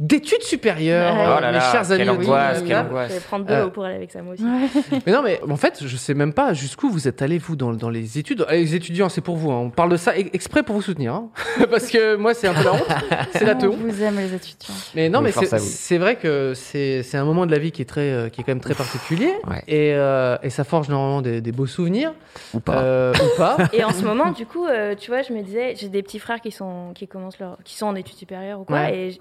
d'études 0.00 0.42
supérieures, 0.42 1.14
Ouais. 1.14 1.20
euh, 1.20 1.34
Oh 1.36 1.40
là 1.40 1.52
mes 1.52 1.58
là, 1.58 1.72
chers 1.72 1.86
quelle 1.86 2.08
amis 2.08 2.24
angoisse, 2.24 2.62
vais 2.62 3.20
prendre 3.20 3.44
de 3.44 3.52
Euh, 3.52 3.66
pour 3.68 3.84
aller 3.84 3.94
avec 3.96 4.10
ça 4.10 4.22
moi 4.22 4.32
aussi. 4.34 4.44
Mais 5.06 5.12
non, 5.12 5.22
mais 5.22 5.38
en 5.48 5.56
fait, 5.56 5.82
je 5.86 5.96
sais 5.96 6.14
même 6.14 6.32
pas 6.32 6.52
jusqu'où 6.54 6.88
vous 6.90 7.06
êtes 7.06 7.20
allés, 7.22 7.38
vous, 7.38 7.54
dans, 7.54 7.72
dans 7.72 7.90
les 7.90 8.18
études. 8.18 8.44
Les 8.50 8.74
étudiants, 8.74 9.08
c'est 9.10 9.20
pour 9.20 9.36
vous. 9.36 9.52
hein. 9.52 9.58
On 9.58 9.70
parle 9.70 9.90
de 9.90 9.96
ça 9.96 10.12
e- 10.12 10.30
exprès 10.32 10.62
pour 10.62 10.74
vous 10.74 10.82
soutenir. 10.82 11.14
hein. 11.14 11.28
Parce 11.70 11.88
que 11.90 12.16
moi, 12.16 12.32
c'est 12.34 12.48
un 12.48 12.54
peu 12.54 12.64
la 12.64 12.72
honte. 12.72 12.86
C'est 13.32 13.44
la 13.44 13.54
On 13.54 13.58
teon. 13.58 13.76
vous 13.78 14.02
aime 14.02 14.16
les 14.16 14.34
étudiants. 14.34 14.74
Mais 14.94 15.08
non, 15.08 15.20
Oui, 15.20 15.32
mais 15.38 15.58
c'est 15.58 15.98
vrai 15.98 16.16
que 16.16 16.54
c'est 16.54 17.02
c'est 17.02 17.18
un 17.18 17.24
moment 17.24 17.44
de 17.46 17.50
la 17.50 17.58
vie 17.58 17.70
qui 17.70 17.82
est, 17.82 17.84
très, 17.84 18.10
euh, 18.10 18.28
qui 18.30 18.40
est 18.40 18.44
quand 18.44 18.52
même 18.52 18.60
très 18.60 18.74
particulier. 18.74 19.32
Ouais. 19.48 19.62
Et, 19.68 19.92
euh, 19.94 20.36
et 20.42 20.48
ça 20.50 20.64
forge 20.64 20.88
normalement 20.88 21.20
des, 21.22 21.40
des 21.42 21.52
beaux 21.52 21.66
souvenirs. 21.66 22.14
Ou 22.54 22.60
pas. 22.60 22.78
euh, 22.82 23.12
ou 23.14 23.36
pas. 23.38 23.56
Et 23.74 23.84
en 23.84 23.90
ce 23.92 24.02
moment, 24.04 24.30
du 24.32 24.46
coup, 24.46 24.66
euh, 24.66 24.94
tu 24.94 25.10
vois, 25.10 25.20
je 25.22 25.32
me 25.34 25.42
disais, 25.42 25.74
j'ai 25.76 25.88
des 25.88 26.02
petits 26.02 26.18
frères 26.18 26.40
qui 26.40 26.50
sont 26.52 26.92
qui 26.94 27.06
commencent 27.06 27.38
leur, 27.38 27.58
qui 27.64 27.76
sont 27.76 27.86
en 27.86 27.94
études 27.94 28.16
supérieures 28.16 28.60
ou 28.60 28.64
quoi, 28.64 28.76
Ouais. 28.80 28.98
et 29.08 29.20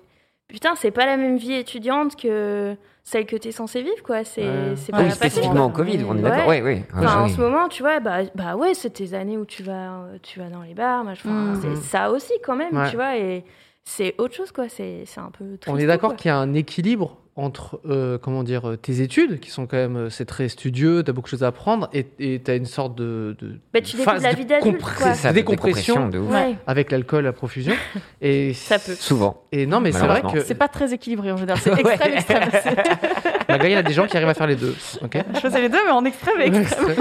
putain, 0.49 0.75
c'est 0.75 0.91
pas 0.91 1.05
la 1.05 1.15
même 1.15 1.37
vie 1.37 1.53
étudiante 1.53 2.17
que 2.17 2.75
celle 3.03 3.25
que 3.25 3.37
t'es 3.37 3.51
censé 3.53 3.81
vivre, 3.81 4.03
quoi. 4.03 4.23
C'est 4.25 4.41
Ouais. 4.41 4.49
Ouais, 4.75 4.91
pas 4.91 5.03
oui, 5.03 5.11
spécifiquement 5.11 5.69
quoi. 5.69 5.85
Covid, 5.85 6.03
on 6.07 6.17
est 6.17 6.21
Ouais. 6.21 6.29
d'accord. 6.29 6.47
Oui, 6.49 6.61
oui. 6.61 6.83
Enfin, 6.93 7.21
en 7.21 7.25
oui. 7.25 7.31
ce 7.31 7.39
moment, 7.39 7.67
tu 7.69 7.81
vois, 7.81 7.99
bah, 8.01 8.17
bah 8.35 8.55
ouais, 8.57 8.73
c'est 8.73 8.89
tes 8.89 9.13
années 9.13 9.37
où 9.37 9.45
tu 9.45 9.63
vas, 9.63 10.01
euh, 10.01 10.17
tu 10.21 10.39
vas 10.39 10.49
dans 10.49 10.61
les 10.61 10.73
bars, 10.73 11.03
machin. 11.05 11.29
Mhm. 11.29 11.59
c'est 11.61 11.75
ça 11.77 12.11
aussi 12.11 12.33
quand 12.43 12.55
même, 12.57 12.75
Ouais. 12.77 12.89
tu 12.89 12.95
vois, 12.97 13.17
et 13.17 13.45
c'est 13.83 14.13
autre 14.19 14.35
chose, 14.35 14.51
quoi. 14.51 14.67
C'est 14.69 15.03
c'est 15.05 15.21
un 15.21 15.31
peu. 15.31 15.45
On 15.45 15.71
est 15.73 15.77
triste, 15.77 15.87
d'accord 15.87 16.15
qu'il 16.15 16.27
y 16.29 16.31
a 16.31 16.37
un 16.37 16.53
équilibre 16.53 17.17
entre 17.39 17.79
euh, 17.87 18.17
comment 18.17 18.43
dire 18.43 18.69
euh, 18.69 18.75
tes 18.75 19.01
études 19.01 19.39
qui 19.39 19.49
sont 19.49 19.65
quand 19.65 19.77
même 19.77 19.95
euh, 19.97 20.09
c'est 20.09 20.25
très 20.25 20.49
studieux, 20.49 21.03
tu 21.03 21.09
as 21.09 21.13
beaucoup 21.13 21.27
de 21.27 21.31
choses 21.31 21.43
à 21.43 21.47
apprendre 21.47 21.89
et 21.93 22.05
tu 22.43 22.51
as 22.51 22.55
une 22.55 22.65
sorte 22.65 22.95
de, 22.95 23.35
de 23.39 23.59
Bah, 23.73 23.81
tu 23.81 23.93
de 23.95 24.01
découvres 24.01 24.21
la 24.21 24.33
vie 24.33 24.45
d'adulte, 24.45 24.81
quoi. 24.81 25.13
C'est 25.13 25.21
ça, 25.21 25.29
de 25.29 25.35
décompression 25.35 26.09
de 26.09 26.19
ouf. 26.19 26.31
Ouais. 26.31 26.55
avec 26.67 26.91
l'alcool 26.91 27.25
à 27.27 27.33
profusion 27.33 27.73
et 28.21 28.53
Ça 28.53 28.77
peut. 28.77 28.93
Souvent. 28.93 29.43
et 29.51 29.65
non 29.65 29.79
mais 29.79 29.91
c'est 29.91 30.05
vrai 30.05 30.21
que 30.21 30.41
C'est 30.41 30.55
pas 30.55 30.67
très 30.67 30.93
équilibré 30.93 31.31
en 31.31 31.37
général. 31.37 31.61
C'est 31.61 31.79
extrême, 31.79 32.13
extrême. 32.13 32.75
Magali, 33.49 33.71
il 33.71 33.75
y 33.75 33.77
a 33.77 33.83
des 33.83 33.93
gens 33.93 34.07
qui 34.07 34.15
arrivent 34.15 34.29
à 34.29 34.33
faire 34.33 34.47
les 34.47 34.55
deux. 34.55 34.75
ok 35.03 35.17
Je 35.33 35.39
faisais 35.39 35.61
les 35.61 35.69
deux, 35.69 35.79
mais 35.85 35.91
en 35.91 36.05
extrême 36.05 36.39
et 36.41 36.45
extrême. 36.45 36.95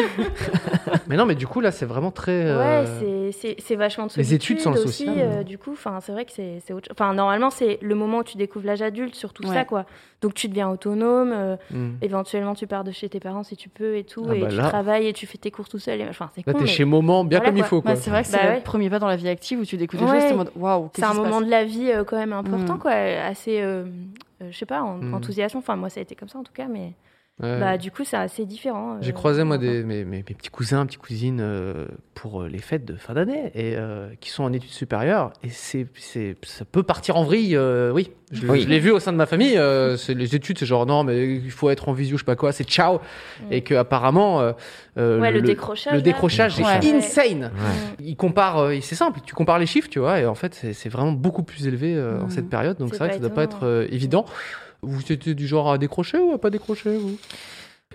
mais 1.06 1.16
non 1.16 1.26
mais 1.26 1.34
du 1.34 1.46
coup 1.46 1.60
là 1.60 1.70
c'est 1.70 1.86
vraiment 1.86 2.10
très 2.10 2.44
euh, 2.46 2.58
Ouais, 2.82 2.86
c'est- 3.32 3.32
c'est 3.32 3.56
c'est 3.60 3.76
vachement 3.76 4.06
de 4.06 4.12
les 4.16 4.34
études 4.34 4.60
sont 4.60 4.70
le 4.72 4.80
aussi. 4.80 5.04
social, 5.06 5.14
euh, 5.18 5.42
du 5.42 5.58
coup, 5.58 5.72
enfin, 5.72 5.98
c'est 6.00 6.12
vrai 6.12 6.24
que 6.24 6.32
c'est 6.32 6.60
c'est 6.66 6.72
autre 6.72 6.88
chose. 6.88 6.96
Enfin, 6.98 7.12
normalement, 7.14 7.50
c'est 7.50 7.78
le 7.82 7.94
moment 7.94 8.18
où 8.18 8.24
tu 8.24 8.36
découvres 8.36 8.66
l'âge 8.66 8.82
adulte, 8.82 9.14
surtout 9.14 9.46
Ouais. 9.46 9.54
ça, 9.54 9.64
quoi. 9.64 9.84
Donc, 10.22 10.34
tu 10.34 10.48
deviens 10.48 10.68
autonome. 10.70 11.32
euh, 11.34 11.56
hmm. 11.70 11.90
éventuellement, 12.02 12.54
tu 12.54 12.66
pars 12.66 12.84
de 12.84 12.90
chez 12.90 13.08
tes 13.08 13.20
parents 13.20 13.42
si 13.44 13.56
tu 13.56 13.68
peux 13.68 13.96
et 13.96 14.04
tout, 14.04 14.26
Ah 14.30 14.34
et 14.34 14.40
bah 14.40 14.46
tu 14.48 14.56
là- 14.56 14.68
travailles 14.68 15.06
et 15.08 15.12
tu 15.12 15.26
fais 15.26 15.38
tes 15.38 15.50
cours 15.50 15.68
tout 15.68 15.78
seul. 15.78 16.00
et- 16.00 16.08
Enfin, 16.08 16.28
c'est 16.34 16.46
Là 16.46 16.54
t'es 16.54 16.60
mais 16.60 16.66
chez 16.66 16.84
Moment 16.84 17.24
bien 17.24 17.38
Voilà, 17.38 17.50
comme 17.50 17.58
il 17.58 17.64
faut 17.64 17.82
quoi. 17.82 17.92
Ouais, 17.92 17.96
c'est 17.96 18.10
vrai 18.10 18.22
que 18.22 18.28
c'est 18.28 18.36
Bah 18.38 18.44
le 18.44 18.50
ouais. 18.56 18.60
premier 18.62 18.88
pas 18.90 18.98
dans 18.98 19.06
la 19.08 19.16
vie 19.16 19.28
active 19.28 19.60
où 19.60 19.64
tu 19.64 19.76
découvres 19.76 20.06
des 20.06 20.10
Ouais. 20.12 20.28
choses, 20.30 20.46
c'est 20.94 21.04
un 21.04 21.14
moment 21.14 21.40
de 21.40 21.50
la 21.50 21.64
vie 21.64 21.92
quand 22.06 22.16
même 22.16 22.32
important, 22.32 22.74
Mm. 22.74 22.78
quoi, 22.78 22.92
assez, 22.92 23.62
je 24.40 24.56
sais 24.56 24.66
pas, 24.66 24.82
en- 24.82 24.98
Mm. 24.98 25.14
enthousiasmant. 25.14 25.60
Enfin, 25.60 25.76
moi, 25.76 25.90
ça 25.90 26.00
a 26.00 26.02
été 26.02 26.14
comme 26.14 26.28
ça 26.28 26.38
en 26.38 26.44
tout 26.44 26.52
cas, 26.52 26.66
mais 26.68 26.92
Ouais. 27.40 27.60
bah 27.60 27.78
du 27.78 27.92
coup 27.92 28.02
c'est 28.04 28.16
assez 28.16 28.44
différent. 28.44 28.98
J'ai 29.00 29.10
euh, 29.10 29.14
croisé 29.14 29.44
moi 29.44 29.58
des, 29.58 29.84
mes, 29.84 30.04
mes- 30.04 30.16
mes 30.16 30.22
petits 30.24 30.50
cousins, 30.50 30.84
petites 30.86 30.98
cousines 31.00 31.38
euh, 31.40 31.86
pour 32.14 32.42
euh, 32.42 32.48
les 32.48 32.58
fêtes 32.58 32.84
de 32.84 32.96
fin 32.96 33.14
d'année 33.14 33.52
et 33.54 33.76
euh, 33.76 34.08
qui 34.20 34.30
sont 34.30 34.42
en 34.42 34.52
études 34.52 34.72
supérieures 34.72 35.32
et 35.44 35.48
c'est, 35.50 35.86
c'est, 35.94 36.34
ça 36.42 36.64
peut 36.64 36.82
partir 36.82 37.16
en 37.16 37.22
vrille, 37.22 37.54
euh, 37.54 37.92
oui. 37.92 38.10
Je, 38.32 38.44
Oui. 38.46 38.60
je 38.60 38.68
l'ai 38.68 38.78
vu 38.80 38.90
au 38.90 38.98
sein 38.98 39.12
de 39.12 39.16
ma 39.16 39.24
famille. 39.26 39.56
euh, 39.56 39.96
c'est, 39.96 40.14
les 40.14 40.34
études, 40.34 40.58
c'est 40.58 40.66
genre 40.66 40.84
non 40.84 41.04
mais 41.04 41.32
il 41.36 41.50
faut 41.52 41.70
être 41.70 41.88
en 41.88 41.92
visio, 41.92 42.16
je 42.16 42.22
sais 42.22 42.26
pas 42.26 42.34
quoi, 42.36 42.50
c'est 42.52 42.64
ciao. 42.68 42.96
Mm. 43.48 43.52
Et 43.52 43.60
que 43.62 43.74
apparemment 43.76 44.40
euh, 44.40 44.52
euh, 44.98 45.20
Ouais, 45.20 45.30
le 45.30 45.40
décrochage, 45.40 46.58
le 46.58 46.64
Ouais. 46.64 46.92
insane. 46.92 47.44
Ouais. 47.44 48.04
Il 48.04 48.16
compare, 48.16 48.58
euh, 48.58 48.74
c'est 48.82 48.96
simple, 48.96 49.20
tu 49.24 49.34
compares 49.36 49.60
les 49.60 49.66
chiffres, 49.66 49.88
tu 49.88 50.00
vois, 50.00 50.18
et 50.18 50.26
en 50.26 50.34
fait 50.34 50.54
c'est, 50.54 50.72
c'est 50.72 50.88
vraiment 50.88 51.12
beaucoup 51.12 51.44
plus 51.44 51.68
élevé 51.68 51.94
euh, 51.94 52.20
en 52.20 52.24
Mhm. 52.24 52.30
cette 52.30 52.50
période, 52.50 52.78
donc 52.78 52.88
C'est 52.88 52.94
c'est 52.96 52.98
vrai 53.04 53.08
que 53.10 53.14
ça 53.14 53.20
doit 53.20 53.30
pas 53.30 53.44
être 53.44 53.64
euh, 53.64 53.86
évident. 53.90 54.24
Vous 54.82 55.00
étiez 55.12 55.34
du 55.34 55.46
genre 55.46 55.70
à 55.72 55.78
décrocher 55.78 56.18
ou 56.18 56.32
à 56.32 56.38
pas 56.40 56.50
décrocher 56.50 56.96
vous? 56.96 57.16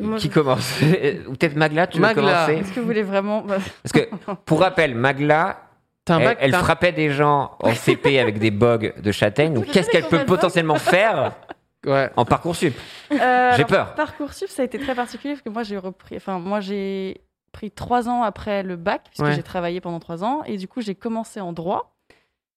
Moi, 0.02 0.18
Qui 0.18 0.28
je- 0.28 0.34
commence 0.34 0.82
Ou 1.28 1.34
peut-être 1.34 1.56
Magla, 1.56 1.88
tu 1.88 2.00
Magla. 2.00 2.22
veux 2.22 2.28
commencer? 2.28 2.54
Est-ce 2.54 2.74
que 2.74 2.80
vous 2.80 2.86
voulez 2.86 3.04
vraiment. 3.04 3.44
Parce 3.44 3.92
que, 3.94 4.10
pour 4.46 4.60
rappel, 4.62 4.96
Magla, 4.96 5.62
elle, 6.10 6.52
bac, 6.52 6.62
frappait 6.64 6.92
des 6.92 7.12
gens 7.12 7.52
en 7.62 7.74
CP 7.76 8.20
avec 8.20 8.40
des 8.40 8.52
bogs 8.52 8.94
de 9.00 9.12
châtaigne. 9.12 9.54
Donc, 9.54 9.66
qu'est-ce 9.68 9.90
qu'elle 9.90 10.08
peut 10.08 10.26
potentiellement 10.26 10.76
faire 10.76 11.34
Ouais. 11.86 12.10
en 12.16 12.24
Parcoursup? 12.24 12.74
Euh, 13.12 13.52
J'ai 13.58 13.66
peur. 13.66 13.94
Parcoursup, 13.96 14.48
ça 14.50 14.62
a 14.62 14.66
été 14.66 14.80
très 14.80 14.96
particulier 14.96 15.34
parce 15.34 15.44
que 15.44 15.50
moi 15.50 15.64
j'ai 15.64 15.78
repris. 15.78 16.16
Enfin, 16.16 16.40
moi 16.40 16.62
j'ai 16.62 17.20
pris 17.52 17.72
trois 17.72 18.08
ans 18.08 18.24
après 18.24 18.64
le 18.64 18.78
bac 18.78 19.02
puisque 19.10 19.22
Ouais. 19.24 19.36
j'ai 19.36 19.44
travaillé 19.44 19.82
pendant 19.82 20.00
trois 20.00 20.24
ans 20.24 20.44
et 20.46 20.56
du 20.56 20.68
coup 20.70 20.80
j'ai 20.82 20.96
commencé 20.96 21.42
en 21.42 21.52
droit. 21.52 21.93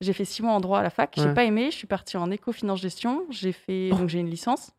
J'ai 0.01 0.12
fait 0.12 0.24
six 0.24 0.42
mois 0.42 0.53
en 0.53 0.61
droit 0.61 0.80
à 0.80 0.82
la 0.82 0.90
fac. 0.90 1.12
J'ai 1.16 1.24
Ouais. 1.24 1.34
pas 1.34 1.44
aimé. 1.44 1.70
Je 1.70 1.76
suis 1.76 1.86
partie 1.86 2.16
en 2.16 2.30
éco-finance 2.30 2.80
gestion. 2.80 3.22
J'ai 3.30 3.53
fait 3.53 3.90
donc 3.90 4.09
j'ai 4.09 4.18
une 4.18 4.28
licence. 4.30 4.72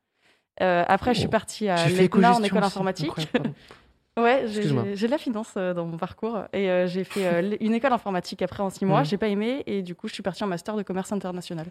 Euh, 0.61 0.84
après, 0.88 1.13
je 1.13 1.20
suis 1.20 1.28
Oh. 1.28 1.32
partie 1.32 1.70
à 1.70 1.88
l'ENA 1.89 2.34
en 2.36 2.43
école 2.43 2.63
informatique. 2.63 3.11
Ouais, 4.20 4.45
j'ai- 4.47 4.63
de 4.63 5.07
la 5.11 5.20
finance 5.20 5.53
euh, 5.57 5.76
dans 5.76 5.86
mon 5.86 5.97
parcours 5.97 6.39
et 6.51 6.72
euh, 6.72 6.88
j'ai 6.88 7.03
fait 7.03 7.55
une 7.61 7.76
école 7.76 7.93
informatique 7.93 8.41
après 8.41 8.63
en 8.63 8.72
six 8.72 8.84
mois. 8.84 9.01
Mhm. 9.01 9.05
J'ai 9.05 9.18
pas 9.18 9.28
aimé 9.28 9.61
et 9.68 9.84
du 9.84 9.93
coup 9.93 10.07
je 10.07 10.13
suis 10.15 10.24
partie 10.24 10.43
en 10.43 10.47
master 10.47 10.76
de 10.76 10.82
commerce 10.82 11.11
international. 11.11 11.68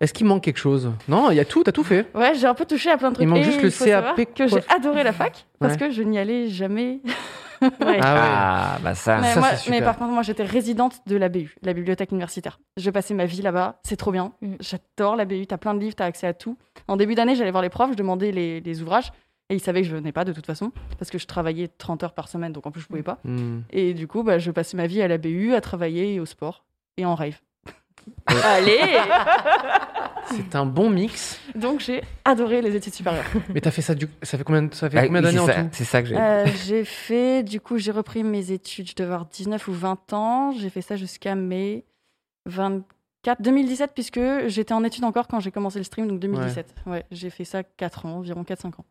Est-ce 0.00 0.14
qu'il 0.14 0.24
manque 0.26 0.42
quelque 0.44 0.56
chose? 0.56 0.90
Non, 1.08 1.30
il 1.30 1.36
y 1.36 1.40
a 1.40 1.44
tout, 1.44 1.62
t'as 1.62 1.72
tout 1.72 1.84
fait. 1.84 2.06
Ouais, 2.14 2.34
j'ai 2.36 2.46
un 2.46 2.54
peu 2.54 2.64
touché 2.64 2.90
à 2.90 2.96
plein 2.96 3.10
de 3.10 3.16
trucs. 3.16 3.24
Il 3.24 3.28
manque 3.28 3.40
Et 3.40 3.42
juste 3.42 3.60
le 3.60 3.68
CAP 3.70 4.32
que 4.34 4.46
j'ai 4.48 4.62
adoré 4.74 5.02
la 5.04 5.12
fac 5.12 5.44
parce 5.58 5.74
Ouais. 5.74 5.78
que 5.78 5.90
je 5.90 6.02
n'y 6.02 6.18
allais 6.18 6.48
jamais. 6.48 7.00
Ouais. 7.62 7.98
Ah, 8.02 8.78
bah 8.82 8.94
ça. 8.94 9.18
mais, 9.20 9.34
ça, 9.34 9.40
moi- 9.40 9.50
c'est 9.50 9.56
super. 9.64 9.78
mais 9.78 9.84
par 9.84 9.96
contre, 9.96 10.12
moi, 10.12 10.22
j'étais 10.22 10.44
résidente 10.44 11.00
de 11.06 11.16
la 11.16 11.28
BU, 11.28 11.56
la 11.62 11.72
bibliothèque 11.72 12.10
universitaire. 12.10 12.58
Je 12.76 12.90
passais 12.90 13.14
ma 13.14 13.26
vie 13.26 13.42
là-bas, 13.42 13.80
c'est 13.82 13.96
trop 13.96 14.12
bien. 14.12 14.32
Mm. 14.42 14.54
J'adore 14.60 15.16
la 15.16 15.24
BU, 15.24 15.46
t'as 15.46 15.56
plein 15.56 15.74
de 15.74 15.80
livres, 15.80 15.94
t'as 15.94 16.06
accès 16.06 16.26
à 16.26 16.34
tout. 16.34 16.56
En 16.88 16.96
début 16.96 17.14
d'année, 17.14 17.34
j'allais 17.36 17.50
voir 17.50 17.62
les 17.62 17.68
profs, 17.68 17.92
je 17.92 17.96
demandais 17.96 18.32
les, 18.32 18.60
les 18.60 18.82
ouvrages, 18.82 19.12
et 19.48 19.54
ils 19.54 19.60
savaient 19.60 19.82
que 19.82 19.88
je 19.88 19.94
venais 19.96 20.12
pas 20.12 20.24
de 20.24 20.32
toute 20.32 20.46
façon, 20.46 20.72
parce 20.98 21.10
que 21.10 21.18
je 21.18 21.26
travaillais 21.26 21.68
30 21.68 22.02
heures 22.04 22.14
par 22.14 22.28
semaine, 22.28 22.52
donc 22.52 22.66
en 22.66 22.70
plus, 22.70 22.80
je 22.80 22.86
pouvais 22.88 23.02
pas. 23.02 23.18
Hmm. 23.24 23.60
Et 23.70 23.94
du 23.94 24.06
coup, 24.08 24.22
bah, 24.22 24.38
je 24.38 24.50
passais 24.50 24.76
ma 24.76 24.86
vie 24.86 25.00
à 25.02 25.08
la 25.08 25.18
BU, 25.18 25.54
à 25.54 25.60
travailler 25.60 26.14
et 26.14 26.20
au 26.20 26.26
sport, 26.26 26.64
et 26.96 27.04
en 27.04 27.14
rave. 28.26 28.42
Allez 28.44 28.80
C'est 30.28 30.54
un 30.56 30.66
bon 30.66 30.90
mix. 30.90 31.38
Donc, 31.54 31.80
j'ai 31.80 32.02
adoré 32.24 32.60
les 32.60 32.74
études 32.74 32.94
supérieures. 32.94 33.24
Mais 33.54 33.60
t'as 33.60 33.70
fait 33.70 33.82
ça 33.82 33.94
du... 33.94 34.08
Ça 34.22 34.36
fait 34.36 34.44
combien, 34.44 34.68
ça 34.72 34.90
fait 34.90 34.98
Ah, 34.98 35.06
combien 35.06 35.22
d'années 35.22 35.38
en 35.38 35.46
ça- 35.46 35.62
tout 35.62 35.68
C'est 35.72 35.84
ça 35.84 36.02
que 36.02 36.08
j'ai. 36.08 36.16
Euh, 36.16 36.46
j'ai 36.66 36.84
fait, 36.84 37.42
du 37.44 37.60
coup, 37.60 37.78
j'ai 37.78 37.92
repris 37.92 38.24
mes 38.24 38.50
études, 38.50 38.88
je 38.90 38.94
devais 38.96 39.06
avoir 39.12 39.26
19 39.26 39.68
ou 39.68 39.72
20 39.72 40.12
ans. 40.12 40.52
J'ai 40.52 40.68
fait 40.70 40.82
ça 40.82 40.96
jusqu'à 40.96 41.34
mai 41.36 41.84
24, 42.46 43.40
2017, 43.40 43.92
puisque 43.94 44.20
j'étais 44.46 44.74
en 44.74 44.82
études 44.84 45.04
encore 45.04 45.28
quand 45.28 45.38
j'ai 45.40 45.50
commencé 45.52 45.78
le 45.78 45.84
stream, 45.84 46.08
donc 46.08 46.18
2017. 46.20 46.74
Ouais, 46.86 47.04
j'ai 47.12 47.30
fait 47.30 47.44
ça 47.44 47.62
4 47.62 48.06
ans, 48.06 48.16
environ 48.18 48.42
4-5 48.42 48.66
ans. 48.80 48.84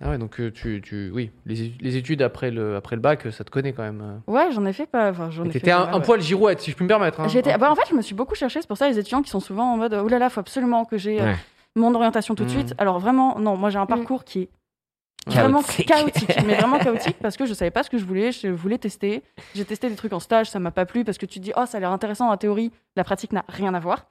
Ah 0.00 0.10
ouais, 0.10 0.18
donc 0.18 0.38
euh, 0.40 0.50
tu, 0.52 0.82
tu... 0.82 1.10
Oui, 1.10 1.30
les, 1.46 1.62
études- 1.62 1.82
les 1.82 1.96
études 1.96 2.20
après 2.22 2.50
le, 2.50 2.76
après 2.76 2.96
le 2.96 3.02
bac, 3.02 3.24
euh, 3.26 3.30
ça 3.30 3.44
te 3.44 3.50
connaît 3.50 3.72
quand 3.72 3.82
même. 3.82 4.02
euh. 4.28 4.30
Ouais, 4.30 4.52
j'en 4.52 4.66
ai 4.66 4.72
fait 4.74 4.86
pas. 4.86 5.10
Enfin, 5.10 5.30
j'en 5.30 5.44
ai 5.46 5.50
fait 5.58 5.70
un, 5.70 5.94
ouais. 5.94 6.02
poil 6.02 6.20
girouette, 6.20 6.60
si 6.60 6.70
je 6.70 6.76
peux 6.76 6.84
me 6.84 6.88
permettre. 6.88 7.20
hein. 7.20 7.28
J'étais- 7.28 7.56
bah, 7.56 7.70
en 7.70 7.74
fait, 7.74 7.88
je 7.88 7.94
me 7.94 8.02
suis 8.02 8.14
beaucoup 8.14 8.34
cherchée. 8.34 8.60
C'est 8.60 8.68
pour 8.68 8.76
ça 8.76 8.88
les 8.88 8.98
étudiants 8.98 9.22
qui 9.22 9.30
sont 9.30 9.40
souvent 9.40 9.72
en 9.72 9.76
mode 9.78 9.94
oh 9.94 10.06
là 10.08 10.18
là, 10.18 10.28
faut 10.28 10.40
absolument 10.40 10.84
que 10.84 10.98
j'ai 10.98 11.20
Ouais. 11.20 11.34
mon 11.76 11.94
orientation 11.94 12.34
tout 12.34 12.44
de 12.44 12.50
suite. 12.50 12.74
Alors 12.76 12.98
vraiment, 12.98 13.38
non, 13.38 13.56
moi 13.56 13.70
j'ai 13.70 13.78
un 13.78 13.86
parcours 13.86 14.24
qui 14.24 14.40
est 14.42 14.50
vraiment 15.26 15.62
Chaotique. 15.62 15.88
chaotique, 15.88 16.36
mais 16.46 16.54
vraiment 16.56 16.78
chaotique 16.84 17.16
parce 17.20 17.36
que 17.38 17.46
je 17.46 17.54
savais 17.54 17.70
pas 17.70 17.82
ce 17.82 17.88
que 17.90 17.96
je 17.98 18.04
voulais, 18.04 18.32
je 18.32 18.48
voulais 18.48 18.78
tester. 18.78 19.22
J'ai 19.54 19.64
testé 19.64 19.88
des 19.88 19.96
trucs 19.96 20.12
en 20.12 20.20
stage, 20.20 20.50
ça 20.50 20.58
m'a 20.60 20.70
pas 20.72 20.84
plu 20.84 21.04
parce 21.04 21.16
que 21.18 21.26
tu 21.26 21.40
te 21.40 21.44
dis 21.44 21.52
oh 21.56 21.64
ça 21.66 21.78
a 21.78 21.80
l'air 21.80 21.90
intéressant 21.90 22.30
en 22.30 22.36
théorie, 22.36 22.70
la 22.96 23.02
pratique 23.04 23.32
n'a 23.32 23.44
rien 23.48 23.72
à 23.74 23.80
voir. 23.80 24.06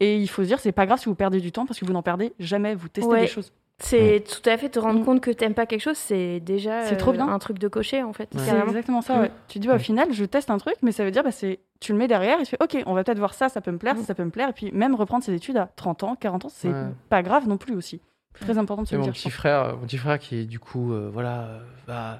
Et 0.00 0.16
il 0.18 0.28
faut 0.28 0.42
se 0.42 0.48
dire 0.48 0.58
c'est 0.60 0.72
pas 0.72 0.86
grave 0.86 0.98
si 0.98 1.06
vous 1.06 1.14
perdez 1.14 1.40
du 1.40 1.52
temps 1.52 1.66
parce 1.66 1.78
que 1.78 1.84
vous 1.84 1.92
n'en 1.92 2.02
perdez 2.02 2.32
jamais, 2.40 2.74
vous 2.74 2.88
testez 2.88 3.08
Ouais. 3.10 3.20
des 3.22 3.26
choses. 3.28 3.52
C'est 3.82 4.22
tout 4.24 4.48
à 4.48 4.56
fait 4.58 4.68
te 4.68 4.78
rendre 4.78 5.04
compte 5.04 5.20
que 5.20 5.30
t'aimes 5.30 5.54
pas 5.54 5.66
quelque 5.66 5.80
chose, 5.80 5.96
c'est 5.96 6.38
déjà 6.40 6.84
C'est 6.84 6.96
trop 6.96 7.10
euh, 7.10 7.14
bien. 7.14 7.28
un 7.28 7.38
truc 7.38 7.58
de 7.58 7.66
cocher 7.68 8.02
en 8.02 8.12
fait. 8.12 8.28
Ouais. 8.34 8.40
C'est 8.44 8.58
exactement 8.68 9.00
ça. 9.02 9.20
Ouais. 9.20 9.30
Tu 9.48 9.58
dis 9.58 9.66
bah, 9.68 9.76
au 9.76 9.78
final 9.78 10.08
je 10.12 10.24
teste 10.24 10.50
un 10.50 10.58
truc, 10.58 10.74
mais 10.82 10.92
ça 10.92 11.04
veut 11.04 11.10
dire 11.10 11.22
bah 11.24 11.32
c'est 11.32 11.60
tu 11.80 11.92
le 11.92 11.98
mets 11.98 12.08
derrière 12.08 12.38
et 12.40 12.44
tu 12.44 12.50
fais 12.50 12.58
ok 12.62 12.82
on 12.86 12.94
va 12.94 13.02
peut-être 13.04 13.18
voir 13.18 13.32
ça, 13.34 13.48
ça 13.48 13.60
peut 13.60 13.70
me 13.72 13.78
plaire, 13.78 13.94
Mm. 13.94 13.98
ça, 14.00 14.04
ça 14.04 14.14
peut 14.14 14.24
me 14.24 14.30
plaire 14.30 14.50
et 14.50 14.52
puis 14.52 14.70
même 14.72 14.94
reprendre 14.94 15.24
ses 15.24 15.32
études 15.34 15.56
à 15.56 15.66
30 15.76 16.02
ans, 16.04 16.14
40 16.14 16.44
ans 16.44 16.48
c'est 16.50 16.68
Ouais. 16.68 16.84
pas 17.08 17.22
grave 17.22 17.48
non 17.48 17.56
plus 17.56 17.74
aussi. 17.74 18.00
Très 18.40 18.58
important 18.58 18.82
de 18.82 18.88
se 18.88 18.94
Et 18.94 18.96
le 18.96 19.00
mon 19.00 19.04
dire. 19.06 19.14
petit 19.14 19.30
frère, 19.30 19.76
mon 19.76 19.86
petit 19.86 19.98
frère 19.98 20.18
qui 20.18 20.46
du 20.46 20.58
coup, 20.60 20.92
euh, 20.92 21.10
voilà, 21.12 21.48
euh, 21.88 22.14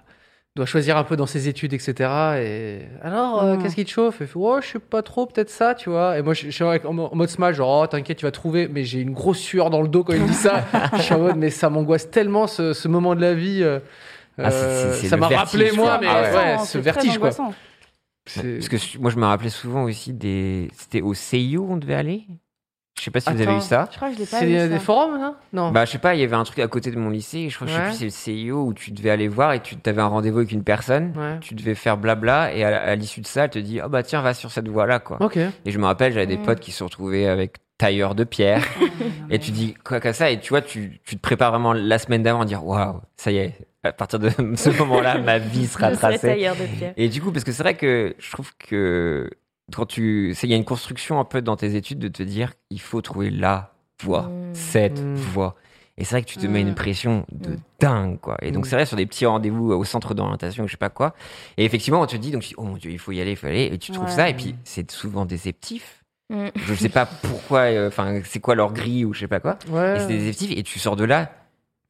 doit 0.57 0.67
choisir 0.67 0.97
un 0.97 1.05
peu 1.05 1.17
dans 1.17 1.27
ses 1.27 1.49
études, 1.49 1.73
etc. 1.73 1.95
Et 2.43 2.81
alors, 3.03 3.43
euh, 3.43 3.57
Mm. 3.57 3.63
qu'est-ce 3.63 3.75
qui 3.77 3.85
te 3.85 3.91
chauffe? 3.91 4.17
Il 4.21 4.27
fait, 4.27 4.33
oh, 4.37 4.59
je 4.61 4.67
sais 4.67 4.79
pas 4.81 5.01
trop, 5.03 5.27
peut-être 5.27 5.49
ça, 5.51 5.75
tu 5.75 5.91
vois. 5.91 6.19
Et 6.19 6.23
moi, 6.23 6.35
je 6.35 6.47
je 6.47 6.51
suis 6.51 6.65
en 6.65 6.93
mode 6.93 7.29
smash, 7.29 7.57
genre, 7.57 7.83
oh, 7.83 7.87
t'inquiète, 7.87 8.19
tu 8.19 8.25
vas 8.27 8.33
trouver. 8.33 8.67
Mais 8.69 8.83
j'ai 8.85 9.01
une 9.01 9.13
grosse 9.13 9.39
sueur 9.39 9.71
dans 9.71 9.81
le 9.83 9.89
dos 9.89 10.03
quand 10.05 10.13
il 10.13 10.23
me 10.23 10.27
dit 10.27 10.35
ça. 10.35 10.65
je 10.97 11.03
suis 11.03 11.15
en 11.15 11.21
mode, 11.21 11.37
mais 11.37 11.51
ça 11.51 11.71
m'angoisse 11.71 12.11
tellement 12.11 12.47
ce, 12.49 12.73
ce 12.73 12.89
moment 12.89 13.15
de 13.15 13.21
la 13.21 13.35
vie. 13.35 13.63
euh, 13.63 13.79
Ah, 14.39 14.51
euh, 14.51 14.93
ça 14.95 15.17
m'a 15.17 15.29
rappelé 15.29 15.69
quoi. 15.69 15.77
moi, 15.77 15.99
mais 16.01 16.07
Ah 16.11 16.23
ouais. 16.23 16.35
ouais, 16.37 16.57
C'est 16.61 16.67
ce 16.67 16.79
vertige 16.79 17.19
quoi. 17.19 17.31
Parce 17.31 18.69
que 18.69 18.99
moi, 18.99 19.11
je 19.11 19.17
me 19.17 19.25
rappelais 19.27 19.51
souvent 19.51 19.85
aussi 19.85 20.13
des. 20.13 20.69
C'était 20.77 21.01
au 21.01 21.15
CIO 21.15 21.67
on 21.71 21.77
devait 21.77 21.95
aller? 21.95 22.25
Je 23.01 23.05
sais 23.07 23.11
pas 23.11 23.21
si 23.21 23.31
vous 23.31 23.37
avez 23.41 23.45
Attends. 23.45 23.57
eu 23.59 23.63
ça. 23.63 23.89
Je 23.91 23.97
crois 23.97 24.09
que 24.11 24.15
je 24.15 24.19
l'ai 24.21 24.27
pas 24.27 24.37
C'est 24.41 24.45
vu, 24.47 24.53
des, 24.53 24.59
ça. 24.59 24.69
des 24.69 24.79
forums, 24.79 25.19
là 25.19 25.35
Non. 25.55 25.71
Bah, 25.73 25.87
je 25.87 25.91
sais 25.93 25.99
pas, 25.99 26.15
il 26.15 26.21
y 26.21 26.23
avait 26.23 26.37
un 26.37 26.45
truc 26.45 26.59
à 26.59 26.69
côté 26.69 26.91
de 26.91 26.99
mon 26.99 27.09
lycée, 27.09 27.49
je 27.49 27.55
crois 27.57 27.67
que 27.67 27.73
je 27.73 27.77
sais 27.79 27.83
Ouais. 27.83 27.89
plus, 27.89 27.97
c'est 27.97 28.05
le 28.05 28.11
CIO 28.43 28.63
où 28.67 28.75
tu 28.75 28.91
devais 28.91 29.09
aller 29.09 29.27
voir 29.27 29.55
et 29.55 29.61
tu 29.61 29.75
avais 29.87 30.03
un 30.03 30.07
rendez-vous 30.07 30.39
avec 30.39 30.53
une 30.53 30.65
personne. 30.65 31.15
ouais. 31.17 31.39
Tu 31.41 31.55
devais 31.55 31.75
faire 31.75 31.97
blabla 31.97 32.53
et 32.53 32.63
à, 32.63 32.79
à 32.83 32.95
l'issue 32.97 33.23
de 33.23 33.27
ça, 33.27 33.45
elle 33.45 33.51
te 33.51 33.59
dit, 33.59 33.81
oh 33.83 33.89
bah 33.89 34.03
tiens, 34.03 34.21
va 34.21 34.35
sur 34.35 34.51
cette 34.51 34.69
voie-là, 34.69 34.99
quoi. 34.99 35.17
Ok. 35.21 35.39
Et 35.39 35.71
je 35.71 35.79
me 35.79 35.87
rappelle, 35.87 36.13
j'avais 36.13 36.27
des 36.27 36.37
Mm. 36.37 36.43
potes 36.43 36.61
qui 36.61 36.73
se 36.73 36.79
sont 36.79 36.85
retrouvés 36.85 37.27
avec 37.27 37.57
tailleur 37.79 38.15
de 38.15 38.25
pierre. 38.25 38.63
et 39.31 39.39
tu 39.39 39.51
dis 39.53 39.73
quoi 39.83 39.99
qu'à 40.01 40.13
ça, 40.13 40.31
et 40.31 40.39
tu 40.39 40.51
vois, 40.51 40.61
tu, 40.61 41.01
tu 41.07 41.17
te 41.17 41.21
prépares 41.23 41.51
vraiment 41.53 41.73
la 41.73 41.99
semaine 41.99 42.23
d'avant 42.23 42.43
à 42.43 42.45
dire, 42.45 42.67
waouh, 42.67 43.01
ça 43.17 43.31
y 43.33 43.39
est, 43.39 43.55
à 43.83 43.93
partir 43.93 44.19
de 44.19 44.29
ce 44.57 44.69
moment-là, 44.79 45.17
ma 45.17 45.39
vie 45.39 45.67
sera 45.67 45.91
tracée. 45.93 46.19
tailleur 46.29 46.55
de 46.55 46.67
pierre. 46.77 46.93
Et 46.99 47.09
du 47.09 47.23
coup, 47.23 47.33
parce 47.33 47.45
que 47.45 47.53
c'est 47.53 47.63
vrai 47.63 47.75
que 47.77 48.15
je 48.19 48.31
trouve 48.31 48.51
que 48.59 49.31
quand 49.75 49.87
tu. 49.87 50.35
Il 50.43 50.49
y 50.49 50.55
a 50.55 50.57
une 50.57 50.65
construction 50.65 51.21
un 51.21 51.25
peu 51.25 51.43
dans 51.43 51.57
tes 51.57 51.77
études 51.77 51.99
de 51.99 52.09
te 52.09 52.23
dire 52.23 52.53
il 52.71 52.81
faut 52.81 53.01
trouver 53.01 53.31
la 53.31 53.73
voie, 54.03 54.23
Mm. 54.23 54.55
cette 54.55 55.01
Mm. 55.03 55.15
voie. 55.15 55.55
Et 55.99 56.05
c'est 56.05 56.15
vrai 56.15 56.23
que 56.23 56.29
tu 56.29 56.39
te 56.39 56.47
mets 56.47 56.63
une 56.63 56.75
pression 56.75 57.27
de 57.31 57.57
dingue, 57.79 58.19
quoi. 58.21 58.39
Et 58.41 58.53
donc, 58.53 58.67
c'est 58.67 58.75
vrai, 58.75 58.87
sur 58.87 58.97
des 58.97 59.05
petits 59.05 59.27
rendez-vous 59.27 59.71
au 59.73 59.85
centre 59.85 60.15
d'orientation, 60.15 60.67
je 60.67 60.71
sais 60.71 60.79
pas 60.79 60.89
quoi. 60.89 61.15
Et 61.59 61.65
effectivement, 61.67 62.01
on 62.01 62.07
te 62.07 62.17
dit, 62.17 62.31
donc, 62.31 62.41
tu 62.41 62.49
dis, 62.49 62.55
oh 62.57 62.63
mon 62.63 62.79
dieu, 62.79 62.91
il 62.91 62.99
faut 62.99 63.13
y 63.13 63.21
aller, 63.21 63.33
il 63.33 63.37
faut 63.37 63.49
y 63.49 63.51
aller. 63.51 63.65
Et 63.71 63.77
tu 63.77 63.93
trouves 63.93 64.07
Ouais. 64.07 64.11
ça, 64.11 64.31
et 64.31 64.35
puis, 64.35 64.55
c'est 64.65 64.91
souvent 64.91 65.27
déceptif. 65.27 66.03
Je 66.31 66.75
sais 66.75 66.89
pas 66.89 67.05
pourquoi, 67.07 67.63
euh, 67.63 67.89
enfin, 67.89 68.21
c'est 68.25 68.39
quoi 68.41 68.55
leur 68.55 68.73
grille 68.73 69.05
ou 69.05 69.13
je 69.13 69.19
sais 69.21 69.29
pas 69.29 69.41
quoi. 69.41 69.59
Ouais. 69.69 69.97
Et 69.97 69.99
c'est 70.01 70.07
déceptif. 70.07 70.53
Et 70.57 70.63
tu 70.63 70.79
sors 70.79 70.95
de 70.97 71.05
là, 71.05 71.33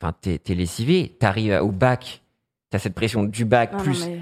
enfin, 0.00 0.12
t'es, 0.20 0.38
t'es 0.38 0.54
lessivé, 0.54 1.14
t'arrives 1.20 1.60
au 1.62 1.70
bac, 1.70 2.22
t'as 2.70 2.78
cette 2.78 2.94
pression 2.94 3.22
du 3.22 3.44
bac, 3.44 3.74
non, 3.74 3.78
plus 3.80 4.06
mais- 4.06 4.20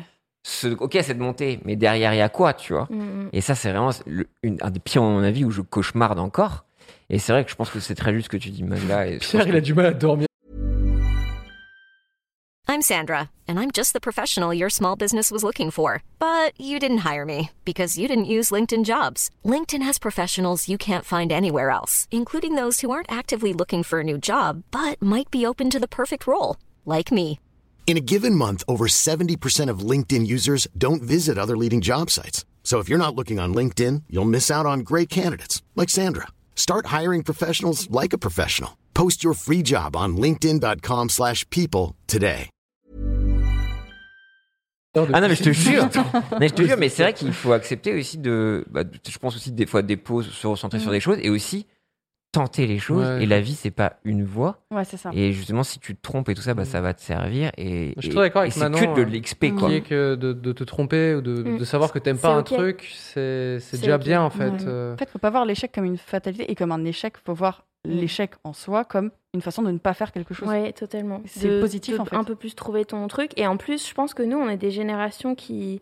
ce, 0.49 0.68
ok, 0.68 0.99
cette 1.03 1.18
montée, 1.18 1.61
mais 1.64 1.76
derrière, 1.76 2.14
il 2.14 2.18
y 2.18 2.22
a 2.22 2.28
quoi, 2.28 2.55
tu 2.55 2.72
vois 2.72 2.86
Mm, 2.90 2.96
mm. 3.03 3.28
Et 3.34 3.40
ça, 3.40 3.55
c'est 3.55 3.70
vraiment 3.70 3.90
le- 4.07 4.26
une- 4.42 4.59
un 4.62 4.70
des 4.70 4.80
pires 4.80 5.03
moments 5.03 5.18
de 5.18 5.22
ma 5.22 5.30
vie 5.30 5.44
où 5.44 5.51
je 5.51 5.61
cauchemarde 5.61 6.18
encore. 6.18 6.64
Et 7.11 7.18
c'est 7.18 7.32
vrai 7.32 7.44
que 7.44 7.51
je 7.51 7.57
pense 7.57 7.70
que 7.70 7.80
c'est 7.80 7.94
très 7.94 8.12
juste 8.14 8.26
ce 8.26 8.30
que 8.30 8.36
tu 8.38 8.51
dis, 8.51 8.62
Magla. 8.62 9.07
Et 9.07 9.18
je 9.20 9.28
Pierre, 9.28 9.46
il 9.46 9.53
que- 9.53 9.57
a 9.59 9.61
du 9.61 9.74
mal 9.74 9.86
à 9.86 9.92
dormir. 9.92 10.26
I'm 12.70 12.82
Sandra, 12.82 13.30
and 13.49 13.59
I'm 13.59 13.70
just 13.72 13.94
the 13.94 14.01
professional 14.01 14.53
your 14.53 14.70
small 14.70 14.94
business 14.94 15.30
was 15.30 15.42
looking 15.42 15.70
for. 15.70 16.03
But 16.18 16.53
you 16.61 16.78
didn't 16.78 16.99
hire 17.11 17.24
me 17.24 17.51
because 17.64 17.99
you 17.99 18.07
didn't 18.09 18.26
use 18.26 18.51
LinkedIn 18.51 18.84
jobs. 18.84 19.30
LinkedIn 19.44 19.82
has 19.82 19.99
professionals 19.99 20.68
you 20.68 20.76
can't 20.76 21.05
find 21.05 21.32
anywhere 21.32 21.70
else, 21.70 22.07
including 22.11 22.57
those 22.57 22.80
who 22.82 22.90
aren't 22.90 23.11
actively 23.11 23.53
looking 23.55 23.82
for 23.82 24.01
a 24.01 24.05
new 24.05 24.18
job 24.18 24.62
but 24.70 25.01
might 25.01 25.30
be 25.30 25.46
open 25.46 25.70
to 25.70 25.78
the 25.80 25.88
perfect 25.88 26.26
role, 26.26 26.57
like 26.84 27.11
me. 27.11 27.38
In 27.89 27.97
a 27.97 28.03
given 28.03 28.34
month, 28.34 28.62
over 28.68 28.86
70% 28.86 29.70
of 29.70 29.78
LinkedIn 29.78 30.26
users 30.26 30.68
don't 30.76 31.01
visit 31.01 31.39
other 31.39 31.57
leading 31.57 31.80
job 31.80 32.11
sites. 32.11 32.45
So 32.62 32.80
if 32.80 32.89
you're 32.91 32.99
not 32.99 33.14
looking 33.14 33.41
on 33.41 33.55
LinkedIn, 33.55 34.03
you'll 34.11 34.26
miss 34.26 34.51
out 34.51 34.66
on 34.66 34.80
great 34.80 35.09
candidates 35.09 35.62
like 35.74 35.89
Sandra. 35.89 36.26
Start 36.55 36.93
hiring 36.97 37.22
professionals 37.22 37.91
like 37.91 38.12
a 38.12 38.18
professional. 38.18 38.76
Post 38.93 39.24
your 39.24 39.32
free 39.32 39.62
job 39.62 39.97
on 39.97 40.18
linkedin.com/people 40.18 41.09
slash 41.09 41.49
people 41.49 41.97
today. 42.07 42.51
Ah 44.95 45.20
non, 45.20 45.28
mais 45.28 45.36
je 45.36 45.45
te 45.45 45.53
jure. 45.53 45.89
mais 46.41 46.49
je 46.49 46.55
te 46.55 46.62
jure, 46.62 46.76
mais 46.76 46.91
c'est 46.91 47.05
vrai 47.05 47.14
qu'il 47.14 47.32
faut 47.32 47.53
accepter 47.53 47.95
aussi 47.95 48.18
de. 48.18 48.66
bah, 48.70 48.84
je 49.09 49.18
pense 49.18 49.34
aussi 49.36 49.53
des 49.53 49.66
fois 49.66 49.80
des 49.80 49.97
pauses, 49.97 50.28
se 50.28 50.47
recentrer 50.47 50.80
sur 50.80 50.91
des 50.91 51.01
choses 51.01 51.18
et 51.22 51.30
aussi 51.30 51.66
tenter 52.31 52.66
les 52.66 52.79
choses. 52.79 53.07
Ouais. 53.07 53.22
Et 53.22 53.26
la 53.26 53.41
vie, 53.41 53.55
c'est 53.55 53.70
pas 53.70 53.95
une 54.05 54.22
voie. 54.24 54.61
Ouais, 54.70 54.85
c'est 54.85 54.97
ça. 54.99 55.11
Et 55.14 55.33
justement, 55.33 55.62
si 55.62 55.79
tu 55.79 55.97
te 55.97 56.03
trompes 56.03 56.29
et 56.29 56.35
tout 56.35 56.43
ça, 56.43 56.53
bah, 56.55 56.64
ça 56.66 56.81
va 56.81 56.93
te 56.95 57.01
servir. 57.01 57.51
Et, 57.57 57.95
Je 57.97 58.03
suis 58.09 58.14
d'accord 58.14 58.43
avec 58.43 58.57
Manon, 58.57 58.79
que 58.95 59.01
de 59.01 59.03
euh, 59.03 59.18
l'XP, 59.18 59.55
quoi. 59.59 59.81
Que 59.81 60.14
de, 60.14 60.33
de 60.35 60.53
te 60.53 60.62
tromper 60.64 61.14
ou 61.14 61.20
de, 61.22 61.43
Mm. 61.43 61.59
de 61.59 61.64
savoir 61.64 61.91
que 61.93 61.99
t'aimes 61.99 62.18
pas 62.18 62.35
un 62.35 62.43
truc, 62.43 62.93
c'est 62.99 63.59
déjà 63.72 63.97
bien 63.99 64.22
en 64.22 64.31
fait. 64.31 64.51
Ouais. 64.51 64.59
euh. 64.66 64.95
En 64.95 64.97
fait, 64.99 65.09
faut 65.11 65.18
pas 65.18 65.31
voir 65.31 65.45
l'échec 65.47 65.72
comme 65.72 65.85
une 65.85 65.97
fatalité 65.99 66.51
et 66.51 66.55
comme 66.55 66.72
un 66.72 66.85
échec. 66.85 67.14
Faut 67.24 67.35
voir 67.35 67.64
l'échec 67.85 68.33
en 68.45 68.53
soi 68.53 68.85
comme 68.85 69.11
une 69.33 69.41
façon 69.41 69.62
de 69.62 69.70
ne 69.70 69.79
pas 69.79 69.95
faire 69.95 70.12
quelque 70.12 70.35
chose. 70.35 70.49
Ouais, 70.49 70.72
totalement. 70.72 71.22
C'est 71.26 71.61
positif, 71.61 71.95
de 71.97 72.01
en 72.01 72.05
fait. 72.05 72.16
Un 72.16 72.24
peu 72.24 72.35
plus 72.35 72.55
trouver 72.55 72.85
ton 72.85 73.07
truc. 73.09 73.31
Et 73.37 73.47
en 73.47 73.57
plus, 73.57 73.89
je 73.89 73.95
pense 73.95 74.12
que 74.14 74.22
nous, 74.22 74.37
on 74.37 74.49
est 74.49 74.57
des 74.59 74.70
générations 74.70 75.35
qui 75.35 75.81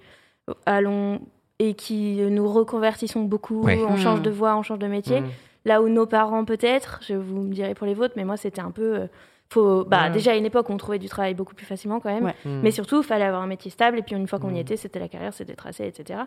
allons 0.66 1.20
et 1.58 1.74
qui 1.74 2.16
nous 2.30 2.46
reconvertissons 2.52 3.22
beaucoup. 3.22 3.62
Ouais. 3.62 3.80
On 3.88 3.96
change 3.96 4.20
Mm. 4.20 4.24
de 4.24 4.30
voie, 4.30 4.56
on 4.56 4.62
change 4.62 4.78
de 4.78 4.86
métier. 4.86 5.20
Mm. 5.22 5.26
Là 5.66 5.82
où 5.82 5.88
nos 5.90 6.06
parents, 6.06 6.44
peut-être, 6.46 7.00
je 7.06 7.12
vous 7.14 7.42
me 7.42 7.52
direz 7.52 7.74
pour 7.74 7.86
les 7.86 7.92
vôtres, 7.94 8.14
mais 8.16 8.24
moi, 8.24 8.38
c'était 8.38 8.62
un 8.62 8.70
peu. 8.70 8.94
euh, 9.00 9.06
Faut, 9.50 9.84
bah, 9.84 10.04
Ouais. 10.06 10.10
Déjà, 10.10 10.32
à 10.32 10.36
une 10.36 10.46
époque, 10.46 10.70
on 10.70 10.76
trouvait 10.76 10.98
du 10.98 11.08
travail 11.08 11.34
beaucoup 11.34 11.54
plus 11.54 11.66
facilement 11.66 12.00
quand 12.00 12.12
même. 12.12 12.24
Ouais. 12.24 12.34
Mm. 12.44 12.60
Mais 12.62 12.70
surtout, 12.72 12.98
il 13.02 13.04
fallait 13.04 13.24
avoir 13.26 13.42
un 13.42 13.46
métier 13.46 13.70
stable. 13.70 13.98
Et 13.98 14.02
puis, 14.02 14.16
une 14.16 14.26
fois 14.26 14.38
qu'on 14.40 14.50
y 14.50 14.54
Mm. 14.54 14.66
était, 14.66 14.76
c'était 14.76 14.98
la 14.98 15.08
carrière, 15.08 15.32
c'était 15.34 15.54
tracé, 15.54 15.86
etc. 15.86 16.20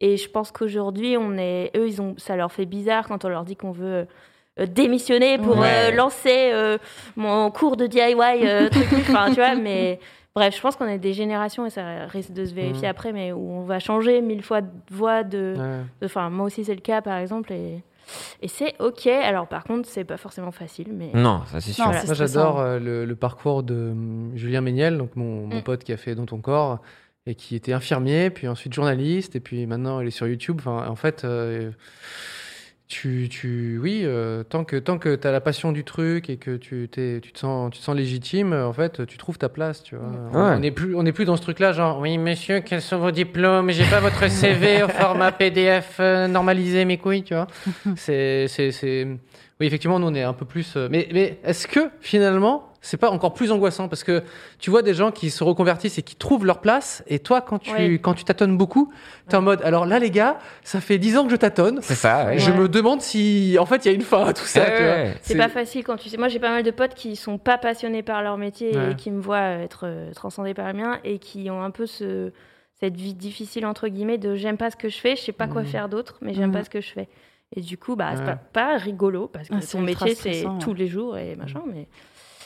Et 0.00 0.16
je 0.16 0.28
pense 0.30 0.52
qu'aujourd'hui, 0.52 1.16
on 1.18 1.36
est, 1.38 1.70
eux, 1.76 1.86
ils 1.88 2.00
ont, 2.02 2.14
ça 2.18 2.36
leur 2.36 2.52
fait 2.52 2.66
bizarre 2.66 3.08
quand 3.08 3.24
on 3.24 3.28
leur 3.28 3.44
dit 3.44 3.56
qu'on 3.56 3.72
veut 3.72 4.06
euh, 4.58 4.66
démissionner 4.66 5.38
pour 5.38 5.58
Ouais. 5.58 5.90
euh, 5.90 5.96
lancer 5.96 6.50
euh, 6.52 6.78
mon 7.16 7.50
cours 7.50 7.76
de 7.76 7.86
DIY, 7.86 8.14
euh, 8.46 8.68
truc, 8.70 8.86
enfin, 9.08 9.26
tu 9.30 9.34
vois. 9.36 9.54
Mais 9.56 9.98
bref, 10.34 10.54
je 10.56 10.60
pense 10.60 10.76
qu'on 10.76 10.86
est 10.88 10.98
des 10.98 11.12
générations 11.12 11.66
et 11.66 11.70
ça 11.70 12.06
risque 12.06 12.32
de 12.32 12.44
se 12.44 12.54
vérifier 12.54 12.86
Mm. 12.88 12.90
après, 12.90 13.12
mais 13.12 13.32
où 13.32 13.50
on 13.52 13.62
va 13.62 13.78
changer 13.78 14.20
mille 14.22 14.42
fois 14.42 14.60
de 14.60 14.68
voie 14.90 15.22
de. 15.24 15.54
Enfin, 16.04 16.30
moi 16.30 16.46
aussi, 16.46 16.64
c'est 16.64 16.74
le 16.74 16.80
cas, 16.80 17.00
par 17.02 17.18
exemple, 17.18 17.52
et, 17.52 17.82
et 18.42 18.48
c'est 18.48 18.74
ok. 18.80 19.06
Alors, 19.06 19.46
par 19.48 19.64
contre, 19.64 19.88
c'est 19.88 20.04
pas 20.04 20.16
forcément 20.16 20.50
facile, 20.52 20.88
mais. 20.92 21.10
Non, 21.14 21.42
ça 21.46 21.60
c'est 21.60 21.72
sûr. 21.72 21.84
Non, 21.84 21.90
Voilà. 21.90 22.00
c'est 22.00 22.06
Moi, 22.06 22.14
j'adore 22.14 22.60
euh, 22.60 22.78
le, 22.78 23.04
le 23.04 23.16
parcours 23.16 23.62
de 23.62 23.74
hum, 23.90 24.32
Julien 24.34 24.60
Méniel, 24.60 24.98
donc 24.98 25.16
mon, 25.16 25.46
mon 25.46 25.58
Mm. 25.58 25.62
pote 25.62 25.84
qui 25.84 25.92
a 25.92 25.96
fait 25.96 26.14
Dans 26.14 26.26
ton 26.26 26.40
corps 26.40 26.80
et 27.26 27.34
qui 27.34 27.54
était 27.54 27.72
infirmier, 27.74 28.30
puis 28.30 28.48
ensuite 28.48 28.72
journaliste, 28.72 29.36
et 29.36 29.40
puis 29.40 29.66
maintenant 29.66 30.00
il 30.00 30.08
est 30.08 30.10
sur 30.10 30.26
YouTube. 30.26 30.56
Enfin, 30.60 30.88
en 30.88 30.96
fait, 30.96 31.24
euh, 31.24 31.70
tu, 32.90 33.28
tu, 33.30 33.78
oui, 33.80 34.02
euh, 34.04 34.42
tant 34.42 34.64
que 34.64 34.74
tant 34.76 34.98
que 34.98 35.14
t'as 35.14 35.30
la 35.30 35.40
passion 35.40 35.70
du 35.70 35.84
truc 35.84 36.28
et 36.28 36.36
que 36.38 36.56
tu 36.56 36.88
t'es, 36.90 37.20
tu 37.22 37.30
te 37.32 37.38
sens, 37.38 37.70
tu 37.72 37.78
te 37.78 37.84
sens 37.84 37.94
légitime, 37.96 38.52
en 38.52 38.72
fait, 38.72 39.06
tu 39.06 39.16
trouves 39.16 39.38
ta 39.38 39.48
place, 39.48 39.82
tu 39.84 39.94
vois. 39.94 40.06
On- 40.32 40.40
Ouais. 40.50 40.56
On 40.56 40.58
n'est 40.58 40.70
plus, 40.72 40.96
on 40.96 41.04
n'est 41.04 41.12
plus 41.12 41.24
dans 41.24 41.36
ce 41.36 41.42
truc-là, 41.42 41.72
genre, 41.72 42.00
oui, 42.00 42.18
monsieur, 42.18 42.58
quels 42.60 42.82
sont 42.82 42.98
vos 42.98 43.12
diplômes? 43.12 43.70
J'ai 43.70 43.84
pas 43.84 44.00
votre 44.00 44.28
CV 44.28 44.82
au 44.82 44.88
format 45.04 45.30
PDF 45.30 45.98
euh, 46.00 46.26
normalisé, 46.26 46.84
mes 46.84 46.98
couilles, 46.98 47.22
tu 47.22 47.32
vois. 47.34 47.46
c'est, 47.96 48.46
c'est, 48.48 48.72
c'est, 48.72 49.06
oui, 49.60 49.66
effectivement, 49.66 50.00
nous 50.00 50.08
on 50.08 50.14
est 50.16 50.22
un 50.24 50.32
peu 50.32 50.44
plus. 50.44 50.74
euh, 50.76 50.88
Mais, 50.90 51.06
mais 51.12 51.38
est-ce 51.44 51.68
que 51.68 51.90
finalement, 52.00 52.69
c'est 52.82 52.96
pas 52.96 53.10
encore 53.10 53.34
plus 53.34 53.52
angoissant 53.52 53.88
parce 53.88 54.04
que 54.04 54.22
tu 54.58 54.70
vois 54.70 54.82
des 54.82 54.94
gens 54.94 55.10
qui 55.10 55.28
se 55.30 55.44
reconvertissent 55.44 55.98
et 55.98 56.02
qui 56.02 56.16
trouvent 56.16 56.46
leur 56.46 56.60
place, 56.60 57.02
et 57.06 57.18
toi, 57.18 57.40
quand 57.42 57.58
tu, 57.58 57.70
Ouais. 57.72 57.98
quand 58.02 58.14
tu 58.14 58.24
tâtonnes 58.24 58.56
beaucoup, 58.56 58.92
t'es 59.28 59.36
en 59.36 59.42
mode, 59.42 59.60
alors 59.62 59.84
là, 59.86 59.98
les 59.98 60.10
gars, 60.10 60.38
ça 60.64 60.80
fait 60.80 60.98
10 60.98 61.16
ans 61.18 61.24
que 61.24 61.30
je 61.30 61.36
tâtonne. 61.36 61.80
C'est 61.82 61.94
ça, 61.94 62.26
ouais. 62.26 62.38
Je 62.38 62.50
Ouais. 62.50 62.56
me 62.58 62.68
demande 62.68 63.02
si, 63.02 63.56
en 63.60 63.66
fait, 63.66 63.84
il 63.84 63.88
y 63.88 63.90
a 63.90 63.94
une 63.94 64.00
fin 64.02 64.24
à 64.24 64.32
tout 64.32 64.44
ça. 64.44 64.60
Ouais, 64.60 64.76
tu 64.76 64.82
vois. 64.82 64.92
ouais. 64.92 65.14
C'est 65.22 65.36
pas 65.36 65.48
facile 65.48 65.84
quand 65.84 65.96
tu 65.96 66.08
sais. 66.08 66.16
Moi, 66.16 66.28
j'ai 66.28 66.38
pas 66.38 66.50
mal 66.50 66.62
de 66.62 66.70
potes 66.70 66.94
qui 66.94 67.16
sont 67.16 67.36
pas 67.38 67.58
passionnés 67.58 68.02
par 68.02 68.22
leur 68.22 68.38
métier 68.38 68.76
Ouais. 68.76 68.92
et 68.92 68.94
qui 68.96 69.10
me 69.10 69.20
voient 69.20 69.40
être 69.40 69.80
euh, 69.84 70.12
transcendés 70.14 70.54
par 70.54 70.66
le 70.72 70.78
mien 70.78 70.98
et 71.04 71.18
qui 71.18 71.50
ont 71.50 71.62
un 71.62 71.70
peu 71.70 71.86
ce, 71.86 72.32
cette 72.80 72.96
vie 72.96 73.12
difficile, 73.14 73.66
entre 73.66 73.88
guillemets, 73.88 74.16
de 74.16 74.36
j'aime 74.36 74.56
pas 74.56 74.70
ce 74.70 74.76
que 74.76 74.88
je 74.88 74.96
fais, 74.98 75.16
je 75.16 75.20
sais 75.20 75.32
pas 75.32 75.48
quoi 75.48 75.60
Mhm. 75.62 75.68
faire 75.68 75.88
d'autre, 75.90 76.16
mais 76.22 76.32
j'aime 76.32 76.46
Mhm. 76.48 76.52
pas 76.56 76.64
ce 76.64 76.70
que 76.70 76.80
je 76.80 76.88
fais. 76.90 77.08
Et 77.54 77.60
du 77.60 77.76
coup, 77.76 77.96
bah, 77.96 78.12
c'est 78.14 78.24
pas, 78.24 78.36
pas 78.36 78.76
rigolo 78.76 79.26
parce 79.26 79.48
que 79.48 79.54
Ah, 79.58 79.66
ton 79.70 79.80
métier, 79.80 80.14
c'est 80.14 80.44
tous 80.60 80.72
les 80.72 80.86
jours 80.86 81.18
et 81.18 81.34
machin, 81.36 81.62
mais. 81.66 81.88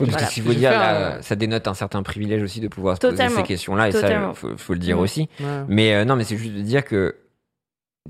Oui, 0.01 0.07
parce 0.07 0.12
Voilà. 0.12 0.26
que 0.26 0.32
si 0.32 0.40
vous 0.40 0.55
dire, 0.55 0.70
là, 0.72 1.16
un- 1.18 1.22
ça 1.22 1.36
dénote 1.36 1.68
un 1.68 1.74
certain 1.74 2.03
privilège 2.03 2.42
aussi 2.42 2.61
de 2.61 2.68
pouvoir 2.68 2.97
se 2.97 3.01
poser 3.07 3.28
ces 3.28 3.42
questions-là, 3.45 3.88
et 3.88 3.92
ça, 3.92 4.32
faut, 4.34 4.57
faut 4.57 4.72
le 4.72 4.78
dire 4.80 4.97
Mm. 4.97 5.01
aussi. 5.01 5.28
Ouais. 5.40 5.47
Mais 5.68 5.95
euh, 5.95 6.05
non, 6.05 6.16
mais 6.16 6.24
c'est 6.24 6.36
juste 6.36 6.55
de 6.55 6.61
dire 6.62 6.84
que 6.84 7.14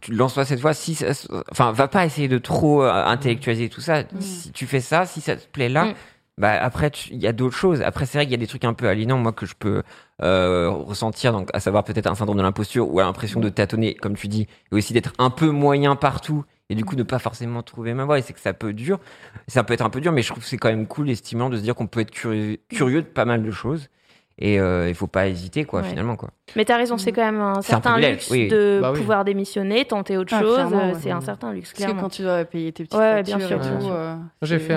tu 0.00 0.12
lances-toi 0.12 0.44
cette 0.44 0.60
fois, 0.60 0.74
si 0.74 0.94
ça 0.94 1.08
enfin, 1.52 1.72
va 1.72 1.86
pas 1.88 2.04
essayer 2.04 2.26
de 2.28 2.38
trop 2.38 2.82
euh, 2.82 2.90
intellectualiser 3.04 3.68
tout 3.68 3.80
ça. 3.80 4.02
Si 4.18 4.50
tu 4.52 4.66
fais 4.66 4.80
ça, 4.80 5.06
si 5.06 5.20
ça 5.20 5.36
te 5.36 5.46
plaît 5.46 5.68
là, 5.68 5.84
Mm. 5.84 5.94
bah 6.38 6.52
après, 6.60 6.90
il 7.10 7.18
y 7.22 7.26
a 7.28 7.32
d'autres 7.32 7.54
choses. 7.56 7.80
Après, 7.82 8.06
c'est 8.06 8.18
vrai 8.18 8.24
qu'il 8.24 8.32
y 8.32 8.34
a 8.34 8.38
des 8.38 8.46
trucs 8.48 8.64
un 8.64 8.74
peu 8.74 8.88
aliénants, 8.88 9.18
moi, 9.18 9.32
que 9.32 9.46
je 9.46 9.54
peux 9.56 9.82
euh, 10.22 10.68
ressentir, 10.70 11.32
donc 11.32 11.50
à 11.52 11.60
savoir 11.60 11.84
peut-être 11.84 12.06
un 12.06 12.14
syndrome 12.14 12.38
de 12.38 12.42
l'imposture 12.42 12.88
ou 12.92 12.98
l'impression 12.98 13.40
de 13.40 13.48
tâtonner, 13.50 13.94
comme 13.94 14.16
tu 14.16 14.26
dis, 14.28 14.46
et 14.72 14.74
aussi 14.74 14.92
d'être 14.94 15.12
un 15.18 15.30
peu 15.30 15.50
moyen 15.50 15.96
partout. 15.96 16.44
Et 16.74 16.76
du 16.76 16.84
coup, 16.84 16.96
ne 16.96 17.04
pas 17.04 17.20
forcément 17.20 17.62
trouver 17.62 17.94
ma 17.94 18.04
voie. 18.04 18.18
Et 18.18 18.22
c'est 18.22 18.32
que 18.32 18.40
ça 18.40 18.52
peut 18.52 18.72
dur. 18.72 18.98
Ça 19.46 19.62
peut 19.62 19.74
être 19.74 19.84
un 19.84 19.90
peu 19.90 20.00
dur, 20.00 20.10
mais 20.10 20.22
je 20.22 20.28
trouve 20.30 20.42
que 20.42 20.48
c'est 20.48 20.56
quand 20.56 20.68
même 20.70 20.88
cool 20.88 21.08
et 21.08 21.14
stimulant 21.14 21.48
de 21.48 21.56
se 21.56 21.62
dire 21.62 21.76
qu'on 21.76 21.86
peut 21.86 22.00
être 22.00 22.10
curieux, 22.10 22.56
curieux 22.68 23.00
de 23.02 23.06
pas 23.06 23.24
mal 23.24 23.44
de 23.44 23.50
choses. 23.52 23.88
Et 24.36 24.58
euh, 24.58 24.88
il 24.88 24.94
faut 24.96 25.06
pas 25.06 25.28
hésiter, 25.28 25.64
quoi, 25.64 25.82
Ouais. 25.82 25.88
finalement, 25.88 26.16
quoi. 26.16 26.30
Mais 26.56 26.64
t'as 26.64 26.76
raison, 26.76 26.98
c'est 26.98 27.12
quand 27.12 27.24
même 27.24 27.40
un 27.40 27.62
certain 27.62 27.96
luxe 27.98 28.28
oui. 28.32 28.48
de 28.48 28.80
Bah 28.82 28.90
oui. 28.90 28.98
pouvoir 28.98 29.24
démissionner, 29.24 29.84
tenter 29.84 30.16
autre 30.16 30.34
Ah, 30.36 30.40
chose. 30.40 30.54
clairement, 30.54 30.78
euh, 30.80 30.88
ouais. 30.88 30.98
C'est 31.00 31.12
un 31.12 31.20
certain 31.20 31.52
luxe, 31.52 31.70
Parce 31.70 31.78
que 31.78 31.84
clairement. 31.84 32.02
quand 32.02 32.08
tu 32.08 32.22
dois 32.22 32.44
payer 32.44 32.72
tes 32.72 32.82
petites 32.82 32.98
Ouais, 32.98 33.18
factures 33.24 33.36
bien 33.38 33.46
sûr, 33.46 33.60
euh, 33.92 34.16
J'ai 34.42 34.58
c'est- 34.58 34.64
fait. 34.64 34.74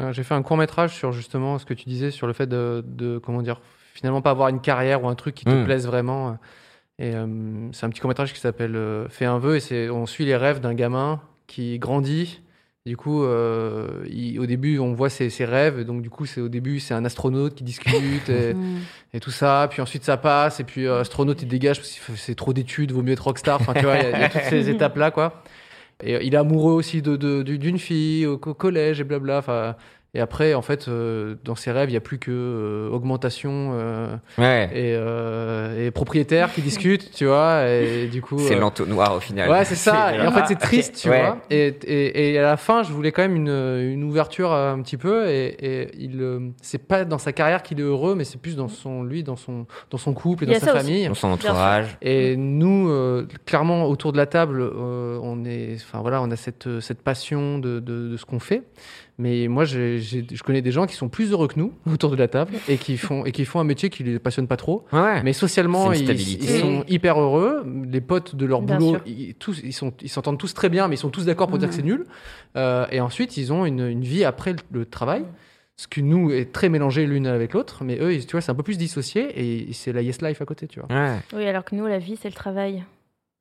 Euh, 0.00 0.12
J'ai 0.12 0.22
fait 0.22 0.32
un 0.34 0.40
court 0.42 0.56
métrage 0.56 0.94
sur 0.94 1.12
justement 1.12 1.58
ce 1.58 1.66
que 1.66 1.74
tu 1.74 1.86
disais 1.86 2.10
sur 2.10 2.26
le 2.26 2.32
fait 2.32 2.46
de, 2.46 2.82
de, 2.86 3.18
comment 3.18 3.42
dire 3.42 3.60
finalement 3.92 4.22
pas 4.22 4.30
avoir 4.30 4.48
une 4.48 4.60
carrière 4.62 5.04
ou 5.04 5.08
un 5.08 5.14
truc 5.16 5.34
qui 5.34 5.44
te 5.44 5.50
Mm. 5.50 5.64
plaise 5.66 5.86
vraiment. 5.86 6.38
Et 6.98 7.14
euh, 7.14 7.26
c'est 7.72 7.86
un 7.86 7.90
petit 7.90 8.00
court 8.00 8.08
métrage 8.08 8.32
qui 8.32 8.40
s'appelle 8.40 8.76
euh, 8.76 9.08
Fais 9.08 9.24
un 9.24 9.38
vœu 9.38 9.58
et 9.72 9.90
on 9.90 10.06
suit 10.06 10.24
les 10.24 10.36
rêves 10.36 10.60
d'un 10.60 10.74
gamin 10.74 11.20
qui 11.46 11.78
grandit. 11.78 12.40
Du 12.84 12.96
coup, 12.96 13.22
euh, 13.22 14.04
il- 14.10 14.40
au 14.40 14.46
début, 14.46 14.78
on 14.80 14.92
voit 14.92 15.08
ses, 15.08 15.30
ses 15.30 15.44
rêves. 15.44 15.78
Et 15.78 15.84
donc, 15.84 16.02
du 16.02 16.10
coup, 16.10 16.26
c'est 16.26 16.40
au 16.40 16.48
début, 16.48 16.80
c'est 16.80 16.94
un 16.94 17.04
astronaute 17.04 17.54
qui 17.54 17.62
discute 17.64 18.28
et, 18.28 18.54
Mm. 18.54 18.78
et 19.14 19.20
tout 19.20 19.30
ça. 19.30 19.68
Puis 19.70 19.80
ensuite, 19.80 20.02
ça 20.04 20.16
passe. 20.16 20.58
Et 20.60 20.64
puis, 20.64 20.86
euh, 20.86 21.00
astronaute, 21.00 21.42
il 21.42 21.48
dégage 21.48 21.78
parce 21.78 21.92
que 21.98 22.12
c'est 22.16 22.34
trop 22.34 22.52
d'études, 22.52 22.90
vaut 22.92 23.02
mieux 23.02 23.12
être 23.12 23.20
rockstar. 23.24 23.60
Enfin, 23.60 23.72
tu 23.74 23.84
vois, 23.84 23.96
il 23.98 24.02
y, 24.02 24.06
a- 24.06 24.10
il 24.16 24.20
y 24.20 24.24
a 24.24 24.28
toutes 24.28 24.42
ces 24.50 24.68
étapes-là, 24.70 25.10
quoi. 25.12 25.42
Et 26.02 26.26
il 26.26 26.34
est 26.34 26.36
amoureux 26.36 26.72
aussi 26.72 27.02
de, 27.02 27.14
de- 27.16 27.42
du- 27.44 27.58
d'une 27.58 27.78
fille 27.78 28.26
au, 28.26 28.32
au 28.34 28.54
collège 28.54 29.00
et 29.00 29.04
blabla. 29.04 29.38
Enfin, 29.38 29.76
et 30.14 30.20
après, 30.20 30.52
en 30.52 30.60
fait, 30.60 30.88
euh, 30.88 31.36
dans 31.44 31.54
ses 31.54 31.72
rêves, 31.72 31.88
il 31.88 31.92
n'y 31.92 31.96
a 31.96 32.00
plus 32.00 32.18
que 32.18 32.30
euh, 32.30 32.90
augmentation 32.90 33.70
euh, 33.72 34.14
Ouais. 34.36 34.68
et, 34.74 34.94
euh, 34.94 35.86
et 35.86 35.90
propriétaire 35.90 36.52
qui 36.52 36.60
discutent, 36.60 37.10
tu 37.12 37.24
vois. 37.24 37.66
Et 37.66 38.08
du 38.08 38.20
coup, 38.20 38.38
C'est 38.38 38.56
euh, 38.56 38.60
l'entonnoir 38.60 39.16
au 39.16 39.20
final. 39.20 39.48
Ouais, 39.50 39.64
c'est 39.64 39.74
ça. 39.74 40.14
Et 40.14 40.20
en 40.26 40.30
fait, 40.32 40.44
c'est 40.48 40.58
triste, 40.58 40.96
tu 41.00 41.08
Ouais. 41.08 41.20
vois. 41.22 41.38
Et, 41.50 41.68
et, 41.84 42.32
et 42.34 42.38
à 42.38 42.42
la 42.42 42.56
fin, 42.58 42.82
je 42.82 42.92
voulais 42.92 43.10
quand 43.10 43.22
même 43.22 43.36
une, 43.36 43.48
une 43.48 44.04
ouverture 44.04 44.52
euh, 44.52 44.74
un 44.74 44.82
petit 44.82 44.98
peu. 44.98 45.28
Et, 45.30 45.46
et 45.64 45.90
il, 45.98 46.20
euh, 46.20 46.40
c'est 46.60 46.86
pas 46.86 47.04
dans 47.06 47.18
sa 47.18 47.32
carrière 47.32 47.62
qu'il 47.62 47.80
est 47.80 47.84
heureux, 47.84 48.14
mais 48.14 48.24
c'est 48.24 48.38
plus 48.40 48.54
dans 48.54 48.68
son, 48.68 49.02
lui, 49.04 49.22
dans 49.22 49.36
son, 49.36 49.66
dans 49.90 49.98
son 49.98 50.12
couple 50.12 50.44
et 50.44 50.46
dans 50.48 50.52
sa 50.60 50.74
aussi. 50.74 50.84
famille. 50.84 51.08
Dans 51.08 51.14
son 51.14 51.28
entourage. 51.28 51.96
Et 52.02 52.36
nous, 52.36 52.90
euh, 52.90 53.26
clairement, 53.46 53.86
autour 53.86 54.12
de 54.12 54.18
la 54.18 54.26
table, 54.26 54.60
euh, 54.60 55.18
on 55.22 55.44
est, 55.46 55.76
enfin 55.76 56.00
voilà, 56.02 56.20
on 56.20 56.30
a 56.30 56.36
cette, 56.36 56.80
cette 56.80 57.00
passion 57.00 57.58
de, 57.58 57.80
de, 57.80 58.08
de 58.10 58.16
ce 58.18 58.26
qu'on 58.26 58.40
fait. 58.40 58.62
Mais 59.18 59.46
moi, 59.46 59.64
je 59.64 60.42
connais 60.42 60.62
des 60.62 60.72
gens 60.72 60.86
qui 60.86 60.94
sont 60.94 61.08
plus 61.08 61.32
heureux 61.32 61.48
que 61.48 61.58
nous 61.58 61.72
autour 61.92 62.10
de 62.10 62.16
la 62.16 62.28
table 62.28 62.52
et 62.68 62.76
qui 62.76 62.96
font 62.96 63.24
et 63.24 63.32
qui 63.32 63.44
font 63.44 63.60
un 63.60 63.64
métier 63.64 63.90
qui 63.90 64.02
les 64.04 64.18
passionne 64.18 64.46
pas 64.46 64.56
trop. 64.56 64.84
Ouais. 64.92 65.22
Mais 65.22 65.32
socialement, 65.32 65.92
ils, 65.92 66.18
sont 66.60 66.84
hyper 66.88 67.20
heureux. 67.20 67.64
Les 67.90 68.00
potes 68.00 68.34
de 68.34 68.46
leur 68.46 68.62
Bien 68.62 68.78
boulot, 68.78 68.90
sûr. 68.92 69.02
ils, 69.06 69.34
tous, 69.34 69.60
ils 69.62 69.72
sont, 69.72 69.92
ils 70.00 70.08
s'entendent 70.08 70.38
tous 70.38 70.54
très 70.54 70.68
bien, 70.68 70.88
mais 70.88 70.94
ils 70.96 70.98
sont 70.98 71.10
tous 71.10 71.26
d'accord 71.26 71.48
pour 71.48 71.58
dire 71.58 71.68
que 71.68 71.74
c'est 71.74 71.82
nul. 71.82 72.06
Euh, 72.56 72.86
et 72.90 73.00
ensuite, 73.00 73.36
ils 73.36 73.52
ont 73.52 73.66
une, 73.66 73.86
une 73.86 74.02
vie 74.02 74.24
après 74.24 74.52
le, 74.52 74.58
le 74.70 74.86
travail. 74.86 75.24
Ce 75.76 75.88
qui 75.88 76.02
nous 76.02 76.30
est 76.30 76.52
très 76.52 76.68
mélangé 76.68 77.06
l'une 77.06 77.26
avec 77.26 77.54
l'autre, 77.54 77.82
mais 77.82 77.98
eux, 77.98 78.18
tu 78.20 78.32
vois, 78.32 78.40
c'est 78.40 78.52
un 78.52 78.54
peu 78.54 78.62
plus 78.62 78.78
dissocié 78.78 79.66
et 79.66 79.72
c'est 79.72 79.92
la 79.92 80.02
yes 80.02 80.20
life 80.22 80.40
à 80.40 80.44
côté, 80.44 80.68
tu 80.68 80.80
vois. 80.80 80.88
Ouais. 80.94 81.16
Oui, 81.34 81.46
alors 81.46 81.64
que 81.64 81.74
nous, 81.74 81.86
la 81.86 81.98
vie, 81.98 82.16
c'est 82.20 82.28
le 82.28 82.34
travail. 82.34 82.84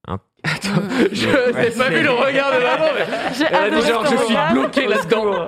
Je 0.07 1.27
n'ai 1.61 1.69
pas 1.71 1.89
vu 1.89 2.01
le 2.03 2.09
regard 2.11 2.51
de 2.51 2.63
maman, 2.63 2.85
mais 2.97 3.05
J'ai 3.37 3.45
elle 3.45 3.73
a 3.73 3.81
dit 3.81 3.87
genre, 3.87 4.05
je 4.05 4.15
suis 4.25 4.35
bloqué 4.53 4.87
là-dedans. 4.87 5.47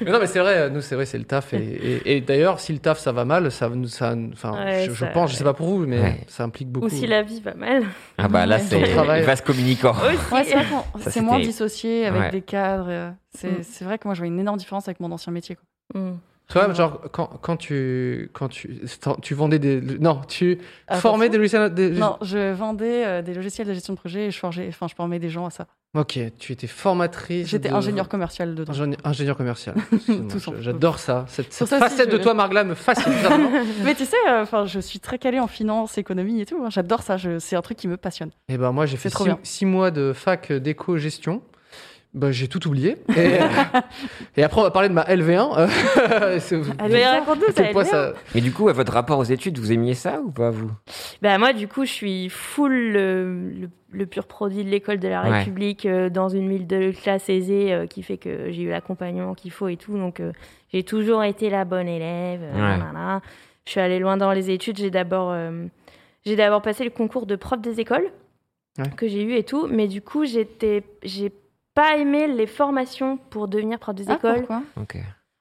Mais 0.00 0.10
non, 0.12 0.18
mais 0.20 0.26
c'est 0.28 0.38
vrai, 0.38 0.70
nous, 0.70 0.80
c'est 0.80 0.94
vrai, 0.94 1.04
c'est 1.06 1.18
le 1.18 1.24
taf. 1.24 1.52
Et, 1.54 1.56
et- 1.56 2.16
et 2.16 2.20
d'ailleurs, 2.20 2.60
si 2.60 2.72
le 2.72 2.78
taf, 2.78 2.98
ça 3.00 3.10
va 3.12 3.24
mal, 3.24 3.50
ça, 3.50 3.68
ça, 3.88 4.14
enfin, 4.32 4.52
Ouais, 4.64 4.84
je, 4.86 4.92
je 4.92 5.00
ça- 5.00 5.06
pense, 5.06 5.32
je 5.32 5.36
sais 5.36 5.44
pas 5.44 5.54
pour 5.54 5.66
vous, 5.66 5.86
mais 5.86 6.00
Ouais. 6.00 6.20
ça 6.28 6.44
implique 6.44 6.68
beaucoup. 6.70 6.86
Ou 6.86 6.90
si 6.90 7.06
la 7.08 7.22
vie 7.22 7.40
va 7.40 7.54
mal. 7.54 7.84
Ah 8.18 8.28
bah 8.28 8.46
là, 8.46 8.58
c'est 8.60 8.78
vaste 9.24 9.44
communicant. 9.44 9.94
Ouais, 10.32 10.44
c'est 11.00 11.20
moins 11.20 11.40
dissocié 11.40 12.06
avec 12.06 12.20
Ouais. 12.22 12.30
des 12.30 12.42
cadres. 12.42 13.14
C'est 13.36 13.48
Mm. 13.48 13.62
c'est 13.64 13.84
vrai 13.84 13.98
que 13.98 14.06
moi, 14.06 14.14
je 14.14 14.20
vois 14.20 14.28
une 14.28 14.38
énorme 14.38 14.58
différence 14.58 14.86
avec 14.86 15.00
mon 15.00 15.10
ancien 15.10 15.32
métier. 15.32 15.56
quoi. 15.56 16.00
Mm. 16.00 16.18
Toi, 16.48 16.72
genre, 16.74 17.00
quand, 17.10 17.26
quand 17.40 17.56
tu, 17.56 18.30
quand 18.34 18.48
tu, 18.48 18.80
tu 19.22 19.34
vendais 19.34 19.58
des, 19.58 19.80
non, 19.80 20.20
tu 20.28 20.58
Ah, 20.88 20.96
formais 21.00 21.30
des 21.30 21.38
logiciels. 21.38 21.72
des- 21.72 21.90
Non, 21.90 22.18
je 22.20 22.52
vendais 22.52 23.04
euh, 23.06 23.22
des 23.22 23.32
logiciels 23.32 23.66
de 23.66 23.72
gestion 23.72 23.94
de 23.94 23.98
projet 23.98 24.26
et 24.26 24.30
je 24.30 24.38
forgeais, 24.38 24.66
enfin, 24.68 24.86
je 24.86 24.94
formais 24.94 25.18
des 25.18 25.30
gens 25.30 25.46
à 25.46 25.50
ça. 25.50 25.66
Ok, 25.96 26.18
tu 26.38 26.52
étais 26.52 26.66
formatrice. 26.66 27.48
J'étais 27.48 27.70
de- 27.70 27.74
ingénieur 27.74 28.08
commercial 28.08 28.54
dedans. 28.54 28.72
Ingénieur, 28.72 28.98
ingénieur 29.04 29.36
commercial. 29.36 29.74
J'adore 30.60 30.98
ça. 30.98 31.24
Cette, 31.28 31.52
cette 31.52 31.68
ça 31.68 31.76
aussi, 31.76 31.84
facette 31.84 32.10
je- 32.10 32.16
de 32.16 32.22
toi, 32.22 32.34
Margla, 32.34 32.64
me 32.64 32.74
fascine. 32.74 33.12
Mais 33.84 33.94
tu 33.94 34.04
sais, 34.04 34.16
euh, 34.28 34.66
je 34.66 34.80
suis 34.80 35.00
très 35.00 35.18
calée 35.18 35.40
en 35.40 35.46
finance, 35.46 35.96
économie 35.96 36.40
et 36.40 36.46
tout. 36.46 36.60
hein. 36.64 36.68
J'adore 36.70 37.02
ça. 37.02 37.16
je- 37.16 37.38
C'est 37.38 37.56
un 37.56 37.62
truc 37.62 37.78
qui 37.78 37.88
me 37.88 37.96
passionne. 37.96 38.30
Et 38.48 38.58
ben 38.58 38.72
moi, 38.72 38.86
j'ai 38.86 38.96
fait 38.96 39.08
six, 39.08 39.24
six 39.44 39.66
mois 39.66 39.90
de 39.90 40.12
fac 40.12 40.52
d'éco-gestion. 40.52 41.42
Bah, 42.14 42.30
j'ai 42.30 42.46
tout 42.46 42.64
oublié. 42.68 42.96
Et, 43.16 43.38
et 44.36 44.44
après, 44.44 44.60
on 44.60 44.64
va 44.64 44.70
parler 44.70 44.88
de 44.88 44.94
ma 44.94 45.02
LV1. 45.02 45.58
Euh, 45.58 46.38
c'est- 46.38 46.56
Mais 46.88 47.04
raconte-nous, 47.06 47.84
ça. 47.84 48.12
Mais 48.34 48.40
du 48.40 48.52
coup, 48.52 48.68
à 48.68 48.72
votre 48.72 48.92
rapport 48.92 49.18
aux 49.18 49.24
études, 49.24 49.58
vous 49.58 49.72
aimiez 49.72 49.94
ça 49.94 50.20
ou 50.20 50.30
pas, 50.30 50.50
vous? 50.50 50.70
Bah 51.22 51.36
moi 51.38 51.52
du 51.52 51.66
coup 51.68 51.84
je 51.84 51.90
suis 51.90 52.28
full 52.28 52.72
le, 52.92 53.50
le- 53.50 53.70
le 53.90 54.06
pur 54.06 54.26
produit 54.26 54.62
de 54.64 54.70
l'école 54.70 54.98
de 55.00 55.08
la 55.08 55.22
Ouais. 55.22 55.38
République 55.38 55.86
euh, 55.86 56.08
dans 56.10 56.28
une 56.28 56.48
ville 56.48 56.66
de 56.66 56.92
classe 56.92 57.28
aisée 57.28 57.72
euh, 57.72 57.86
qui 57.86 58.02
fait 58.02 58.16
que 58.18 58.50
j'ai 58.52 58.62
eu 58.62 58.68
l'accompagnement 58.68 59.34
qu'il 59.34 59.50
faut 59.50 59.68
et 59.68 59.76
tout 59.76 59.96
donc 59.96 60.20
euh, 60.20 60.32
j'ai 60.72 60.82
toujours 60.82 61.22
été 61.24 61.48
la 61.50 61.64
bonne 61.64 61.88
élève. 61.88 62.40
euh, 62.42 62.76
Ouais. 62.76 63.20
Je 63.64 63.70
suis 63.70 63.80
allée 63.80 63.98
loin 63.98 64.16
dans 64.18 64.32
les 64.32 64.50
études. 64.50 64.76
J'ai 64.78 64.90
d'abord 64.90 65.30
euh, 65.32 65.64
j'ai 66.26 66.36
d'abord 66.36 66.60
passé 66.62 66.84
le 66.84 66.90
concours 66.90 67.26
de 67.26 67.36
prof 67.36 67.60
des 67.60 67.80
écoles 67.80 68.08
Ouais. 68.78 68.90
que 68.96 69.06
j'ai 69.08 69.22
eu 69.22 69.34
et 69.34 69.44
tout 69.44 69.66
mais 69.68 69.86
du 69.88 70.02
coup 70.02 70.24
j'étais 70.24 70.82
j'ai 71.04 71.32
pas 71.74 71.96
aimé 71.96 72.26
les 72.26 72.46
formations 72.46 73.16
pour 73.30 73.48
devenir 73.48 73.78
prof 73.78 73.94
des 73.94 74.08
Ah, 74.10 74.14
écoles. 74.14 74.38
pourquoi? 74.46 74.62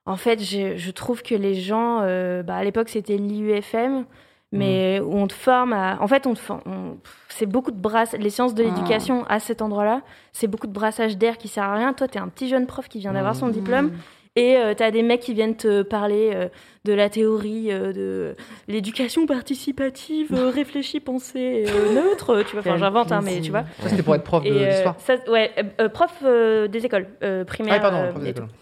En 0.05 0.17
fait, 0.17 0.41
je, 0.43 0.75
je 0.75 0.91
trouve 0.91 1.21
que 1.23 1.35
les 1.35 1.53
gens, 1.55 1.99
euh, 2.01 2.43
bah, 2.43 2.55
à 2.57 2.63
l'époque 2.63 2.89
c'était 2.89 3.17
l'IUFM, 3.17 4.05
mais 4.51 4.99
Mm. 4.99 5.03
où 5.05 5.15
on 5.17 5.27
te 5.27 5.33
forme 5.33 5.73
à. 5.73 5.97
En 6.01 6.07
fait, 6.07 6.27
on 6.27 6.33
te 6.33 6.39
forme. 6.39 6.61
on- 6.65 6.95
pff, 6.97 7.19
C'est 7.29 7.45
beaucoup 7.47 7.71
de 7.71 7.79
brassage. 7.79 8.19
Les 8.19 8.29
sciences 8.29 8.53
de 8.53 8.63
Ah. 8.63 8.67
l'éducation 8.67 9.25
à 9.27 9.39
cet 9.39 9.61
endroit-là, 9.63 10.01
c'est 10.33 10.45
beaucoup 10.47 10.67
de 10.67 10.71
brassage 10.73 11.17
d'air 11.17 11.37
qui 11.39 11.47
sert 11.47 11.63
à 11.63 11.73
rien. 11.75 11.93
Toi, 11.93 12.07
t'es 12.07 12.19
un 12.19 12.27
petit 12.27 12.47
jeune 12.47 12.67
prof 12.67 12.87
qui 12.87 12.99
vient 12.99 13.13
d'avoir 13.13 13.33
Mm. 13.33 13.37
son 13.37 13.47
diplôme. 13.47 13.91
Et 14.35 14.57
euh, 14.57 14.73
t'as 14.75 14.89
des 14.89 15.03
mecs 15.03 15.19
qui 15.19 15.33
viennent 15.35 15.55
te 15.55 15.83
parler 15.83 16.31
euh, 16.33 16.47
de 16.85 16.93
la 16.93 17.07
théorie 17.09 17.67
euh, 17.71 17.93
de 17.93 18.35
l'éducation 18.67 19.27
participative, 19.27 20.33
euh, 20.33 20.49
réfléchie, 20.53 20.99
pensée, 20.99 21.65
euh, 21.67 21.93
neutre. 21.93 22.41
Tu 22.47 22.53
vois, 22.53 22.61
enfin, 22.61 22.77
j'invente, 22.77 23.11
hein, 23.11 23.21
mais 23.23 23.41
tu 23.41 23.51
vois. 23.51 23.63
Ça, 23.81 23.89
c'était 23.89 24.01
pour 24.01 24.15
être 24.15 24.23
prof 24.23 24.43
de- 24.43 24.49
Et, 24.49 24.51
euh, 24.65 24.69
d'histoire. 24.71 24.95
ça- 24.99 25.17
ouais, 25.31 25.51
prof 25.93 26.11
euh, 26.23 26.67
des 26.67 26.83
écoles 26.85 27.07
euh, 27.21 27.43
primaires. 27.45 27.75
Ah, 27.77 27.79
pardon, 27.79 28.09
prof 28.11 28.23
et 28.23 28.25
d'école. 28.33 28.47
tout. 28.47 28.53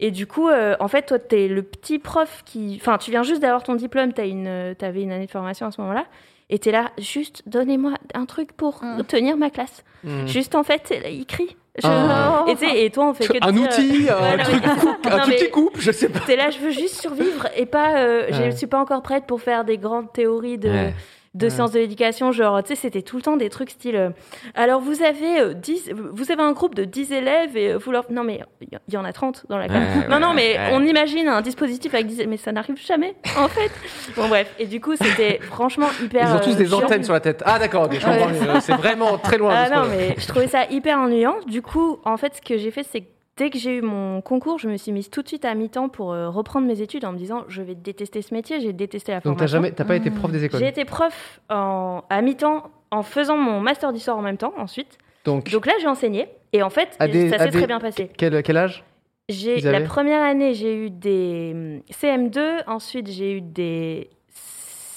Et 0.00 0.10
du 0.10 0.26
coup, 0.26 0.48
euh, 0.50 0.76
en 0.80 0.88
fait, 0.88 1.06
toi, 1.06 1.18
t'es 1.18 1.48
le 1.48 1.62
petit 1.62 1.98
prof 1.98 2.42
qui. 2.44 2.76
Enfin, 2.80 2.98
tu 2.98 3.10
viens 3.10 3.22
juste 3.22 3.40
d'avoir 3.40 3.62
ton 3.62 3.76
diplôme, 3.76 4.12
t'as 4.12 4.26
une, 4.26 4.74
t'avais 4.76 5.02
une 5.02 5.12
année 5.12 5.26
de 5.26 5.30
formation 5.30 5.66
à 5.66 5.70
ce 5.70 5.80
moment-là, 5.80 6.04
et 6.50 6.58
t'es 6.58 6.70
là, 6.72 6.90
juste 6.98 7.42
donnez-moi 7.46 7.94
un 8.12 8.26
truc 8.26 8.52
pour 8.52 8.82
Mm. 8.84 9.04
tenir 9.04 9.36
ma 9.38 9.48
classe. 9.48 9.84
Mm. 10.02 10.26
Juste, 10.26 10.54
en 10.54 10.64
fait, 10.64 10.92
il 11.10 11.24
crie. 11.24 11.56
Je- 11.76 11.86
Ah. 11.88 12.44
Et, 12.46 12.54
tu 12.56 12.66
sais, 12.68 12.84
et 12.84 12.90
toi, 12.90 13.08
on 13.08 13.14
fait 13.14 13.26
que. 13.26 13.32
de 13.32 13.38
Un 13.44 13.56
outil, 13.56 14.06
euh, 14.08 14.12
un 14.16 14.22
ouais, 14.30 14.36
non, 14.36 14.44
truc 14.44 14.62
mais- 14.64 14.80
coupe, 14.80 15.06
un 15.06 15.16
Non, 15.18 15.24
petit 15.24 15.50
coupe, 15.50 15.76
je 15.80 15.90
sais 15.90 16.08
pas. 16.08 16.20
T'es 16.20 16.36
là, 16.36 16.50
je 16.50 16.58
veux 16.58 16.70
juste 16.70 17.00
survivre 17.00 17.48
et 17.56 17.66
pas. 17.66 17.96
euh, 17.96 18.26
Je 18.30 18.56
suis 18.56 18.66
pas 18.68 18.78
encore 18.78 19.02
prête 19.02 19.24
pour 19.26 19.40
faire 19.40 19.64
des 19.64 19.76
grandes 19.78 20.12
théories 20.12 20.58
de, 20.58 20.68
Ouais. 20.68 20.94
De 21.34 21.46
Ouais. 21.46 21.50
sciences 21.50 21.72
de 21.72 21.80
l'éducation. 21.80 22.30
Genre, 22.32 22.62
tu 22.62 22.68
sais, 22.68 22.74
c'était 22.80 23.02
tout 23.02 23.16
le 23.16 23.22
temps 23.22 23.36
des 23.36 23.50
trucs 23.50 23.70
style. 23.70 23.96
euh, 23.96 24.10
alors, 24.54 24.80
vous 24.80 25.02
avez, 25.02 25.40
euh, 25.40 25.52
10, 25.54 25.90
vous 26.12 26.30
avez 26.30 26.42
un 26.42 26.52
groupe 26.52 26.74
de 26.74 26.84
10 26.84 27.12
élèves 27.12 27.56
et 27.56 27.72
euh, 27.72 27.76
vous 27.78 27.90
leur. 27.90 28.04
Non, 28.10 28.22
mais 28.24 28.40
il 28.60 28.68
y, 28.88 28.94
y 28.94 28.96
en 28.96 29.04
a 29.04 29.12
30 29.12 29.46
dans 29.48 29.58
la 29.58 29.66
classe. 29.68 29.82
Ouais, 29.96 30.08
non, 30.08 30.14
ouais, 30.14 30.20
non, 30.20 30.32
mais 30.34 30.58
on 30.72 30.84
imagine 30.84 31.26
un 31.28 31.40
dispositif 31.42 31.92
avec 31.94 32.06
10. 32.06 32.24
Mais 32.28 32.36
ça 32.36 32.52
n'arrive 32.52 32.76
jamais, 32.84 33.14
en 33.38 33.48
fait. 33.48 33.70
bon, 34.16 34.28
bref. 34.28 34.54
Et 34.58 34.66
du 34.66 34.80
coup, 34.80 34.94
c'était 34.96 35.40
franchement 35.42 35.88
hyper. 36.02 36.28
Ils 36.28 36.34
ont 36.36 36.40
tous 36.40 36.54
euh, 36.54 36.58
des 36.58 36.66
chiant. 36.66 36.78
antennes 36.84 37.04
sur 37.04 37.12
la 37.12 37.20
tête. 37.20 37.42
Ah, 37.44 37.58
d'accord, 37.58 37.84
ok, 37.84 37.94
je 37.98 38.04
comprends. 38.06 38.28
Euh, 38.56 38.60
C'est 38.60 38.74
vraiment 38.76 39.18
très 39.18 39.38
loin. 39.38 39.52
Ah 39.56 39.68
non, 39.70 39.88
mais 39.90 40.14
je 40.18 40.26
trouvais 40.28 40.48
ça 40.48 40.64
hyper 40.70 40.98
ennuyant. 40.98 41.36
Du 41.46 41.62
coup, 41.62 41.98
en 42.04 42.16
fait, 42.16 42.34
ce 42.36 42.40
que 42.40 42.56
j'ai 42.58 42.70
fait, 42.70 42.84
c'est 42.88 43.00
que 43.00 43.06
dès 43.36 43.50
que 43.50 43.58
j'ai 43.58 43.78
eu 43.78 43.82
mon 43.82 44.20
concours, 44.20 44.58
je 44.58 44.68
me 44.68 44.76
suis 44.76 44.92
mise 44.92 45.10
tout 45.10 45.22
de 45.22 45.28
suite 45.28 45.44
à 45.44 45.54
mi-temps 45.54 45.88
pour 45.88 46.12
euh, 46.12 46.28
reprendre 46.30 46.66
mes 46.66 46.80
études 46.80 47.04
en 47.04 47.12
me 47.12 47.18
disant 47.18 47.44
je 47.48 47.62
vais 47.62 47.74
détester 47.74 48.22
ce 48.22 48.32
métier, 48.34 48.60
j'ai 48.60 48.72
détesté 48.72 49.12
la 49.12 49.18
Donc, 49.18 49.24
formation. 49.24 49.38
t'as 49.44 49.46
jamais, 49.50 49.72
t'as 49.72 49.84
pas 49.84 49.96
été 49.96 50.10
prof 50.10 50.30
des 50.30 50.44
écoles. 50.44 50.60
J'ai 50.60 50.68
été 50.68 50.84
prof 50.84 51.40
en, 51.50 52.02
à 52.10 52.22
mi-temps 52.22 52.70
en 52.90 53.02
faisant 53.02 53.36
mon 53.36 53.60
master 53.60 53.92
d'histoire 53.92 54.16
en 54.18 54.22
même 54.22 54.36
temps 54.38 54.54
ensuite. 54.56 54.98
Donc, 55.24 55.50
Donc 55.50 55.66
là, 55.66 55.72
j'ai 55.80 55.86
enseigné 55.88 56.28
et 56.52 56.62
en 56.62 56.70
fait, 56.70 56.96
des- 57.10 57.30
ça 57.30 57.38
s'est 57.38 57.50
très 57.50 57.66
bien 57.66 57.80
passé. 57.80 58.10
quel, 58.16 58.42
quel 58.42 58.56
âge 58.56 58.84
J'ai 59.28 59.60
la 59.60 59.80
première 59.80 60.22
année, 60.22 60.54
j'ai 60.54 60.76
eu 60.86 60.90
des 60.90 61.52
hum, 61.54 61.80
CM2, 61.90 62.62
ensuite 62.66 63.08
j'ai 63.10 63.32
eu 63.32 63.40
des 63.40 64.10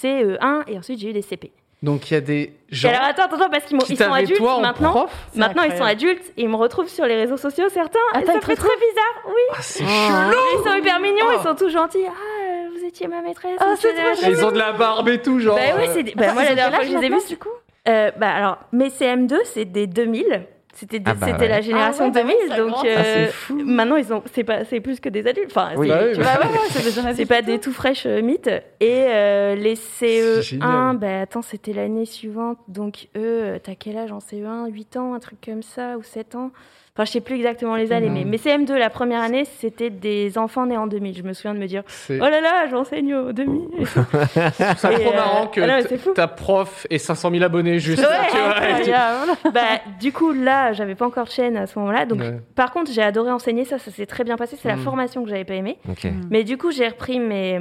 CE1 0.02 0.62
et 0.68 0.78
ensuite 0.78 0.98
j'ai 1.00 1.10
eu 1.10 1.12
des 1.12 1.22
CP. 1.22 1.50
Donc, 1.82 2.10
il 2.10 2.14
y 2.14 2.16
a 2.16 2.20
des 2.20 2.34
Et 2.40 2.52
gens 2.74 2.88
alors 2.88 3.02
attends, 3.02 3.24
attends, 3.26 3.48
parce 3.50 3.64
qu'ils 3.64 3.78
ils 3.88 3.96
sont 3.96 4.12
adultes 4.12 4.36
toi 4.38 4.54
en 4.54 4.60
maintenant. 4.60 4.90
prof. 4.90 5.12
Maintenant, 5.36 5.62
ils 5.62 5.76
sont 5.76 5.84
adultes 5.84 6.24
et 6.36 6.42
ils 6.42 6.48
me 6.48 6.56
retrouvent 6.56 6.88
sur 6.88 7.04
les 7.06 7.14
réseaux 7.14 7.36
sociaux, 7.36 7.68
certains. 7.68 7.98
Ah, 8.14 8.20
et 8.20 8.26
ça 8.26 8.32
fait 8.34 8.56
très 8.56 8.76
bizarre, 8.76 9.22
oui. 9.26 9.42
Ah, 9.52 9.56
c'est 9.60 9.84
Oh. 9.84 9.86
chelou. 9.86 10.38
Ils 10.64 10.68
sont 10.70 10.76
hyper 10.76 10.98
mignons, 11.00 11.26
Oh. 11.28 11.36
ils 11.38 11.42
sont 11.46 11.54
tous 11.54 11.70
gentils. 11.70 12.04
Ah, 12.08 12.10
euh, 12.10 12.68
vous 12.76 12.84
étiez 12.84 13.06
ma 13.06 13.22
maîtresse. 13.22 13.58
Ah, 13.60 13.74
c'est 13.78 13.94
trop. 13.94 14.28
Ils 14.30 14.44
ont 14.44 14.50
de 14.50 14.58
la 14.58 14.72
barbe 14.72 15.08
et 15.08 15.22
tout, 15.22 15.38
genre. 15.38 15.54
Bah 15.56 15.62
oui, 15.78 15.84
euh, 15.86 15.90
c'est 15.94 16.02
des- 16.02 16.14
bah, 16.16 16.24
Attends, 16.24 16.34
moi 16.34 16.42
la 16.44 16.54
dernière 16.56 16.74
fois 16.74 16.84
que 16.84 16.90
je 16.92 16.98
les 16.98 17.06
ai 17.06 17.10
vus, 17.10 17.26
du 17.28 17.36
coup 17.38 17.48
euh, 17.86 18.10
bah 18.18 18.28
alors 18.34 18.58
mes 18.72 18.90
CM2 18.90 19.38
c'est 19.44 19.64
des 19.64 19.86
2000. 19.86 20.42
C'était 20.78 21.00
Ah 21.04 21.14
bah 21.14 21.26
c'était 21.26 21.38
ouais. 21.40 21.48
la 21.48 21.60
génération 21.60 22.04
Ah 22.04 22.08
ouais, 22.08 22.12
bah 22.14 22.20
2000, 22.22 22.36
oui, 22.42 22.48
ça 22.48 22.56
donc 22.56 22.84
euh, 22.84 22.94
Ah, 22.96 23.02
c'est 23.04 23.26
fou. 23.32 23.60
maintenant 23.64 23.96
ils 23.96 24.12
ont 24.12 24.22
c'est 24.32 24.44
pas 24.44 24.64
c'est 24.64 24.80
plus 24.80 25.00
que 25.00 25.08
des 25.08 25.26
adultes. 25.26 25.50
Enfin, 25.50 25.70
Oui. 25.76 25.88
c'est- 25.88 26.20
Bah 26.20 26.38
bah 26.40 26.48
Ouais, 27.04 27.14
c'est 27.14 27.26
pas 27.26 27.42
des 27.42 27.58
tout. 27.58 27.70
tout 27.70 27.72
fraîches 27.74 28.06
euh, 28.06 28.22
mythes. 28.22 28.50
Et 28.80 29.06
euh, 29.08 29.54
les 29.56 29.74
CE1, 29.74 30.40
génial. 30.42 30.96
bah 30.98 31.20
attends, 31.22 31.42
c'était 31.42 31.72
l'année 31.72 32.04
suivante. 32.04 32.58
Donc 32.68 33.08
eux, 33.16 33.58
t'as 33.62 33.74
quel 33.74 33.96
âge 33.98 34.12
en 34.12 34.18
CE1 34.20 34.68
8 34.70 34.96
ans, 34.96 35.14
un 35.14 35.18
truc 35.18 35.38
comme 35.44 35.62
ça, 35.62 35.96
ou 35.98 36.02
7 36.02 36.34
ans? 36.36 36.50
Enfin, 36.98 37.04
je 37.04 37.12
sais 37.12 37.20
plus 37.20 37.36
exactement 37.36 37.76
les 37.76 37.92
années, 37.92 38.10
mais 38.10 38.24
mes 38.24 38.38
CM2, 38.38 38.74
la 38.76 38.90
première 38.90 39.20
année, 39.22 39.44
c'était 39.60 39.88
des 39.88 40.36
enfants 40.36 40.66
nés 40.66 40.76
en 40.76 40.88
2000. 40.88 41.16
Je 41.16 41.22
me 41.22 41.32
souviens 41.32 41.54
de 41.54 41.60
me 41.60 41.66
dire, 41.68 41.84
oh 42.10 42.14
là 42.18 42.40
là, 42.40 42.66
j'enseigne 42.68 43.14
au 43.14 43.32
2000. 43.32 43.68
Et 43.78 43.84
tout. 43.84 44.00
c'est 44.10 44.74
trop 44.74 45.12
euh, 45.12 45.14
marrant 45.14 45.46
que 45.46 45.60
ah 45.60 45.66
non, 45.68 45.74
mais 45.88 46.12
ta 46.14 46.26
prof 46.26 46.88
et 46.90 46.98
500 46.98 47.30
000 47.30 47.44
abonnés 47.44 47.78
juste. 47.78 48.02
Ouais, 48.02 48.26
tu 48.32 48.36
vois, 48.36 48.56
et 48.56 48.82
tu- 48.82 48.90
Incroyable. 48.90 49.30
bah, 49.54 49.60
du 50.00 50.12
coup, 50.12 50.32
là, 50.32 50.72
j'avais 50.72 50.96
pas 50.96 51.06
encore 51.06 51.26
de 51.26 51.30
chaîne 51.30 51.56
à 51.56 51.68
ce 51.68 51.78
moment-là. 51.78 52.04
Donc, 52.04 52.18
Ouais. 52.18 52.40
par 52.56 52.72
contre, 52.72 52.90
j'ai 52.90 53.02
adoré 53.02 53.30
enseigner. 53.30 53.64
Ça, 53.64 53.78
ça 53.78 53.92
s'est 53.92 54.06
très 54.06 54.24
bien 54.24 54.36
passé. 54.36 54.56
C'est 54.60 54.66
la 54.66 54.74
Mm. 54.74 54.80
formation 54.80 55.22
que 55.22 55.30
j'avais 55.30 55.44
pas 55.44 55.54
aimée. 55.54 55.78
Mm. 55.86 56.08
Mais 56.30 56.42
du 56.42 56.58
coup, 56.58 56.72
j'ai 56.72 56.88
repris 56.88 57.20
mes, 57.20 57.60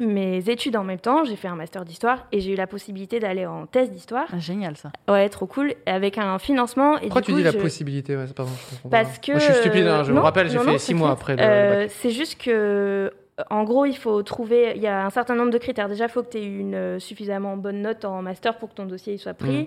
mes 0.00 0.48
études 0.50 0.76
en 0.76 0.84
même 0.84 0.98
temps. 0.98 1.24
J'ai 1.24 1.36
fait 1.36 1.48
un 1.48 1.54
master 1.56 1.84
d'histoire 1.84 2.26
et 2.32 2.40
j'ai 2.40 2.52
eu 2.52 2.56
la 2.56 2.66
possibilité 2.66 3.20
d'aller 3.20 3.46
en 3.46 3.66
thèse 3.66 3.90
d'histoire. 3.90 4.26
Ah, 4.32 4.38
génial 4.38 4.76
ça. 4.76 4.90
Ouais, 5.08 5.28
trop 5.28 5.46
cool. 5.46 5.74
Avec 5.86 6.18
un 6.18 6.38
financement. 6.38 6.96
Et 6.98 7.02
Pourquoi 7.02 7.20
du 7.20 7.26
tu 7.26 7.32
coup, 7.32 7.38
dis 7.38 7.44
la 7.44 7.50
je- 7.52 7.58
possibilité 7.58 8.16
ouais, 8.16 8.26
c'est 8.26 8.34
pardon, 8.36 8.52
je. 8.84 8.88
Parce 8.88 9.18
que. 9.18 9.32
Moi, 9.32 9.40
je 9.40 9.44
suis 9.44 9.54
stupide, 9.54 9.86
hein, 9.86 10.02
je 10.04 10.12
me 10.12 10.20
rappelle, 10.20 10.48
j'ai 10.50 10.58
fait 10.58 10.72
non, 10.72 10.78
6 10.78 10.94
mois 10.94 11.10
après 11.10 11.36
le 11.36 11.42
Euh. 11.42 11.86
C'est 11.88 12.10
juste 12.10 12.40
que. 12.40 13.12
En 13.48 13.64
gros, 13.64 13.86
il 13.86 13.96
faut 13.96 14.22
trouver. 14.22 14.72
Il 14.76 14.82
y 14.82 14.86
a 14.86 15.04
un 15.06 15.10
certain 15.10 15.34
nombre 15.34 15.50
de 15.50 15.58
critères. 15.58 15.88
Déjà, 15.88 16.04
il 16.06 16.10
faut 16.10 16.22
que 16.22 16.30
tu 16.30 16.38
aies 16.38 16.44
une 16.44 16.74
euh, 16.74 16.98
suffisamment 16.98 17.56
bonne 17.56 17.80
note 17.80 18.04
en 18.04 18.20
master 18.20 18.58
pour 18.58 18.68
que 18.68 18.74
ton 18.74 18.84
dossier 18.86 19.16
soit 19.16 19.32
pris. 19.34 19.62
Mm. 19.62 19.66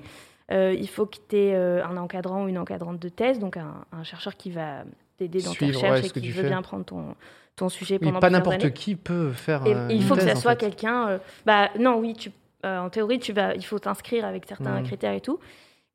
Euh, 0.51 0.75
il 0.77 0.87
faut 0.89 1.05
que 1.07 1.17
tu 1.27 1.37
aies 1.37 1.55
un 1.55 1.97
encadrant 1.97 2.43
ou 2.43 2.47
une 2.49 2.57
encadrante 2.57 2.99
de 2.99 3.09
thèse, 3.09 3.39
donc 3.39 3.57
un, 3.57 3.73
un 3.91 4.03
chercheur 4.03 4.35
qui 4.35 4.51
va 4.51 4.83
t'aider 5.17 5.41
dans 5.41 5.51
Suivre, 5.51 5.71
ta 5.79 5.87
recherche 5.87 6.01
ouais, 6.01 6.07
et 6.07 6.11
qui 6.11 6.21
tu 6.21 6.31
veut 6.31 6.41
fais. 6.43 6.49
bien 6.49 6.61
prendre 6.61 6.83
ton, 6.85 7.15
ton 7.55 7.69
sujet 7.69 7.95
Oui, 8.01 8.07
pendant 8.07 8.19
pas 8.19 8.27
plusieurs 8.29 8.45
n'importe 8.53 8.73
qui 8.73 8.95
peut 8.95 9.31
faire. 9.31 9.65
Et 9.65 9.73
euh, 9.75 9.87
il 9.89 10.03
faut 10.03 10.15
que 10.15 10.21
ça 10.21 10.31
en 10.33 10.35
soit 10.35 10.51
fait. 10.51 10.57
quelqu'un. 10.57 11.07
euh, 11.09 11.17
bah 11.45 11.69
non, 11.79 11.97
oui, 11.97 12.13
tu, 12.13 12.31
euh, 12.65 12.79
en 12.79 12.89
théorie, 12.89 13.19
tu 13.19 13.33
vas, 13.33 13.53
il 13.55 13.63
faut 13.65 13.79
t'inscrire 13.79 14.25
avec 14.25 14.45
certains 14.47 14.81
critères 14.83 15.13
et 15.13 15.21
tout. 15.21 15.39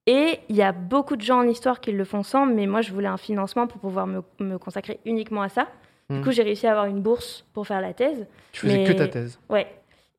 Et 0.06 0.38
il 0.48 0.56
y 0.56 0.62
a 0.62 0.72
beaucoup 0.72 1.16
de 1.16 1.20
gens 1.22 1.38
en 1.40 1.48
histoire 1.48 1.80
qui 1.80 1.92
le 1.92 2.04
font 2.04 2.22
sans, 2.22 2.46
mais 2.46 2.66
moi, 2.66 2.80
je 2.80 2.92
voulais 2.92 3.08
un 3.08 3.18
financement 3.18 3.66
pour 3.66 3.78
pouvoir 3.80 4.06
me, 4.06 4.22
me 4.40 4.56
consacrer 4.56 5.00
uniquement 5.04 5.42
à 5.42 5.48
ça. 5.48 5.66
Du 6.08 6.16
Mm. 6.20 6.22
coup, 6.24 6.30
j'ai 6.30 6.42
réussi 6.42 6.66
à 6.66 6.70
avoir 6.70 6.86
une 6.86 7.02
bourse 7.02 7.44
pour 7.52 7.66
faire 7.66 7.82
la 7.82 7.92
thèse. 7.92 8.26
Tu 8.52 8.60
faisais 8.60 8.78
mais- 8.78 8.84
que 8.84 8.92
ta 8.92 9.08
thèse. 9.08 9.38
Ouais. 9.50 9.66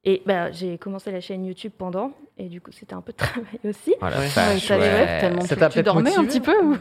Et 0.05 0.21
bah, 0.27 0.51
j'ai 0.51 0.77
commencé 0.77 1.11
la 1.11 1.19
chaîne 1.21 1.43
YouTube 1.45 1.71
pendant, 1.75 2.11
et 2.37 2.45
du 2.47 2.61
coup, 2.61 2.71
c'était 2.71 2.93
un 2.93 3.01
peu 3.01 3.11
de 3.11 3.17
travail 3.17 3.59
aussi. 3.67 3.95
Voilà, 3.99 4.19
Ouais. 4.19 4.27
vache, 4.27 4.53
Ouais, 4.53 4.59
ça 4.59 4.75
les 4.77 4.83
ouais. 4.83 4.89
rêves 5.05 5.19
tellement. 5.21 5.41
Ça 5.41 5.55
Tu- 5.55 5.59
t'a 5.59 5.69
Tu 5.69 5.81
dormais 5.81 6.15
un 6.15 6.23
petit 6.25 6.39
peu 6.39 6.55
ou 6.63 6.77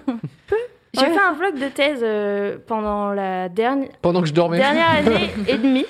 J'ai 0.94 1.02
Ouais. 1.02 1.10
fait 1.12 1.20
un 1.20 1.32
vlog 1.32 1.58
de 1.58 1.68
thèse 1.68 2.00
euh, 2.02 2.56
pendant 2.66 3.10
la 3.12 3.48
dernière, 3.50 3.88
Pendant 4.00 4.22
que 4.22 4.26
je 4.28 4.32
dormais. 4.32 4.56
dernière 4.58 4.88
année 4.98 5.30
et 5.46 5.58
demie 5.58 5.84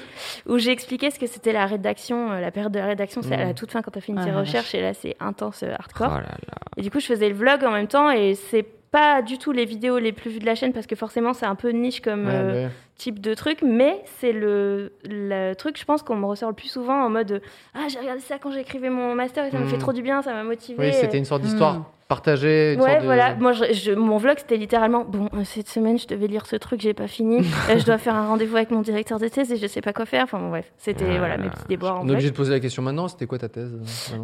où 0.47 0.59
j'ai 0.59 0.73
expliqué 0.73 1.11
ce 1.11 1.19
que 1.19 1.27
c'était 1.27 1.53
la 1.53 1.67
rédaction. 1.67 2.33
euh, 2.33 2.41
la 2.41 2.51
période 2.51 2.73
de 2.73 2.79
la 2.81 2.87
rédaction, 2.87 3.23
c'est 3.23 3.35
à 3.35 3.39
la 3.45 3.47
Mm. 3.53 3.55
toute 3.55 3.71
fin 3.71 3.81
quand 3.83 3.93
tu 3.93 3.99
as 3.99 4.03
fini 4.03 4.19
Ah, 4.21 4.25
tes 4.25 4.33
recherches 4.33 4.75
et 4.75 4.81
là 4.81 4.95
c'est 4.95 5.17
intense 5.21 5.63
euh, 5.63 5.69
Oh 5.71 5.77
hardcore. 5.79 6.09
là 6.19 6.23
là. 6.23 6.55
Et 6.77 6.83
du 6.83 6.91
coup, 6.91 6.99
je 7.01 7.07
faisais 7.07 7.29
le 7.29 7.35
vlog 7.35 7.63
en 7.65 7.71
même 7.71 7.87
temps 7.87 8.11
et 8.11 8.35
c'est 8.35 8.65
pas 8.91 9.21
du 9.23 9.37
tout 9.39 9.53
les 9.53 9.67
vidéos 9.67 9.99
les 9.99 10.13
plus 10.13 10.31
vues 10.31 10.39
de 10.41 10.47
la 10.47 10.55
chaîne 10.55 10.73
parce 10.73 10.87
que 10.87 10.97
forcément 10.97 11.33
c'est 11.35 11.45
un 11.47 11.55
peu 11.55 11.69
niche 11.71 12.01
comme 12.01 12.27
Ouais, 12.27 12.33
euh, 12.35 12.53
ouais. 12.67 12.69
type 12.97 13.21
de 13.21 13.35
truc, 13.35 13.59
mais 13.63 14.03
c'est 14.19 14.33
le, 14.33 14.93
le 15.05 15.53
truc, 15.55 15.79
je 15.79 15.85
pense 15.85 16.03
qu'on 16.03 16.17
me 16.17 16.25
ressort 16.27 16.49
le 16.49 16.55
plus 16.57 16.69
souvent 16.71 17.05
en 17.05 17.11
mode 17.11 17.41
Ah, 17.75 17.87
j'ai 17.89 17.99
regardé 18.01 18.21
ça 18.21 18.39
quand 18.39 18.51
j'écrivais 18.51 18.89
mon 18.91 19.15
master 19.15 19.45
et 19.45 19.51
ça 19.51 19.59
me 19.59 19.65
Mm. 19.65 19.69
fait 19.69 19.79
trop 19.79 19.93
du 19.93 20.03
bien, 20.03 20.23
ça 20.23 20.33
m'a 20.33 20.43
motivé. 20.43 20.87
Oui, 20.89 20.93
c'était 20.95 21.19
une 21.19 21.25
sorte 21.27 21.43
d'histoire 21.43 21.75
Mm. 21.75 21.85
Partagée. 22.09 22.73
une 22.75 22.81
Ouais, 22.81 22.89
sorte 22.91 23.01
de- 23.03 23.07
voilà. 23.07 23.35
Moi, 23.37 23.53
je, 23.53 23.73
je- 23.73 23.93
mon 23.93 24.17
vlog, 24.17 24.37
c'était 24.39 24.57
littéralement 24.57 25.05
Bon, 25.05 25.29
euh, 25.35 25.45
cette 25.45 25.69
semaine, 25.69 25.99
je 25.99 26.07
devais 26.07 26.27
lire 26.27 26.47
ce 26.47 26.57
truc, 26.57 26.81
j'ai 26.81 26.95
pas 26.95 27.07
fini. 27.07 27.39
Euh, 27.71 27.79
je 27.79 27.85
dois 27.85 27.99
faire 27.99 28.15
un 28.15 28.27
rendez-vous 28.29 28.57
avec 28.57 28.71
mon 28.71 28.81
directeur 28.81 29.19
de 29.19 29.29
thèse 29.29 29.53
et 29.53 29.57
je 29.59 29.67
sais 29.67 29.83
pas 29.83 29.93
quoi 29.93 30.07
faire. 30.07 30.25
Enfin, 30.25 30.39
bon, 30.39 30.49
bref, 30.49 30.73
c'était 30.79 31.05
Ah, 31.15 31.19
voilà, 31.19 31.37
mes 31.37 31.51
petits 31.51 31.67
déboires 31.69 31.97
en 32.01 32.05
On 32.05 32.09
est 32.09 32.13
obligé 32.13 32.31
de 32.31 32.35
poser 32.37 32.53
la 32.53 32.61
question 32.61 32.83
maintenant. 32.83 33.09
C'était 33.09 33.27
quoi 33.27 33.37
ta 33.39 33.49
thèse 33.51 33.73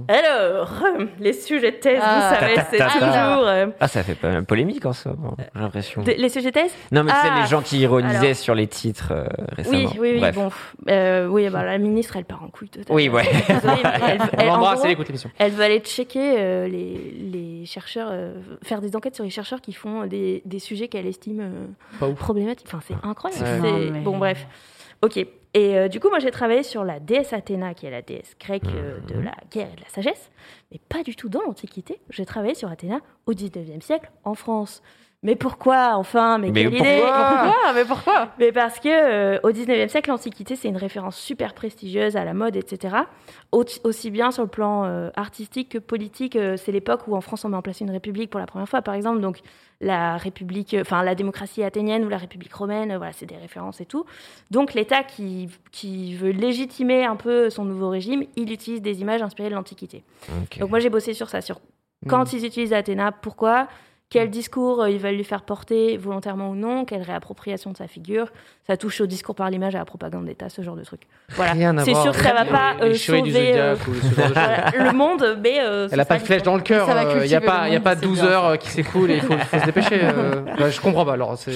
Alors, 0.09 0.73
euh, 0.99 1.05
les 1.21 1.33
sujets 1.35 1.73
de 1.73 1.77
thèse, 1.77 2.01
Ah. 2.03 2.31
vous 2.33 2.41
savez, 2.41 2.55
c'est 2.71 2.79
toujours. 2.79 3.47
euh, 3.47 3.67
Ah, 3.81 3.89
ça 3.89 4.03
fait 4.03 4.15
pas 4.15 4.31
mal 4.31 4.45
polémique 4.45 4.85
en 4.87 4.93
soi, 4.95 5.15
j'ai 5.55 5.61
l'impression. 5.61 6.03
de- 6.03 6.13
les 6.13 6.29
sujets 6.31 6.51
de 6.51 6.55
thèse? 6.61 6.73
Non, 6.93 7.03
mais 7.05 7.13
Ah, 7.15 7.41
les 7.43 7.47
gens 7.49 7.61
qui 7.61 7.79
ironisaient 7.81 8.17
alors. 8.19 8.37
sur 8.37 8.55
les 8.55 8.67
titres 8.67 9.13
euh, 9.13 9.25
récemment. 9.53 9.77
Oui, 9.79 9.89
oui, 10.01 10.11
oui. 10.15 10.21
Bref. 10.21 10.35
Bon, 10.35 10.51
euh, 10.89 11.27
oui, 11.27 11.49
bah, 11.51 11.65
la 11.65 11.77
ministre, 11.79 12.17
elle 12.17 12.25
part 12.25 12.43
en 12.43 12.49
couille 12.49 12.69
totalement. 12.71 12.95
Oui, 12.97 13.09
ouais. 13.11 13.25
Elle, 13.49 13.57
On 14.23 14.39
elle- 14.39 14.49
en 14.51 14.53
l'embrasse, 14.55 14.77
gros, 14.79 14.87
elle 14.87 14.93
écoute 14.93 15.09
l'émission. 15.09 15.31
Elle 15.39 15.53
veut 15.53 15.65
aller 15.65 15.81
checker 15.81 16.35
euh, 16.39 16.67
les, 16.67 17.15
les 17.31 17.67
chercheurs, 17.75 18.09
euh, 18.13 18.35
faire 18.63 18.81
des 18.81 18.95
enquêtes 18.97 19.15
sur 19.17 19.25
les 19.25 19.31
chercheurs 19.31 19.61
qui 19.61 19.73
font 19.73 20.07
des, 20.07 20.43
des 20.45 20.59
sujets 20.61 20.89
qu'elle 20.89 21.07
estime 21.07 21.41
euh, 22.01 22.13
problématiques. 22.15 22.69
Enfin, 22.69 22.81
c'est 22.87 22.95
incroyable. 23.03 23.45
Ouais. 23.63 23.71
Non, 23.71 23.79
mais- 23.93 24.01
Bon, 24.01 24.19
bref. 24.19 24.47
Ok. 25.03 25.17
Et 25.57 25.77
euh, 25.79 25.89
du 25.89 26.01
coup, 26.01 26.09
moi, 26.09 26.19
j'ai 26.19 26.31
travaillé 26.31 26.63
sur 26.65 26.83
la 26.85 26.99
déesse 26.99 27.33
Athéna, 27.33 27.75
qui 27.75 27.87
est 27.87 27.91
la 27.91 28.03
déesse 28.03 28.35
grecque 28.41 28.65
euh, 28.67 28.99
de 29.07 29.21
la 29.21 29.35
guerre 29.53 29.69
et 29.73 29.77
de 29.77 29.83
la 29.83 29.89
sagesse, 29.89 30.31
mais 30.73 30.81
pas 30.89 31.03
du 31.05 31.15
tout 31.15 31.29
dans 31.29 31.43
l'Antiquité. 31.43 32.01
J'ai 32.11 32.25
travaillé 32.27 32.55
sur 32.55 32.69
Athéna 32.71 32.99
au 33.27 33.33
19e 33.33 33.81
siècle 33.81 34.11
en 34.25 34.35
France. 34.35 34.83
Mais 35.25 35.37
pourquoi, 35.37 35.95
enfin 35.97 36.37
Mais, 36.39 36.51
Mais 36.51 36.65
quelle 36.65 36.75
idée 36.75 37.01
Pourquoi? 37.01 37.73
Mais 37.75 37.85
pourquoi? 37.87 38.29
Mais 38.39 38.53
parce 38.53 38.79
que 38.79 38.89
euh, 38.89 39.39
au 39.43 39.51
19e 39.51 39.89
siècle, 39.89 40.11
l'Antiquité, 40.11 40.55
c'est 40.55 40.69
une 40.69 40.77
référence 40.77 41.17
super 41.17 41.55
prestigieuse 41.55 42.15
à 42.17 42.25
la 42.25 42.35
mode, 42.35 42.57
etc. 42.57 42.95
Au- 43.51 43.65
aussi 43.85 44.11
bien 44.11 44.31
sur 44.31 44.43
le 44.43 44.49
plan 44.51 44.85
euh, 44.85 45.09
artistique 45.17 45.71
que 45.71 45.79
politique. 45.79 46.37
euh, 46.37 46.57
c'est 46.59 46.73
l'époque 46.73 47.09
où 47.09 47.17
en 47.17 47.23
France, 47.23 47.45
on 47.47 47.49
met 47.49 47.57
en 47.57 47.63
place 47.63 47.81
une 47.81 47.91
république 47.91 48.29
pour 48.31 48.39
la 48.39 48.47
première 48.47 48.69
fois, 48.69 48.83
par 48.83 48.95
exemple. 48.95 49.21
Donc, 49.21 49.41
la 49.81 50.19
république, 50.19 50.75
euh, 50.75 50.83
enfin, 50.83 51.03
la 51.03 51.15
démocratie 51.15 51.63
athénienne 51.65 52.05
ou 52.05 52.09
la 52.11 52.19
république 52.19 52.53
romaine, 52.55 52.91
euh, 52.93 52.99
voilà, 52.99 53.13
c'est 53.13 53.27
des 53.27 53.37
références 53.37 53.81
et 53.81 53.87
tout. 53.87 54.05
Donc, 54.51 54.75
l'État 54.75 55.03
qui, 55.05 55.49
qui 55.73 56.15
veut 56.17 56.31
légitimer 56.33 57.05
un 57.07 57.17
peu 57.17 57.49
son 57.49 57.65
nouveau 57.65 57.89
régime, 57.89 58.25
il 58.37 58.53
utilise 58.53 58.83
des 58.83 59.01
images 59.01 59.23
inspirées 59.23 59.49
de 59.49 59.55
l'Antiquité. 59.55 60.05
Donc 60.61 60.69
moi 60.71 60.79
j'ai 60.81 60.91
bossé 60.91 61.15
sur 61.15 61.29
ça, 61.31 61.41
sur 61.41 61.61
quand 62.09 62.33
ils 62.35 62.45
utilisent 62.45 62.73
Athéna, 62.75 63.11
pourquoi, 63.13 63.69
quel 64.11 64.31
discours 64.31 64.83
euh, 64.83 64.91
ils 64.91 64.99
veulent 64.99 65.17
lui 65.17 65.25
faire 65.25 65.43
porter, 65.43 65.97
volontairement 65.97 66.51
ou 66.51 66.55
non, 66.55 66.85
quelle 66.85 67.03
réappropriation 67.03 67.73
de 67.73 67.77
sa 67.77 67.89
figure? 67.89 68.29
Ça 68.67 68.77
touche 68.77 69.01
au 69.01 69.07
discours 69.07 69.35
par 69.35 69.51
l'image, 69.51 69.75
à 69.75 69.79
la 69.79 69.85
propagande 69.85 70.27
d'État, 70.27 70.49
ce 70.49 70.63
genre 70.63 70.77
de 70.77 70.85
truc. 70.85 71.01
Voilà. 71.31 71.53
Rien 71.53 71.77
à 71.79 71.85
C'est 71.85 71.95
sûr 71.95 72.13
que 72.13 72.23
ça 72.23 72.33
va 72.33 72.45
Les- 72.45 72.51
pas 72.51 72.75
euh, 72.81 72.95
sauver 72.95 73.59
euh, 73.59 73.75
voilà, 74.15 74.71
le 74.79 74.93
monde, 74.93 75.39
mais 75.43 75.59
euh, 75.61 75.89
Elle 75.91 75.99
a 75.99 76.05
c'est 76.05 76.09
pas 76.09 76.19
de 76.19 76.25
flèche 76.25 76.43
dans 76.43 76.55
le 76.55 76.63
cœur. 76.63 76.87
Ça 76.87 76.95
va 76.95 77.03
Il 77.03 77.07
n'y 77.07 77.13
a 77.13 77.19
cultiver 77.41 77.41
pas, 77.41 77.69
y 77.69 77.77
a 77.77 77.81
pas 77.81 77.95
c'est 77.97 78.03
12 78.03 78.21
bien, 78.21 78.29
heures 78.29 78.45
euh, 78.47 78.57
qui 78.57 78.69
s'écoulent 78.69 79.11
et 79.11 79.17
il 79.17 79.21
faut, 79.23 79.37
faut 79.37 79.59
se 79.59 79.65
dépêcher. 79.65 80.01
euh. 80.03 80.43
Bah, 80.59 80.71
je 80.71 80.81
comprends 80.81 81.05
pas. 81.05 81.15
Alors. 81.15 81.37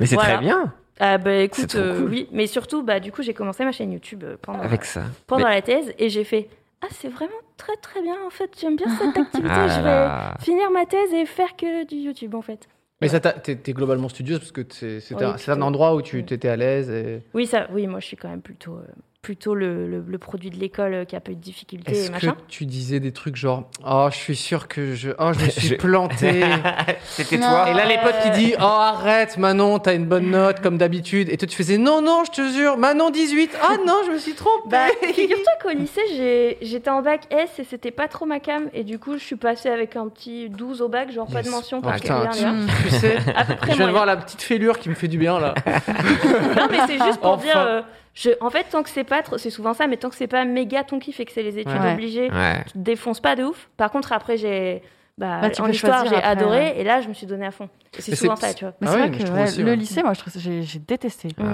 Mais 0.00 0.06
c'est 0.06 0.14
Voilà. 0.14 0.34
très 0.34 0.38
bien 0.44 0.72
Ah 1.00 1.18
bah 1.18 1.34
écoute, 1.34 1.60
C'est 1.60 1.66
trop 1.68 1.78
euh, 1.80 2.00
cool. 2.00 2.10
oui, 2.10 2.28
mais 2.32 2.46
surtout, 2.46 2.82
bah 2.82 3.00
du 3.00 3.12
coup 3.12 3.22
j'ai 3.22 3.34
commencé 3.34 3.64
ma 3.64 3.72
chaîne 3.72 3.92
YouTube 3.92 4.22
euh, 4.24 4.36
pendant, 4.40 4.60
avec 4.60 4.84
ça. 4.84 5.02
pendant 5.26 5.48
la 5.48 5.60
thèse 5.62 5.92
et 5.98 6.08
j'ai 6.08 6.24
fait 6.24 6.48
ah 6.82 6.86
c'est 6.90 7.08
vraiment 7.08 7.32
très 7.56 7.76
très 7.76 8.00
bien 8.02 8.16
en 8.26 8.30
fait, 8.30 8.50
j'aime 8.60 8.76
bien 8.76 8.86
cette 8.96 9.16
activité, 9.16 9.50
Ah 9.52 9.68
je 9.68 9.74
là 9.76 9.82
vais 9.82 9.88
là. 9.88 10.34
finir 10.40 10.70
ma 10.70 10.86
thèse 10.86 11.12
et 11.12 11.26
faire 11.26 11.56
que 11.56 11.84
du 11.86 11.96
YouTube 11.96 12.34
en 12.34 12.42
fait. 12.42 12.68
Mais 13.00 13.08
ça, 13.08 13.20
t'a- 13.20 13.32
t'es 13.32 13.72
globalement 13.72 14.08
studieuse 14.08 14.40
parce 14.40 14.50
que 14.52 14.62
c'est 14.70 14.98
c'est 15.00 15.14
Oui, 15.14 15.22
un, 15.48 15.62
endroit 15.62 15.94
où 15.94 16.02
tu 16.02 16.16
Oui. 16.16 16.24
étais 16.28 16.48
à 16.48 16.56
l'aise. 16.56 16.90
Et... 16.90 17.22
Oui, 17.32 17.46
ça, 17.46 17.68
oui, 17.72 17.86
moi 17.86 18.00
je 18.00 18.06
suis 18.06 18.16
quand 18.16 18.28
même 18.28 18.42
plutôt, 18.42 18.74
euh, 18.74 18.82
plutôt 19.28 19.54
le, 19.54 19.86
le- 19.86 20.02
le 20.08 20.16
produit 20.18 20.48
de 20.48 20.56
l'école 20.56 20.94
euh, 20.94 21.04
qui 21.04 21.14
a 21.14 21.20
peu 21.20 21.34
de 21.34 21.38
difficultés 21.38 21.92
et 21.92 21.98
Est-ce 21.98 22.06
que 22.08 22.12
machin. 22.14 22.34
tu 22.48 22.64
disais 22.64 22.98
des 22.98 23.12
trucs 23.12 23.36
genre 23.36 23.64
Oh, 23.86 24.08
je 24.10 24.16
suis 24.16 24.36
sûr 24.36 24.68
que 24.68 24.94
je. 24.94 25.10
Oh, 25.18 25.32
je 25.38 25.44
me 25.44 25.50
suis 25.50 25.76
planté. 25.76 26.44
C'était 27.04 27.36
Non. 27.36 27.46
toi 27.48 27.68
Et 27.70 27.74
là, 27.74 27.84
les 27.84 27.98
potes 27.98 28.18
qui 28.22 28.30
disent 28.30 28.56
Oh, 28.58 28.62
arrête, 28.64 29.36
Manon, 29.36 29.78
t'as 29.80 29.94
une 29.94 30.06
bonne 30.06 30.30
note 30.30 30.60
comme 30.62 30.78
d'habitude. 30.78 31.28
Et 31.28 31.36
toi, 31.36 31.46
tu 31.46 31.54
faisais 31.58 31.76
Non, 31.76 32.00
non, 32.00 32.22
je 32.24 32.30
te 32.30 32.48
jure, 32.56 32.78
Manon 32.78 33.10
18. 33.10 33.50
Ah 33.62 33.74
non, 33.86 34.00
je 34.06 34.12
me 34.12 34.18
suis 34.18 34.32
trompée. 34.32 34.70
Bah, 34.70 34.86
figure-toi 35.12 35.52
qu'au 35.62 35.76
lycée, 35.78 36.00
j'ai- 36.16 36.56
j'étais 36.62 36.88
en 36.88 37.02
bac 37.02 37.24
S 37.30 37.50
et 37.58 37.64
c'était 37.64 37.90
pas 37.90 38.08
trop 38.08 38.24
ma 38.24 38.40
cam. 38.40 38.70
Et 38.72 38.82
du 38.82 38.98
coup, 38.98 39.18
je 39.18 39.22
suis 39.22 39.36
passée 39.36 39.68
avec 39.68 39.94
un 39.96 40.08
petit 40.08 40.48
12 40.48 40.80
au 40.80 40.88
bac, 40.88 41.12
genre 41.12 41.26
pas 41.30 41.42
de 41.42 41.50
mention 41.50 41.82
Ah, 41.84 41.88
parce 41.90 42.00
rien. 42.00 42.66
tu 42.82 42.88
sais, 42.94 43.18
À 43.36 43.44
peu 43.44 43.52
je 43.72 43.76
viens 43.76 43.88
de 43.88 43.92
voir 43.92 44.06
la 44.06 44.16
petite 44.16 44.40
fêlure 44.40 44.78
qui 44.78 44.88
me 44.88 44.94
fait 44.94 45.08
du 45.08 45.18
bien 45.18 45.38
là. 45.38 45.52
Non, 45.66 46.66
mais 46.70 46.78
c'est 46.86 46.96
juste 47.04 47.20
pour 47.20 47.32
Enfin. 47.32 47.44
dire. 47.44 47.58
euh, 47.58 47.82
je, 48.20 48.30
en 48.40 48.50
fait, 48.50 48.64
tant 48.64 48.82
que 48.82 48.90
c'est 48.90 49.04
pas 49.04 49.22
trop. 49.22 49.38
C'est 49.38 49.50
souvent 49.50 49.74
ça, 49.74 49.86
mais 49.86 49.96
tant 49.96 50.08
que 50.10 50.16
c'est 50.16 50.26
pas 50.26 50.44
méga 50.44 50.82
ton 50.84 50.98
kiff 50.98 51.20
et 51.20 51.24
que 51.24 51.32
c'est 51.32 51.42
les 51.42 51.58
études 51.58 51.80
Ouais. 51.80 51.92
obligées, 51.92 52.30
Ouais. 52.30 52.64
tu 52.66 52.72
te 52.72 52.78
défonces 52.78 53.20
pas 53.20 53.36
de 53.36 53.44
ouf. 53.44 53.68
Par 53.76 53.90
contre, 53.90 54.12
après, 54.12 54.36
j'ai. 54.36 54.82
Bah, 55.18 55.40
Bah, 55.42 55.50
tu 55.50 55.60
en 55.60 55.64
peux 55.66 55.72
histoire, 55.72 56.00
choisir 56.00 56.10
j'ai 56.18 56.24
après, 56.24 56.30
adoré 56.30 56.58
ouais. 56.58 56.80
et 56.80 56.84
là, 56.84 57.00
je 57.00 57.08
me 57.08 57.12
suis 57.14 57.26
donné 57.26 57.44
à 57.46 57.50
fond. 57.50 57.68
C'est 57.98 58.14
souvent 58.14 58.36
ça, 58.36 58.54
tu 58.54 58.64
vois. 58.64 58.74
Mais 58.80 58.86
Ah 58.88 58.92
c'est 58.92 58.98
vrai 58.98 59.10
mais 59.10 59.18
que 59.18 59.30
ouais, 59.32 59.42
aussi, 59.44 59.62
le 59.64 59.70
ouais. 59.70 59.76
lycée, 59.76 60.02
moi, 60.04 60.14
je 60.14 60.20
trouve, 60.20 60.32
j'ai 60.36 60.62
j'ai 60.62 60.78
détesté. 60.78 61.28
Ouais. 61.38 61.44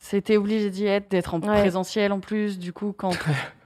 C'était 0.00 0.36
obligé 0.36 0.70
d'y 0.70 0.86
être, 0.86 1.08
d'être 1.08 1.34
en 1.34 1.40
Ouais. 1.40 1.60
présentiel 1.60 2.10
en 2.12 2.18
plus. 2.20 2.58
Du 2.58 2.72
coup, 2.72 2.92
quand. 2.96 3.10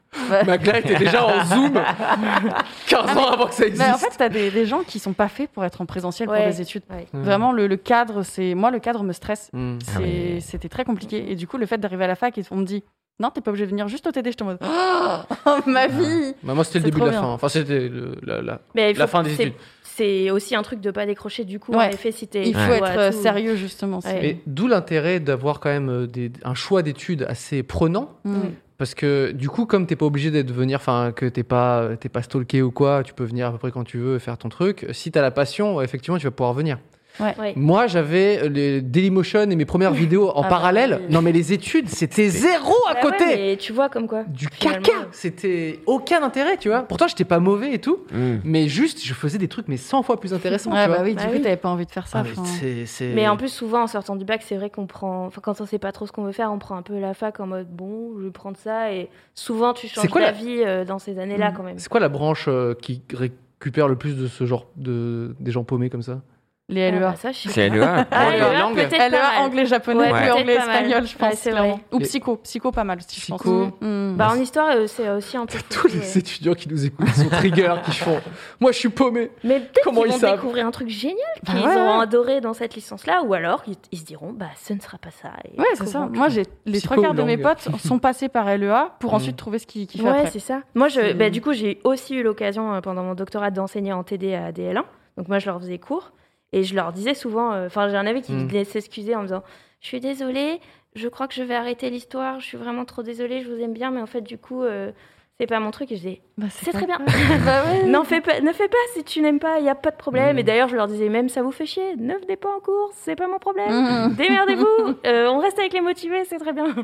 Magla 0.47 0.79
était 0.79 0.97
déjà 0.97 1.25
en 1.27 1.45
Zoom 1.45 1.73
15 2.89 3.17
ans 3.17 3.31
avant 3.33 3.47
que 3.47 3.55
ça 3.55 3.67
existe. 3.67 3.83
mais 3.87 3.93
en 3.93 3.99
fait, 3.99 4.13
t'as 4.17 4.29
des, 4.29 4.51
des 4.51 4.67
gens 4.67 4.83
qui 4.87 4.99
sont 4.99 5.13
pas 5.13 5.29
faits 5.29 5.51
pour 5.51 5.65
être 5.65 5.81
en 5.81 5.87
présentiel 5.87 6.29
Ouais. 6.29 6.39
pour 6.43 6.47
des 6.53 6.61
études. 6.61 6.83
Ouais. 6.91 7.07
Mm. 7.13 7.23
Vraiment, 7.23 7.53
le, 7.53 7.67
le 7.67 7.77
cadre, 7.77 8.23
c'est. 8.23 8.55
Moi, 8.55 8.71
le 8.71 8.79
cadre 8.79 9.03
me 9.03 9.13
stresse. 9.13 9.51
Mm. 9.53 9.79
C'est- 9.83 10.37
Ah. 10.37 10.41
C'était 10.41 10.69
très 10.69 10.85
compliqué. 10.85 11.31
Et 11.31 11.35
du 11.35 11.47
coup, 11.47 11.57
le 11.59 11.67
fait 11.67 11.79
d'arriver 11.79 12.05
à 12.05 12.09
la 12.09 12.15
fac 12.15 12.37
et 12.39 12.43
on 12.51 12.57
me 12.57 12.65
dit 12.65 12.85
non, 13.19 13.31
t'es 13.31 13.41
pas 13.41 13.51
obligé 13.51 13.65
de 13.65 13.71
venir 13.71 13.89
juste 13.89 14.07
au 14.07 14.11
TD, 14.13 14.31
je 14.33 14.37
te 14.37 14.45
en 14.45 14.49
mode 14.49 14.59
oh, 14.63 15.51
ma 15.67 15.87
vie 15.87 16.35
Bah, 16.43 16.53
moi, 16.53 16.65
c'était 16.65 16.81
le 16.81 16.85
début 16.85 17.01
de 17.01 17.05
la 17.07 17.11
bien. 17.13 17.23
fin. 17.23 17.29
Enfin, 17.29 17.49
c'était 17.49 17.91
la, 18.23 18.43
la- 18.43 18.61
la 18.93 19.07
fin 19.07 19.23
des 19.23 19.31
c'est- 19.35 19.43
études. 19.45 19.55
C'est 19.83 20.31
aussi 20.31 20.55
un 20.55 20.61
truc 20.61 20.83
de 20.83 20.91
pas 20.91 21.07
décrocher 21.07 21.45
du 21.45 21.59
coup. 21.59 21.73
En 21.73 21.81
effet, 21.81 22.13
si. 22.13 22.29
Il 22.35 22.55
faut 22.55 22.61
Ouais. 22.61 22.77
être 22.77 22.83
Ouais, 22.83 22.99
euh, 22.99 23.13
sérieux, 23.13 23.57
justement. 23.57 24.01
d'où 24.47 24.67
l'intérêt 24.69 25.21
d'avoir 25.21 25.59
quand 25.61 25.71
même 25.71 25.89
euh, 25.89 26.07
des- 26.07 26.31
un 26.45 26.55
choix 26.55 26.83
d'études 26.83 27.25
assez 27.27 27.63
prenant. 27.63 28.11
Mm. 28.25 28.35
Parce 28.79 28.95
que 28.95 29.33
du 29.33 29.49
coup, 29.49 29.65
comme 29.65 29.87
t'es 29.87 29.97
pas 29.97 30.07
obligé 30.07 30.31
d'être 30.31 30.51
venir, 30.53 30.79
enfin 30.79 31.13
que 31.15 31.27
t'es 31.27 31.43
pas, 31.43 31.97
t'es 31.99 32.09
pas 32.11 32.23
stalké 32.23 32.61
ou 32.63 32.71
quoi, 32.71 33.03
tu 33.03 33.15
peux 33.15 33.25
venir 33.25 33.47
à 33.47 33.53
peu 33.53 33.59
près 33.59 33.71
quand 33.73 33.85
tu 33.85 33.99
veux 33.99 34.19
faire 34.19 34.37
ton 34.37 34.49
truc. 34.51 34.87
Si 34.93 35.11
t'as 35.11 35.23
la 35.23 35.31
passion, 35.31 35.81
effectivement, 35.81 36.19
tu 36.19 36.25
vas 36.27 36.31
pouvoir 36.31 36.53
venir. 36.53 36.79
Ouais. 37.21 37.53
Moi, 37.57 37.87
j'avais 37.87 38.49
les 38.49 38.83
Dailymotion 38.83 39.43
et 39.51 39.57
mes 39.57 39.65
premières 39.65 39.93
vidéos 39.93 40.29
en 40.31 40.41
Ah 40.41 40.43
bah 40.43 40.49
parallèle. 40.49 41.01
oui. 41.03 41.15
Non, 41.15 41.23
mais 41.23 41.33
les 41.33 41.53
études, 41.53 41.89
c'était 41.89 42.29
zéro 42.29 42.75
à 42.89 42.95
Bah 42.95 43.01
côté. 43.03 43.25
ouais, 43.25 43.37
mais 43.37 43.57
tu 43.57 43.73
vois 43.73 43.89
comme 43.89 44.07
quoi. 44.07 44.25
Du 44.25 44.49
finalement. 44.53 44.83
caca. 44.83 44.99
C'était 45.13 45.81
aucun 45.87 46.23
intérêt, 46.23 46.57
tu 46.57 46.69
vois. 46.69 46.83
Pourtant, 46.83 47.09
j'étais 47.09 47.25
pas 47.25 47.39
mauvais 47.39 47.73
et 47.75 47.79
tout, 47.79 48.01
Mm. 48.13 48.37
mais 48.45 48.69
juste, 48.69 49.03
je 49.05 49.15
faisais 49.15 49.39
des 49.39 49.49
trucs 49.49 49.69
mais 49.69 49.77
100 49.77 50.03
fois 50.03 50.21
plus 50.21 50.35
intéressants, 50.35 50.73
Ouais, 50.73 50.85
tu 50.85 50.89
bah 50.91 50.97
vois. 50.97 51.05
oui, 51.05 51.15
Bah 51.15 51.23
du 51.23 51.29
coup, 51.29 51.35
oui. 51.37 51.43
t'avais 51.43 51.57
pas 51.57 51.69
envie 51.71 51.87
de 51.87 51.91
faire 51.91 52.07
ça. 52.07 52.23
Ah, 52.25 53.05
mais 53.15 53.29
en 53.29 53.37
plus, 53.37 53.49
souvent 53.49 53.83
en 53.83 53.87
sortant 53.87 54.17
du 54.17 54.25
bac, 54.25 54.43
c'est 54.45 54.57
vrai 54.57 54.71
qu'on 54.71 54.87
prend. 54.87 55.27
Enfin, 55.27 55.41
quand 55.43 55.61
on 55.61 55.67
sait 55.67 55.79
pas 55.79 55.93
trop 55.93 56.07
ce 56.07 56.13
qu'on 56.13 56.25
veut 56.25 56.33
faire, 56.33 56.53
on 56.53 56.59
prend 56.59 56.77
un 56.77 56.83
peu 56.83 56.99
la 56.99 57.15
fac 57.15 57.41
en 57.41 57.47
mode 57.47 57.69
bon, 57.69 58.13
je 58.19 58.25
vais 58.25 58.31
prendre 58.31 58.57
ça. 58.57 58.93
Et 58.93 59.09
souvent, 59.35 59.73
tu 59.73 59.89
changes 59.89 60.09
quoi 60.09 60.21
la- 60.21 60.33
d'avis 60.33 60.63
euh, 60.65 60.85
dans 60.85 60.99
ces 60.99 61.19
années-là 61.19 61.51
Mm. 61.51 61.55
quand 61.57 61.63
même. 61.63 61.79
c'est 61.79 61.89
quoi 61.89 62.01
la 62.01 62.09
branche 62.09 62.47
euh, 62.49 62.75
qui 62.75 63.03
récupère 63.15 63.89
le 63.89 63.97
plus 63.97 64.17
de 64.17 64.27
ce 64.27 64.45
genre 64.47 64.67
de 64.77 65.35
des 65.41 65.51
gens 65.51 65.65
paumés 65.65 65.91
comme 65.91 66.03
ça? 66.03 66.21
Les 66.69 66.83
Ah, 66.83 66.91
LEA. 66.91 66.99
bah, 66.99 67.15
ça, 67.17 67.31
je 67.31 67.49
C'est. 67.49 67.69
LEA. 67.69 68.07
Ah, 68.11 68.31
LEA, 68.31 69.09
LEA, 69.09 69.41
anglais, 69.45 69.67
japonais, 69.67 70.13
Ouais, 70.13 70.31
anglais, 70.33 70.55
espagnol, 70.57 71.07
je 71.07 71.17
pense. 71.17 71.49
Ou 71.93 71.99
psycho. 72.01 72.37
Psycho, 72.39 72.73
pas 72.73 72.83
mal 72.83 72.99
aussi, 72.99 73.21
je 73.21 73.27
pense. 73.29 73.41
Psycho. 73.41 73.67
Mm. 73.81 74.17
Bah, 74.17 74.31
en 74.33 74.41
histoire, 74.41 74.71
euh, 74.75 74.87
c'est 74.89 75.09
aussi 75.11 75.37
un 75.37 75.47
peu. 75.47 75.59
Tous 75.71 75.87
les 75.87 75.99
ouais. 76.01 76.19
étudiants 76.19 76.55
qui 76.55 76.69
nous 76.69 76.85
écoutent 76.85 77.09
sont 77.11 77.29
trigger, 77.29 77.73
qui 77.85 77.93
font 77.93 78.21
Moi, 78.59 78.73
je 78.73 78.79
suis 78.79 78.89
paumé. 78.89 79.31
Mais 79.45 79.61
peut-être 79.61 79.89
qu'ils 79.91 79.93
ils 80.17 80.21
vont 80.21 80.31
découvrir 80.33 80.67
un 80.67 80.71
truc 80.73 80.89
génial 80.89 81.17
Bah 81.45 81.53
qu'ils 81.53 81.61
ouais, 81.67 81.77
auront 81.77 81.99
ouais. 81.99 82.03
adoré 82.03 82.41
dans 82.41 82.53
cette 82.53 82.75
licence-là, 82.75 83.23
ou 83.23 83.33
alors 83.35 83.63
ils, 83.69 83.77
ils 83.93 83.99
se 83.99 84.05
diront 84.05 84.33
bah 84.33 84.47
ce 84.61 84.73
ne 84.73 84.81
sera 84.81 84.99
pas 84.99 85.11
ça. 85.13 85.29
Et 85.45 85.61
Ouais, 85.61 85.67
c'est 85.75 85.87
ça. 85.87 86.09
Moi, 86.13 86.29
j'ai 86.31 86.43
les 86.65 86.79
Psycho 86.79 86.95
trois 86.95 87.05
quarts 87.05 87.15
de 87.15 87.23
mes 87.23 87.37
potes 87.39 87.69
sont 87.79 88.01
passés 88.01 88.29
par 88.29 88.47
LEA 88.57 88.91
pour 88.99 89.13
Mm. 89.13 89.15
ensuite 89.17 89.37
trouver 89.37 89.61
ce 89.61 89.67
qu'ils 89.69 89.87
kiffent 89.87 90.03
Ouais, 90.03 90.27
c'est 90.33 90.41
ça. 90.41 90.63
Moi, 90.75 90.89
bah, 91.17 91.31
du 91.31 91.41
coup, 91.41 91.53
j'ai 91.53 91.79
aussi 91.85 92.17
eu 92.17 92.25
l'occasion 92.25 92.75
euh, 92.75 92.81
pendant 92.81 93.05
mon 93.05 93.15
doctorat 93.15 93.53
d'enseigner 93.53 93.93
en 93.93 94.03
TD 94.03 94.35
à 94.35 94.51
DL1. 94.51 94.83
Donc 95.17 95.29
moi, 95.29 95.39
je 95.39 95.47
leur 95.47 95.61
faisais 95.61 95.79
cours 95.79 96.11
et 96.53 96.63
je 96.63 96.75
leur 96.75 96.93
disais 96.93 97.15
souvent. 97.15 97.53
euh, 97.53 97.67
Enfin, 97.67 97.89
j'ai 97.89 97.97
un 97.97 98.07
ami 98.07 98.23
qui 98.23 98.33
Mm. 98.33 98.47
venait 98.49 98.65
s'excuser 98.65 99.15
en 99.15 99.19
me 99.21 99.25
disant 99.27 99.43
"Je 99.81 99.89
suis 99.89 100.01
désolée, 100.01 100.61
je 100.95 101.09
crois 101.09 101.29
que 101.29 101.35
je 101.35 101.43
vais 101.43 101.55
arrêter 101.55 101.91
l'histoire. 101.91 102.41
Je 102.41 102.47
suis 102.47 102.57
vraiment 102.59 102.85
trop 102.85 103.03
désolée. 103.03 103.43
Je 103.43 103.51
vous 103.53 103.61
aime 103.61 103.73
bien, 103.75 103.91
mais 103.91 104.01
en 104.01 104.07
fait, 104.07 104.21
du 104.23 104.39
coup." 104.39 104.63
euh, 104.63 104.91
c'est 105.39 105.47
pas 105.47 105.61
mon 105.61 105.71
truc 105.71 105.93
et 105.93 105.97
je 105.97 106.01
disais 106.01 106.21
Bah, 106.39 106.47
c'est 106.49 106.73
très 106.73 106.87
bien 106.87 106.97
bah 107.45 107.63
ouais. 107.67 107.87
n'en 107.91 108.05
fais 108.05 108.23
pas 108.23 108.41
ne 108.41 108.53
fais 108.55 108.69
pas 108.69 108.79
si 108.95 109.05
tu 109.05 109.21
n'aimes 109.21 109.39
pas 109.39 109.59
il 109.59 109.67
y 109.67 109.69
a 109.69 109.75
pas 109.75 109.91
de 109.91 109.97
problème 109.99 110.37
Mm. 110.37 110.39
et 110.39 110.43
d'ailleurs 110.45 110.69
je 110.69 110.77
leur 110.77 110.87
disais 110.87 111.11
même 111.11 111.29
ça 111.29 111.43
vous 111.43 111.51
fait 111.53 111.67
chier 111.67 111.95
ne 111.97 112.15
venez 112.15 112.37
pas 112.37 112.49
en 112.49 112.59
cours 112.59 112.89
c'est 112.95 113.17
pas 113.17 113.29
mon 113.29 113.39
problème 113.39 113.69
Mm. 113.71 114.15
démerdez-vous 114.17 114.95
euh, 115.05 115.27
on 115.29 115.39
reste 115.41 115.59
avec 115.59 115.75
les 115.75 115.83
motivés 115.83 116.25
c'est 116.25 116.39
très 116.39 116.55
bien 116.55 116.75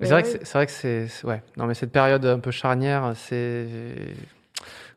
Mais 0.00 0.06
c'est 0.06 0.12
vrai 0.12 0.22
que 0.22 0.28
c'est 0.30 0.46
c'est 0.46 0.54
vrai 0.56 0.64
que 0.64 0.72
c'est 0.72 1.08
c'est- 1.08 1.26
ouais. 1.26 1.42
Non, 1.58 1.66
mais 1.66 1.74
cette 1.74 1.92
période 1.92 2.24
un 2.24 2.38
peu 2.38 2.50
charnière, 2.50 3.12
c'est. 3.16 3.66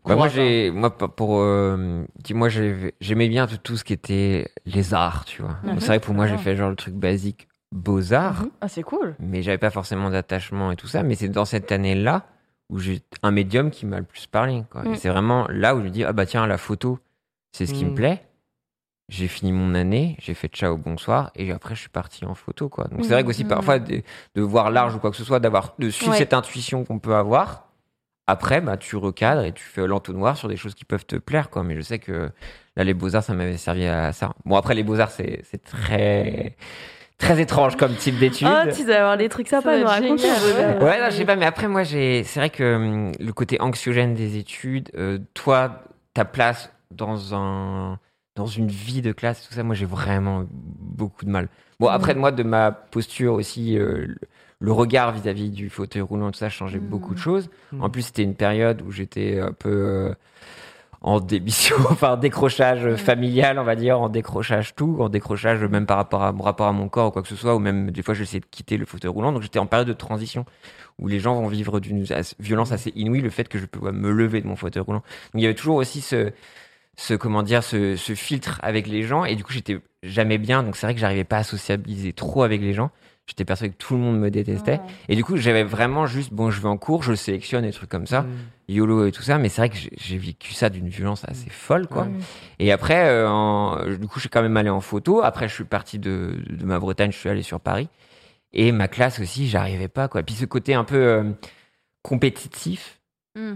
Bah, 0.05 0.15
moi, 0.15 0.27
j'ai, 0.27 0.69
moi, 0.71 0.89
pour, 0.95 1.39
euh, 1.39 2.03
moi, 2.31 2.49
j'ai- 2.49 2.93
j'aimais 2.99 3.29
bien 3.29 3.47
tout, 3.47 3.57
tout 3.57 3.77
ce 3.77 3.83
qui 3.83 3.93
était 3.93 4.49
les 4.65 4.93
arts, 4.93 5.23
tu 5.25 5.41
vois. 5.41 5.57
Mhm. 5.63 5.79
C'est 5.79 5.87
vrai 5.87 5.99
que 5.99 6.05
pour 6.05 6.13
moi, 6.13 6.27
j'ai 6.27 6.35
Ah. 6.35 6.39
fait 6.39 6.55
genre 6.55 6.69
le 6.69 6.75
truc 6.75 6.93
basique 6.93 7.47
beaux-arts, 7.71 8.45
Ah, 8.61 8.67
c'est 8.67 8.83
cool. 8.83 9.15
mais 9.19 9.41
j'avais 9.41 9.57
pas 9.57 9.69
forcément 9.71 10.09
d'attachement 10.09 10.71
et 10.71 10.75
tout 10.75 10.87
ça. 10.87 11.03
Mais 11.03 11.15
c'est 11.15 11.29
dans 11.29 11.45
cette 11.45 11.71
année-là 11.71 12.25
où 12.69 12.79
j'ai 12.79 13.01
un 13.23 13.31
médium 13.31 13.71
qui 13.71 13.85
m'a 13.85 13.99
le 13.99 14.05
plus 14.05 14.27
parlé, 14.27 14.63
quoi. 14.71 14.83
Et 14.85 14.89
Mm. 14.89 14.95
c'est 14.95 15.09
vraiment 15.09 15.47
là 15.49 15.73
où 15.75 15.79
je 15.79 15.83
me 15.85 15.89
dis, 15.89 16.03
ah 16.03 16.13
bah 16.13 16.25
tiens, 16.25 16.45
la 16.47 16.57
photo, 16.57 16.99
c'est 17.51 17.65
ce 17.65 17.73
qui 17.73 17.85
me 17.85 17.93
plaît. 17.95 18.27
J'ai 19.09 19.27
fini 19.27 19.51
mon 19.51 19.75
année, 19.75 20.15
j'ai 20.19 20.33
fait 20.33 20.47
ciao, 20.47 20.77
bonsoir, 20.77 21.31
et 21.35 21.51
après 21.51 21.75
je 21.75 21.81
suis 21.81 21.89
parti 21.89 22.25
en 22.25 22.35
photo, 22.35 22.69
quoi. 22.69 22.85
Donc 22.85 23.03
c'est 23.03 23.11
vrai 23.11 23.23
qu'aussi 23.23 23.43
Mhm. 23.43 23.49
parfois 23.49 23.79
de, 23.79 24.01
de 24.35 24.41
voir 24.41 24.71
large 24.71 24.95
ou 24.95 24.99
quoi 24.99 25.11
que 25.11 25.17
ce 25.17 25.23
soit, 25.25 25.39
d'avoir 25.39 25.75
de 25.77 25.89
suivre 25.89 26.11
Ouais. 26.13 26.17
cette 26.17 26.33
intuition 26.33 26.83
qu'on 26.85 26.99
peut 26.99 27.15
avoir. 27.15 27.67
Après, 28.25 28.61
bah, 28.61 28.77
tu 28.77 28.95
recadres 28.95 29.43
et 29.43 29.51
tu 29.51 29.63
fais 29.63 29.85
l'entonnoir 29.85 30.37
sur 30.37 30.47
des 30.47 30.55
choses 30.55 30.75
qui 30.75 30.85
peuvent 30.85 31.05
te 31.05 31.17
plaire, 31.17 31.49
quoi. 31.49 31.63
Mais 31.63 31.75
je 31.75 31.81
sais 31.81 31.99
que 31.99 32.29
là, 32.77 32.83
les 32.83 32.93
beaux-arts, 32.93 33.23
ça 33.23 33.33
m'avait 33.33 33.57
servi 33.57 33.85
à 33.85 34.13
ça. 34.13 34.33
Bon, 34.45 34.55
après, 34.55 34.75
les 34.75 34.83
beaux-arts, 34.83 35.11
c'est 35.11 35.41
c'est 35.43 35.61
très, 35.61 36.55
très 37.17 37.41
étrange 37.41 37.75
comme 37.75 37.95
type 37.95 38.17
d'étude. 38.19 38.47
oh 38.49 38.71
tu 38.73 38.85
dois 38.85 38.95
avoir 38.95 39.17
des 39.17 39.27
trucs 39.27 39.49
sympas 39.49 39.73
à 39.73 39.77
nous 39.77 39.87
raconter. 39.87 40.29
Ouais, 40.81 41.01
non, 41.01 41.09
je 41.09 41.17
sais 41.17 41.25
pas, 41.25 41.35
mais 41.35 41.45
après, 41.45 41.67
moi, 41.67 41.83
j'ai, 41.83 42.23
c'est 42.23 42.39
vrai 42.39 42.49
que 42.49 42.75
hum, 42.75 43.11
le 43.19 43.33
côté 43.33 43.59
anxiogène 43.59 44.13
des 44.13 44.37
études, 44.37 44.89
euh, 44.95 45.19
toi, 45.33 45.83
ta 46.13 46.23
place 46.23 46.71
dans 46.91 47.35
un 47.35 47.99
dans 48.35 48.47
une 48.47 48.67
vie 48.67 49.01
de 49.01 49.11
classe, 49.11 49.47
tout 49.47 49.53
ça, 49.53 49.61
moi 49.61 49.75
j'ai 49.75 49.85
vraiment 49.85 50.45
beaucoup 50.49 51.23
de 51.23 51.29
mal. 51.29 51.49
Bon, 51.79 51.87
après, 51.87 52.15
moi, 52.15 52.31
de 52.31 52.43
ma 52.43 52.71
posture 52.71 53.33
aussi, 53.33 53.77
euh, 53.77 54.07
le- 54.59 54.71
regard 54.71 55.11
vis-à-vis 55.11 55.49
du 55.49 55.69
fauteuil 55.69 56.01
roulant, 56.01 56.31
tout 56.31 56.39
ça, 56.39 56.49
changeait 56.49 56.79
Mm. 56.79 56.87
beaucoup 56.89 57.13
de 57.13 57.19
choses. 57.19 57.49
Mm. 57.71 57.83
En 57.83 57.89
plus, 57.89 58.01
c'était 58.03 58.23
une 58.23 58.35
période 58.35 58.81
où 58.81 58.91
j'étais 58.91 59.39
un 59.39 59.51
peu 59.53 59.69
euh, 59.69 60.13
en 61.01 61.19
démission, 61.19 61.75
enfin 61.89 62.15
décrochage 62.15 62.95
familial, 62.95 63.59
on 63.59 63.63
va 63.63 63.75
dire, 63.75 63.99
en 63.99 64.07
décrochage 64.09 64.73
tout, 64.75 64.97
en 64.99 65.09
décrochage 65.09 65.61
même 65.65 65.85
par 65.85 65.97
rapport 65.97 66.23
à 66.23 66.31
mon 66.31 66.43
rapport 66.43 66.67
à 66.67 66.71
mon 66.71 66.87
corps 66.87 67.07
ou 67.07 67.11
quoi 67.11 67.21
que 67.21 67.27
ce 67.27 67.35
soit, 67.35 67.55
ou 67.55 67.59
même 67.59 67.91
des 67.91 68.01
fois 68.01 68.13
j'essayais 68.13 68.39
de 68.39 68.45
quitter 68.49 68.77
le 68.77 68.85
fauteuil 68.85 69.11
roulant. 69.11 69.33
Donc 69.33 69.41
j'étais 69.41 69.59
en 69.59 69.65
période 69.65 69.87
de 69.87 69.93
transition 69.93 70.45
où 70.99 71.07
les 71.09 71.19
gens 71.19 71.35
vont 71.35 71.47
vivre 71.47 71.79
d'une 71.81 72.05
violence 72.39 72.71
assez 72.71 72.91
inouïe, 72.95 73.19
le 73.21 73.29
fait 73.31 73.49
que 73.49 73.57
je 73.57 73.65
peux 73.65 73.91
me 73.91 74.11
lever 74.11 74.39
de 74.41 74.47
mon 74.47 74.55
fauteuil 74.55 74.83
roulant. 74.83 74.99
Donc 74.99 75.05
il 75.35 75.41
y 75.41 75.45
avait 75.45 75.55
toujours 75.55 75.75
aussi 75.75 75.99
ce, 75.99 76.31
ce 76.95 77.15
comment 77.15 77.43
dire, 77.43 77.63
ce, 77.63 77.95
ce 77.97 78.13
filtre 78.15 78.59
avec 78.63 78.87
les 78.87 79.01
gens, 79.03 79.25
et 79.25 79.35
du 79.35 79.43
coup 79.43 79.51
j'étais 79.51 79.79
jamais 80.03 80.37
bien. 80.37 80.63
Donc 80.63 80.77
c'est 80.77 80.85
vrai 80.87 80.93
que 80.93 80.99
j'arrivais 81.01 81.23
pas 81.25 81.37
à 81.37 81.43
sociabiliser 81.43 82.13
trop 82.13 82.43
avec 82.43 82.61
les 82.61 82.73
gens. 82.73 82.91
J'étais 83.25 83.45
persuadé 83.45 83.71
que 83.73 83.77
tout 83.77 83.93
le 83.93 84.01
monde 84.01 84.19
me 84.19 84.29
détestait. 84.29 84.81
Et 85.07 85.15
du 85.15 85.23
coup, 85.23 85.37
j'avais 85.37 85.63
vraiment 85.63 86.05
juste, 86.05 86.33
bon, 86.33 86.51
je 86.51 86.59
vais 86.61 86.67
en 86.67 86.75
cours, 86.77 87.03
je 87.03 87.13
sélectionne 87.13 87.63
des 87.63 87.71
trucs 87.71 87.89
comme 87.89 88.05
ça, 88.05 88.23
Mm. 88.23 88.27
YOLO 88.67 89.05
et 89.05 89.11
tout 89.13 89.21
ça, 89.21 89.37
mais 89.37 89.47
c'est 89.47 89.61
vrai 89.61 89.69
que 89.69 89.77
j'ai- 89.95 90.17
vécu 90.17 90.53
ça 90.53 90.69
d'une 90.69 90.89
violence 90.89 91.23
assez 91.27 91.49
folle, 91.49 91.87
quoi. 91.87 92.03
Ouais. 92.03 92.09
Et 92.59 92.71
après, 92.73 93.07
euh, 93.07 93.29
en- 93.29 93.77
du 93.85 94.07
coup, 94.07 94.15
je 94.15 94.21
suis 94.21 94.29
quand 94.29 94.41
même 94.41 94.57
allé 94.57 94.69
en 94.69 94.81
photo. 94.81 95.21
Après, 95.23 95.47
je 95.47 95.53
suis 95.53 95.63
parti 95.63 95.99
de, 95.99 96.35
de 96.49 96.65
ma 96.65 96.79
Bretagne, 96.79 97.11
je 97.13 97.17
suis 97.17 97.29
allé 97.29 97.43
sur 97.43 97.61
Paris. 97.61 97.87
Et 98.51 98.71
ma 98.73 98.87
classe 98.89 99.19
aussi, 99.21 99.47
j'arrivais 99.47 99.87
pas, 99.87 100.07
quoi. 100.09 100.21
Puis 100.21 100.35
ce 100.35 100.45
côté 100.45 100.73
un 100.73 100.83
peu 100.83 100.95
euh, 100.97 101.31
compétitif. 102.01 102.99
Mm. 103.35 103.53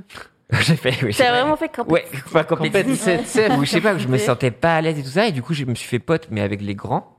j'ai 0.62 0.76
fait, 0.78 1.04
oui, 1.04 1.14
T'as 1.16 1.30
vraiment 1.32 1.58
fait 1.58 1.70
quand 1.70 1.86
Ouais, 1.90 2.06
pas 2.32 2.46
compétitif. 2.46 3.04
Compétitif. 3.06 3.58
Ou 3.58 3.66
je 3.66 3.70
sais 3.70 3.82
pas, 3.82 3.98
je 3.98 4.08
me 4.08 4.18
sentais 4.18 4.52
pas 4.52 4.76
à 4.78 4.82
l'aise 4.82 4.98
et 4.98 5.04
tout 5.04 5.10
ça. 5.10 5.28
Et 5.28 5.32
du 5.34 5.42
coup, 5.42 5.54
je 5.54 5.66
me 5.66 5.76
suis 5.76 5.88
fait 5.90 6.00
pote, 6.00 6.30
mais 6.32 6.40
avec 6.42 6.62
les 6.62 6.74
grands. 6.76 7.17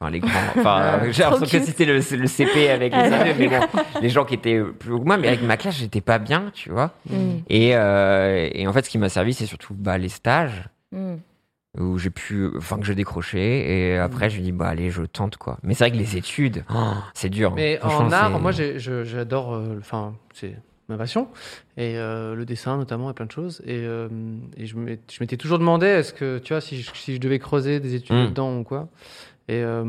Enfin, 0.00 0.10
les 0.12 0.20
grands. 0.20 0.30
Enfin, 0.56 0.80
euh, 0.82 1.08
j'ai 1.12 1.22
l'impression 1.24 1.58
que 1.58 1.64
c'était 1.64 1.84
le, 1.84 1.94
le 1.96 2.26
CP 2.26 2.70
avec 2.70 2.92
les 2.92 2.98
Ah, 2.98 3.24
mais 3.36 3.48
bon, 3.48 3.60
les 4.00 4.08
gens 4.08 4.24
qui 4.24 4.34
étaient 4.34 4.60
plus 4.62 4.92
haut 4.92 5.00
que 5.00 5.04
moi. 5.04 5.16
Mais 5.16 5.28
avec 5.28 5.42
ma 5.42 5.56
classe, 5.56 5.76
j'étais 5.76 6.00
pas 6.00 6.18
bien, 6.18 6.50
tu 6.54 6.70
vois. 6.70 6.92
Mm. 7.10 7.16
Et, 7.48 7.70
euh, 7.74 8.48
et 8.52 8.66
en 8.68 8.72
fait, 8.72 8.84
ce 8.84 8.90
qui 8.90 8.98
m'a 8.98 9.08
servi, 9.08 9.34
c'est 9.34 9.46
surtout 9.46 9.74
bah, 9.74 9.98
les 9.98 10.08
stages 10.08 10.68
Mm. 10.92 11.16
où 11.80 11.98
j'ai 11.98 12.10
pu, 12.10 12.48
enfin, 12.56 12.78
que 12.78 12.86
je 12.86 12.92
décrochais. 12.92 13.40
Et 13.90 13.98
après, 13.98 14.30
je 14.30 14.38
me 14.38 14.42
dis, 14.44 14.52
bah, 14.52 14.68
allez, 14.68 14.90
je 14.90 15.02
tente, 15.02 15.36
quoi. 15.36 15.58
Mais 15.64 15.74
c'est 15.74 15.84
vrai 15.84 15.90
que 15.90 15.96
les 15.96 16.16
études, 16.16 16.64
oh, 16.72 16.92
c'est 17.12 17.28
dur. 17.28 17.52
Mais 17.54 17.76
Franchement, 17.78 18.06
en 18.06 18.12
art, 18.12 18.40
moi 18.40 18.52
j'ai- 18.52 18.78
j'adore, 18.78 19.52
euh, 19.54 19.76
enfin 19.80 20.14
c'est 20.32 20.56
ma 20.88 20.96
passion, 20.96 21.28
et 21.76 21.98
euh, 21.98 22.34
le 22.34 22.46
dessin 22.46 22.78
notamment 22.78 23.10
et 23.10 23.12
plein 23.12 23.26
de 23.26 23.30
choses. 23.32 23.60
Et, 23.66 23.80
euh, 23.84 24.08
et 24.56 24.64
je 24.64 24.76
m'étais 24.78 25.36
toujours 25.36 25.58
demandé, 25.58 25.86
est-ce 25.86 26.14
que 26.14 26.38
tu 26.38 26.54
vois, 26.54 26.62
si 26.62 26.80
je, 26.80 26.90
si 26.94 27.14
je 27.16 27.20
devais 27.20 27.38
creuser 27.38 27.80
des 27.80 27.94
études 27.94 28.16
Mm. 28.16 28.20
là-dedans 28.22 28.56
ou 28.60 28.64
quoi. 28.64 28.88
Et, 29.50 29.62
euh, 29.62 29.82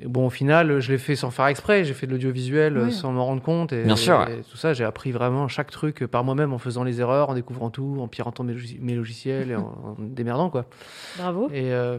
et 0.00 0.06
bon, 0.06 0.26
au 0.26 0.30
final, 0.30 0.80
je 0.80 0.90
l'ai 0.90 0.96
fait 0.96 1.16
sans 1.16 1.30
faire 1.30 1.46
exprès. 1.48 1.84
J'ai 1.84 1.92
fait 1.92 2.06
de 2.06 2.12
l'audiovisuel 2.12 2.78
euh, 2.78 2.84
Oui. 2.86 2.92
sans 2.92 3.12
m'en 3.12 3.26
rendre 3.26 3.42
compte. 3.42 3.74
Et, 3.74 3.82
Bien 3.82 3.94
sûr, 3.94 4.22
et 4.22 4.40
tout 4.50 4.56
ça, 4.56 4.72
j'ai 4.72 4.84
appris 4.84 5.12
vraiment 5.12 5.48
chaque 5.48 5.70
truc 5.70 6.06
par 6.06 6.24
moi-même 6.24 6.54
en 6.54 6.58
faisant 6.58 6.82
les 6.82 7.00
erreurs, 7.02 7.28
en 7.28 7.34
découvrant 7.34 7.68
tout, 7.68 7.98
en 8.00 8.08
piratant 8.08 8.42
mes, 8.42 8.54
mes 8.80 8.94
logiciels 8.94 9.50
et 9.50 9.54
en, 9.56 9.60
en 9.84 9.96
démerdant 9.98 10.48
quoi. 10.48 10.64
Bravo. 11.18 11.48
Et 11.52 11.72
euh, 11.72 11.98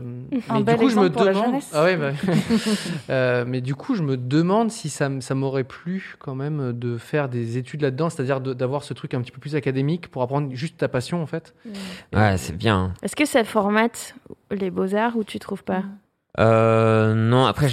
Un 0.50 0.58
mais 0.58 0.64
bel 0.64 0.78
du 0.78 0.86
coup, 0.86 0.90
je 0.90 1.00
me 1.00 1.10
demande. 1.10 1.62
Ah 1.72 1.84
ouais, 1.84 1.98
bah. 1.98 2.12
Euh, 3.10 3.46
mais 3.48 3.62
du 3.62 3.76
coup, 3.76 3.96
je 3.96 4.02
me 4.04 4.18
demande 4.18 4.72
si 4.72 4.90
ça, 4.90 5.08
m'aurait 5.36 5.64
plu 5.64 6.16
quand 6.20 6.36
même 6.36 6.74
de 6.74 6.98
faire 6.98 7.30
des 7.30 7.58
études 7.58 7.82
là-dedans, 7.82 8.10
c'est-à-dire 8.10 8.42
d'avoir 8.42 8.84
ce 8.84 8.94
truc 8.94 9.14
un 9.14 9.22
petit 9.22 9.32
peu 9.32 9.40
plus 9.40 9.56
académique 9.56 10.08
pour 10.10 10.24
apprendre 10.24 10.50
juste 10.54 10.78
ta 10.78 10.88
passion 10.88 11.22
en 11.22 11.26
fait. 11.26 11.54
Ouais, 12.14 12.38
c'est 12.38 12.58
bien. 12.58 12.94
Est-ce 13.04 13.16
que 13.16 13.26
ça 13.26 13.44
formate 13.44 14.16
les 14.52 14.72
beaux-arts 14.72 15.16
ou 15.16 15.24
tu 15.24 15.40
trouves 15.40 15.64
pas? 15.64 15.84
Euh, 16.40 17.14
non, 17.16 17.46
après, 17.46 17.68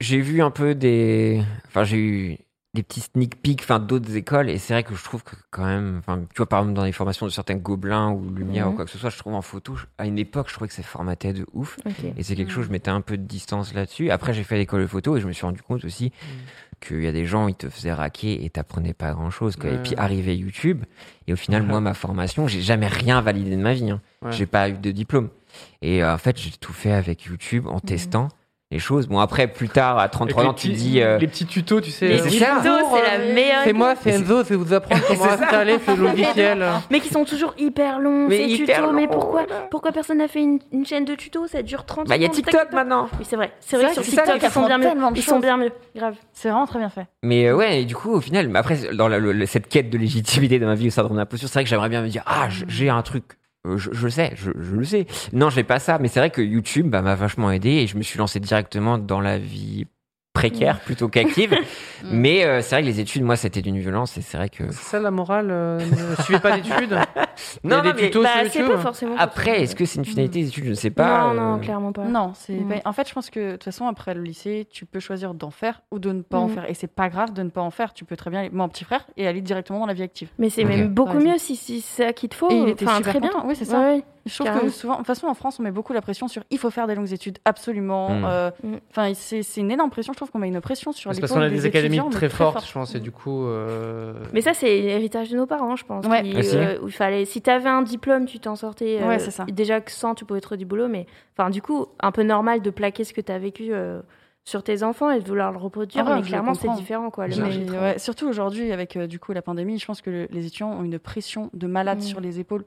j'ai- 0.00 0.20
vu 0.20 0.42
un 0.42 0.50
peu 0.50 0.74
des. 0.74 1.42
Enfin, 1.68 1.84
j'ai 1.84 1.96
eu 1.98 2.38
des 2.74 2.82
petits 2.82 3.00
sneak 3.00 3.40
peeks 3.40 3.62
enfin, 3.62 3.78
d'autres 3.78 4.14
écoles, 4.14 4.50
et 4.50 4.58
c'est 4.58 4.74
vrai 4.74 4.82
que 4.82 4.94
je 4.94 5.02
trouve 5.02 5.24
que 5.24 5.34
quand 5.50 5.64
même. 5.64 5.96
Enfin, 5.98 6.20
tu 6.32 6.36
vois, 6.36 6.46
par 6.46 6.60
exemple, 6.60 6.76
dans 6.76 6.84
les 6.84 6.92
formations 6.92 7.26
de 7.26 7.30
certains 7.30 7.54
gobelins 7.56 8.10
ou 8.10 8.30
lumière 8.30 8.66
ou 8.68 8.72
quoi 8.72 8.84
que 8.84 8.90
ce 8.90 8.98
soit, 8.98 9.10
je 9.10 9.18
trouve 9.18 9.34
en 9.34 9.42
photo, 9.42 9.74
je- 9.74 9.86
à 9.96 10.06
une 10.06 10.18
époque, 10.18 10.48
je 10.48 10.54
trouvais 10.54 10.68
que 10.68 10.74
c'est 10.74 10.82
formaté 10.82 11.32
de 11.32 11.46
ouf. 11.54 11.78
Et 12.16 12.22
c'est 12.22 12.34
quelque 12.36 12.50
chose, 12.52 12.66
je 12.66 12.70
mettais 12.72 12.90
un 12.90 13.00
peu 13.00 13.16
de 13.16 13.22
distance 13.22 13.72
là-dessus. 13.74 14.10
Après, 14.10 14.34
j'ai 14.34 14.44
fait 14.44 14.58
l'école 14.58 14.82
de 14.82 14.86
photo 14.86 15.16
et 15.16 15.20
je 15.20 15.26
me 15.26 15.32
suis 15.32 15.46
rendu 15.46 15.62
compte 15.62 15.84
aussi 15.84 16.12
qu'il 16.80 17.02
y 17.02 17.06
a 17.08 17.12
des 17.12 17.24
gens, 17.26 17.48
ils 17.48 17.54
te 17.56 17.68
faisaient 17.68 17.92
raquer 17.92 18.44
et 18.44 18.50
t'apprenais 18.50 18.92
pas 18.94 19.12
grand-chose. 19.12 19.56
quoi. 19.56 19.70
Et 19.70 19.78
puis, 19.78 19.94
arrivait 19.96 20.36
YouTube. 20.36 20.84
Et 21.26 21.32
au 21.32 21.36
final, 21.36 21.62
moi, 21.62 21.80
ma 21.80 21.94
formation, 21.94 22.46
j'ai 22.48 22.60
jamais 22.60 22.86
rien 22.86 23.20
validé 23.20 23.56
de 23.56 23.62
ma 23.62 23.72
vie. 23.74 23.90
hein. 23.90 24.00
Ouais. 24.22 24.32
J'ai 24.32 24.46
pas 24.46 24.68
eu 24.68 24.74
de 24.74 24.90
diplôme. 24.92 25.30
Et 25.82 26.02
euh, 26.02 26.14
en 26.14 26.18
fait, 26.18 26.36
j'ai 26.38 26.50
tout 26.50 26.72
fait 26.72 26.92
avec 26.92 27.24
YouTube 27.24 27.66
en 27.66 27.80
testant 27.80 28.28
les 28.70 28.78
choses. 28.78 29.08
Bon, 29.08 29.18
après, 29.18 29.46
plus 29.48 29.70
tard, 29.70 29.98
à 29.98 30.10
33 30.10 30.44
ans, 30.44 30.52
tu 30.52 30.66
les 30.68 30.74
te 30.74 30.78
petits- 30.78 30.90
dis. 30.90 31.00
euh, 31.00 31.16
les 31.16 31.26
petits 31.26 31.46
tutos, 31.46 31.80
tu 31.80 31.90
sais. 31.90 32.04
Euh, 32.12 32.18
c'est 32.22 32.28
c'est 32.28 32.38
la 32.38 33.32
meilleure 33.32 33.62
C'est 33.64 33.72
moi, 33.72 33.94
c'est 34.02 34.10
Enzo, 34.10 34.42
vais 34.42 34.56
vous 34.56 34.74
apprendre 34.74 35.00
comment 35.08 35.24
C'est 35.24 35.42
installer 35.42 35.78
ce 35.86 35.90
logiciel. 35.98 36.66
Mais 36.90 37.00
qui 37.00 37.08
sont 37.08 37.24
toujours 37.24 37.54
hyper 37.56 37.98
longs, 37.98 38.28
Mais 38.28 38.36
ces 38.36 38.44
hyper 38.44 38.80
tutos. 38.82 38.92
Mais 38.92 39.06
pourquoi, 39.08 39.46
pourquoi 39.70 39.90
personne 39.92 40.18
n'a 40.18 40.28
fait 40.28 40.42
une, 40.42 40.58
une 40.70 40.84
chaîne 40.84 41.06
de 41.06 41.14
tutos? 41.14 41.46
Ça 41.46 41.62
dure 41.62 41.86
30 41.86 42.08
Bah, 42.08 42.16
il 42.16 42.20
y 42.22 42.26
a 42.26 42.28
secondes, 42.28 42.44
TikTok 42.44 42.72
maintenant. 42.72 43.08
Oui, 43.18 43.24
c'est 43.26 43.36
vrai. 43.36 43.52
C'est 43.60 43.76
vrai 43.78 43.86
C'est 43.88 44.00
que 44.00 44.02
sur 44.02 44.04
c'est 44.04 44.16
ça, 44.16 44.22
TikTok, 44.24 44.42
ils 44.42 44.46
ils 44.46 44.50
sont 44.52 44.66
bien 44.66 44.76
mieux. 44.78 44.90
Ils 45.16 45.22
sont 45.22 45.38
bien 45.40 45.56
mieux. 45.56 45.72
Grave. 45.96 46.16
C'est 46.34 46.50
vraiment 46.50 46.66
très 46.66 46.78
bien 46.78 46.90
fait. 46.90 47.06
Mais 47.22 47.46
euh, 47.46 47.56
ouais, 47.56 47.80
et 47.80 47.84
du 47.86 47.96
coup, 47.96 48.10
au 48.12 48.20
final, 48.20 48.48
mais 48.48 48.58
après, 48.58 48.76
dans 48.94 49.08
la- 49.08 49.18
le- 49.18 49.46
cette 49.46 49.68
quête 49.68 49.88
de 49.88 49.96
légitimité 49.96 50.58
de 50.58 50.66
ma 50.66 50.74
vie 50.74 50.88
au 50.88 50.90
syndrome 50.90 51.16
d'imposture, 51.16 51.48
c'est 51.48 51.54
vrai 51.54 51.64
que 51.64 51.70
j'aimerais 51.70 51.88
bien 51.88 52.02
me 52.02 52.08
dire, 52.08 52.22
ah, 52.26 52.48
j'ai 52.50 52.90
un 52.90 53.00
truc. 53.00 53.24
Euh, 53.66 53.76
Je, 53.76 53.90
je 53.92 54.04
le 54.04 54.10
sais, 54.10 54.32
je, 54.34 54.50
je 54.58 54.76
le 54.76 54.84
sais. 54.84 55.06
Non, 55.32 55.50
j'ai 55.50 55.64
pas 55.64 55.78
ça, 55.78 55.98
mais 55.98 56.08
c'est 56.08 56.20
vrai 56.20 56.30
que 56.30 56.42
YouTube 56.42 56.88
bah, 56.88 57.02
m'a 57.02 57.14
vachement 57.14 57.50
aidé 57.50 57.70
et 57.70 57.86
je 57.86 57.96
me 57.96 58.02
suis 58.02 58.18
lancé 58.18 58.40
directement 58.40 58.98
dans 58.98 59.20
la 59.20 59.38
vie 59.38 59.86
précaire 60.32 60.80
plutôt 60.80 61.08
qu'active. 61.08 61.54
mais 62.04 62.44
euh, 62.44 62.60
c'est 62.62 62.76
vrai 62.76 62.82
que 62.82 62.86
les 62.86 63.00
études, 63.00 63.22
moi, 63.22 63.36
c'était 63.36 63.62
d'une 63.62 63.78
violence 63.78 64.16
et 64.16 64.22
c'est 64.22 64.36
vrai 64.36 64.48
que. 64.48 64.70
C'est 64.70 64.90
ça 64.90 65.00
la 65.00 65.10
morale 65.10 65.48
euh, 65.50 65.78
Ne 65.78 66.22
suivez 66.22 66.40
pas 66.40 66.56
d'études. 66.56 66.96
Non, 67.64 67.80
mais 67.84 67.92
Bah, 67.92 68.30
c'est 68.50 68.66
pas 68.66 68.78
forcément. 68.78 69.14
après, 69.18 69.62
est-ce 69.62 69.74
que 69.76 69.84
c'est 69.84 69.98
une 69.98 70.04
finalité 70.04 70.40
des 70.42 70.48
études 70.48 70.64
Je 70.64 70.70
ne 70.70 70.74
sais 70.74 70.90
pas. 70.90 71.28
Non, 71.28 71.34
non, 71.34 71.54
euh, 71.56 71.58
clairement 71.58 71.92
pas. 71.92 72.04
Non, 72.04 72.32
c'est. 72.34 72.52
Mm. 72.54 72.80
en 72.84 72.92
fait, 72.92 73.08
je 73.08 73.14
pense 73.14 73.30
que 73.30 73.40
de 73.40 73.52
toute 73.52 73.64
façon, 73.64 73.86
après 73.86 74.14
le 74.14 74.22
lycée, 74.22 74.66
tu 74.70 74.86
peux 74.86 75.00
choisir 75.00 75.34
d'en 75.34 75.50
faire 75.50 75.82
ou 75.90 75.98
de 75.98 76.12
ne 76.12 76.22
pas 76.22 76.38
en 76.38 76.48
Mm. 76.48 76.54
faire. 76.54 76.70
Et 76.70 76.74
c'est 76.74 76.86
pas 76.92 77.08
grave 77.08 77.32
de 77.32 77.42
ne 77.42 77.50
pas 77.50 77.60
en 77.62 77.70
faire. 77.70 77.94
Tu 77.94 78.04
peux 78.04 78.16
très 78.16 78.30
bien 78.30 78.40
aller, 78.40 78.50
mon 78.52 78.68
petit 78.68 78.84
frère, 78.84 79.06
et 79.16 79.26
aller 79.26 79.40
directement 79.40 79.80
dans 79.80 79.86
la 79.86 79.94
vie 79.94 80.02
active. 80.02 80.28
Mais 80.38 80.50
c'est 80.50 80.64
même 80.64 80.88
beaucoup 80.88 81.18
mieux 81.18 81.38
si, 81.38 81.56
si 81.56 81.80
c'est 81.80 82.04
ça 82.06 82.12
qu'il 82.12 82.28
te 82.28 82.34
faut. 82.34 82.50
Et 82.50 82.54
il 82.56 82.68
était 82.70 82.84
enfin, 82.86 82.96
super 82.96 83.12
très 83.12 83.20
bien. 83.20 83.30
content. 83.30 83.46
Oui, 83.46 83.54
c'est 83.56 83.64
ça. 83.64 83.78
Ouais, 83.80 83.94
ouais. 83.96 84.04
Je 84.26 84.34
trouve 84.34 84.46
Carrément. 84.46 84.64
que 84.66 84.70
souvent, 84.70 84.92
de 84.94 84.98
toute 84.98 85.06
façon, 85.06 85.26
en 85.26 85.32
France, 85.32 85.56
on 85.58 85.62
met 85.62 85.70
beaucoup 85.70 85.94
la 85.94 86.02
pression 86.02 86.28
sur 86.28 86.42
il 86.50 86.58
faut 86.58 86.68
faire 86.68 86.86
des 86.86 86.94
longues 86.94 87.12
études, 87.14 87.38
absolument. 87.46 88.10
Mm. 88.10 88.24
Euh. 88.26 88.50
Enfin, 88.90 89.12
c'est 89.14 89.42
c'est 89.42 89.62
une 89.62 89.70
énorme 89.70 89.88
pression. 89.88 90.12
Je 90.12 90.18
trouve 90.18 90.30
qu'on 90.30 90.38
met 90.38 90.48
une 90.48 90.60
pression 90.60 90.92
sur 90.92 91.12
les 91.12 91.18
parce 91.20 91.32
qu'on 91.32 91.40
a 91.40 91.48
des 91.48 91.64
académies 91.64 91.98
mais 92.04 92.10
très 92.10 92.28
fortes, 92.28 92.54
forte. 92.54 92.66
je 92.68 92.72
pense, 92.74 92.94
et 92.94 93.00
du 93.00 93.10
coup. 93.10 93.46
euh, 93.46 94.12
Mais 94.34 94.42
ça, 94.42 94.52
c'est 94.52 94.66
l'héritage 94.82 95.30
de 95.30 95.36
nos 95.38 95.46
parents, 95.46 95.76
je 95.76 95.84
pense. 95.86 96.04
Ouais. 96.06 96.22
qui, 96.22 96.36
euh, 96.56 96.78
où 96.82 96.88
il 96.88 96.92
fallait, 96.92 97.24
si 97.28 97.40
tu 97.42 97.50
avais 97.50 97.68
un 97.68 97.82
diplôme, 97.82 98.26
tu 98.26 98.40
t'en 98.40 98.56
sortais. 98.56 99.00
euh, 99.00 99.06
Ouais, 99.08 99.18
c'est 99.20 99.30
ça. 99.30 99.44
Déjà 99.44 99.80
que 99.80 99.90
sans, 99.92 100.14
tu 100.14 100.24
pouvais 100.24 100.40
trouver 100.40 100.58
du 100.58 100.66
boulot. 100.66 100.88
Mais 100.88 101.06
enfin, 101.36 101.50
du 101.50 101.62
coup, 101.62 101.86
un 102.00 102.10
peu 102.10 102.22
normal 102.24 102.60
de 102.62 102.70
plaquer 102.70 103.04
ce 103.04 103.12
que 103.12 103.20
tu 103.20 103.30
as 103.30 103.38
vécu 103.38 103.68
euh, 103.72 104.00
sur 104.44 104.62
tes 104.62 104.82
enfants 104.82 105.10
et 105.10 105.20
de 105.20 105.28
vouloir 105.28 105.52
le 105.52 105.58
reproduire. 105.58 106.04
Ah 106.06 106.10
ouais, 106.10 106.16
mais 106.16 106.26
clairement, 106.26 106.54
c'est 106.54 106.68
différent. 106.72 107.10
Quoi, 107.10 107.28
le 107.28 107.36
Mais, 107.36 107.70
ouais, 107.78 107.98
surtout 107.98 108.26
aujourd'hui, 108.26 108.72
avec 108.72 108.96
euh, 108.96 109.06
du 109.06 109.18
coup 109.20 109.32
la 109.32 109.42
pandémie, 109.42 109.78
je 109.78 109.86
pense 109.86 110.00
que 110.02 110.10
le- 110.10 110.28
les 110.30 110.46
étudiants 110.46 110.72
ont 110.72 110.82
une 110.84 110.98
pression 110.98 111.50
de 111.54 111.66
malade 111.66 111.98
Mm. 111.98 112.02
sur 112.02 112.20
les 112.20 112.40
épaules. 112.40 112.64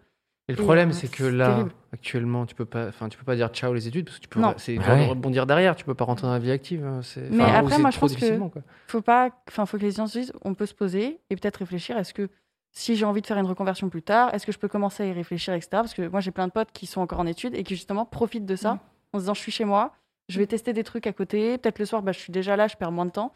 Et 0.47 0.53
le 0.53 0.61
problème, 0.63 0.91
c'est 0.91 1.09
que 1.09 1.23
là, 1.23 1.47
terrible. 1.49 1.71
actuellement, 1.93 2.45
tu 2.45 2.55
peux 2.55 2.65
pas, 2.65 2.87
enfin, 2.87 3.07
tu 3.09 3.17
peux 3.17 3.23
pas 3.23 3.35
dire 3.35 3.49
ciao 3.49 3.73
les 3.73 3.87
études 3.87 4.05
parce 4.05 4.17
que 4.17 4.23
tu 4.23 4.27
peux, 4.27 4.41
c'est 4.57 4.77
Ouais. 4.77 5.05
de 5.05 5.09
rebondir 5.09 5.45
derrière. 5.45 5.75
Tu 5.75 5.85
peux 5.85 5.93
pas 5.93 6.03
rentrer 6.03 6.27
dans 6.27 6.33
la 6.33 6.39
vie 6.39 6.51
active. 6.51 6.83
hein, 6.85 6.99
Mais 7.29 7.43
après, 7.43 7.77
moi, 7.77 7.89
je 7.89 7.99
pense 7.99 8.15
que- 8.15 8.37
quoi. 8.37 8.61
faut 8.87 9.01
pas, 9.01 9.29
enfin, 9.47 9.65
faut 9.65 9.77
que 9.77 9.83
les 9.83 9.89
étudiants 9.89 10.07
se 10.07 10.17
disent, 10.19 10.33
on 10.43 10.53
peut 10.53 10.65
se 10.65 10.73
poser 10.73 11.19
et 11.29 11.35
peut-être 11.35 11.57
réfléchir. 11.57 11.97
Est-ce 11.97 12.13
que 12.13 12.27
si 12.71 12.95
j'ai 12.95 13.05
envie 13.05 13.21
de 13.21 13.27
faire 13.27 13.37
une 13.37 13.45
reconversion 13.45 13.89
plus 13.89 14.01
tard, 14.01 14.33
est-ce 14.33 14.45
que 14.45 14.51
je 14.51 14.57
peux 14.59 14.67
commencer 14.69 15.03
à 15.03 15.05
y 15.07 15.11
réfléchir, 15.11 15.53
etc. 15.53 15.69
Parce 15.71 15.93
que 15.93 16.07
moi, 16.07 16.21
j'ai 16.21 16.31
plein 16.31 16.47
de 16.47 16.53
potes 16.53 16.71
qui 16.71 16.85
sont 16.85 17.01
encore 17.01 17.19
en 17.19 17.25
études 17.27 17.53
et 17.55 17.63
qui 17.63 17.75
justement 17.75 18.05
profitent 18.05 18.45
de 18.45 18.55
ça 18.55 18.75
Mm. 18.75 18.79
en 19.13 19.17
se 19.19 19.23
disant, 19.23 19.33
je 19.33 19.41
suis 19.41 19.51
chez 19.51 19.65
moi, 19.65 19.93
je 20.29 20.39
vais 20.39 20.47
tester 20.47 20.71
des 20.73 20.83
trucs 20.83 21.05
à 21.07 21.13
côté. 21.13 21.57
Peut-être 21.57 21.79
le 21.79 21.85
soir, 21.85 22.01
bah, 22.01 22.11
je 22.13 22.19
suis 22.19 22.31
déjà 22.31 22.55
là, 22.55 22.67
je 22.67 22.77
perds 22.77 22.91
moins 22.91 23.05
de 23.05 23.11
temps. 23.11 23.33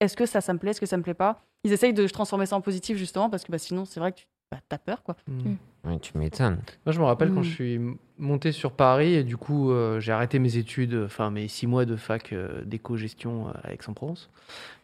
Est-ce 0.00 0.16
que 0.16 0.24
ça, 0.26 0.40
ça 0.40 0.52
me 0.52 0.58
plaît 0.58 0.70
Est-ce 0.70 0.80
que 0.80 0.86
ça 0.86 0.96
me 0.96 1.02
plaît 1.02 1.14
pas? 1.14 1.42
Ils 1.64 1.72
essayent 1.72 1.92
de 1.92 2.06
transformer 2.08 2.46
ça 2.46 2.56
en 2.56 2.60
positif 2.60 2.96
justement 2.96 3.28
parce 3.28 3.44
que 3.44 3.52
bah, 3.52 3.58
sinon, 3.58 3.84
c'est 3.84 4.00
vrai 4.00 4.12
que 4.12 4.18
tu 4.18 4.26
bah, 4.50 4.58
as 4.70 4.78
peur, 4.78 5.02
quoi. 5.02 5.16
Mm. 5.26 5.54
Ouais, 5.84 5.98
tu 6.00 6.16
m'étonnes. 6.18 6.58
Moi, 6.86 6.92
je 6.92 6.98
me 7.00 7.04
rappelle 7.04 7.30
quand 7.32 7.40
Mm. 7.40 7.44
je 7.44 7.50
suis 7.54 7.80
monté 8.18 8.50
sur 8.52 8.72
Paris 8.72 9.14
et 9.14 9.22
du 9.24 9.36
coup, 9.36 9.70
euh, 9.70 10.00
j'ai 10.00 10.12
arrêté 10.12 10.38
mes 10.38 10.56
études, 10.56 10.94
euh, 10.94 11.06
enfin 11.06 11.30
mes 11.30 11.46
six 11.48 11.66
mois 11.66 11.84
de 11.84 11.94
fac 11.96 12.32
euh, 12.32 12.62
d'éco-gestion 12.64 13.46
à 13.64 13.72
Aix-en-Provence. 13.72 14.28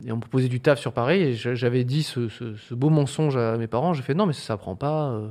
Et 0.07 0.13
on 0.13 0.17
me 0.17 0.21
proposait 0.21 0.49
du 0.49 0.61
taf 0.61 0.79
sur 0.79 0.93
Paris 0.93 1.21
et 1.21 1.35
j'avais 1.35 1.85
dit 1.85 2.03
ce, 2.03 2.29
ce- 2.29 2.55
ce 2.55 2.75
beau 2.75 2.91
mensonge 2.91 3.37
à 3.37 3.57
mes 3.57 3.67
parents. 3.67 3.93
J'ai 3.95 4.03
fait 4.03 4.15
non, 4.15 4.27
mais 4.27 4.33
ça 4.33 4.43
s'apprend 4.43 4.77
pas, 4.77 5.09
euh, 5.11 5.29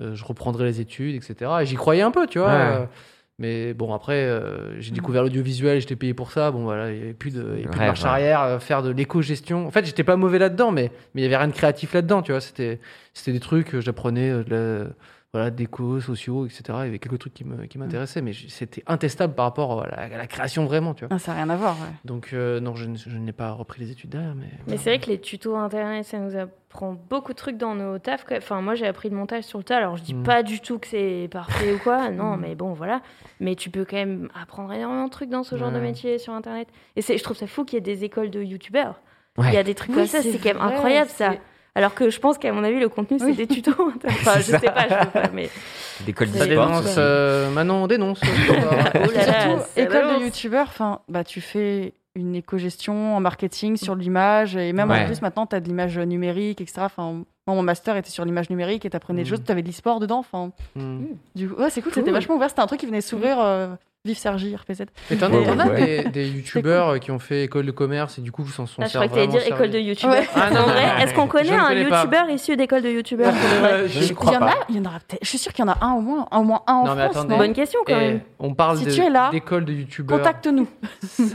euh, 0.00 0.14
je 0.14 0.24
reprendrai 0.24 0.64
les 0.64 0.80
études, 0.80 1.14
etc. 1.14 1.50
Et 1.62 1.66
j'y 1.66 1.76
croyais 1.76 2.02
un 2.02 2.10
peu, 2.10 2.26
tu 2.26 2.38
vois. 2.40 2.48
Ouais. 2.80 2.88
Mais 3.38 3.74
bon, 3.74 3.92
après, 3.92 4.24
euh, 4.24 4.80
j'ai 4.80 4.92
découvert 4.92 5.22
l'audiovisuel, 5.22 5.80
j'étais 5.80 5.96
payé 5.96 6.14
pour 6.14 6.30
ça. 6.30 6.50
Bon, 6.52 6.62
voilà, 6.62 6.90
il 6.92 6.96
n'y 6.98 7.02
avait 7.02 7.14
plus 7.14 7.32
de, 7.32 7.40
il 7.40 7.46
y 7.46 7.52
avait 7.62 7.68
plus 7.68 7.80
de 7.80 7.84
marche 7.84 8.02
ouais. 8.02 8.08
arrière, 8.08 8.42
euh, 8.42 8.58
faire 8.60 8.82
de 8.82 8.90
l'éco-gestion. 8.90 9.66
En 9.66 9.70
fait, 9.70 9.84
j'étais 9.84 10.04
pas 10.04 10.16
mauvais 10.16 10.38
là-dedans, 10.38 10.70
mais 10.70 10.92
mais 11.14 11.22
il 11.22 11.24
y 11.24 11.26
avait 11.26 11.36
rien 11.36 11.48
de 11.48 11.52
créatif 11.52 11.94
là-dedans, 11.94 12.22
tu 12.22 12.30
vois. 12.32 12.40
C'était 12.40 12.78
c'était 13.12 13.32
des 13.32 13.40
trucs, 13.40 13.74
euh, 13.74 13.80
j'apprenais 13.80 14.30
de 14.30 14.44
la- 14.50 14.86
voilà, 15.34 15.50
déco, 15.50 16.00
sociaux, 16.00 16.46
etc. 16.46 16.62
Il 16.68 16.74
y 16.84 16.88
avait 16.88 16.98
quelques 17.00 17.18
trucs 17.18 17.34
qui 17.34 17.44
me- 17.44 17.66
qui 17.66 17.76
m'intéressaient, 17.76 18.22
mais 18.22 18.32
c'était 18.32 18.84
intestable 18.86 19.34
par 19.34 19.46
rapport 19.46 19.82
à 19.82 19.88
la, 19.88 19.96
à 20.04 20.08
la 20.08 20.26
création 20.28 20.64
vraiment, 20.64 20.94
tu 20.94 21.04
vois. 21.04 21.14
Ah, 21.14 21.18
ça 21.18 21.32
n'a 21.32 21.38
rien 21.42 21.50
à 21.50 21.56
voir. 21.56 21.74
ouais. 21.80 21.88
Donc 22.04 22.30
euh, 22.32 22.60
non, 22.60 22.76
je, 22.76 22.86
n'ai 22.86 23.32
pas 23.32 23.50
repris 23.50 23.82
les 23.82 23.90
études 23.90 24.10
derrière, 24.10 24.36
mais. 24.36 24.46
Mais 24.68 24.76
c'est 24.76 24.90
vrai 24.90 25.00
que 25.00 25.10
les 25.10 25.20
tutos 25.20 25.56
internet, 25.56 26.04
ça 26.04 26.18
nous 26.18 26.36
apprend 26.36 26.96
beaucoup 27.10 27.32
de 27.32 27.36
trucs 27.36 27.56
dans 27.56 27.74
nos 27.74 27.98
tafs. 27.98 28.24
Enfin, 28.36 28.60
moi, 28.60 28.76
j'ai 28.76 28.86
appris 28.86 29.10
le 29.10 29.16
montage 29.16 29.42
sur 29.44 29.58
le 29.58 29.64
tas. 29.64 29.76
Alors, 29.78 29.96
je 29.96 30.04
dis 30.04 30.14
Mm. 30.14 30.22
pas 30.22 30.42
du 30.44 30.60
tout 30.60 30.78
que 30.78 30.86
c'est 30.86 31.28
parfait 31.32 31.72
ou 31.74 31.78
quoi. 31.78 32.08
Mm. 32.10 32.16
Non, 32.16 32.36
mais 32.36 32.54
bon, 32.54 32.72
voilà. 32.72 33.02
Mais 33.40 33.56
tu 33.56 33.70
peux 33.70 33.84
quand 33.84 33.96
même 33.96 34.28
apprendre 34.40 34.72
énormément 34.72 35.06
de 35.06 35.10
trucs 35.10 35.30
dans 35.30 35.42
ce 35.42 35.56
genre 35.56 35.72
de 35.72 35.80
métier 35.80 36.18
sur 36.18 36.32
internet. 36.32 36.68
Et 36.94 37.02
c'est, 37.02 37.18
je 37.18 37.22
trouve 37.24 37.36
ça 37.36 37.48
fou 37.48 37.64
qu'il 37.64 37.74
y 37.74 37.78
ait 37.78 37.80
des 37.80 38.04
écoles 38.04 38.30
de 38.30 38.40
youtubeurs. 38.40 39.00
Ouais. 39.36 39.48
Il 39.48 39.54
y 39.54 39.56
a 39.56 39.64
des 39.64 39.74
trucs 39.74 39.90
Oui, 39.90 39.96
comme 39.96 40.06
ça, 40.06 40.22
c'est 40.22 40.38
quand 40.38 40.54
même 40.54 40.62
incroyable 40.62 41.10
ça. 41.10 41.34
Alors 41.76 41.94
que 41.94 42.08
je 42.10 42.20
pense 42.20 42.38
qu'à 42.38 42.52
mon 42.52 42.62
avis, 42.62 42.78
le 42.78 42.88
contenu, 42.88 43.18
c'est 43.18 43.24
Oui. 43.26 43.34
des 43.34 43.46
tutos. 43.48 43.72
enfin, 44.06 44.34
je 44.36 44.42
C'est 44.42 44.58
sais 44.58 44.66
pas, 44.70 44.84
je 44.84 44.94
sais 44.94 45.06
pas, 45.12 45.30
mais. 45.32 45.50
D'école 46.06 46.28
Ça 46.28 46.38
Ça 46.38 46.46
d'e-sport. 46.46 46.66
dénonce. 46.68 46.94
Euh, 46.98 47.50
Manon, 47.50 47.84
on 47.84 47.86
dénonce. 47.86 48.20
Oh 48.48 48.52
là 48.52 49.26
là, 49.26 49.40
Surtout, 49.42 49.62
ça 49.74 49.80
école 49.82 50.18
de 50.20 50.24
youtubeur, 50.24 50.66
enfin, 50.68 51.00
bah, 51.08 51.24
tu 51.24 51.40
fais 51.40 51.94
une 52.16 52.36
éco-gestion 52.36 53.16
en 53.16 53.20
marketing 53.20 53.76
sur 53.76 53.96
l'image 53.96 54.54
et 54.56 54.72
même 54.72 54.88
Ouais. 54.88 55.02
en 55.02 55.06
plus 55.06 55.20
maintenant 55.20 55.46
tu 55.46 55.56
as 55.56 55.60
de 55.60 55.66
l'image 55.66 55.98
numérique 55.98 56.60
etc 56.60 56.82
enfin 56.82 57.10
moi, 57.12 57.56
mon 57.56 57.62
master 57.62 57.96
était 57.96 58.08
sur 58.10 58.24
l'image 58.24 58.50
numérique 58.50 58.84
et 58.84 58.90
tu 58.90 58.96
apprenais 58.96 59.24
des 59.24 59.28
Mm. 59.28 59.30
choses 59.30 59.42
tu 59.44 59.50
avais 59.50 59.62
de 59.62 59.66
l'e-sport 59.66 59.98
dedans 59.98 60.18
enfin 60.20 60.52
Hmm. 60.76 61.06
du 61.34 61.48
coup 61.48 61.60
ouais 61.60 61.70
c'est 61.70 61.82
cool, 61.82 61.90
Cool. 61.90 62.02
c'était 62.02 62.12
vachement 62.12 62.36
ouvert 62.36 62.50
c'était 62.50 62.60
un 62.60 62.68
truc 62.68 62.78
qui 62.78 62.86
venait 62.86 63.00
s'ouvrir 63.00 63.40
euh, 63.40 63.66
vive 64.06 64.18
Sergi 64.18 64.54
RPZ 64.54 64.82
Et 65.10 65.16
t'en 65.16 65.30
Ouais, 65.32 65.48
as 65.48 65.66
ouais. 65.66 66.02
des, 66.04 66.10
des 66.10 66.28
youtubeurs 66.28 66.88
euh, 66.90 66.98
qui 66.98 67.10
ont 67.10 67.18
fait 67.18 67.44
école 67.44 67.64
de 67.64 67.70
commerce 67.70 68.18
et 68.18 68.20
du 68.20 68.30
coup 68.30 68.46
s'en 68.46 68.66
sont 68.66 68.82
Ah, 68.82 68.86
je 68.86 68.92
crois 68.92 69.08
que 69.08 69.14
t'allais 69.14 69.26
dire 69.28 69.46
école 69.46 69.70
de 69.70 69.78
youtubeurs. 69.78 70.12
Ouais. 70.18 70.28
Ah, 70.34 70.50
non, 70.50 70.62
vrai, 70.64 71.02
est-ce 71.02 71.14
qu'on 71.14 71.26
connaît 71.26 71.54
un 71.54 71.72
youtubeur 71.72 72.28
issu 72.28 72.54
d'école 72.56 72.82
de 72.82 72.90
youtubeurs 72.90 73.32
de 73.32 73.38
Euh, 73.66 73.88
Je 73.88 74.12
crois 74.12 74.32
il 74.32 74.34
y 74.34 74.36
en 74.36 74.40
pas. 74.40 74.46
a 74.52 74.54
il 74.68 74.76
y 74.76 74.78
en 74.80 74.84
aura 74.84 74.98
je 75.22 75.26
suis 75.26 75.38
sûre 75.38 75.52
qu'il 75.54 75.64
y 75.64 75.68
en 75.68 75.72
a 75.72 75.78
un 75.82 75.94
au 75.94 76.00
moins 76.02 76.26
au 76.32 76.42
moins 76.42 76.60
un 76.66 76.74
en 76.74 76.84
Non, 76.86 76.94
mais 76.94 77.04
France 77.04 77.16
attendez. 77.16 77.30
non 77.32 77.38
Bonne 77.38 77.52
question 77.54 77.80
quand 77.86 77.96
Et 77.98 78.08
même. 78.08 78.20
on 78.40 78.52
parle 78.54 78.76
Si 78.76 78.84
de- 78.84 78.90
tu 78.90 79.00
es 79.00 79.08
là, 79.08 79.30
d'école 79.30 79.64
de 79.64 79.72
youtubeurs. 79.72 80.18
contacte-nous 80.18 80.68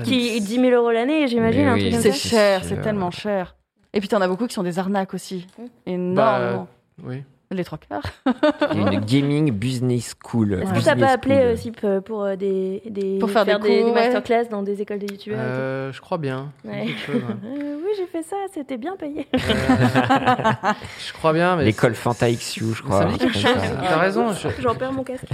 Qui 0.03 0.39
10 0.39 0.55
000 0.59 0.67
euros 0.69 0.91
l'année, 0.91 1.27
j'imagine, 1.27 1.65
Mais 1.73 1.73
oui, 1.73 1.95
c'est 1.99 2.11
cher 2.13 2.59
sûr. 2.63 2.69
c'est 2.69 2.81
tellement 2.81 3.09
cher 3.09 3.55
et 3.93 3.99
puis 3.99 4.07
t'en 4.09 4.21
as 4.21 4.27
beaucoup 4.27 4.45
qui 4.45 4.53
sont 4.53 4.61
des 4.63 4.77
arnaques 4.77 5.15
aussi 5.15 5.47
Mm. 5.57 5.63
énormément 5.87 6.67
Oui. 7.03 7.23
Les 7.51 7.63
trois 7.63 7.79
quarts 7.79 8.03
une 8.75 8.99
gaming 8.99 9.51
business 9.51 10.15
school. 10.23 10.53
Est-ce 10.53 10.71
que 10.73 10.85
t'as 10.85 10.95
pas 10.95 11.11
appelé 11.13 11.35
euh, 11.35 11.55
Sip 11.55 11.77
euh, 11.83 11.99
pour 11.99 12.23
euh, 12.23 12.35
des, 12.35 12.81
des 12.87 13.17
Pour 13.19 13.31
faire 13.31 13.43
des 13.45 13.53
des, 13.53 13.59
cours, 13.81 13.93
ouais. 13.93 13.93
masterclass 13.93 14.45
dans 14.51 14.61
des 14.61 14.81
écoles 14.81 14.99
de 14.99 15.11
youtubeurs 15.11 15.39
Euh, 15.41 15.91
je 15.91 15.99
crois 15.99 16.17
bien. 16.19 16.51
Ouais. 16.63 16.85
Quelque 16.85 16.99
chose, 16.99 17.21
hein. 17.27 17.37
Oui, 17.89 17.95
j'ai 17.97 18.05
fait 18.05 18.21
ça, 18.21 18.35
c'était 18.53 18.77
bien 18.77 18.95
payé. 18.95 19.27
Je 19.33 21.13
crois 21.13 21.33
bien, 21.33 21.55
mais 21.55 21.65
L'école 21.65 21.95
Fanta 21.95 22.31
XU, 22.31 22.73
je 22.75 22.83
crois. 22.83 22.99
Ça 22.99 23.05
me 23.07 23.11
dit 23.13 23.17
quelque 23.17 23.33
chose. 23.33 23.43
ça. 23.43 23.75
T'as 23.81 23.97
raison. 23.97 24.31
je- 24.33 24.61
J'en 24.61 24.75
perds 24.75 24.93
mon 24.93 25.03
casque. 25.03 25.25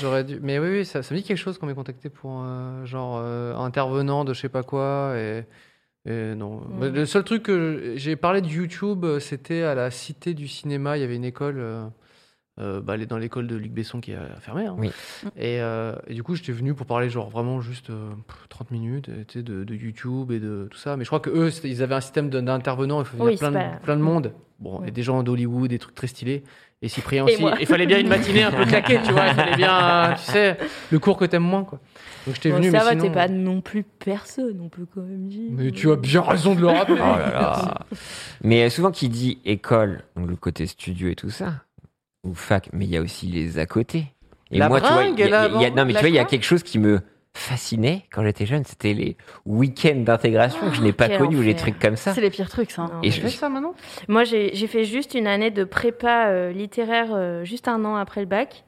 J'aurais 0.00 0.24
dû. 0.24 0.38
Mais 0.42 0.58
oui, 0.58 0.68
oui, 0.70 0.84
ça, 0.86 1.02
ça 1.02 1.14
me 1.14 1.20
dit 1.20 1.26
quelque 1.26 1.36
chose 1.36 1.58
qu'on 1.58 1.66
m'ait 1.66 1.74
contacté 1.74 2.08
pour 2.08 2.40
euh, 2.44 2.84
genre 2.86 3.18
euh, 3.22 3.54
intervenant 3.56 4.24
de 4.24 4.32
je 4.32 4.40
sais 4.40 4.48
pas 4.48 4.62
quoi 4.62 5.12
et. 5.16 5.44
Et 6.06 6.34
non. 6.34 6.62
Mais 6.78 6.90
Le 6.90 7.06
seul 7.06 7.24
truc 7.24 7.42
que 7.44 7.94
j'ai 7.96 8.16
parlé 8.16 8.40
de 8.40 8.48
YouTube, 8.48 9.04
euh, 9.04 9.20
c'était 9.20 9.62
à 9.62 9.74
la 9.74 9.90
Cité 9.90 10.34
du 10.34 10.48
Cinéma. 10.48 10.96
Il 10.98 11.00
y 11.00 11.04
avait 11.04 11.16
une 11.16 11.24
école, 11.24 11.58
euh, 11.58 11.84
euh, 12.60 12.80
bah, 12.80 12.94
elle 12.94 13.02
est 13.02 13.06
dans 13.06 13.18
l'école 13.18 13.46
de 13.46 13.56
Luc 13.56 13.72
Besson 13.72 14.00
qui 14.00 14.12
a 14.12 14.26
fermé. 14.40 14.66
hein. 14.66 14.74
Oui. 14.78 14.90
Et, 15.36 15.60
euh, 15.60 15.94
et 16.08 16.14
du 16.14 16.22
coup, 16.22 16.34
j'étais 16.34 16.52
venu 16.52 16.74
pour 16.74 16.86
parler 16.86 17.08
genre 17.08 17.30
vraiment 17.30 17.60
juste 17.60 17.90
euh, 17.90 18.10
pff, 18.26 18.48
30 18.48 18.70
minutes 18.72 19.08
euh, 19.08 19.24
tu 19.26 19.38
sais, 19.38 19.42
de, 19.42 19.64
de 19.64 19.74
YouTube 19.74 20.32
et 20.32 20.40
de 20.40 20.68
tout 20.70 20.78
ça. 20.78 20.96
Mais 20.96 21.04
je 21.04 21.08
crois 21.08 21.20
que 21.20 21.30
eux, 21.30 21.50
ils 21.64 21.82
avaient 21.82 21.94
un 21.94 22.00
système 22.00 22.30
de- 22.30 22.40
d'intervenants. 22.40 23.00
Il 23.00 23.06
faut 23.06 23.16
venir 23.16 23.30
Oui, 23.32 23.36
plein, 23.38 23.50
de, 23.50 23.56
pas- 23.56 23.76
plein 23.82 23.96
de 23.96 24.02
monde. 24.02 24.32
Bon, 24.58 24.82
et 24.84 24.90
des 24.90 25.02
gens 25.02 25.22
d'Hollywood, 25.22 25.70
des 25.70 25.78
trucs 25.78 25.94
très 25.94 26.06
stylés. 26.08 26.42
Et 26.84 26.88
Cyprien 26.88 27.24
aussi. 27.24 27.42
Il 27.60 27.66
fallait 27.66 27.86
bien 27.86 28.00
une 28.00 28.08
matinée 28.08 28.42
un 28.42 28.50
peu 28.50 28.64
claquée, 28.64 28.98
tu 29.04 29.12
vois. 29.12 29.28
Il 29.28 29.34
fallait 29.34 29.56
bien, 29.56 30.14
tu 30.16 30.32
sais, 30.32 30.58
le 30.90 30.98
cours 30.98 31.16
que 31.16 31.24
t'aimes 31.24 31.44
moins, 31.44 31.62
quoi. 31.64 31.78
Donc 32.26 32.34
j'étais 32.36 32.50
Bon, 32.50 32.56
venu, 32.56 32.70
ça 32.70 32.78
mais 32.78 32.84
va, 32.84 32.90
sinon... 32.90 33.02
t'es 33.04 33.10
pas 33.10 33.28
non 33.28 33.60
plus 33.60 33.82
personne, 33.84 34.60
on 34.60 34.68
peut 34.68 34.86
quand 34.92 35.00
même 35.02 35.28
dire. 35.28 35.50
Mais 35.52 35.70
tu 35.70 35.90
as 35.92 35.96
bien 35.96 36.22
raison 36.22 36.54
de 36.54 36.60
le 36.60 36.66
rappeler. 36.68 36.96
Oh 37.00 37.16
là 37.18 37.30
là. 37.32 37.78
Mais 38.42 38.64
euh, 38.64 38.70
souvent 38.70 38.90
qui 38.90 39.08
dit 39.08 39.38
école, 39.44 40.02
donc 40.16 40.28
le 40.28 40.36
côté 40.36 40.66
studio 40.66 41.08
et 41.08 41.14
tout 41.16 41.30
ça, 41.30 41.54
ou 42.24 42.34
fac, 42.34 42.68
mais 42.72 42.84
il 42.84 42.90
y 42.90 42.96
a 42.96 43.00
aussi 43.02 43.26
les 43.26 43.58
à 43.58 43.66
côté. 43.66 44.06
Et 44.50 44.58
La 44.58 44.68
moi, 44.68 44.80
tu 44.80 44.92
vois, 44.92 45.04
il 45.04 45.18
y 45.18 45.22
a- 45.22 45.28
là, 45.28 45.48
il 45.54 45.60
y 45.62 45.64
a- 45.64 45.70
non 45.70 45.84
mais 45.84 45.92
la 45.92 46.00
tu 46.00 46.04
vois, 46.06 46.10
il 46.10 46.14
y 46.14 46.18
a 46.18 46.24
quelque 46.24 46.44
chose 46.44 46.62
qui 46.62 46.78
me 46.78 47.00
fascinait 47.34 48.04
quand 48.12 48.22
j'étais 48.24 48.46
jeune, 48.46 48.64
c'était 48.64 48.92
les 48.94 49.16
week-ends 49.46 49.96
d'intégration 50.00 50.68
que 50.68 50.74
je 50.76 50.82
n'ai 50.82 50.92
pas 50.92 51.08
connus 51.08 51.38
ou 51.38 51.42
les 51.42 51.56
trucs 51.56 51.78
comme 51.78 51.96
ça. 51.96 52.12
c'est 52.14 52.20
les 52.20 52.30
pires 52.30 52.50
trucs 52.50 52.70
ça 52.70 52.82
hein. 52.82 52.90
Non, 52.92 52.98
Et 53.02 53.06
mais- 53.06 53.10
je- 53.10 53.16
Tu 53.16 53.22
fais 53.22 53.28
ça 53.30 53.48
maintenant? 53.48 53.74
Moi, 54.08 54.24
j'ai 54.24 54.66
fait 54.66 54.84
juste 54.84 55.14
une 55.14 55.26
année 55.26 55.50
de 55.50 55.64
prépa 55.64 56.26
euh, 56.28 56.52
littéraire 56.52 57.08
euh, 57.12 57.44
juste 57.44 57.68
un 57.68 57.84
an 57.84 57.96
après 57.96 58.20
le 58.20 58.26
bac. 58.26 58.64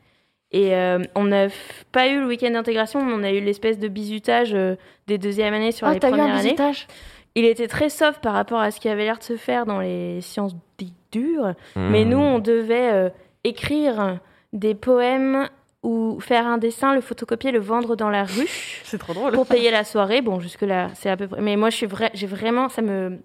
Et 0.51 0.75
euh, 0.77 1.01
on 1.17 1.25
n'a 1.25 1.49
pas 1.91 2.07
eu 2.09 2.21
le 2.21 2.27
week-end 2.27 2.51
d'intégration, 2.53 3.05
mais 3.05 3.13
on 3.13 3.25
a 3.25 3.33
eu 3.33 3.41
l'espèce 3.41 3.79
de 3.79 3.89
bizutage 3.89 4.55
euh, 4.55 4.77
des 5.09 5.19
deuxièmes 5.19 5.53
années 5.53 5.73
sur 5.73 5.87
ah 5.89 5.95
les 5.95 5.99
t'as 6.01 6.09
eu 6.09 6.11
premières 6.13 6.35
un 6.35 6.39
années. 6.39 6.55
Il 7.35 7.45
était 7.45 7.67
très 7.67 7.89
soft 7.89 8.21
par 8.23 8.35
rapport 8.35 8.61
à 8.61 8.71
ce 8.71 8.79
qui 8.79 8.89
avait 8.89 9.05
l'air 9.05 9.19
de 9.19 9.25
se 9.25 9.37
faire 9.37 9.67
dans 9.67 9.81
les 9.81 10.21
sciences 10.21 10.55
dites 10.79 10.95
dures. 11.11 11.55
Mmh. 11.75 11.89
Mais 11.91 12.05
nous, 12.05 12.19
on 12.19 12.39
devait 12.39 12.93
euh, 12.93 13.09
écrire 13.43 14.21
des 14.53 14.77
poèmes 14.77 15.49
ou 15.85 16.19
faire 16.19 16.47
un 16.47 16.59
dessin, 16.59 16.95
le 16.95 17.01
photocopier, 17.01 17.53
le 17.53 17.61
vendre 17.61 17.95
dans 17.95 18.11
la 18.11 18.25
rue 18.25 18.49
c'est 18.85 18.99
trop 18.99 19.13
drôle 19.13 19.33
pour 19.33 19.47
payer 19.47 19.71
la 19.71 19.85
soirée. 19.85 20.23
Bon, 20.23 20.41
jusque-là, 20.41 20.89
c'est 20.95 21.11
à 21.11 21.17
peu 21.17 21.29
près. 21.29 21.41
Mais 21.41 21.57
moi, 21.57 21.71
je 21.71 21.77
suis 21.77 21.87
vrai, 21.87 22.11
j'ai 22.15 22.27
vraiment. 22.27 22.69
Ça 22.69 22.83
me. 22.83 23.19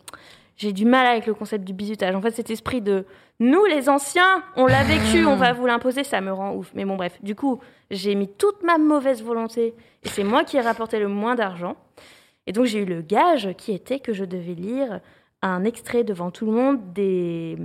J'ai 0.57 0.73
du 0.73 0.83
mal 0.83 1.07
avec 1.07 1.25
le 1.25 1.33
concept 1.33 1.63
du 1.63 1.71
bizutage. 1.71 2.13
En 2.13 2.21
fait, 2.21 2.31
cet 2.31 2.49
esprit 2.49 2.81
de 2.81 3.05
nous, 3.39 3.63
les 3.63 3.87
anciens, 3.87 4.43
on 4.57 4.65
l'a 4.65 4.83
vécu, 4.83 5.25
on 5.25 5.37
va 5.37 5.53
vous 5.53 5.65
l'imposer, 5.65 6.03
ça 6.03 6.19
me 6.19 6.33
rend 6.33 6.53
ouf. 6.53 6.71
Mais 6.75 6.83
bon, 6.83 6.97
bref. 6.97 7.17
Du 7.23 7.33
coup, 7.33 7.61
j'ai 7.89 8.13
mis 8.13 8.27
toute 8.27 8.61
ma 8.63 8.77
mauvaise 8.77 9.23
volonté 9.23 9.73
et 10.03 10.09
c'est 10.09 10.25
moi 10.25 10.43
qui 10.43 10.57
ai 10.57 10.61
rapporté 10.61 10.99
le 10.99 11.07
moins 11.07 11.35
d'argent. 11.35 11.77
Et 12.45 12.51
donc, 12.51 12.65
j'ai 12.65 12.79
eu 12.79 12.85
le 12.85 13.01
gage 13.01 13.53
qui 13.57 13.71
était 13.71 13.99
que 14.01 14.11
je 14.11 14.25
devais 14.25 14.53
lire 14.53 14.99
un 15.41 15.63
extrait 15.63 16.03
devant 16.03 16.29
tout 16.29 16.45
le 16.45 16.51
monde 16.51 16.93
des... 16.93 17.57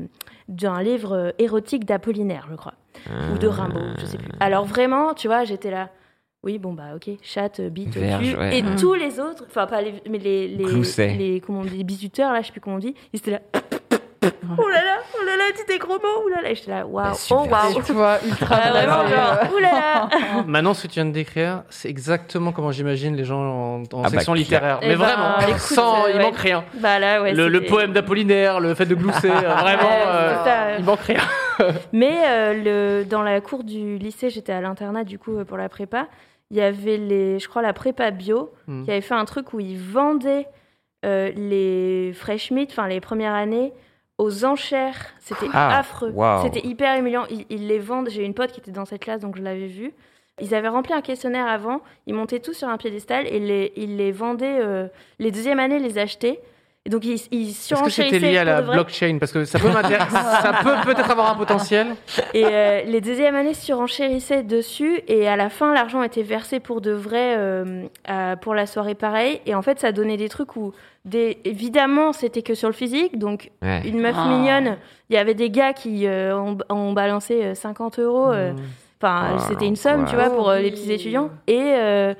d'un 0.48 0.82
livre 0.82 1.34
érotique 1.38 1.84
d'Apollinaire, 1.84 2.46
je 2.50 2.56
crois. 2.56 2.74
Ou 3.32 3.38
de 3.38 3.46
Rimbaud, 3.46 3.96
je 3.98 4.06
sais 4.06 4.18
plus. 4.18 4.30
Alors, 4.40 4.64
vraiment, 4.64 5.14
tu 5.14 5.26
vois, 5.26 5.44
j'étais 5.44 5.70
là. 5.70 5.90
Oui, 6.42 6.58
bon, 6.58 6.74
bah, 6.74 6.94
ok, 6.94 7.08
chatte, 7.22 7.62
bite, 7.62 7.96
Verge, 7.96 8.34
ouais. 8.34 8.58
Et 8.58 8.62
tous 8.76 8.92
les 8.92 9.18
autres, 9.18 9.44
enfin, 9.46 9.66
pas 9.66 9.80
les, 9.80 9.94
mais 10.10 10.18
les, 10.18 10.46
les, 10.46 11.16
les, 11.16 11.40
comment 11.40 11.60
on 11.60 11.64
dit, 11.64 11.78
les 11.78 11.84
bisuteurs, 11.84 12.34
là, 12.34 12.42
je 12.42 12.46
sais 12.46 12.52
plus 12.52 12.60
comment 12.60 12.76
on 12.76 12.80
dit, 12.80 12.94
ils 13.14 13.18
étaient 13.18 13.30
là. 13.30 13.40
oh 14.58 14.68
là 14.68 14.84
là, 14.84 14.96
oh 15.14 15.24
là 15.24 15.36
là, 15.36 15.44
dis 15.54 15.62
des 15.68 15.78
gros 15.78 15.94
mots, 15.94 16.22
oh 16.24 16.28
là 16.28 16.42
là. 16.42 16.50
Et 16.50 16.54
J'étais 16.54 16.70
là, 16.70 16.86
waouh, 16.86 17.04
Bah, 17.12 17.16
oh 17.30 17.46
waouh. 17.50 17.82
tu 17.84 17.92
vois 17.92 18.18
ultra 18.24 18.56
Ah, 18.62 18.70
vraiment, 18.70 19.06
genre, 19.08 19.38
oh 19.54 19.58
là 19.58 19.72
là. 19.72 20.08
Maintenant, 20.46 20.74
ce 20.74 20.82
que 20.82 20.88
tu 20.88 20.94
viens 20.94 21.06
de 21.06 21.10
décrire, 21.12 21.62
c'est 21.70 21.88
exactement 21.88 22.52
comment 22.52 22.72
j'imagine 22.72 23.16
les 23.16 23.24
gens 23.24 23.40
en, 23.40 23.82
en 23.92 24.02
bah, 24.02 24.08
section 24.08 24.32
clair. 24.32 24.42
littéraire. 24.44 24.78
Mais 24.82 24.96
ben, 24.96 25.04
vraiment, 25.04 25.38
écoute, 25.48 25.58
sans, 25.58 26.04
euh, 26.04 26.10
il 26.10 26.16
ouais. 26.16 26.22
manque 26.22 26.36
rien. 26.36 26.64
Bah 26.74 26.98
là, 26.98 27.22
ouais. 27.22 27.32
le, 27.34 27.48
le 27.48 27.60
poème 27.64 27.92
d'Apollinaire, 27.92 28.60
le 28.60 28.74
fait 28.74 28.86
de 28.86 28.94
glousser, 28.94 29.30
euh, 29.30 29.54
vraiment, 29.54 29.88
euh, 30.06 30.76
il 30.78 30.84
manque 30.84 31.00
rien. 31.00 31.20
Mais 31.92 32.18
euh, 32.26 33.00
le, 33.00 33.04
dans 33.04 33.22
la 33.22 33.40
cour 33.40 33.62
du 33.64 33.96
lycée, 33.98 34.30
j'étais 34.30 34.52
à 34.52 34.60
l'internat 34.60 35.04
du 35.04 35.18
coup 35.18 35.36
euh, 35.38 35.44
pour 35.44 35.56
la 35.56 35.68
prépa. 35.68 36.06
Il 36.50 36.56
y 36.58 36.60
avait 36.60 36.96
les, 36.98 37.38
je 37.38 37.48
crois 37.48 37.62
la 37.62 37.72
prépa 37.72 38.10
bio 38.10 38.52
Hmm. 38.66 38.84
qui 38.84 38.90
avait 38.90 39.00
fait 39.00 39.14
un 39.14 39.24
truc 39.24 39.52
où 39.54 39.60
ils 39.60 39.78
vendaient 39.78 40.46
euh, 41.04 41.30
les 41.36 42.12
fresh 42.14 42.50
meat, 42.50 42.70
enfin 42.70 42.88
les 42.88 43.00
premières 43.00 43.34
années, 43.34 43.72
aux 44.18 44.44
enchères. 44.44 44.96
C'était 45.20 45.46
Ah, 45.52 45.78
affreux. 45.78 46.12
C'était 46.42 46.66
hyper 46.66 46.98
humiliant. 46.98 47.24
Ils, 47.30 47.46
ils 47.50 47.66
les 47.66 47.78
vendent. 47.78 48.08
J'ai 48.10 48.24
une 48.24 48.34
pote 48.34 48.52
qui 48.52 48.60
était 48.60 48.70
dans 48.70 48.84
cette 48.84 49.02
classe, 49.02 49.20
donc 49.20 49.36
je 49.36 49.42
l'avais 49.42 49.66
vu. 49.66 49.92
Ils 50.40 50.54
avaient 50.54 50.68
rempli 50.68 50.92
un 50.92 51.00
questionnaire 51.00 51.46
avant. 51.46 51.80
Ils 52.06 52.14
montaient 52.14 52.40
tout 52.40 52.52
sur 52.54 52.68
un 52.68 52.76
piédestal 52.76 53.26
et 53.28 53.38
les, 53.38 53.72
ils 53.76 53.96
les 53.96 54.10
vendaient. 54.12 54.58
euh, 54.60 54.88
les 55.18 55.30
deuxièmes 55.30 55.60
années, 55.60 55.78
les 55.78 55.98
achetaient. 55.98 56.40
Et 56.86 56.90
donc 56.90 57.02
ils, 57.06 57.18
ils 57.30 57.48
Est-ce 57.50 57.82
que 57.82 57.88
c'était 57.88 58.18
lié 58.18 58.36
à 58.36 58.44
la 58.44 58.60
blockchain 58.60 59.16
Parce 59.18 59.32
que 59.32 59.46
ça 59.46 59.58
peut 59.58 59.70
m'intéresser, 59.70 60.10
ça 60.42 60.52
peut 60.62 60.74
peut-être 60.84 61.10
avoir 61.10 61.30
un 61.32 61.34
potentiel. 61.34 61.86
Et 62.34 62.44
euh, 62.44 62.82
les 62.84 63.00
deuxièmes 63.00 63.34
années 63.36 63.54
surenchérissaient 63.54 64.42
dessus 64.42 65.00
et 65.08 65.26
à 65.26 65.36
la 65.36 65.48
fin 65.48 65.72
l'argent 65.72 66.02
était 66.02 66.22
versé 66.22 66.60
pour 66.60 66.82
de 66.82 66.90
vrai 66.90 67.36
euh, 67.38 67.86
à- 68.06 68.36
pour 68.36 68.54
la 68.54 68.66
soirée 68.66 68.94
pareil 68.94 69.40
et 69.46 69.54
en 69.54 69.62
fait 69.62 69.80
ça 69.80 69.92
donnait 69.92 70.18
des 70.18 70.28
trucs 70.28 70.56
où 70.56 70.72
des, 71.06 71.38
évidemment 71.44 72.12
c'était 72.12 72.42
que 72.42 72.54
sur 72.54 72.68
le 72.68 72.74
physique 72.74 73.18
donc 73.18 73.50
Ouais. 73.62 73.80
une 73.88 74.00
meuf 74.00 74.16
mignonne 74.28 74.76
il 75.08 75.14
y 75.16 75.18
avait 75.18 75.32
des 75.34 75.48
gars 75.48 75.72
qui 75.72 76.06
euh, 76.06 76.36
ont, 76.38 76.58
ont 76.68 76.92
balancé 76.92 77.42
euh, 77.44 77.54
50 77.54 77.98
euros 77.98 78.26
Hmm. 78.30 78.56
enfin 79.02 79.36
Oh, 79.36 79.42
c'était 79.48 79.66
une 79.66 79.76
somme 79.76 80.04
tu 80.04 80.16
vois 80.16 80.28
pour 80.28 80.50
euh, 80.50 80.58
les 80.60 80.70
petits 80.70 80.92
étudiants 80.92 81.30
et 81.46 81.58
euh, 81.62 82.14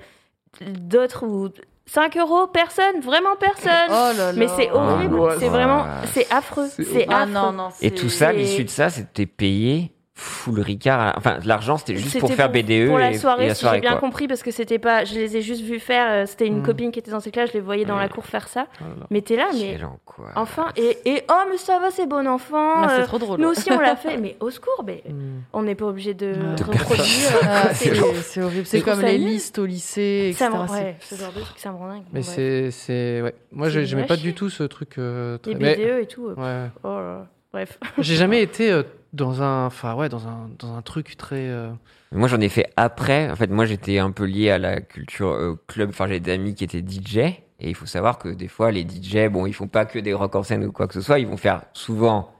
d'autres 0.63 1.27
où 1.27 1.49
5 1.87 2.17
euros 2.17 2.47
personne 2.47 3.01
vraiment 3.01 3.37
personne 3.37 3.89
oh 3.89 3.93
là 3.93 4.13
là 4.15 4.33
mais 4.35 4.49
c'est 4.57 4.71
horrible 4.71 5.17
L'angoisse. 5.17 5.39
c'est 5.39 5.49
vraiment 5.49 5.83
Ouais. 5.83 6.09
c'est 6.15 6.33
affreux 6.33 6.69
C'est 6.77 7.07
ah 7.11 7.23
affreux 7.23 7.33
non 7.33 7.53
non 7.53 7.69
Et 7.83 7.91
tout 7.91 8.09
ça, 8.09 8.33
l'issue 8.33 8.65
de 8.65 8.71
ça, 8.71 8.89
c'était 8.91 9.27
payé 9.27 9.94
full 10.17 10.61
ricard. 10.61 11.15
Enfin, 11.17 11.39
l'argent, 11.45 11.77
c'était 11.77 11.97
juste 11.97 12.21
pour 12.21 12.33
faire 12.33 12.49
BDE 12.51 12.87
Pour 12.89 12.99
la 12.99 13.11
et, 13.11 13.19
soirée, 13.19 13.47
et 13.47 13.49
la 13.49 13.55
si 13.55 13.61
soirée, 13.63 13.79
j'ai 13.79 13.81
bien 13.81 13.91
quoi. 13.93 14.01
compris, 14.01 14.29
parce 14.29 14.43
que 14.45 14.53
c'était 14.53 14.79
pas. 14.79 15.05
Je 15.05 15.15
les 15.15 15.37
ai 15.37 15.43
juste 15.43 15.63
vus 15.63 15.81
faire. 15.81 16.07
euh, 16.11 16.25
C'était 16.27 16.47
une 16.47 16.61
Mm. 16.61 16.67
copine 16.67 16.93
qui 16.93 17.01
était 17.01 17.11
dans 17.11 17.19
ces 17.21 17.31
classes, 17.33 17.49
je 17.51 17.55
les 17.55 17.61
voyais 17.61 17.85
dans 17.85 17.97
la 17.97 18.09
cour 18.09 18.25
faire 18.25 18.47
ça. 18.49 18.67
Oh. 18.81 18.85
Mais 19.11 19.23
t'es 19.23 19.35
là, 19.37 19.49
mais. 19.53 19.77
Quoi. 20.05 20.27
Enfin, 20.37 20.69
et, 20.77 20.99
et 21.05 21.23
oh, 21.29 21.43
mais 21.51 21.57
ça 21.59 21.79
va, 21.81 21.91
c'est 21.91 22.07
bon 22.07 22.27
enfant. 22.29 22.75
Ah, 22.77 22.89
euh, 22.91 22.97
c'est 23.01 23.07
trop 23.07 23.19
drôle. 23.19 23.41
nous 23.41 23.49
aussi, 23.49 23.71
on 23.73 23.81
l'a 23.81 23.97
fait. 23.97 24.17
Mais 24.17 24.37
au 24.41 24.51
secours, 24.51 24.85
mais 24.87 25.03
Hmm. 25.09 25.41
on 25.53 25.63
n'est 25.63 25.75
pas 25.75 25.87
obligé 25.87 26.15
de 26.15 26.33
De 26.57 26.63
reproduire. 26.65 27.31
Ah, 27.43 27.75
C'est- 27.75 27.95
c'est 27.95 28.15
c'est 28.23 28.43
horrible. 28.43 28.67
C'est 28.67 28.81
comme 28.83 29.01
les 29.03 29.19
listes 29.19 29.59
au 29.59 29.67
lycée, 29.67 30.33
ça 30.37 30.47
etc. 30.47 30.63
me- 30.63 30.69
C'est- 30.69 30.75
ouais, 30.75 30.97
ce 31.01 31.15
genre 31.17 31.33
de 31.33 31.41
truc, 31.41 31.59
ça 31.59 31.73
me 31.73 31.77
rend 31.77 31.89
dingue. 31.89 32.05
Mais 32.13 32.23
c'est, 32.23 32.71
c'est, 32.71 33.21
ouais. 33.21 33.35
Moi, 33.51 33.69
C'est 33.71 33.85
j'aimais 33.85 34.07
pas 34.07 34.17
du 34.17 34.33
tout 34.35 34.49
ce 34.49 34.63
truc. 34.63 34.99
euh, 34.99 35.39
Les 35.47 35.55
BDE 35.57 36.03
et 36.03 36.07
tout. 36.07 36.29
euh, 36.29 36.35
ouais. 36.37 36.71
Oh 36.85 36.89
là 36.89 37.03
là. 37.03 37.27
Bref. 37.53 37.79
J'ai 37.99 38.17
jamais 38.17 38.43
été 38.43 38.71
euh, 38.71 38.83
dans 39.15 39.43
un, 39.43 39.67
enfin 39.67 39.95
ouais, 39.95 40.09
dans 40.09 40.29
un, 40.29 40.51
dans 40.59 40.75
un 40.75 40.83
truc 40.83 41.17
très. 41.17 41.49
euh, 41.49 41.71
Moi, 42.13 42.29
j'en 42.29 42.41
ai 42.41 42.49
fait 42.49 42.73
après. 42.77 43.31
En 43.31 43.37
fait, 43.37 43.49
moi, 43.51 43.65
j'étais 43.65 43.99
un 43.99 44.11
peu 44.11 44.25
lié 44.25 44.51
à 44.51 44.59
la 44.59 44.81
culture 44.81 45.31
euh, 45.33 45.59
club. 45.69 45.91
Enfin, 45.91 46.07
j'ai 46.09 46.21
des 46.21 46.33
amis 46.33 46.55
qui 46.55 46.65
étaient 46.65 46.83
DJ. 46.83 47.19
Et 47.61 47.71
il 47.71 47.75
faut 47.75 47.87
savoir 47.87 48.19
que 48.19 48.29
des 48.29 48.49
fois, 48.49 48.71
les 48.73 48.83
DJ, 48.83 49.29
bon, 49.31 49.47
ils 49.47 49.53
font 49.55 49.69
pas 49.69 49.87
que 49.87 49.99
des 49.99 50.13
rock 50.13 50.35
en 50.37 50.43
scène 50.43 50.65
ou 50.65 50.73
quoi 50.73 50.89
que 50.89 50.95
ce 50.95 51.01
soit. 51.01 51.19
Ils 51.21 51.27
vont 51.27 51.37
faire 51.37 51.63
souvent 51.73 52.33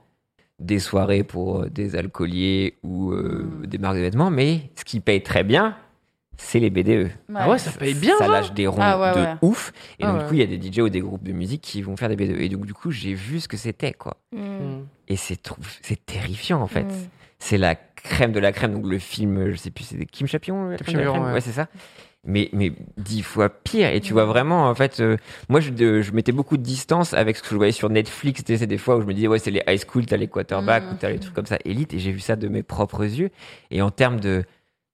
des 0.59 0.79
soirées 0.79 1.23
pour 1.23 1.61
euh, 1.63 1.69
des 1.69 1.95
alcooliers 1.95 2.77
ou 2.83 3.11
euh, 3.13 3.43
Mm. 3.61 3.65
des 3.67 3.77
marques 3.77 3.95
de 3.97 4.01
vêtements. 4.01 4.31
Mais 4.31 4.71
ce 4.75 4.85
qui 4.85 4.99
paye 4.99 5.23
très 5.23 5.43
bien, 5.43 5.77
c'est 6.37 6.59
les 6.59 6.69
BDE. 6.69 7.09
Ah 7.33 7.49
ouais, 7.49 7.57
ça 7.57 7.71
paye 7.71 7.93
bien. 7.93 8.17
Ça 8.17 8.25
ça. 8.25 8.31
lâche 8.31 8.53
des 8.53 8.67
ronds 8.67 8.77
Ah 8.81 8.99
ouais, 8.99 9.13
de 9.19 9.25
ouais. 9.25 9.33
ouf. 9.41 9.71
Et 9.99 10.03
Ah 10.03 10.07
donc, 10.07 10.15
ouais. 10.17 10.23
du 10.23 10.27
coup, 10.29 10.33
il 10.35 10.39
y 10.39 10.43
a 10.43 10.57
des 10.57 10.71
DJ 10.71 10.79
ou 10.79 10.89
des 10.89 10.99
groupes 11.01 11.23
de 11.23 11.31
musique 11.31 11.61
qui 11.61 11.81
vont 11.81 11.95
faire 11.97 12.09
des 12.09 12.15
BDE. 12.15 12.39
Et 12.41 12.49
donc, 12.49 12.65
du 12.65 12.73
coup, 12.73 12.91
j'ai 12.91 13.13
vu 13.13 13.39
ce 13.39 13.47
que 13.47 13.57
c'était, 13.57 13.93
quoi. 13.93 14.17
Mm. 14.33 14.37
Hmm. 14.39 14.85
Et 15.07 15.15
c'est 15.15 15.41
trop- 15.41 15.57
c'est 15.81 16.05
terrifiant, 16.05 16.61
en 16.61 16.67
fait. 16.67 16.83
Mm. 16.83 17.07
C'est 17.39 17.57
la 17.57 17.75
crème 17.75 18.31
de 18.31 18.39
la 18.39 18.51
crème. 18.51 18.73
Donc, 18.73 18.85
le 18.87 18.99
film, 18.99 19.51
je 19.51 19.55
sais 19.55 19.71
plus, 19.71 19.83
c'est 19.83 20.05
Kim 20.05 20.27
Chapion 20.27 20.69
la 20.69 20.77
Kim 20.77 20.85
crème 20.85 20.95
de 20.95 20.99
la 20.99 21.05
Chapion, 21.05 21.13
crème 21.13 21.27
ouais. 21.27 21.33
ouais, 21.33 21.41
c'est 21.41 21.51
ça. 21.51 21.67
Mais, 22.27 22.49
mais 22.53 22.71
dix 22.97 23.21
fois 23.21 23.49
pire. 23.49 23.89
Et 23.93 24.01
tu 24.01 24.13
vois 24.13 24.25
vraiment, 24.25 24.67
en 24.67 24.73
fait, 24.73 24.99
euh, 24.99 25.15
moi, 25.47 25.59
je, 25.59 25.69
de- 25.69 26.01
je 26.01 26.11
mettais 26.11 26.31
beaucoup 26.31 26.57
de 26.57 26.63
distance 26.63 27.13
avec 27.13 27.37
ce 27.37 27.43
que 27.43 27.49
je 27.51 27.55
voyais 27.55 27.71
sur 27.71 27.89
Netflix. 27.89 28.41
C'est 28.47 28.65
des 28.65 28.79
fois 28.79 28.97
où 28.97 29.01
je 29.01 29.05
me 29.05 29.13
disais, 29.13 29.27
ouais, 29.27 29.37
c'est 29.37 29.51
les 29.51 29.61
high 29.67 29.79
school, 29.79 30.07
t'as 30.07 30.17
les 30.17 30.27
quarterbacks, 30.27 30.85
Mm. 30.85 30.93
ou 30.93 30.95
t'as 30.99 31.09
les 31.11 31.19
trucs 31.19 31.35
comme 31.35 31.45
ça, 31.45 31.59
élite. 31.65 31.93
Et 31.93 31.99
j'ai 31.99 32.11
vu 32.11 32.19
ça 32.19 32.35
de 32.35 32.47
mes 32.47 32.63
propres 32.63 33.03
yeux. 33.03 33.29
Et 33.69 33.81
en 33.83 33.91
termes 33.91 34.19
de 34.19 34.43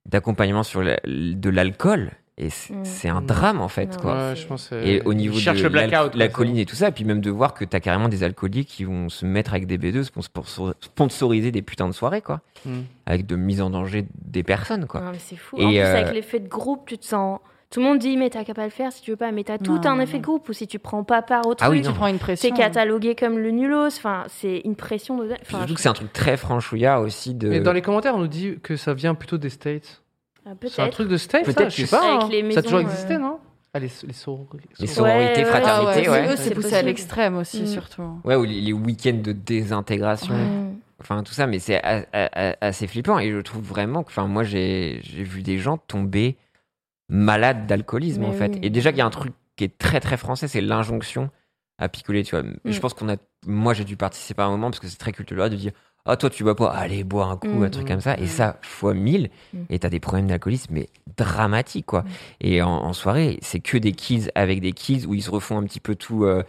d'accompagnement 0.06 0.64
sur 0.64 0.82
la- 0.84 1.00
de 1.06 1.50
l'alcool, 1.50 2.12
et 2.38 2.50
c'est 2.50 2.74
Mm. 2.74 2.86
c'est 2.86 3.10
un 3.10 3.22
Mm. 3.22 3.26
drame, 3.26 3.62
en 3.62 3.68
fait, 3.68 3.88
Non. 3.94 4.00
quoi. 4.00 4.30
Ouais, 4.30 4.36
je 4.36 4.48
pense. 4.48 4.70
euh, 4.74 4.82
Et 4.84 5.02
au 5.04 5.14
niveau 5.14 5.40
de 5.40 5.62
le 5.62 5.70
blackout. 5.70 6.16
la 6.16 6.28
colline 6.28 6.58
et 6.58 6.66
tout 6.66 6.76
ça, 6.76 6.88
et 6.88 6.92
puis 6.92 7.04
même 7.06 7.22
de 7.22 7.30
voir 7.30 7.54
que 7.54 7.66
t'as 7.66 7.80
carrément 7.80 8.10
des 8.10 8.24
alcooliques 8.24 8.68
qui 8.70 8.84
vont 8.84 9.10
se 9.10 9.26
mettre 9.26 9.52
avec 9.52 9.68
des 9.68 9.78
B2 9.78 10.10
pour 10.12 10.24
sponsor- 10.24 10.74
sponsoriser 10.82 11.52
des 11.52 11.62
putains 11.62 11.88
de 11.88 11.94
soirées, 11.94 12.22
quoi. 12.22 12.42
Hmm. 12.66 12.82
Avec 13.06 13.26
de 13.26 13.36
mise 13.36 13.62
en 13.62 13.70
danger 13.70 14.06
des 14.26 14.44
personnes, 14.44 14.88
quoi. 14.88 15.02
Non, 15.02 15.12
mais 15.12 15.20
c'est 15.20 15.36
fou. 15.36 15.58
Et, 15.60 15.66
en 15.66 15.70
plus, 15.70 15.78
euh, 15.80 15.96
avec 16.02 16.14
l'effet 16.14 16.40
de 16.40 16.48
groupe, 16.48 16.88
tu 16.88 16.98
te 16.98 17.06
sens. 17.06 17.40
Tout 17.72 17.80
le 17.80 17.86
monde 17.86 18.00
dit, 18.00 18.18
mais 18.18 18.30
t'as 18.30 18.44
qu'à 18.44 18.54
pas 18.54 18.66
le 18.66 18.70
faire 18.70 18.92
si 18.92 19.02
tu 19.02 19.12
veux 19.12 19.18
pas. 19.18 19.32
Mais 19.32 19.44
t'as 19.46 19.58
tout 19.58 19.76
Non, 19.76 19.86
un 19.86 19.96
non, 19.96 20.02
effet 20.02 20.18
de 20.20 20.24
non. 20.26 20.34
groupe. 20.34 20.50
Ou 20.50 20.54
si 20.54 20.68
tu 20.68 20.78
prends 20.78 21.04
pas 21.06 21.22
part 21.22 21.48
au 21.48 21.56
truc, 21.56 21.60
Ah 21.62 21.70
oui, 21.72 21.82
Tu 21.82 21.92
prends 21.94 22.08
une 22.08 22.16
t'es 22.18 22.20
pression. 22.20 22.56
catalogué 22.56 23.16
comme 23.16 23.40
le 23.40 23.50
nulos. 23.52 23.88
Enfin, 23.88 24.26
c'est 24.28 24.60
une 24.66 24.76
pression 24.76 25.18
de. 25.18 25.26
Enfin, 25.42 25.60
surtout 25.60 25.68
je- 25.70 25.74
que 25.76 25.82
c'est 25.82 25.90
un 25.90 25.94
truc 25.94 26.12
très 26.14 26.36
franchouillard 26.38 27.00
aussi 27.02 27.34
de. 27.34 27.48
Mais 27.50 27.60
dans 27.62 27.72
les 27.74 27.82
commentaires, 27.82 28.16
on 28.16 28.20
nous 28.20 28.28
dit 28.28 28.60
que 28.62 28.76
ça 28.76 28.94
vient 28.94 29.16
plutôt 29.16 29.38
des 29.38 29.50
States. 29.50 30.02
Ah, 30.46 30.50
C'est 30.68 30.82
un 30.82 30.90
truc 30.90 31.08
de 31.08 31.18
States, 31.18 31.46
ça 31.46 31.54
Peut-être 31.54 31.70
Je 31.74 31.86
sais 31.86 31.96
pas. 31.98 32.04
Avec 32.16 32.24
hein. 32.24 32.30
les 32.32 32.52
ça 32.52 32.60
a 32.60 32.64
toujours 32.64 32.80
maisons, 32.80 32.90
existé, 32.92 33.14
euh, 33.16 33.20
non? 33.20 33.40
Ah, 33.74 33.80
les, 33.80 33.86
les 34.06 34.14
soror- 34.14 34.48
Les 34.80 34.86
soror- 34.88 34.96
sororités, 34.96 35.32
Ouais, 35.32 35.38
ouais, 35.38 35.46
fraternités, 35.46 36.08
Ah 36.08 36.12
ouais. 36.12 36.28
C'est 36.36 36.44
c'est 36.50 36.54
poussé 36.56 36.74
à 36.76 36.82
l'extrême 36.82 37.38
aussi, 37.38 37.62
Mm. 37.62 37.68
surtout. 37.68 38.04
Ouais, 38.26 38.36
ou 38.36 38.44
les, 38.44 38.60
les 38.60 38.74
week-ends 38.74 39.20
de 39.24 39.32
désintégration. 39.32 40.34
Enfin, 41.00 41.24
tout 41.24 41.32
ça, 41.34 41.48
mais 41.48 41.60
c'est 41.60 41.82
assez 42.62 42.88
flippant. 42.88 43.18
Et 43.20 43.32
je 43.32 43.38
trouve 43.40 43.64
vraiment 43.64 44.04
que, 44.04 44.10
enfin, 44.10 44.28
moi, 44.28 44.44
j'ai 44.44 45.00
j'ai 45.04 45.24
vu 45.24 45.42
des 45.42 45.58
gens 45.58 45.78
tomber 45.78 46.36
malades 47.12 47.68
d'alcoolisme, 47.68 48.24
en 48.24 48.32
fait. 48.32 48.54
oui. 48.56 48.60
Et 48.64 48.70
déjà, 48.72 48.92
qu'il 48.92 49.00
y 49.00 49.02
a 49.02 49.06
un 49.06 49.10
truc 49.12 49.34
qui 49.58 49.66
est 49.66 49.78
très, 49.78 50.00
très 50.00 50.18
français, 50.18 50.48
c'est 50.48 50.62
l'injonction 50.62 51.30
à 51.78 51.90
picoler, 51.90 52.24
tu 52.24 52.36
vois. 52.36 52.44
Je 52.66 52.78
Mm. 52.78 52.80
pense 52.82 52.94
qu'on 52.96 53.10
a. 53.10 53.18
Moi, 53.46 53.74
j'ai 53.74 53.84
dû 53.84 53.98
participer 53.98 54.42
à 54.42 54.46
un 54.46 54.50
moment 54.52 54.70
parce 54.72 54.80
que 54.80 54.88
c'est 54.88 54.98
très 54.98 55.12
culturel 55.12 55.50
de 55.52 55.56
dire 55.58 55.72
Ah, 56.06 56.18
toi, 56.18 56.32
tu 56.32 56.44
bois 56.44 56.56
pas, 56.56 56.72
allez, 56.72 57.04
bois 57.04 57.26
un 57.28 57.38
coup, 57.38 57.48
Mm. 57.60 57.64
un 57.64 57.70
truc 57.70 57.88
comme 57.88 58.02
ça. 58.02 58.18
Et 58.18 58.24
Mm. 58.24 58.28
ça, 58.28 58.58
fois 58.64 58.96
mille. 58.96 59.30
Mm. 59.54 59.58
Et 59.70 59.78
t'as 59.78 59.90
des 59.90 60.00
problèmes 60.00 60.26
d'alcoolisme, 60.26 60.74
mais 60.74 60.90
dramatiques, 61.16 61.86
quoi. 61.86 62.04
Et 62.40 62.64
en, 62.64 62.70
en 62.72 62.94
soirée, 62.94 63.38
c'est 63.44 63.60
que 63.60 63.78
des 63.78 63.92
kids 63.92 64.30
avec 64.34 64.62
des 64.62 64.72
kids 64.72 65.06
où 65.06 65.14
ils 65.14 65.22
se 65.22 65.30
refont 65.30 65.60
un 65.60 65.64
petit 65.64 65.80
peu 65.80 65.94
tout. 65.94 66.24
euh, 66.26 66.42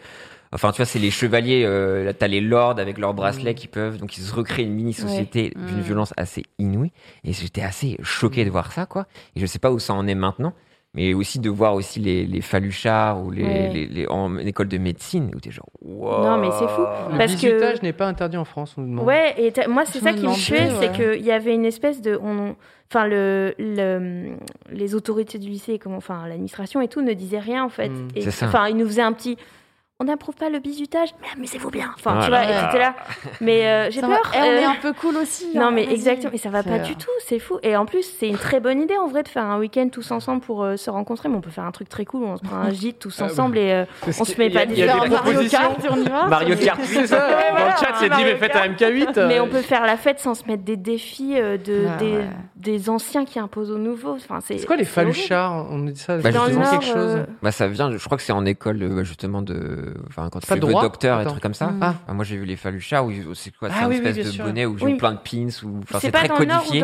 Enfin, 0.53 0.71
tu 0.71 0.77
vois, 0.77 0.85
c'est 0.87 0.99
les 0.99 1.11
chevaliers, 1.11 1.65
euh, 1.65 2.05
là, 2.05 2.13
t'as 2.13 2.27
les 2.29 2.41
lords 2.43 2.79
avec 2.79 2.99
leurs 2.99 3.15
bracelets 3.15 3.53
Mm. 3.53 3.57
qui 3.57 3.69
peuvent. 3.69 3.99
Donc, 3.99 4.17
ils 4.19 4.21
se 4.23 4.35
recréent 4.35 4.67
une 4.67 4.75
mini-société 4.75 5.53
Ouais. 5.57 5.67
d'une 5.67 5.79
Mm. 5.79 5.83
violence 5.83 6.13
assez 6.17 6.43
inouïe. 6.59 6.93
Et 7.25 7.33
j'étais 7.33 7.63
assez 7.63 7.97
choqué 8.03 8.45
de 8.45 8.51
voir 8.51 8.71
ça, 8.73 8.85
quoi. 8.87 9.07
Et 9.35 9.41
je 9.41 9.47
sais 9.47 9.59
pas 9.59 9.71
où 9.73 9.79
ça 9.79 9.95
en 9.95 10.07
est 10.07 10.15
maintenant. 10.15 10.53
Mais 10.95 11.15
aussi 11.15 11.39
de 11.39 11.49
voir 11.49 11.73
aussi 11.73 12.01
les, 12.01 12.27
les 12.27 12.43
faluchards 12.43 13.25
ou 13.25 13.31
les, 13.31 13.43
Ouais. 13.43 13.71
les, 13.73 13.87
les- 13.87 14.07
en 14.09 14.37
école 14.37 14.69
de 14.69 14.77
médecine 14.77 15.31
où 15.35 15.41
t'es 15.41 15.51
genre. 15.51 15.71
Wow. 15.81 16.23
Non, 16.23 16.37
mais 16.37 16.51
c'est 16.51 16.69
fou. 16.69 16.83
Le 17.13 17.17
Parce 17.17 17.35
que- 17.37 17.83
n'est 17.83 17.95
pas 17.95 18.07
interdit 18.07 18.37
en 18.37 18.45
France, 18.45 18.75
on 18.77 18.83
nous 18.83 18.89
demande. 18.91 19.07
Ouais, 19.07 19.35
et 19.39 19.55
moi, 19.69 19.85
c'est 19.87 20.01
ça 20.01 20.13
qui 20.13 20.27
me 20.27 20.35
tuait, 20.35 20.69
c'est 20.81 20.91
ouais. 20.91 21.15
qu'il 21.17 21.25
y 21.25 21.31
avait 21.33 21.55
une 21.55 21.65
espèce 21.65 22.03
de. 22.03 22.19
On, 22.23 22.55
enfin, 22.91 23.07
le, 23.07 23.55
le- 23.59 24.33
les 24.71 24.95
autorités 24.95 25.39
du 25.39 25.49
lycée, 25.49 25.79
comment, 25.79 25.97
enfin, 25.97 26.27
l'administration 26.29 26.83
et 26.83 26.89
tout, 26.89 27.01
ne 27.01 27.15
disaient 27.15 27.39
rien, 27.39 27.65
en 27.65 27.71
fait. 27.71 27.89
Mm. 27.89 28.09
Et, 28.15 28.21
C'est 28.21 28.31
ça. 28.31 28.49
Enfin, 28.49 28.69
ils 28.69 28.77
nous 28.77 28.85
faisaient 28.87 29.01
un 29.01 29.15
petit. 29.15 29.39
On 30.03 30.07
n'approuve 30.07 30.35
pas 30.35 30.51
le 30.51 30.59
bisutage, 30.59 31.11
mais 31.21 31.29
amusez-vous 31.37 31.71
bien. 31.71 31.91
Enfin, 31.95 32.15
tu 32.23 32.29
Voilà. 32.29 32.43
vois, 32.45 32.53
et 32.53 32.67
t'étais 32.67 32.79
là. 32.81 32.95
Mais 33.41 33.67
euh, 33.69 33.89
j'ai 33.89 34.01
peur. 34.01 34.11
va. 34.11 34.17
Eh, 34.35 34.39
on 34.41 34.43
est 34.43 34.65
euh, 34.65 34.69
un 34.69 34.75
peu 34.83 34.93
cool 34.95 35.17
aussi. 35.17 35.47
Non, 35.55 35.67
hein, 35.67 35.71
mais 35.71 35.85
vas-y. 35.85 35.95
exactement. 35.95 36.33
Et 36.33 36.39
ça 36.39 36.51
va 36.51 36.65
pas 36.65 36.81
du 36.81 36.97
tout, 36.97 37.07
c'est 37.25 37.39
fou. 37.39 37.59
Et 37.63 37.77
en 37.77 37.87
plus, 37.87 38.03
c'est 38.19 38.27
une 38.27 38.37
très 38.37 38.59
bonne 38.59 38.81
idée 38.83 38.97
en 38.97 39.07
vrai 39.07 39.23
de 39.23 39.29
faire 39.29 39.45
un 39.45 39.61
week-end 39.61 39.89
tous 39.93 40.11
ensemble 40.11 40.41
pour 40.41 40.65
euh, 40.65 40.77
se 40.77 40.91
rencontrer. 40.91 41.29
Mais 41.29 41.37
on 41.37 41.41
peut 41.41 41.51
faire 41.53 41.63
un 41.63 41.71
truc 41.71 41.89
très 41.89 42.05
cool. 42.05 42.25
On 42.25 42.37
se 42.37 42.43
prend 42.43 42.57
un 42.57 42.71
gîte 42.73 42.99
tous 42.99 43.17
Ah, 43.21 43.27
ensemble 43.27 43.59
et 43.59 43.71
euh, 43.71 43.85
on 44.19 44.25
se 44.25 44.37
met 44.39 44.51
pas 44.51 44.67
des 44.67 44.83
un 44.83 45.07
Mario. 45.07 45.49
Kart, 45.49 45.79
on 45.89 45.97
y 45.97 46.09
va 46.09 46.27
Mario 46.27 46.57
Kart 46.65 46.81
8. 46.81 46.85
C'est 46.89 47.07
ça. 47.07 47.29
Dans 47.57 47.65
le 47.65 47.71
chat, 47.71 47.95
c'est 48.01 48.09
dit, 48.09 48.25
mais 48.25 48.35
faites 48.35 48.57
un 48.57 48.71
MK8. 48.71 49.29
Mais 49.29 49.39
on 49.39 49.47
peut 49.47 49.63
faire 49.63 49.87
la 49.87 49.97
fête 49.97 50.19
sans 50.19 50.35
se 50.35 50.45
mettre 50.47 50.65
des 50.65 50.77
défis 50.77 51.35
de, 51.35 51.87
Ah, 51.89 52.03
des, 52.57 52.91
anciens 52.91 53.25
qui 53.25 53.39
imposent 53.39 53.71
aux 53.71 53.79
nouveaux. 53.79 54.17
Enfin, 54.17 54.41
c'est 54.41 54.59
C'est 54.59 54.67
quoi 54.67 54.75
les 54.75 54.85
faluchards 54.85 55.69
On 55.71 55.79
dit 55.79 55.95
ça, 55.95 56.19
Bah, 56.19 56.33
quelque 56.33 56.85
chose. 56.85 57.19
Bah, 57.41 57.53
ça 57.53 57.69
vient, 57.69 57.97
je 57.97 58.05
crois 58.05 58.17
que 58.17 58.25
c'est 58.25 58.33
en 58.33 58.45
école, 58.45 59.05
justement, 59.05 59.43
de. 59.43 59.92
Enfin, 60.09 60.29
quand 60.31 60.41
tu 60.41 60.59
droit 60.59 60.83
docteur 60.83 61.21
et 61.21 61.25
trucs 61.25 61.43
comme 61.43 61.55
ça. 61.55 61.73
Ah. 61.81 61.95
Ah, 62.09 62.13
moi, 62.15 62.25
j'ai 62.25 62.37
vu 62.37 62.45
les 62.45 62.57
faluchards 62.57 63.07
où 63.07 63.35
c'est 63.35 63.55
quoi 63.57 63.69
C'est 63.71 63.77
Ah 63.79 63.83
une 63.85 63.89
oui, 63.91 63.97
espèce 63.97 64.17
de 64.27 64.31
sûr. 64.31 64.45
bonnet 64.45 64.67
où 64.67 64.77
ils 64.77 64.83
ont 64.83 64.87
Oui. 64.87 64.95
plein 64.95 65.13
de 65.13 65.19
pins. 65.19 65.49
Ou... 65.65 65.81
Enfin, 65.83 65.99
c'est 66.01 66.11
très 66.13 66.29
le 66.29 66.45
nord 66.45 66.63
ou 66.63 66.63
codifié. 66.63 66.81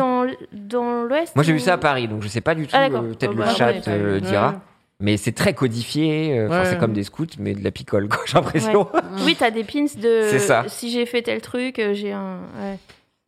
dans, 0.53 1.03
l'ouest 1.03 1.35
Moi, 1.35 1.43
j'ai 1.43 1.53
vu 1.53 1.59
ça 1.59 1.73
à 1.73 1.77
Paris, 1.77 2.07
donc 2.07 2.23
je 2.23 2.27
sais 2.27 2.41
pas 2.41 2.55
du 2.55 2.65
tout. 2.67 2.75
Ah, 2.75 2.85
euh, 2.89 3.13
Peut-être 3.13 3.31
Oh, 3.31 3.37
le 3.37 3.43
bah, 3.43 3.53
chat 3.55 3.87
euh, 3.87 4.15
ouais. 4.15 4.21
dira. 4.21 4.61
Mais 5.01 5.15
c'est 5.15 5.31
très 5.31 5.53
codifié. 5.53 6.37
euh, 6.37 6.47
enfin, 6.47 6.59
Ouais. 6.59 6.65
C'est 6.65 6.77
comme 6.77 6.91
des 6.93 7.03
scouts, 7.03 7.25
mais 7.39 7.53
de 7.53 7.63
la 7.63 7.71
picole, 7.71 8.09
j'ai 8.25 8.33
l'impression. 8.33 8.87
Oui, 9.23 9.35
t'as 9.39 9.49
des 9.51 9.63
pins 9.63 9.85
de. 9.97 10.23
C'est 10.29 10.39
ça. 10.39 10.65
Si 10.67 10.91
j'ai 10.91 11.05
fait 11.05 11.21
tel 11.21 11.41
truc, 11.41 11.79
euh, 11.79 11.93
j'ai 11.93 12.11
un. 12.11 12.39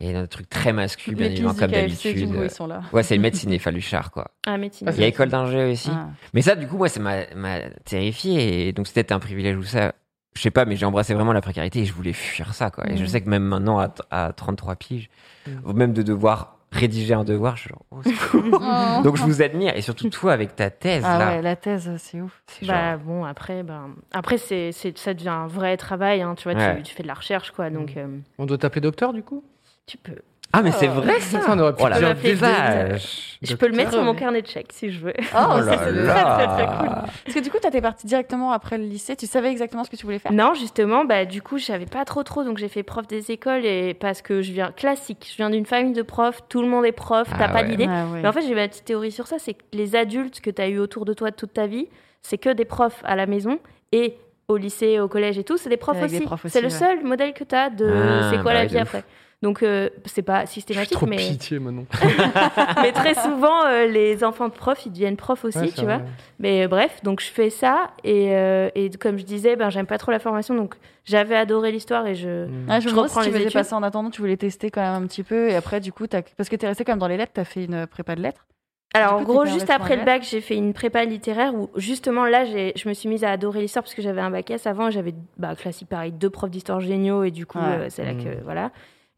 Ouais. 0.02 0.12
Et 0.12 0.16
un 0.16 0.28
truc 0.28 0.50
très 0.50 0.74
masculin, 0.74 1.18
bien 1.18 1.28
Les 1.28 1.34
évidemment, 1.34 1.54
comme 1.54 1.72
d'habitude. 1.72 2.18
Jumbo, 2.18 2.44
ils 2.44 2.50
sont 2.50 2.68
là. 2.68 2.82
Ouais, 2.94 3.04
c'est 3.04 3.16
le 3.16 3.22
médecine 3.22 3.52
et 3.54 3.60
faluchard, 3.60 4.12
quoi. 4.12 4.32
Ah, 4.48 4.58
médecine. 4.58 4.90
Il 4.94 5.00
y 5.02 5.04
a 5.04 5.08
école 5.08 5.30
d'ingé 5.30 5.72
aussi. 5.72 5.90
Ah. 5.94 6.08
Mais 6.34 6.42
ça, 6.42 6.56
du 6.56 6.68
coup, 6.68 6.78
moi, 6.78 6.90
ça 6.90 7.00
m'a 7.00 7.60
terrifié. 7.86 8.68
Et 8.68 8.74
donc, 8.74 8.88
c'était 8.88 9.14
un 9.14 9.20
privilège 9.20 9.58
ou 9.58 9.64
ça. 9.64 9.94
Je 10.36 10.42
sais 10.42 10.52
pas, 10.52 10.64
mais 10.66 10.76
j'ai 10.78 10.86
embrassé 10.86 11.14
vraiment 11.14 11.34
la 11.34 11.42
précarité 11.42 11.80
et 11.80 11.86
je 11.86 11.94
voulais 11.94 12.14
fuir 12.14 12.54
ça, 12.54 12.72
quoi. 12.72 12.90
Et 12.90 12.96
je 12.98 13.04
Mm. 13.04 13.08
sais 13.08 13.22
que 13.22 13.30
même 13.30 13.44
maintenant, 13.44 13.80
à, 13.80 13.94
à 14.12 14.32
33 14.34 14.76
piges, 14.78 15.10
Mm. 15.48 15.74
même 15.74 15.94
de 15.94 16.02
devoir 16.04 16.58
rédiger 16.72 17.14
un 17.14 17.26
devoir, 17.26 17.58
je 17.58 17.62
suis 17.64 17.70
genre, 17.70 17.84
oh, 17.92 17.98
c'est 18.02 18.14
cool. 18.30 18.50
Oh. 18.54 19.02
Donc, 19.04 19.18
je 19.18 19.24
vous 19.24 19.42
admire. 19.42 19.76
Et 19.76 19.82
surtout, 19.82 20.10
toi, 20.10 20.32
avec 20.32 20.56
ta 20.56 20.70
thèse, 20.70 21.04
Ah 21.06 21.18
là. 21.20 21.28
ouais, 21.32 21.42
la 21.42 21.58
thèse, 21.58 21.92
c'est 21.98 22.22
ouf. 22.22 22.42
c'est 22.48 22.66
Bah 22.66 22.92
genre- 22.94 23.00
bon, 23.06 23.26
après, 23.26 23.62
ben, 23.64 23.90
après 24.14 24.38
c'est, 24.38 24.72
c'est, 24.72 24.98
ça 24.98 25.14
devient 25.14 25.28
un 25.30 25.48
vrai 25.48 25.76
travail. 25.76 26.22
hein, 26.22 26.34
tu 26.36 26.50
vois, 26.50 26.58
Ouais. 26.58 26.78
tu, 26.78 26.84
tu 26.84 26.96
fais 26.96 27.04
de 27.04 27.08
la 27.10 27.14
recherche, 27.16 27.52
quoi. 27.52 27.70
Donc, 27.70 27.98
euh, 27.98 28.08
On 28.38 28.46
doit 28.46 28.58
t'appeler 28.58 28.80
docteur, 28.82 29.12
du 29.12 29.24
coup? 29.24 29.44
Tu 29.92 29.98
peux. 29.98 30.16
Ah, 30.54 30.62
mais 30.62 30.72
c'est 30.74 30.88
vrai, 30.88 31.18
ça. 31.22 31.40
Ça, 31.40 31.54
on 31.54 31.60
aurait 31.60 31.74
pu 31.74 31.82
Oh 31.86 31.88
la 31.88 32.14
vache. 32.14 33.38
Je 33.42 33.56
peux 33.56 33.68
le 33.68 33.74
mettre 33.76 33.94
sur 33.94 34.04
mon 34.04 34.14
carnet 34.14 34.42
de 34.42 34.48
chèques 34.48 34.74
si 34.74 34.92
je 34.92 35.00
veux. 35.00 35.14
Oh, 35.18 35.24
Oh 35.34 35.60
ça, 35.60 35.64
là 35.64 35.78
c'est 35.86 35.92
là. 35.92 36.14
très, 36.14 36.46
très, 36.48 36.66
très 36.66 36.78
cool. 36.78 36.88
Parce 36.90 37.36
que 37.36 37.40
du 37.40 37.50
coup, 37.50 37.58
toi, 37.62 37.72
t'es 37.72 37.80
partie 37.82 38.06
directement 38.06 38.52
après 38.52 38.78
le 38.78 38.84
lycée. 38.84 39.16
Tu 39.16 39.28
savais 39.28 39.50
exactement 39.50 39.86
ce 39.86 39.90
que 39.90 39.96
tu 39.96 40.06
voulais 40.06 40.20
faire? 40.20 40.34
Non, 40.34 40.54
justement, 40.54 41.06
bah, 41.06 41.24
du 41.24 41.42
coup, 41.42 41.58
je 41.58 41.64
savais 41.64 41.86
pas 41.86 42.04
trop 42.04 42.24
trop, 42.24 42.44
donc 42.44 42.58
j'ai 42.58 42.68
fait 42.68 42.84
prof 42.84 43.08
des 43.08 43.32
écoles 43.32 43.66
et 43.66 43.94
parce 43.94 44.22
que 44.22 44.42
je 44.42 44.52
viens 44.52 44.72
classique, 44.74 45.26
je 45.32 45.38
viens 45.38 45.50
d'une 45.50 45.66
famille 45.66 45.94
de 45.94 46.02
profs, 46.02 46.42
tout 46.50 46.62
le 46.62 46.68
monde 46.68 46.86
est 46.86 46.92
prof, 46.92 47.28
t'as 47.30 47.46
Ah 47.46 47.48
pas 47.50 47.62
ouais. 47.62 47.70
d'idée. 47.70 47.88
Ah 47.90 48.06
ouais. 48.12 48.22
Mais 48.22 48.28
en 48.28 48.34
fait, 48.34 48.42
j'ai 48.42 48.54
ma 48.56 48.68
petite 48.68 48.84
théorie 48.86 49.12
sur 49.12 49.28
ça, 49.28 49.38
c'est 49.40 49.54
que 49.54 49.64
les 49.72 49.96
adultes 49.96 50.42
que 50.42 50.50
tu 50.50 50.62
as 50.62 50.68
eu 50.68 50.80
autour 50.80 51.06
de 51.06 51.14
toi 51.14 51.32
toute 51.32 51.54
ta 51.54 51.66
vie, 51.66 51.88
c'est 52.24 52.38
que 52.38 52.50
des 52.50 52.66
profs 52.66 53.02
à 53.06 53.16
la 53.16 53.26
maison 53.26 53.60
et 53.94 54.18
au 54.50 54.58
lycée, 54.58 55.00
au 55.00 55.08
collège 55.08 55.38
et 55.38 55.46
tout, 55.46 55.56
c'est 55.58 55.70
des 55.70 55.78
profs 55.78 55.96
Avec 55.98 56.12
aussi. 56.12 56.26
c'est 56.48 56.60
le 56.60 56.68
ouais. 56.68 56.70
seul 56.74 57.04
modèle 57.06 57.32
que 57.34 57.46
tu 57.46 57.56
as 57.56 57.70
de 57.70 57.86
Ah, 57.90 58.30
c'est 58.30 58.36
quoi 58.42 58.52
bah 58.52 58.54
la 58.56 58.66
vie 58.66 58.78
après. 58.78 59.06
Donc, 59.42 59.64
euh, 59.64 59.90
c'est 60.06 60.22
pas 60.22 60.46
systématique, 60.46 60.92
trop 60.94 61.08
mais, 61.08 61.16
pitié 61.18 61.58
maintenant. 61.58 61.86
mais 62.84 62.92
très 62.92 63.16
souvent, 63.16 63.66
euh, 63.66 63.88
les 63.88 64.24
enfants 64.24 64.48
de 64.48 64.54
profs, 64.54 64.86
ils 64.86 64.92
deviennent 64.92 65.18
profs 65.18 65.46
aussi, 65.46 65.58
Ouais, 65.58 65.72
tu 65.76 65.84
vois. 65.84 66.02
Mais 66.40 66.66
euh, 66.66 66.68
bref, 66.68 67.02
donc 67.04 67.22
je 67.22 67.26
fais 67.32 67.50
ça. 67.50 67.90
Et, 68.04 68.36
euh, 68.36 68.70
et 68.76 68.90
comme 68.92 69.18
je 69.18 69.24
disais, 69.24 69.56
ben, 69.56 69.72
j'aime 69.72 69.88
pas 69.88 69.98
trop 69.98 70.12
la 70.12 70.20
formation. 70.20 70.54
Donc, 70.54 70.76
j'avais 71.06 71.36
adoré 71.36 71.72
l'histoire 71.72 72.06
et 72.06 72.14
je. 72.14 72.46
Mm. 72.46 72.66
Ah, 72.70 72.80
je 72.80 72.90
Je 72.90 72.96
reprends 72.96 73.22
si 73.22 73.30
tu 73.32 73.36
les 73.36 73.42
études. 73.42 73.54
pas 73.54 73.64
ça 73.64 73.76
en 73.76 73.82
attendant, 73.84 74.12
tu 74.12 74.22
voulais 74.22 74.38
tester 74.38 74.70
quand 74.70 74.82
même 74.82 75.04
un 75.04 75.08
petit 75.08 75.24
peu. 75.24 75.50
Et 75.50 75.56
après, 75.56 75.80
du 75.80 75.92
coup, 75.92 76.06
parce 76.38 76.48
que 76.50 76.56
t'es 76.56 76.68
resté 76.68 76.84
quand 76.84 76.92
même 76.92 77.00
dans 77.00 77.08
les 77.08 77.18
lettres, 77.18 77.32
t'as 77.34 77.44
fait 77.44 77.66
une 77.66 77.88
prépa 77.88 78.16
de 78.16 78.22
lettres. 78.22 78.46
Alors, 78.94 79.14
en 79.14 79.24
gros, 79.24 79.46
juste 79.46 79.70
après 79.70 79.96
le 79.96 80.04
bac, 80.04 80.22
j'ai 80.30 80.42
fait 80.42 80.56
une 80.58 80.74
prépa 80.74 81.04
littéraire 81.06 81.56
où, 81.56 81.70
justement, 81.78 82.26
là, 82.26 82.44
j'ai- 82.44 82.74
je 82.76 82.90
me 82.90 82.94
suis 82.94 83.08
mise 83.08 83.24
à 83.24 83.32
adorer 83.32 83.62
l'histoire 83.62 83.84
parce 83.84 83.96
que 83.96 84.02
j'avais 84.02 84.20
un 84.20 84.30
bac 84.30 84.52
S 84.52 84.68
avant 84.68 84.90
et 84.90 84.92
j'avais, 84.92 85.16
bah, 85.38 85.56
classique 85.56 85.88
pareil, 85.88 86.12
deux 86.12 86.30
profs 86.30 86.52
d'histoire 86.52 86.82
géniaux 86.82 87.24
et 87.24 87.32
du 87.32 87.46
coup, 87.46 87.58
Ouais. 87.58 87.64
euh, 87.66 87.86
c'est 87.90 88.04
là 88.04 88.14
que, 88.14 88.44
voilà. 88.44 88.70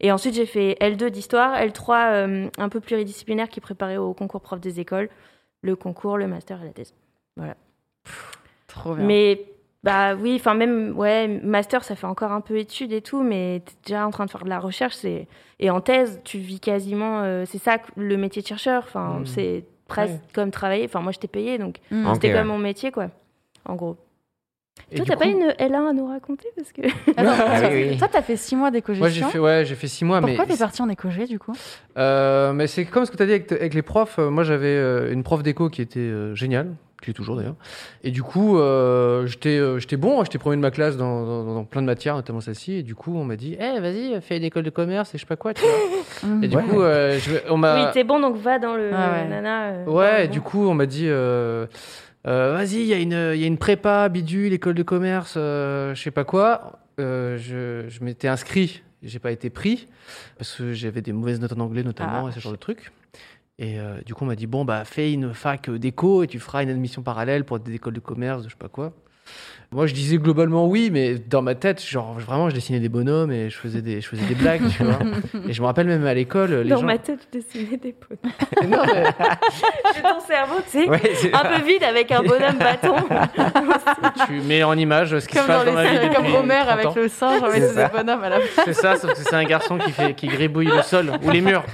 Et 0.04 0.12
ensuite, 0.12 0.34
j'ai 0.34 0.44
fait 0.44 0.76
L2 0.82 1.08
d'histoire, 1.08 1.56
L3 1.58 2.12
euh, 2.12 2.48
un 2.58 2.68
peu 2.68 2.78
pluridisciplinaire 2.80 3.48
qui 3.48 3.60
préparait 3.60 3.96
au 3.96 4.12
concours 4.12 4.42
prof 4.42 4.60
des 4.60 4.78
écoles, 4.78 5.08
le 5.62 5.76
concours, 5.76 6.18
le 6.18 6.26
master 6.26 6.60
et 6.60 6.66
la 6.66 6.72
thèse. 6.74 6.92
Trop 8.66 8.94
bien. 8.94 9.04
Mais, 9.06 9.46
bah 9.82 10.14
oui, 10.14 10.36
enfin, 10.38 10.52
même, 10.52 10.94
ouais, 10.94 11.26
master, 11.42 11.84
ça 11.84 11.94
fait 11.96 12.06
encore 12.06 12.32
un 12.32 12.42
peu 12.42 12.58
études 12.58 12.92
et 12.92 13.00
tout, 13.00 13.22
mais 13.22 13.62
t'es 13.64 13.72
déjà 13.86 14.06
en 14.06 14.10
train 14.10 14.26
de 14.26 14.30
faire 14.30 14.44
de 14.44 14.48
la 14.50 14.58
recherche. 14.60 14.94
c'est 14.96 15.26
Et 15.58 15.70
en 15.70 15.80
thèse, 15.80 16.20
tu 16.22 16.36
vis 16.36 16.60
quasiment, 16.60 17.22
euh, 17.22 17.44
c'est 17.46 17.56
ça 17.58 17.78
le 17.96 18.16
métier 18.18 18.42
de 18.42 18.46
chercheur, 18.46 18.82
enfin, 18.86 19.20
Mm. 19.20 19.26
c'est 19.26 19.64
presque 19.88 20.12
Ouais. 20.12 20.20
comme 20.34 20.50
travailler. 20.50 20.84
Enfin, 20.84 21.00
moi, 21.00 21.12
j'étais 21.12 21.28
payée, 21.28 21.56
donc 21.56 21.78
Mm. 21.90 22.06
Ok, 22.08 22.14
c'était 22.16 22.28
ouais. 22.28 22.34
comme 22.40 22.48
mon 22.48 22.58
métier, 22.58 22.90
quoi, 22.92 23.08
en 23.64 23.74
gros. 23.74 23.96
Et 24.92 24.96
Toi, 24.96 25.04
t'as 25.08 25.16
pas 25.16 25.26
une 25.26 25.48
L1 25.58 25.88
à 25.88 25.92
nous 25.92 26.06
raconter 26.06 26.48
parce 26.56 26.70
que 26.72 26.82
Attends, 27.16 27.44
Ah 27.48 27.60
toi, 27.60 27.68
oui, 27.72 27.86
oui. 27.90 27.96
toi, 27.98 28.08
t'as 28.10 28.22
fait 28.22 28.36
six 28.36 28.54
mois 28.54 28.70
Moi, 28.70 28.80
j'ai 28.80 28.92
d'éco-gestion. 28.94 29.28
fait, 29.28 29.38
ouais, 29.38 29.64
j'ai 29.64 29.74
fait 29.74 29.88
six 29.88 30.04
mois, 30.04 30.20
Pourquoi 30.20 30.44
mais 30.46 30.52
t'es 30.52 30.58
parti 30.58 30.82
en 30.82 30.88
éco-gé, 30.88 31.26
du 31.26 31.38
coup? 31.38 31.52
Euh, 31.98 32.52
mais 32.52 32.66
c'est 32.66 32.84
comme 32.84 33.04
ce 33.06 33.10
que 33.10 33.16
tu 33.16 33.22
as 33.22 33.26
dit 33.26 33.32
avec, 33.32 33.50
avec 33.50 33.74
les 33.74 33.82
profs. 33.82 34.18
Euh, 34.18 34.30
Moi, 34.30 34.44
j'avais 34.44 34.66
euh, 34.68 35.12
une 35.12 35.22
prof 35.22 35.42
d'éco 35.42 35.68
qui 35.70 35.82
était 35.82 35.98
euh, 36.00 36.34
géniale, 36.34 36.74
qui 37.02 37.10
est 37.10 37.14
toujours 37.14 37.36
d'ailleurs. 37.36 37.56
Et 38.02 38.10
du 38.10 38.22
coup, 38.22 38.58
euh, 38.58 39.26
j'étais 39.26 39.58
euh, 39.58 39.78
j'étais 39.78 39.96
bon, 39.96 40.20
hein, 40.20 40.24
j'étais 40.24 40.38
premier 40.38 40.56
de 40.56 40.60
ma 40.62 40.70
classe 40.70 40.96
dans, 40.96 41.24
dans- 41.24 41.54
dans 41.54 41.64
plein 41.64 41.80
de 41.82 41.86
matières, 41.86 42.14
notamment 42.14 42.40
celle-ci. 42.40 42.74
Et 42.74 42.82
du 42.82 42.94
coup, 42.94 43.16
on 43.16 43.24
m'a 43.24 43.36
dit, 43.36 43.56
eh, 43.58 43.80
vas-y, 43.80 44.20
fais 44.20 44.36
une 44.36 44.44
école 44.44 44.62
de 44.64 44.70
commerce 44.70 45.14
et 45.14 45.18
je 45.18 45.22
sais 45.22 45.26
pas 45.26 45.36
quoi. 45.36 45.54
Tu 45.54 45.62
vois. 45.62 46.30
Et 46.42 46.48
du 46.48 46.56
Ouais. 46.56 46.62
coup, 46.62 46.80
euh, 46.80 47.18
je, 47.18 47.32
on 47.50 47.56
m'a. 47.56 47.84
oui, 47.86 47.90
t'es 47.92 48.04
bon, 48.04 48.20
donc 48.20 48.36
va 48.36 48.58
dans 48.58 48.74
le 48.76 48.90
Ah 48.94 49.12
ouais. 49.12 49.28
nana. 49.28 49.62
euh, 49.70 49.84
Ouais, 49.86 50.10
dans 50.12 50.18
le 50.18 50.24
et 50.24 50.28
du 50.28 50.40
bon. 50.40 50.44
coup, 50.46 50.66
on 50.68 50.74
m'a 50.74 50.86
dit, 50.86 51.06
vas-y, 52.24 52.76
il 52.76 52.86
y, 52.86 52.94
a 52.94 52.98
une- 52.98 53.32
il 53.34 53.40
y 53.40 53.44
a 53.44 53.46
une 53.46 53.58
prépa, 53.58 54.08
bidule, 54.08 54.52
école 54.52 54.74
de 54.74 54.82
commerce, 54.82 55.34
euh, 55.36 55.94
je 55.94 56.02
sais 56.02 56.10
pas 56.10 56.24
quoi. 56.24 56.78
Euh, 57.00 57.36
je 57.38 57.88
je 57.88 58.04
m'étais 58.04 58.28
inscrit, 58.28 58.82
j'ai 59.02 59.18
pas 59.18 59.32
été 59.32 59.50
pris, 59.50 59.88
parce 60.38 60.54
que 60.56 60.72
j'avais 60.72 61.02
des 61.02 61.12
mauvaises 61.12 61.40
notes 61.40 61.52
en 61.52 61.60
anglais 61.60 61.82
notamment, 61.82 62.26
Ah. 62.26 62.30
et 62.30 62.32
ce 62.32 62.40
genre 62.40 62.52
de 62.52 62.56
trucs. 62.56 62.92
Et 63.58 63.78
euh, 63.78 64.00
du 64.04 64.14
coup, 64.14 64.24
on 64.24 64.26
m'a 64.26 64.34
dit, 64.36 64.46
bon, 64.48 64.64
bah, 64.64 64.84
fais 64.84 65.12
une 65.12 65.32
fac 65.34 65.70
d'éco 65.70 66.22
et 66.24 66.26
tu 66.26 66.40
feras 66.40 66.62
une 66.62 66.70
admission 66.70 67.02
parallèle 67.02 67.44
pour 67.44 67.60
des 67.60 67.74
écoles 67.74 67.94
de 67.94 68.00
commerce, 68.00 68.42
je 68.44 68.48
sais 68.48 68.56
pas 68.58 68.68
quoi. 68.68 68.92
Moi, 69.72 69.86
je 69.86 69.94
disais 69.94 70.18
globalement 70.18 70.66
oui, 70.68 70.90
mais 70.92 71.16
dans 71.18 71.42
ma 71.42 71.54
tête, 71.56 71.84
genre, 71.84 72.14
vraiment, 72.18 72.48
je 72.48 72.54
dessinais 72.54 72.78
des 72.80 72.88
bonhommes 72.88 73.32
et 73.32 73.50
je 73.50 73.56
faisais 73.58 73.82
des, 73.82 74.00
je 74.00 74.08
faisais 74.08 74.24
des 74.26 74.34
blagues, 74.36 74.62
tu 74.76 74.84
vois. 74.84 74.98
Et 75.48 75.52
je 75.52 75.60
me 75.60 75.66
rappelle 75.66 75.88
même 75.88 76.06
à 76.06 76.14
l'école, 76.14 76.52
les 76.62 76.70
Dans 76.70 76.78
gens... 76.78 76.86
ma 76.86 76.98
tête, 76.98 77.18
je 77.32 77.38
dessinais 77.38 77.76
des 77.76 77.92
potes. 77.92 78.18
Non, 78.68 78.78
mais- 78.86 79.04
J'ai 79.96 80.02
ton 80.02 80.20
cerveau, 80.26 80.54
tu 80.70 80.82
sais, 80.82 80.88
Ouais, 80.88 81.00
un 81.32 81.44
peu 81.58 81.64
vide 81.66 81.82
avec 81.82 82.12
un 82.12 82.22
bonhomme 82.22 82.58
bâton. 82.58 82.94
tu 84.26 84.32
mets 84.42 84.62
en 84.62 84.76
image 84.78 85.18
ce 85.18 85.26
qui 85.26 85.36
se 85.36 85.46
passe 85.46 85.64
dans 85.64 85.72
dans 85.72 85.76
ma 85.76 85.84
vie 85.86 86.14
comme 86.14 86.26
Homer 86.34 86.60
30 86.64 86.68
avec 86.68 86.94
le 86.94 87.08
singe, 87.08 87.42
C'est 87.52 87.60
ses 87.68 87.74
ça. 87.74 87.88
bonhommes 87.88 88.22
à 88.22 88.28
la 88.28 88.38
C'est 88.64 88.72
ça, 88.74 88.96
sauf 88.96 89.12
que 89.12 89.18
c'est 89.18 89.34
un 89.34 89.44
garçon 89.44 89.78
qui 89.78 89.90
fait 89.92 90.14
qui 90.14 90.26
gribouille 90.28 90.66
le 90.66 90.82
sol 90.82 91.10
ou 91.22 91.30
les 91.30 91.40
murs. 91.40 91.64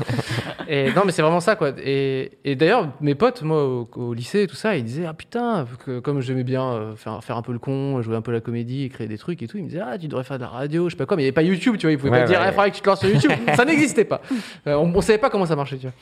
Et 0.69 0.93
non, 0.93 1.03
mais 1.05 1.13
c'est 1.13 1.23
vraiment 1.23 1.41
ça 1.41 1.57
quoi. 1.57 1.71
Et, 1.85 2.33
et 2.45 2.55
d'ailleurs, 2.55 2.89
mes 3.01 3.15
potes, 3.15 3.43
moi 3.43 3.65
au, 3.65 3.89
au 3.97 4.15
lycée, 4.15 4.47
tout 4.47 4.55
ça, 4.55 4.77
ils 4.77 4.85
disaient 4.85 5.07
ah 5.09 5.15
putain, 5.15 5.67
que, 5.85 5.99
comme 5.99 6.21
j'aimais 6.21 6.45
bien 6.45 6.65
euh, 6.73 6.95
faire 6.97 7.23
faire 7.25 7.37
un 7.37 7.43
peu 7.43 7.53
le 7.53 7.59
con, 7.59 7.90
jouer 8.03 8.17
un 8.17 8.21
peu 8.23 8.33
la 8.33 8.41
comédie, 8.41 8.89
créer 8.89 9.07
des 9.09 9.19
trucs 9.19 9.43
et 9.43 9.47
tout, 9.47 9.57
ils 9.59 9.65
me 9.65 9.69
disaient 9.69 9.83
ah 9.85 9.99
tu 9.99 10.09
devrais 10.09 10.25
faire 10.25 10.37
de 10.39 10.43
la 10.43 10.49
radio, 10.49 10.89
je 10.89 10.95
sais 10.95 10.97
pas 10.97 11.07
quoi. 11.07 11.17
Mais 11.17 11.23
il 11.23 11.27
n'y 11.27 11.29
avait 11.29 11.35
pas 11.35 11.43
YouTube, 11.43 11.77
tu 11.79 11.87
vois, 11.87 11.93
ils 11.93 11.99
pouvaient 11.99 12.11
Ouais, 12.11 12.21
pas 12.21 12.27
dire 12.27 12.41
ouais. 12.41 12.47
il 12.49 12.53
faudrait 12.53 12.71
que 12.71 12.77
tu 12.77 12.83
te 12.83 12.89
lances 12.89 13.01
sur 13.01 13.09
YouTube. 13.09 13.33
ça 13.57 13.65
n'existait 13.65 14.05
pas. 14.05 14.21
Euh, 14.67 14.75
on, 14.75 14.93
on 14.95 15.01
savait 15.01 15.19
pas 15.19 15.31
comment 15.31 15.47
ça 15.47 15.57
marchait, 15.57 15.77
tu 15.77 15.87
vois. 15.87 15.95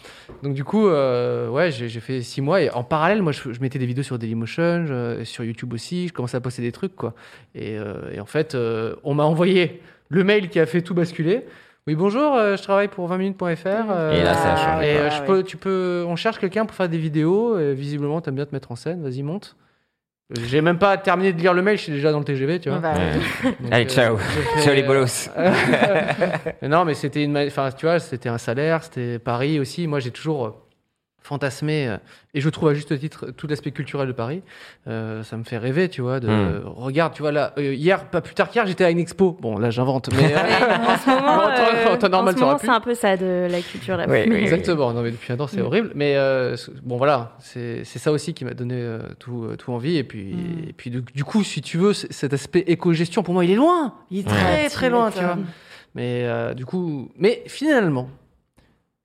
Donc 0.43 0.55
du 0.55 0.65
coup, 0.65 0.89
euh, 0.89 1.49
ouais, 1.49 1.71
j'ai 1.71 1.89
fait 2.01 2.21
six 2.23 2.41
mois 2.41 2.61
et 2.63 2.71
en 2.71 2.85
parallèle, 2.85 3.23
moi, 3.23 3.33
je, 3.33 3.53
je 3.53 3.61
mettais 3.61 3.79
des 3.79 3.87
vidéos 3.87 4.03
sur 4.05 4.19
Dailymotion, 4.19 4.87
je- 4.87 5.25
sur 5.25 5.45
YouTube 5.45 5.73
aussi. 5.73 6.09
Je 6.09 6.13
commençais 6.13 6.37
à 6.37 6.41
poster 6.41 6.63
des 6.63 6.73
trucs, 6.73 6.95
quoi. 6.97 7.15
Et, 7.55 7.79
euh, 7.79 8.13
et 8.13 8.21
en 8.21 8.27
fait, 8.27 8.55
euh, 8.55 8.95
on 9.05 9.15
m'a 9.15 9.25
envoyé 9.25 9.81
le 10.09 10.25
mail 10.25 10.49
qui 10.49 10.61
a 10.61 10.67
fait 10.67 10.83
tout 10.83 10.95
basculer. 10.95 11.45
Oui, 11.87 11.95
bonjour, 11.95 12.35
euh, 12.35 12.55
je 12.57 12.63
travaille 12.63 12.89
pour 12.89 13.09
20minutes.fr. 13.11 13.67
euh, 13.91 14.13
Et 14.21 14.23
là, 14.23 14.35
ça 14.35 14.53
a 14.53 14.57
changé, 14.57 14.87
Et 14.89 14.97
euh, 14.99 15.07
Ah 15.07 15.15
je 15.15 15.21
ouais. 15.21 15.27
peux, 15.27 15.43
tu 15.43 15.57
peux, 15.57 16.05
on 16.07 16.17
cherche 16.17 16.39
quelqu'un 16.39 16.67
pour 16.67 16.77
faire 16.77 16.89
des 16.89 16.99
vidéos. 16.99 17.59
Et 17.59 17.73
visiblement, 17.73 18.21
t'aimes 18.21 18.35
bien 18.35 18.45
te 18.45 18.55
mettre 18.55 18.71
en 18.73 18.77
scène. 18.77 19.03
Vas-y, 19.03 19.23
monte. 19.23 19.57
J'ai 20.47 20.61
même 20.61 20.79
pas 20.79 20.99
terminé 20.99 21.33
de 21.33 21.41
lire 21.41 21.55
le 21.55 21.63
mail, 21.63 21.79
je 21.79 21.85
suis 21.85 21.93
déjà 21.93 22.13
dans 22.13 22.19
le 22.19 22.25
TGV, 22.25 22.61
tu 22.61 22.69
vois. 22.69 22.81
Bah, 22.81 22.93
Ouais. 22.95 23.15
Donc, 23.61 23.73
Allez, 23.73 23.87
euh, 23.87 23.89
ciao. 23.89 24.17
fait, 24.19 24.61
Ciao 24.63 24.75
les 24.75 24.83
euh, 24.83 24.87
bolos. 24.87 25.31
non, 26.63 26.85
mais 26.85 26.93
c'était 26.93 27.25
une, 27.25 27.37
enfin, 27.39 27.71
tu 27.71 27.87
vois, 27.87 27.99
c'était 27.99 28.29
un 28.29 28.37
salaire, 28.37 28.85
c'était 28.85 29.19
Paris 29.19 29.59
aussi. 29.59 29.87
Moi, 29.87 30.01
j'ai 30.01 30.11
toujours 30.11 30.68
fantasmé, 31.29 31.87
euh, 31.89 31.97
et 32.35 32.41
je 32.41 32.49
trouve 32.49 32.69
à 32.71 32.75
juste 32.75 32.99
titre 32.99 33.27
tout 33.37 33.47
l'aspect 33.47 33.71
culturel 33.71 34.09
de 34.09 34.13
Paris. 34.13 34.43
Euh, 34.87 35.23
ça 35.23 35.37
me 35.37 35.45
fait 35.45 35.59
rêver, 35.59 35.89
tu 35.91 36.01
vois. 36.01 36.21
De, 36.21 36.27
Mm. 36.29 36.63
regarde, 36.65 37.13
tu 37.15 37.21
vois 37.23 37.33
là, 37.33 37.53
euh, 37.59 37.75
hier, 37.75 38.05
pas 38.07 38.21
plus 38.23 38.35
tard 38.35 38.49
qu'hier, 38.49 38.67
j'étais 38.67 38.85
à 38.85 38.91
une 38.91 38.99
expo. 38.99 39.37
Bon, 39.41 39.59
là, 39.59 39.71
j'invente, 39.71 40.09
mais 40.17 40.33
euh, 40.35 40.39
en 40.39 40.97
ce 40.99 41.11
moment, 41.11 41.33
En 41.45 41.49
euh, 41.51 41.95
en 41.95 41.97
temps 41.99 42.09
normal, 42.09 42.35
c'est 42.61 42.69
un 42.71 42.81
peu 42.81 42.95
ça 42.95 43.17
de 43.17 43.47
la 43.51 43.61
culture 43.61 43.97
là. 43.97 44.07
Oui, 44.09 44.17
exactement. 44.35 44.93
Non, 44.93 45.03
mais 45.03 45.11
depuis 45.11 45.33
un 45.33 45.37
temps, 45.37 45.47
c'est 45.47 45.61
Mm. 45.61 45.67
horrible. 45.67 45.91
Mais 45.95 46.15
euh, 46.17 46.57
bon, 46.83 46.97
voilà, 46.97 47.37
c'est 47.41 47.85
ça 47.85 48.11
aussi 48.11 48.33
qui 48.35 48.45
m'a 48.45 48.55
donné 48.55 48.77
euh, 48.77 49.01
tout, 49.19 49.45
euh, 49.45 49.57
tout 49.57 49.73
envie. 49.73 49.97
Et 49.99 50.05
puis, 50.05 50.33
Mm. 50.35 50.69
et 50.71 50.73
puis 50.73 50.91
du, 50.91 51.03
du 51.15 51.25
coup, 51.25 51.45
si 51.45 51.61
tu 51.61 51.77
veux, 51.79 51.93
cet 51.93 52.33
aspect 52.33 52.65
éco-gestion, 52.67 53.23
pour 53.23 53.35
moi, 53.35 53.45
il 53.45 53.51
est 53.51 53.57
loin. 53.57 53.95
Il 54.11 54.21
est 54.21 54.23
très, 54.29 54.63
Ouais, 54.63 54.69
très 54.71 54.89
loin, 54.91 55.11
tu 55.11 55.23
vois. 55.23 55.37
Mais 55.95 56.23
euh, 56.25 56.55
du 56.55 56.65
coup, 56.65 57.11
mais 57.19 57.43
finalement, 57.47 58.09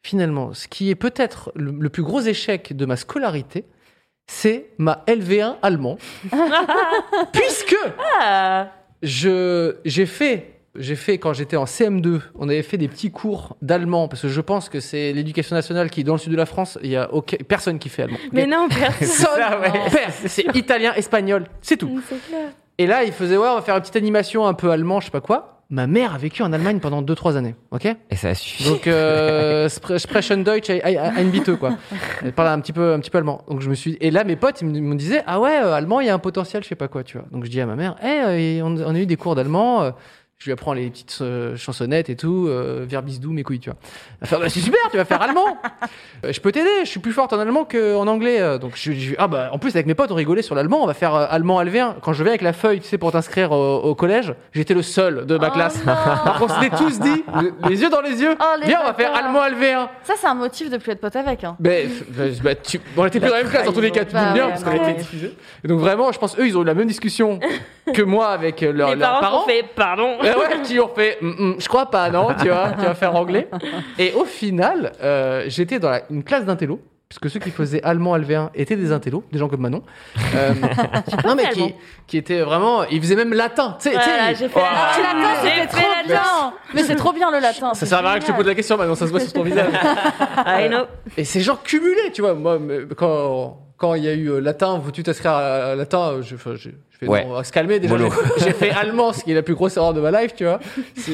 finalement, 0.04 0.54
ce 0.54 0.68
qui 0.68 0.90
est 0.90 0.96
peut-être 0.96 1.52
le, 1.56 1.72
le 1.72 1.90
plus 1.90 2.04
gros 2.04 2.22
échec 2.22 2.76
de 2.76 2.86
ma 2.86 2.96
scolarité, 2.98 3.66
c'est 4.28 4.68
ma 4.78 5.04
LV1 5.08 5.56
allemand, 5.62 5.98
puisque 7.34 7.76
Ah, 8.22 8.72
je 9.02 9.76
j'ai 9.86 10.06
fait 10.06 10.50
j'ai 10.76 10.96
fait 10.96 11.20
quand 11.20 11.34
j'étais 11.34 11.56
en 11.56 11.66
CM2, 11.66 12.20
on 12.36 12.50
avait 12.50 12.64
fait 12.64 12.78
des 12.78 12.88
petits 12.88 13.12
cours 13.12 13.56
d'allemand 13.62 14.08
parce 14.08 14.24
que 14.24 14.28
je 14.28 14.42
pense 14.42 14.70
que 14.70 14.80
c'est 14.80 15.14
l'éducation 15.14 15.56
nationale 15.56 15.92
qui 15.92 16.04
dans 16.04 16.14
le 16.14 16.20
sud 16.20 16.32
de 16.32 16.38
la 16.38 16.48
France, 16.48 16.80
il 16.82 16.90
y 16.90 16.96
a 16.96 17.14
aucun- 17.14 17.38
personne 17.48 17.78
qui 17.78 17.90
fait 17.90 18.04
allemand. 18.04 18.18
mais 18.32 18.48
non, 18.48 18.68
personne. 18.70 19.28
Ouais. 19.62 20.08
c'est 20.26 20.56
italien, 20.56 20.94
espagnol, 20.96 21.46
c'est 21.62 21.78
tout. 21.78 22.02
Clair. 22.28 22.50
Et 22.80 22.88
là, 22.88 23.04
il 23.04 23.12
faisait 23.12 23.38
ouais, 23.38 23.48
on 23.48 23.54
va 23.56 23.62
faire 23.62 23.76
une 23.76 23.82
petite 23.82 23.98
animation 23.98 24.48
un 24.48 24.56
peu 24.56 24.72
allemand, 24.72 25.00
je 25.00 25.06
sais 25.06 25.12
pas 25.12 25.22
quoi. 25.22 25.53
Ma 25.76 25.88
mère 25.88 26.14
a 26.14 26.20
vécu 26.20 26.44
en 26.44 26.54
Allemagne 26.54 26.78
pendant 26.80 27.02
2-3 27.02 27.36
années, 27.36 27.56
ok? 27.72 27.88
Et 28.12 28.16
ça 28.16 28.30
a 28.30 28.36
suffi. 28.36 28.64
Donc, 28.70 28.86
euh, 28.86 29.68
spre- 29.70 29.98
sprechen 29.98 30.44
Deutsch 30.44 30.70
ein- 30.70 31.30
bitte, 31.32 31.56
quoi. 31.56 31.72
Elle 32.24 32.32
parle 32.32 32.50
un 32.50 32.60
petit 32.60 32.74
peu, 32.74 32.94
un 32.94 33.00
petit 33.00 33.10
peu 33.10 33.18
allemand. 33.18 33.42
Donc, 33.50 33.62
je 33.62 33.70
me 33.72 33.74
suis. 33.74 33.98
Et 34.00 34.12
là, 34.12 34.24
mes 34.24 34.36
potes, 34.36 34.62
ils 34.62 34.68
me, 34.68 34.96
disaient, 34.96 35.24
ah 35.26 35.40
ouais, 35.40 35.58
euh, 35.64 35.74
allemand, 35.74 36.00
il 36.00 36.06
y 36.06 36.10
a 36.10 36.14
un 36.14 36.20
potentiel, 36.20 36.62
je 36.64 36.68
sais 36.68 36.76
pas 36.76 36.88
quoi, 36.88 37.04
tu 37.04 37.18
vois. 37.18 37.26
Donc, 37.32 37.44
je 37.46 37.50
dis 37.50 37.60
à 37.60 37.66
ma 37.66 37.76
mère, 37.76 37.96
eh, 38.04 38.06
euh, 38.06 38.64
on, 38.64 38.76
on 38.84 38.94
a 38.94 39.00
eu 39.00 39.08
des 39.08 39.16
cours 39.16 39.34
d'allemand. 39.34 39.82
euh, 39.82 39.92
je 40.44 40.50
lui 40.50 40.52
apprends 40.54 40.74
les 40.74 40.90
petites 40.90 41.20
euh, 41.22 41.56
chansonnettes 41.56 42.10
et 42.10 42.18
tout, 42.18 42.48
euh, 42.50 42.84
verbis 42.86 43.18
doux, 43.20 43.32
mes 43.32 43.44
couilles, 43.44 43.62
tu 43.62 43.70
vois. 43.70 43.80
Ah 44.30 44.38
bah, 44.40 44.50
c'est 44.50 44.60
super, 44.60 44.78
tu 44.92 44.98
vas 44.98 45.06
faire 45.06 45.22
allemand. 45.22 45.58
Euh, 46.26 46.34
je 46.34 46.42
peux 46.42 46.52
t'aider, 46.52 46.68
je 46.84 46.90
suis 46.90 47.00
plus 47.00 47.14
forte 47.14 47.32
en 47.32 47.40
allemand 47.40 47.64
qu'en 47.64 48.08
anglais. 48.08 48.42
euh. 48.42 48.58
Donc, 48.58 48.74
je, 48.76 48.92
je- 48.92 49.16
ah 49.18 49.30
bah, 49.30 49.52
en 49.54 49.58
plus, 49.58 49.70
avec 49.70 49.86
mes 49.86 49.94
potes, 49.96 50.12
on 50.12 50.16
rigolait 50.16 50.42
sur 50.42 50.54
l'allemand, 50.54 50.84
on 50.84 50.86
va 50.86 50.94
faire 50.94 51.16
allemand 51.16 51.62
LV1. 51.64 51.94
Quand 52.02 52.12
je 52.12 52.22
vais 52.26 52.32
avec 52.32 52.42
la 52.42 52.52
feuille, 52.52 52.82
tu 52.82 52.88
sais, 52.90 52.98
pour 52.98 53.14
t'inscrire 53.14 53.54
au, 53.54 53.78
au 53.84 53.96
collège, 53.96 54.34
j'étais 54.52 54.74
le 54.74 54.82
seul 54.82 55.26
de 55.26 55.38
ma 55.38 55.48
Oh 55.48 55.52
classe. 55.54 55.82
Alors 55.88 56.40
qu'on 56.40 56.50
s'était 56.62 56.76
tous 56.76 57.00
dit, 57.00 57.24
le- 57.42 57.54
les 57.70 57.82
yeux 57.82 57.90
dans 57.90 58.02
les 58.02 58.22
yeux, 58.22 58.36
Oh, 58.38 58.58
les 58.60 58.68
viens, 58.68 58.80
on 58.84 58.88
va 58.88 58.94
faire 58.96 59.16
allemand 59.16 59.44
LV1. 59.46 59.88
Ça, 60.04 60.16
c'est 60.18 60.28
un 60.28 60.34
motif 60.36 60.70
de 60.70 60.76
plus 60.76 60.92
être 60.92 61.00
pote 61.00 61.16
avec. 61.16 61.46
Hein. 61.46 61.56
Mais 61.62 61.88
bah, 62.10 62.24
bah, 62.44 62.56
tu... 62.56 62.80
bon, 62.98 63.04
on 63.04 63.06
était 63.06 63.22
plus 63.22 63.30
dans 63.30 63.36
la 63.38 63.44
même 63.44 63.50
classe, 63.52 63.66
dans 63.66 63.72
tous 63.72 63.80
les 63.80 63.92
cas, 63.92 64.04
tu 64.04 64.14
Bah 64.14 64.34
bien, 64.34 64.50
parce 64.50 64.64
bah 64.66 64.72
qu'on 64.72 64.84
était 64.90 65.00
diffusés. 65.00 65.34
Et 65.64 65.68
donc 65.70 65.80
vraiment, 65.80 66.12
je 66.12 66.20
pense 66.20 66.38
eux, 66.38 66.46
ils 66.46 66.58
ont 66.58 66.64
eu 66.64 66.66
la 66.66 66.74
même 66.74 66.88
discussion 66.88 67.40
que 67.94 68.02
moi 68.02 68.28
avec 68.28 68.60
leur- 68.60 68.96
leurs 68.96 68.98
parents, 69.00 69.20
parents. 69.22 69.44
ont 69.44 69.48
fait 69.48 69.64
pardon. 69.76 70.18
Ouais, 70.38 70.62
qui 70.64 70.80
ont 70.80 70.90
fait, 70.94 71.18
Mm, 71.22 71.28
mm, 71.28 71.56
je 71.60 71.68
crois 71.68 71.88
pas, 71.88 72.10
non, 72.10 72.28
tu 72.40 72.48
vois, 72.50 72.72
tu 72.78 72.86
vas 72.86 72.96
faire 72.96 73.16
anglais. 73.16 73.50
Et 74.00 74.14
au 74.14 74.26
final, 74.26 74.92
euh, 75.02 75.44
j'étais 75.48 75.80
dans 75.80 75.90
la- 75.90 76.02
une 76.10 76.24
classe 76.24 76.46
d'intello, 76.46 76.80
puisque 77.10 77.30
ceux 77.30 77.40
qui 77.40 77.52
faisaient 77.52 77.82
allemand 77.84 78.16
LV1 78.18 78.50
étaient 78.56 78.76
des 78.76 78.92
intellos, 78.92 79.24
des 79.32 79.38
gens 79.40 79.48
comme 79.48 79.62
Manon. 79.62 79.84
Euh, 80.36 80.52
non, 81.26 81.36
mais 81.36 81.50
qui, 81.50 81.62
allemand. 81.62 81.72
qui 82.08 82.18
étaient 82.18 82.42
vraiment, 82.42 82.84
ils 82.86 83.00
faisaient 83.02 83.16
même 83.16 83.34
latin, 83.34 83.78
tu 83.80 83.90
sais. 83.90 83.96
tu 83.96 84.02
sais, 84.02 84.10
Voilà, 84.10 84.32
ils- 84.32 84.36
j'ai 84.38 84.50
fait 84.50 84.60
la- 84.60 84.66
Le 84.98 85.04
latin, 85.04 85.30
J'ai 85.44 85.50
c'était 85.50 85.62
fait 85.62 85.68
trop 85.68 85.92
la 85.96 86.04
bien. 86.08 86.54
Mais 86.74 86.84
c'est 86.84 86.96
trop 86.96 87.14
bien 87.14 87.32
le 87.32 87.40
latin. 87.40 87.74
Ça 87.74 87.80
c'est 87.82 87.86
sert 87.86 88.00
à 88.00 88.02
rien 88.02 88.14
que 88.16 88.22
je 88.22 88.22
te 88.22 88.26
génial. 88.28 88.38
pose 88.38 88.48
la 88.48 88.56
question, 88.56 88.78
Manon, 88.78 88.96
ça 88.96 89.06
se 89.06 89.12
voit 89.12 89.20
sur 89.20 89.34
ton 89.34 89.44
visage. 89.44 89.72
I 90.48 90.68
know. 90.70 90.86
Et 91.18 91.24
c'est 91.24 91.42
genre 91.42 91.62
cumulé, 91.62 92.12
tu 92.14 92.22
vois. 92.22 92.34
Moi, 92.34 92.58
quand 92.98 93.58
quand 93.84 93.96
il 93.96 94.04
y 94.06 94.08
a 94.08 94.14
eu 94.14 94.30
euh, 94.32 94.40
latin, 94.40 94.80
veux-tu 94.80 95.04
t'inscrire 95.04 95.32
à, 95.34 95.72
à 95.72 95.76
latin 95.76 96.14
euh, 96.14 96.22
je, 96.22 96.36
j'ai 96.56 96.74
je 96.90 96.98
fais 96.98 97.08
Ouais. 97.08 97.26
non, 97.26 97.32
on 97.32 97.34
va 97.34 97.44
se 97.44 97.52
calmer 97.52 97.82
déjà. 97.82 97.96
J'ai 98.38 98.54
fait 98.54 98.72
allemand, 98.72 99.12
ce 99.12 99.26
qui 99.26 99.32
est 99.32 99.36
la 99.36 99.42
plus 99.42 99.56
grosse 99.56 99.76
erreur 99.76 99.94
de 99.94 100.00
ma 100.00 100.10
life, 100.22 100.34
tu 100.36 100.46
vois. 100.46 100.60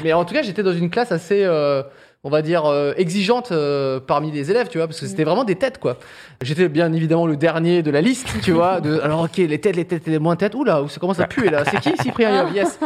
Mais 0.04 0.14
en 0.14 0.24
tout 0.24 0.36
cas, 0.36 0.44
j'étais 0.44 0.62
dans 0.62 0.74
une 0.74 0.92
classe 0.92 1.12
assez. 1.12 1.44
euh, 1.44 1.82
on 2.26 2.30
va 2.30 2.42
dire, 2.42 2.66
euh, 2.66 2.92
exigeante 2.98 3.54
euh, 3.54 4.02
parmi 4.06 4.30
les 4.30 4.52
élèves, 4.52 4.68
tu 4.68 4.78
vois, 4.78 4.88
parce 4.88 5.00
que 5.00 5.06
c'était 5.08 5.24
vraiment 5.24 5.46
des 5.46 5.56
têtes, 5.56 5.78
quoi. 5.80 5.96
J'étais 6.42 6.68
bien 6.68 6.92
évidemment 6.92 7.26
le 7.26 7.38
dernier 7.38 7.82
de 7.82 7.90
la 7.92 8.02
liste, 8.02 8.28
tu 8.44 8.52
vois. 8.52 8.82
De, 8.82 9.00
alors, 9.00 9.22
ok, 9.22 9.38
les 9.38 9.60
têtes, 9.62 9.78
les 9.78 9.86
têtes, 9.86 10.06
les 10.06 10.20
moins 10.20 10.36
têtes. 10.36 10.54
Oula, 10.54 10.84
ça 10.90 11.00
commence 11.00 11.22
à 11.22 11.28
puer 11.28 11.50
là. 11.50 11.64
C'est 11.72 11.80
qui, 11.80 11.94
Cyprien 12.04 12.50
Yes. 12.54 12.78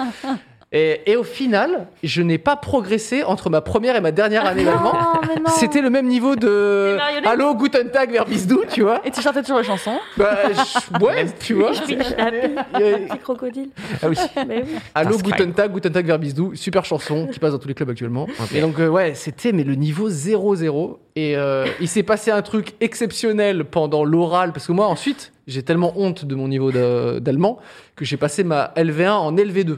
Et, 0.75 1.01
et 1.05 1.15
au 1.15 1.23
final, 1.23 1.85
je 2.01 2.23
n'ai 2.23 2.39
pas 2.39 2.55
progressé 2.55 3.21
entre 3.23 3.51
ma 3.51 3.61
première 3.61 3.95
et 3.95 4.01
ma 4.01 4.11
dernière 4.11 4.43
année 4.45 4.65
d'allemand. 4.65 4.93
Non. 4.93 5.51
C'était 5.55 5.81
le 5.81 5.91
même 5.91 6.07
niveau 6.07 6.35
de. 6.35 6.97
Allô, 7.25 7.53
Guten 7.55 7.91
Tag, 7.91 8.11
vers 8.11 8.25
Bisdou, 8.25 8.63
tu 8.71 8.81
vois. 8.81 8.99
Et 9.05 9.11
tu 9.11 9.21
chantais 9.21 9.41
toujours 9.41 9.59
les 9.59 9.63
chansons 9.63 9.99
Bah, 10.17 10.35
je- 10.51 11.05
ouais, 11.05 11.25
tu 11.39 11.53
vois. 11.53 11.73
Je 11.73 11.81
petit 11.83 13.19
crocodile. 13.19 13.69
Ah 14.01 14.07
oui. 14.09 14.15
Mais 14.47 14.63
oui. 14.65 14.75
Allô, 14.95 15.13
Sky. 15.19 15.29
Guten 15.29 15.53
Tag, 15.53 15.71
Guten 15.71 15.91
Tag 15.91 16.05
vers 16.07 16.17
Bisdou, 16.17 16.55
super 16.55 16.83
chanson 16.85 17.27
qui 17.27 17.37
passe 17.39 17.51
dans 17.51 17.59
tous 17.59 17.67
les 17.67 17.75
clubs 17.75 17.89
actuellement. 17.89 18.27
Et 18.53 18.59
donc, 18.61 18.79
euh, 18.79 18.87
ouais, 18.87 19.13
c'était 19.13 19.51
mais 19.51 19.63
le 19.63 19.75
niveau 19.75 20.09
0-0. 20.09 20.97
Et 21.15 21.37
euh, 21.37 21.65
il 21.79 21.87
s'est 21.87 22.01
passé 22.03 22.31
un 22.31 22.41
truc 22.41 22.73
exceptionnel 22.81 23.65
pendant 23.65 24.03
l'oral, 24.03 24.51
parce 24.51 24.65
que 24.65 24.71
moi, 24.71 24.87
ensuite, 24.87 25.31
j'ai 25.45 25.61
tellement 25.61 25.93
honte 25.95 26.25
de 26.25 26.33
mon 26.33 26.47
niveau 26.47 26.71
d'allemand 26.71 27.59
que 27.95 28.05
j'ai 28.05 28.17
passé 28.17 28.43
ma 28.43 28.73
LV1 28.75 29.09
en 29.11 29.31
LV2. 29.35 29.77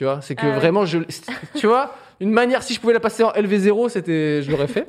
Tu 0.00 0.04
vois, 0.04 0.22
c'est 0.22 0.34
que 0.34 0.46
Ah 0.46 0.52
vraiment, 0.58 0.86
je, 0.86 0.96
tu 1.56 1.66
vois, 1.66 1.94
une 2.20 2.30
manière, 2.30 2.62
si 2.62 2.72
je 2.72 2.80
pouvais 2.80 2.94
la 2.94 3.00
passer 3.00 3.22
en 3.22 3.32
LV0, 3.32 3.90
c'était, 3.90 4.40
je 4.40 4.50
l'aurais 4.50 4.66
fait. 4.66 4.88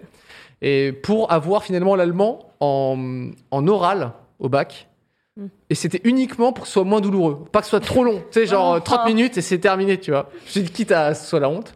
Et 0.61 0.93
pour 0.93 1.33
avoir 1.33 1.65
finalement 1.65 1.97
l'allemand 1.97 2.53
en, 2.61 3.27
en 3.51 3.67
oral 3.67 4.13
au 4.39 4.47
bac. 4.47 4.87
Mm. 5.35 5.47
Et 5.69 5.75
c'était 5.75 5.99
uniquement 6.05 6.53
pour 6.53 6.61
que 6.63 6.67
ce 6.69 6.75
soit 6.75 6.85
moins 6.85 7.01
douloureux. 7.01 7.43
Pas 7.51 7.59
que 7.59 7.65
ce 7.65 7.71
soit 7.71 7.81
trop 7.81 8.05
long. 8.05 8.19
Tu 8.31 8.39
sais, 8.39 8.45
genre 8.45 8.71
Oh. 8.75 8.77
euh, 8.77 8.79
30 8.79 9.05
minutes 9.07 9.37
et 9.37 9.41
c'est 9.41 9.59
terminé, 9.59 9.99
tu 9.99 10.11
vois. 10.11 10.29
Je 10.47 10.61
dis 10.61 10.71
quitte 10.71 10.93
à 10.93 11.13
ce 11.13 11.27
soit 11.27 11.41
la 11.41 11.49
honte. 11.49 11.73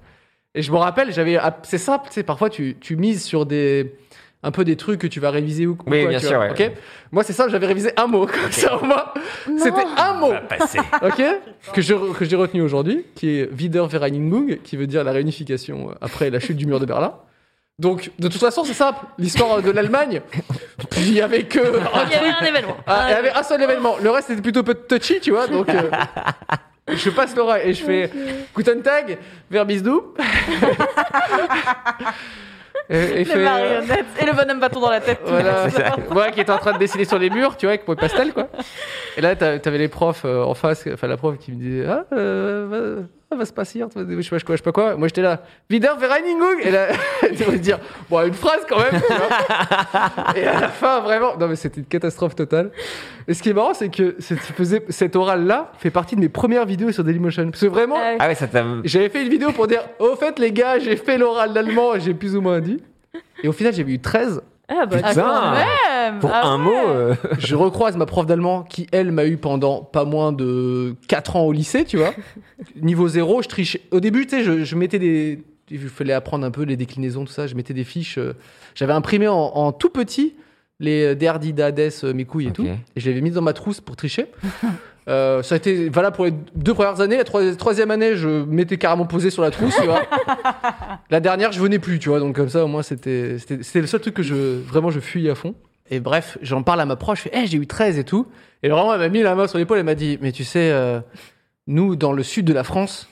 Et 0.54 0.62
je 0.62 0.72
me 0.72 0.78
rappelle, 0.78 1.12
j'avais. 1.12 1.36
ah, 1.36 1.60
C'est 1.64 1.78
simple, 1.78 2.06
tu 2.08 2.14
sais, 2.14 2.24
parfois 2.24 2.50
tu, 2.50 2.78
tu 2.80 2.96
mises 2.96 3.26
sur 3.26 3.46
des. 3.46 3.98
Un 4.48 4.52
peu 4.52 4.64
des 4.64 4.76
trucs 4.76 5.02
que 5.02 5.08
tu 5.08 5.20
vas 5.20 5.32
réviser 5.32 5.66
ou 5.66 5.72
ou 5.72 5.90
Oui, 5.90 6.02
quoi, 6.02 6.10
bien 6.12 6.20
tu 6.20 6.28
sûr, 6.28 6.36
vois, 6.38 6.46
ouais. 6.50 6.68
ok 6.70 6.72
Moi, 7.12 7.24
c'est 7.24 7.34
ça, 7.34 7.48
j'avais 7.50 7.66
révisé 7.66 7.92
un 7.98 8.06
mot. 8.06 8.28
Comme 8.28 8.52
ça, 8.52 8.78
au 8.78 8.86
moins. 8.86 9.06
C'était 9.58 9.84
un 9.98 10.14
mot. 10.14 10.34
Ok 11.02 11.22
Que 11.74 11.82
je- 11.82 12.14
que 12.14 12.26
j'ai 12.26 12.36
retenu 12.36 12.62
aujourd'hui, 12.62 13.06
qui 13.16 13.40
est 13.40 13.50
Wiedervereinigung, 13.52 14.60
qui 14.64 14.78
veut 14.78 14.86
dire 14.88 15.04
la 15.04 15.12
réunification 15.14 15.90
euh, 15.90 15.94
après 16.00 16.30
la 16.30 16.40
chute 16.40 16.58
du 16.58 16.68
mur 16.68 16.80
de 16.80 16.86
Berlin. 16.86 17.16
Donc, 17.80 18.12
de 18.20 18.28
toute 18.30 18.40
façon, 18.40 18.64
c'est 18.64 18.74
simple. 18.74 19.00
L'histoire 19.18 19.62
de 19.62 19.72
l'Allemagne, 19.72 20.22
il 20.98 21.12
y 21.14 21.22
avait 21.22 21.44
que. 21.44 21.60
Il 21.60 22.12
y 22.12 22.16
avait 22.16 22.30
un 22.40 22.46
événement. 22.46 22.78
Ah, 22.88 23.08
il 23.10 23.12
y 23.12 23.16
avait 23.16 23.32
un 23.34 23.44
seul 23.44 23.62
événement. 23.64 23.96
Le 24.02 24.10
reste 24.12 24.30
était 24.30 24.42
plutôt 24.42 24.64
peu 24.64 24.76
touchy, 24.76 25.20
tu 25.20 25.32
vois. 25.32 25.48
Donc, 25.48 25.68
euh, 25.70 25.90
je 26.94 27.10
passe 27.10 27.36
l'oreille 27.36 27.70
et 27.70 27.74
je 27.74 27.84
fais 27.84 28.10
Guten 28.56 28.82
Tag, 28.82 29.18
vers 29.52 29.66
Bisdou. 29.66 30.14
Et, 32.90 32.98
et 32.98 33.14
Les 33.16 33.26
fait, 33.26 33.38
euh, 33.40 33.44
marionnettes 33.44 34.06
et 34.22 34.26
le 34.26 34.34
bonhomme 34.34 34.60
bâton 34.60 34.80
dans 34.80 34.90
la 34.90 35.02
tête. 35.02 35.20
voilà. 35.26 35.68
Moi 36.12 36.32
qui 36.32 36.40
était 36.42 36.52
en 36.52 36.58
train 36.58 36.74
de 36.74 36.78
dessiner 36.78 37.06
sur 37.06 37.18
les 37.20 37.30
murs, 37.30 37.58
tu 37.58 37.66
vois, 37.66 37.74
avec 37.74 37.88
mon 37.88 37.96
pastel, 37.96 38.34
quoi. 38.34 38.48
Et 39.18 39.22
là, 39.22 39.36
t'a- 39.36 39.60
t'avais 39.60 39.78
les 39.78 39.88
profs 39.88 40.24
euh, 40.26 40.44
en 40.44 40.54
face, 40.54 40.88
enfin 40.94 41.08
la 41.08 41.18
prof 41.18 41.38
qui 41.38 41.52
me 41.52 41.58
disait 41.58 41.86
Ah, 41.88 42.06
euh, 42.14 43.02
va, 43.36 43.40
va 43.40 43.46
se 43.46 43.54
passer, 43.54 43.84
je 43.96 44.22
sais 44.22 44.30
pas 44.30 44.40
quoi, 44.40 44.56
je 44.56 44.58
sais 44.58 44.64
pas 44.64 44.72
quoi. 44.72 44.96
Moi, 44.96 45.08
j'étais 45.08 45.22
là, 45.22 45.42
Wiedervereinigung 45.70 46.60
Et 46.62 46.72
là, 46.72 46.88
tu 47.22 47.44
vas 47.44 47.52
se 47.54 47.58
dire 47.58 47.80
Bon, 48.10 48.26
une 48.26 48.34
phrase 48.34 48.66
quand 48.68 48.78
même. 48.78 49.02
Et 50.36 50.46
à 50.46 50.60
la 50.60 50.70
fin, 50.70 51.00
vraiment, 51.02 51.38
non, 51.38 51.48
mais 51.48 51.56
c'était 51.56 51.82
une 51.82 51.88
catastrophe 51.88 52.36
totale. 52.36 52.72
Et 53.28 53.34
ce 53.34 53.42
qui 53.42 53.50
est 53.50 53.54
marrant, 53.54 53.74
c'est 53.74 53.90
que 53.90 54.16
cette, 54.20 54.40
faisait, 54.40 54.84
cet 54.90 55.16
oral-là 55.16 55.72
fait 55.78 55.92
partie 55.92 56.16
de 56.16 56.22
mes 56.22 56.30
premières 56.30 56.66
vidéos 56.66 56.92
sur 56.92 57.04
Dailymotion. 57.04 57.50
Parce 57.50 57.62
que 57.62 57.68
vraiment, 57.68 57.98
Ah. 58.00 58.16
Ah 58.20 58.28
ouais, 58.28 58.36
ça 58.36 58.48
j'avais 58.84 59.10
fait 59.10 59.24
une 59.24 59.30
vidéo 59.30 59.52
pour 59.52 59.68
dire 59.68 59.82
Au 60.00 60.16
fait, 60.16 60.40
les 60.40 60.52
gars, 60.52 60.80
j'ai 60.80 60.96
fait 60.96 61.18
l'oral 61.18 61.54
d'allemand, 61.54 61.94
j'ai 61.98 62.14
plus 62.14 62.36
ou 62.36 62.42
moins 62.42 62.60
dit. 62.60 62.82
Et 63.44 63.48
au 63.48 63.52
final, 63.52 63.74
j'avais 63.74 63.94
eu 63.94 64.00
13. 64.00 64.42
Ah 64.68 64.86
bah, 64.86 64.98
Ah, 65.04 65.10
Putain. 65.10 65.24
Même 66.12 66.20
Pour 66.20 66.32
Ah 66.34 66.46
un 66.48 66.58
ouais. 66.58 66.64
mot. 66.64 66.88
euh, 66.90 67.16
je 67.40 67.56
recroise 67.56 67.96
ma 67.98 68.06
prof 68.06 68.26
d'allemand 68.26 68.64
qui, 68.64 68.88
elle, 68.92 69.12
m'a 69.12 69.26
eu 69.26 69.38
pendant 69.38 69.82
pas 69.82 70.06
moins 70.06 70.32
de 70.32 70.96
4 71.08 71.36
ans 71.36 71.44
au 71.46 71.52
lycée, 71.52 71.86
tu 71.86 71.98
vois. 71.98 72.14
Niveau 72.82 73.08
zéro, 73.08 73.42
je 73.42 73.48
trichais. 73.48 73.82
Au 73.92 74.00
début, 74.00 74.26
tu 74.26 74.38
sais, 74.38 74.44
je, 74.44 74.64
je 74.64 74.76
mettais 74.76 75.00
des. 75.00 75.44
Il 75.72 75.80
fallait 75.90 76.14
apprendre 76.14 76.46
un 76.46 76.52
peu 76.52 76.64
les 76.64 76.78
déclinaisons, 76.78 77.26
tout 77.26 77.34
ça. 77.34 77.48
Je 77.48 77.56
mettais 77.56 77.74
des 77.74 77.84
fiches. 77.84 78.18
euh, 78.20 78.34
J'avais 78.76 78.94
imprimé 78.94 79.28
en, 79.28 79.36
en 79.36 79.72
tout 79.72 79.90
petit 79.90 80.36
les 80.80 81.16
Derdi, 81.16 81.54
Dades, 81.54 81.80
euh, 82.04 82.14
mes 82.14 82.26
couilles 82.26 82.46
et 82.46 82.50
Ok. 82.50 82.54
tout. 82.56 82.66
Et 82.66 83.00
je 83.00 83.10
l'avais 83.10 83.22
mis 83.22 83.32
dans 83.32 83.42
ma 83.42 83.54
trousse 83.54 83.82
pour 83.82 83.96
tricher. 83.96 84.28
Euh, 85.08 85.44
ça 85.44 85.54
a 85.54 85.58
été 85.60 85.88
valable 85.90 86.16
pour 86.16 86.26
les 86.26 86.34
deux 86.56 86.74
premières 86.74 87.00
années. 87.00 87.18
La 87.18 87.24
troi- 87.24 87.56
troisième 87.56 87.92
année, 87.92 88.16
je 88.16 88.44
m'étais 88.46 88.78
carrément 88.80 89.06
posé 89.06 89.30
sur 89.30 89.44
la 89.44 89.52
trousse, 89.52 89.76
tu 89.80 89.86
vois. 89.86 90.02
La 91.12 91.20
dernière, 91.20 91.52
je 91.52 91.60
venais 91.62 91.78
plus, 91.78 92.00
tu 92.00 92.10
vois. 92.10 92.20
Donc 92.20 92.36
comme 92.36 92.50
ça, 92.50 92.64
au 92.66 92.68
moins, 92.68 92.82
c'était 92.82 93.38
c'était 93.38 93.62
c'était 93.62 93.82
le 93.82 93.86
seul 93.88 94.00
truc 94.02 94.16
que 94.16 94.24
je 94.24 94.34
vraiment 94.66 94.90
je 94.90 95.00
fuyais 95.00 95.30
à 95.30 95.36
fond. 95.36 95.54
Et 95.90 96.00
bref, 96.00 96.38
j'en 96.42 96.64
parle 96.64 96.82
à 96.82 96.86
ma 96.86 96.96
proche, 96.96 97.20
je 97.20 97.24
fais, 97.30 97.32
Eh, 97.34 97.48
j'ai 97.48 97.58
eu 97.58 97.68
13 97.68 98.00
et 98.00 98.04
tout. 98.04 98.28
Et 98.64 98.70
vraiment, 98.70 98.94
elle 98.94 99.00
m'a 99.00 99.10
mis 99.10 99.22
la 99.22 99.36
main 99.36 99.48
sur 99.48 99.58
l'épaule, 99.60 99.78
elle 99.78 99.84
m'a 99.86 99.96
dit, 99.96 100.18
mais 100.22 100.32
tu 100.32 100.44
sais, 100.44 100.72
euh, 100.72 101.00
nous, 101.68 101.96
dans 101.96 102.12
le 102.12 102.24
sud 102.24 102.46
de 102.46 102.54
la 102.54 102.64
France, 102.64 103.08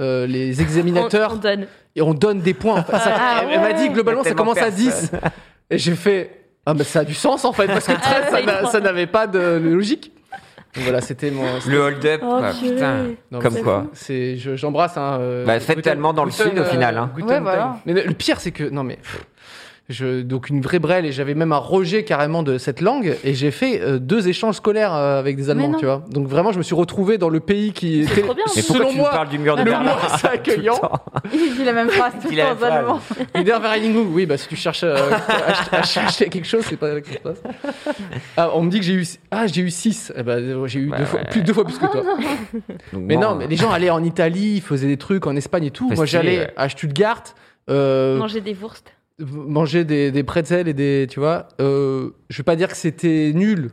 euh, 0.00 0.26
les 0.26 0.56
on, 0.58 0.62
examinateurs, 0.62 1.32
on 1.34 1.36
donne. 1.36 1.66
et 1.94 2.02
on 2.02 2.14
donne 2.14 2.40
des. 2.40 2.56
Enfin, 2.64 2.98
ça- 2.98 3.14
Ah 3.16 3.40
elle 3.44 3.50
elle 3.52 3.60
m'a 3.60 3.72
dit, 3.72 3.88
globalement, 3.90 4.24
ça 4.24 4.34
commence 4.34 4.58
à 4.58 4.70
tellement 4.72 4.76
10. 4.76 5.12
Et 5.70 5.78
j'ai 5.78 5.94
fait, 5.96 6.42
ah, 6.64 6.74
mais 6.74 6.84
ça 6.84 7.00
a 7.00 7.04
du 7.04 7.14
sens, 7.14 7.44
en 7.44 7.52
fait, 7.52 7.66
parce 7.66 7.86
que 7.86 7.92
13, 7.92 8.30
ça 8.30 8.40
il 8.40 8.46
n'a- 8.46 8.54
croit. 8.58 8.70
ça 8.70 8.80
n'avait 8.80 9.06
pas 9.08 9.26
de 9.26 9.38
logique. 9.58 10.12
Donc 10.74 10.84
voilà, 10.84 11.00
c'était 11.00 11.30
mon. 11.30 11.44
Le 11.66 11.78
hold-up, 11.78 12.20
Oh, 12.22 12.38
purée. 12.60 12.74
putain. 12.74 13.04
Non, 13.32 13.38
Comme 13.40 13.62
quoi. 13.62 13.86
C'est, 13.94 14.36
j'embrasse 14.36 14.96
un. 14.98 15.18
euh, 15.20 15.44
Bah, 15.46 15.58
faites 15.58 15.86
allemand 15.86 16.12
dans 16.12 16.24
le 16.24 16.30
sud, 16.30 16.58
au 16.58 16.64
final, 16.64 16.98
hein. 16.98 17.10
Ouais. 17.16 17.40
Mais 17.86 17.94
le 18.04 18.12
pire, 18.12 18.38
c'est 18.40 18.50
que 18.52 18.64
non 18.64 18.82
mais. 18.84 18.98
Je, 19.88 20.22
donc 20.22 20.48
une 20.48 20.60
vraie 20.60 20.80
brêle 20.80 21.06
et 21.06 21.12
j'avais 21.12 21.34
même 21.34 21.52
un 21.52 21.58
rejet 21.58 22.02
carrément 22.02 22.42
de 22.42 22.58
cette 22.58 22.80
langue 22.80 23.16
et 23.22 23.34
j'ai 23.34 23.52
fait 23.52 23.80
euh, 23.80 24.00
deux 24.00 24.26
échanges 24.26 24.56
scolaires 24.56 24.92
euh, 24.92 25.20
avec 25.20 25.36
des 25.36 25.48
Allemands 25.48 25.74
tu 25.74 25.84
vois 25.84 26.02
donc 26.10 26.26
vraiment 26.26 26.50
je 26.50 26.58
me 26.58 26.64
suis 26.64 26.74
retrouvé 26.74 27.18
dans 27.18 27.28
le 27.28 27.38
pays 27.38 27.72
qui 27.72 28.00
était 28.00 28.22
trop 28.22 28.34
bien. 28.34 28.42
Mais 28.56 28.62
selon 28.62 28.90
tu 28.90 28.96
moi 28.96 29.10
parles 29.10 29.28
du 29.28 29.38
mur 29.38 29.54
de 29.54 29.62
le 29.62 29.70
Berlin 29.70 29.94
moins 29.94 30.18
accueillant 30.32 30.80
Il 31.32 31.54
dit 31.56 31.62
la 31.64 31.72
même 31.72 31.88
phrase 31.88 32.14
tout 32.20 32.28
le 32.30 32.36
temps. 32.36 32.64
Allemands. 32.66 33.00
Wiedervereinigung, 33.36 34.08
oui, 34.12 34.26
bah 34.26 34.36
si 34.36 34.48
tu 34.48 34.56
cherches 34.56 34.82
euh, 34.82 34.96
à, 35.70 35.76
à 35.76 35.82
chercher 35.84 36.28
quelque 36.30 36.48
chose, 36.48 36.64
c'est 36.68 36.76
pas 36.76 36.92
là 36.94 37.00
que 37.00 37.06
ça 37.06 37.12
se 37.14 37.18
passe. 37.20 37.42
Ah, 38.36 38.50
on 38.54 38.62
me 38.62 38.70
dit 38.70 38.80
que 38.80 38.84
j'ai 38.84 38.94
eu 38.94 39.06
ah 39.30 39.46
j'ai 39.46 39.62
eu 39.62 39.70
6 39.70 40.14
eh 40.16 40.22
ben, 40.24 40.66
j'ai 40.66 40.80
eu 40.80 40.90
Ouais, 40.90 40.98
deux, 40.98 41.04
fois, 41.04 41.20
ouais. 41.20 41.26
plus, 41.30 41.42
deux 41.42 41.52
fois 41.52 41.64
plus 41.64 41.78
que 41.78 41.86
toi. 41.86 42.02
Donc, 42.92 43.02
Mais 43.04 43.16
non, 43.16 43.36
mais 43.36 43.46
les 43.46 43.56
gens 43.56 43.70
allaient 43.70 43.90
en 43.90 44.02
Italie, 44.02 44.54
ils 44.56 44.62
faisaient 44.62 44.88
des 44.88 44.96
trucs 44.96 45.28
en 45.28 45.36
Espagne 45.36 45.66
et 45.66 45.70
tout. 45.70 45.90
Moi 45.94 46.06
j'allais 46.06 46.38
ouais. 46.40 46.52
à 46.56 46.68
Stuttgart. 46.68 47.22
euh, 47.70 48.18
Manger 48.18 48.40
des 48.40 48.52
wursts. 48.54 48.92
Manger 49.18 49.84
des, 49.84 50.10
des 50.10 50.22
pretzels 50.22 50.68
et 50.68 50.74
des 50.74 51.06
tu 51.08 51.20
vois 51.20 51.48
euh, 51.60 52.10
je 52.28 52.38
vais 52.38 52.44
pas 52.44 52.56
dire 52.56 52.68
que 52.68 52.76
c'était 52.76 53.32
nul 53.34 53.70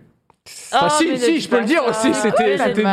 Enfin, 0.74 0.88
Oh, 0.90 0.96
si 0.98 1.18
si 1.18 1.40
je 1.42 1.50
peux 1.50 1.60
le 1.60 1.66
dire 1.66 1.84
aussi 1.88 2.14
c'était 2.14 2.58
nul 2.76 2.86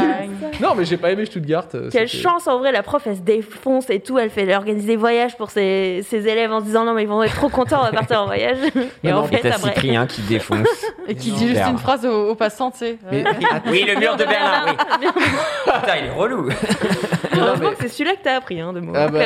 non 0.60 0.74
mais 0.76 0.84
j'ai 0.84 0.96
pas 0.98 1.10
aimé 1.10 1.24
Stuttgart 1.24 1.64
euh, 1.74 1.88
Quelle 1.90 2.08
chance 2.08 2.46
en 2.46 2.58
vrai, 2.58 2.70
la 2.72 2.82
prof 2.82 3.02
elle 3.06 3.16
se 3.16 3.20
défonce 3.20 3.88
et 3.90 4.00
tout, 4.00 4.18
elle 4.18 4.28
fait 4.30 4.42
elle 4.42 4.52
organise 4.52 4.84
des 4.86 4.96
voyages 4.96 5.36
pour 5.36 5.50
ses, 5.50 6.04
ses 6.08 6.28
élèves 6.28 6.52
en 6.52 6.60
se 6.60 6.64
disant 6.66 6.84
non 6.84 6.92
mais 6.94 7.02
ils 7.02 7.08
vont 7.08 7.22
être 7.22 7.34
trop 7.34 7.48
contents, 7.48 7.80
on 7.80 7.84
va 7.84 7.92
partir 7.92 8.20
en 8.22 8.26
voyage. 8.26 8.58
Et 9.04 9.08
Non, 9.10 9.18
en 9.18 9.20
non, 9.22 9.26
fait 9.28 9.38
t'as. 9.40 9.52
Cyprien 9.58 10.06
qui 10.06 10.20
défonce. 10.22 10.66
Et 11.08 11.14
qui 11.14 11.30
Non, 11.30 11.36
dit 11.38 11.48
juste 11.48 11.62
une 11.68 11.78
phrase 11.78 12.04
aux, 12.04 12.30
aux 12.30 12.34
passants, 12.34 12.70
tu 12.70 12.78
sais. 12.78 12.98
Mais- 13.10 13.24
Oui, 13.70 13.84
le 13.88 13.98
mur 13.98 14.16
de 14.16 14.24
Berlin, 14.24 14.66
oui. 14.66 15.06
Putain, 15.64 15.96
il 16.00 16.06
est 16.06 16.10
relou. 16.10 16.48
Heureusement 17.34 17.70
mais- 17.70 17.76
que 17.76 17.82
c'est 17.82 17.88
celui-là 17.88 18.12
que 18.16 18.22
t'as 18.24 18.36
appris 18.36 18.60
hein, 18.60 18.72
de 18.72 18.80
mots. 18.80 18.92
Ah 18.94 19.08
bah, 19.08 19.18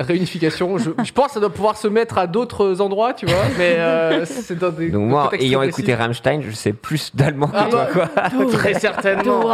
réunification, 0.00 0.78
je, 0.78 0.90
je 1.02 1.12
pense 1.12 1.28
que 1.28 1.32
ça 1.34 1.40
doit 1.40 1.50
pouvoir 1.52 1.76
se 1.76 1.88
mettre 1.88 2.18
à 2.18 2.26
d'autres 2.26 2.80
endroits, 2.80 3.14
tu 3.14 3.26
vois, 3.26 3.44
mais 3.58 3.74
euh, 3.78 4.24
c'est 4.24 4.58
dans 4.58 4.70
des 4.70 4.90
Donc 4.90 5.08
moi, 5.08 5.30
ayant 5.38 5.62
écouté 5.62 5.94
Rammstein, 5.94 6.40
je 6.42 6.50
sais 6.52 6.72
plus 6.72 7.14
d'allemand 7.14 7.48
que 7.48 7.56
Ah 7.56 7.68
toi, 7.72 7.88
bah, 8.14 8.30
quoi. 8.36 8.46
Très 8.52 8.74
certainement. 8.74 9.40
Euh. 9.40 9.44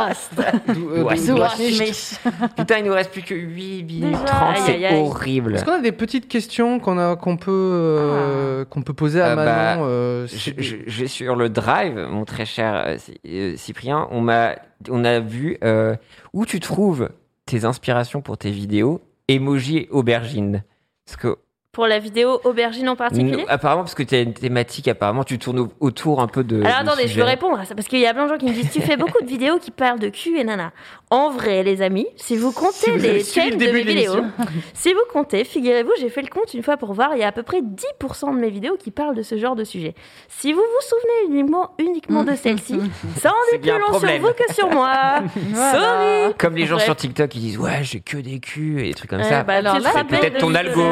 Putain, 2.57 2.79
il 2.79 2.85
nous 2.85 2.93
reste 2.93 3.11
plus 3.11 3.23
que 3.23 3.35
8 3.35 3.83
minutes 3.85 4.05
Déjà, 4.13 4.25
30, 4.25 4.57
aïe, 4.57 4.63
c'est 4.67 4.95
horrible. 4.97 5.55
Est-ce 5.57 5.65
qu'on 5.65 5.73
a 5.73 5.81
des 5.81 5.93
petites 5.93 6.29
questions 6.29 6.79
qu'on 6.81 6.99
a 6.99 7.17
qu'on 7.17 7.37
peut 7.37 7.51
euh, 7.51 8.65
qu'on 8.65 8.83
peut 8.83 8.93
poser 8.93 9.21
à 9.21 9.33
Ah 9.33 9.37
bah, 9.37 9.45
Manon 9.45 9.83
euh, 9.87 10.27
Je, 10.27 10.37
si- 10.37 10.55
je- 10.59 10.77
je- 10.87 11.07
sur 11.07 11.37
le 11.37 11.49
drive, 11.49 11.99
mon 12.11 12.25
très 12.25 12.45
cher 12.45 12.83
euh, 12.87 12.97
Cy- 12.99 13.21
euh, 13.27 13.55
Cyprien, 13.57 14.09
on 14.11 14.21
m'a, 14.21 14.55
on 14.91 15.05
a 15.05 15.21
vu 15.21 15.59
euh, 15.65 15.95
où 16.33 16.47
tu 16.47 16.61
trouves 16.61 17.09
tes 17.47 17.65
inspirations 17.65 18.21
pour 18.21 18.39
tes 18.39 18.51
vidéos, 18.51 19.01
emoji 19.29 19.87
aubergine. 19.91 20.63
Parce 21.07 21.17
que 21.17 21.37
Pour 21.79 21.87
la 21.87 22.01
vidéo 22.01 22.41
aubergine 22.43 22.89
en 22.89 22.97
particulier 22.97 23.45
apparemment, 23.49 23.83
parce 23.83 23.95
que 23.95 24.03
tu 24.03 24.13
as 24.17 24.21
une 24.23 24.35
thématique, 24.35 24.89
apparemment, 24.89 25.23
tu 25.23 25.39
tournes 25.39 25.61
au- 25.61 25.73
autour 25.79 26.21
un 26.21 26.27
peu 26.27 26.43
de. 26.43 26.57
Alors 26.61 26.83
de 26.83 26.89
attendez, 26.89 27.07
je 27.07 27.15
veux 27.17 27.23
répondre 27.23 27.57
à 27.57 27.65
ça 27.67 27.77
parce 27.77 27.87
qu'il 27.87 28.01
y 28.01 28.07
a 28.07 28.13
plein 28.13 28.25
de 28.25 28.31
gens 28.31 28.37
qui 28.37 28.47
me 28.47 28.53
disent 28.53 28.73
tu 28.73 28.81
fais 28.81 28.97
beaucoup 28.97 29.23
de 29.23 29.29
vidéos 29.29 29.61
qui 29.61 29.71
parlent 29.71 30.01
de 30.01 30.09
cul 30.09 30.37
et 30.41 30.43
nana. 30.43 30.73
En 31.11 31.31
vrai, 31.31 31.63
les 31.63 31.81
amis, 31.81 32.07
si 32.17 32.37
vous 32.37 32.53
comptez 32.53 32.73
Si 32.77 32.91
vous 32.91 33.03
avez 33.03 33.15
les 33.15 33.25
suivi 33.25 33.51
le 33.51 33.57
de 33.57 33.73
mes 33.73 33.83
vidéos, 33.83 34.17
si 34.75 34.93
vous 34.93 35.01
comptez, 35.11 35.43
figurez-vous, 35.45 35.93
j'ai 35.99 36.11
fait 36.11 36.21
le 36.21 36.29
compte 36.29 36.53
une 36.53 36.63
fois 36.63 36.77
pour 36.77 36.93
voir, 36.93 37.13
il 37.15 37.21
y 37.21 37.23
a 37.25 37.29
à 37.29 37.33
peu 37.33 37.43
près 37.43 37.61
10% 37.63 38.35
de 38.35 38.39
mes 38.39 38.51
vidéos 38.51 38.77
qui 38.77 38.91
parlent 38.91 39.15
de 39.15 39.23
ce 39.23 39.39
genre 39.39 39.57
de 39.57 39.65
sujet. 39.65 39.95
Si 40.29 40.53
vous 40.53 40.61
vous 40.61 40.87
souvenez 40.87 41.35
uniquement, 41.35 41.71
uniquement 41.79 42.25
de 42.25 42.35
celle-ci, 42.35 42.79
ça 43.21 43.31
en 43.31 43.59
bien 43.59 43.77
plus 43.77 43.83
long 43.93 43.99
sur 43.99 44.19
vous 44.21 44.33
que 44.35 44.53
sur 44.55 44.69
moi. 44.71 45.21
Sorry. 45.55 46.35
Comme 46.37 46.57
les 46.57 46.67
gens 46.67 46.75
Bref. 46.75 46.85
sur 46.85 46.97
TikTok 46.97 47.31
qui 47.31 47.39
disent 47.39 47.59
ouais 47.59 47.79
j'ai 47.83 48.01
que 48.01 48.19
des 48.19 48.39
culs 48.41 48.81
et 48.81 48.89
des 48.89 48.95
trucs 48.95 49.09
comme 49.11 49.21
Euh, 49.21 49.25
ça. 49.25 49.43
bah, 49.45 49.61
c'est 49.63 49.69
rappelles 49.89 50.07
peut-être 50.21 50.35
de 50.35 50.39
ton 50.41 50.55
algo. 50.55 50.83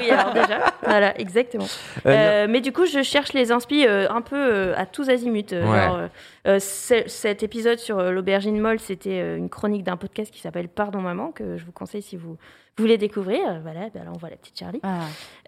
oui, 0.00 0.10
alors 0.10 0.32
déjà, 0.32 0.58
voilà, 0.82 1.18
exactement. 1.20 1.66
Euh, 2.06 2.10
Euh, 2.30 2.46
mais 2.48 2.60
du 2.60 2.72
coup, 2.72 2.86
je 2.86 3.02
cherche 3.02 3.32
les 3.34 3.50
inspi 3.52 3.86
euh, 3.86 4.06
un 4.10 4.20
peu 4.22 4.36
euh, 4.36 4.74
à 4.76 4.86
tous 4.86 5.08
azimuts. 5.10 5.52
euh, 5.52 5.64
Ouais. 5.70 5.78
genre, 5.86 6.08
euh, 6.46 6.58
ce- 6.58 7.06
cet 7.06 7.42
épisode 7.42 7.78
sur 7.78 7.98
euh, 7.98 8.10
l'aubergine 8.10 8.58
molle, 8.60 8.78
c'était 8.80 9.20
euh, 9.20 9.36
une 9.36 9.48
chronique 9.48 9.82
d'un 9.84 9.96
podcast 9.96 10.32
qui 10.32 10.40
s'appelle 10.40 10.68
Pardon 10.68 11.00
Maman, 11.00 11.32
que 11.32 11.56
je 11.56 11.64
vous 11.64 11.72
conseille 11.72 12.02
si 12.02 12.16
vous 12.16 12.36
voulez 12.78 12.96
découvrir. 12.96 13.60
Voilà, 13.62 13.90
bah 13.92 14.00
là, 14.04 14.10
on 14.14 14.18
voit 14.18 14.30
la 14.30 14.36
petite 14.36 14.58
Charlie. 14.58 14.80
Ah. 14.82 15.00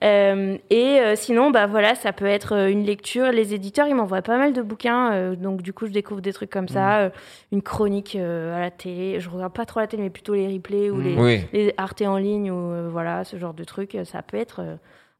Euh, 0.05 0.59
et 0.69 1.01
euh, 1.01 1.17
sinon, 1.17 1.51
bah 1.51 1.67
voilà, 1.67 1.95
ça 1.95 2.13
peut 2.13 2.27
être 2.27 2.69
une 2.69 2.85
lecture. 2.85 3.31
Les 3.33 3.55
éditeurs, 3.55 3.87
ils 3.89 3.95
m'envoient 3.95 4.21
pas 4.23 4.37
mal 4.37 4.53
de 4.53 4.61
bouquins, 4.61 5.13
euh, 5.13 5.35
donc 5.37 5.63
du 5.63 5.73
coup, 5.73 5.87
je 5.87 5.93
découvre 5.93 6.21
des 6.21 6.33
trucs 6.35 6.51
comme 6.51 6.65
Mm. 6.65 6.69
ça, 6.69 6.99
euh, 7.01 7.11
une 7.53 7.63
chronique 7.63 8.17
euh, 8.17 8.55
à 8.55 8.61
la 8.61 8.71
télé. 8.71 9.19
Je 9.21 9.31
regarde 9.31 9.55
pas 9.55 9.65
trop 9.65 9.81
la 9.81 9.87
télé, 9.87 10.03
mais 10.03 10.11
plutôt 10.11 10.35
les 10.35 10.47
replays 10.53 10.91
ou 10.91 10.97
Mm. 10.97 11.03
les, 11.05 11.17
Oui. 11.19 11.41
les 11.55 11.75
Arte 11.79 12.03
en 12.03 12.19
ligne 12.19 12.51
ou 12.51 12.73
euh, 12.73 12.89
voilà, 12.91 13.25
ce 13.25 13.37
genre 13.39 13.55
de 13.55 13.65
trucs. 13.65 13.97
Ça 14.05 14.21
peut 14.23 14.37
être 14.37 14.61
euh, 14.61 14.77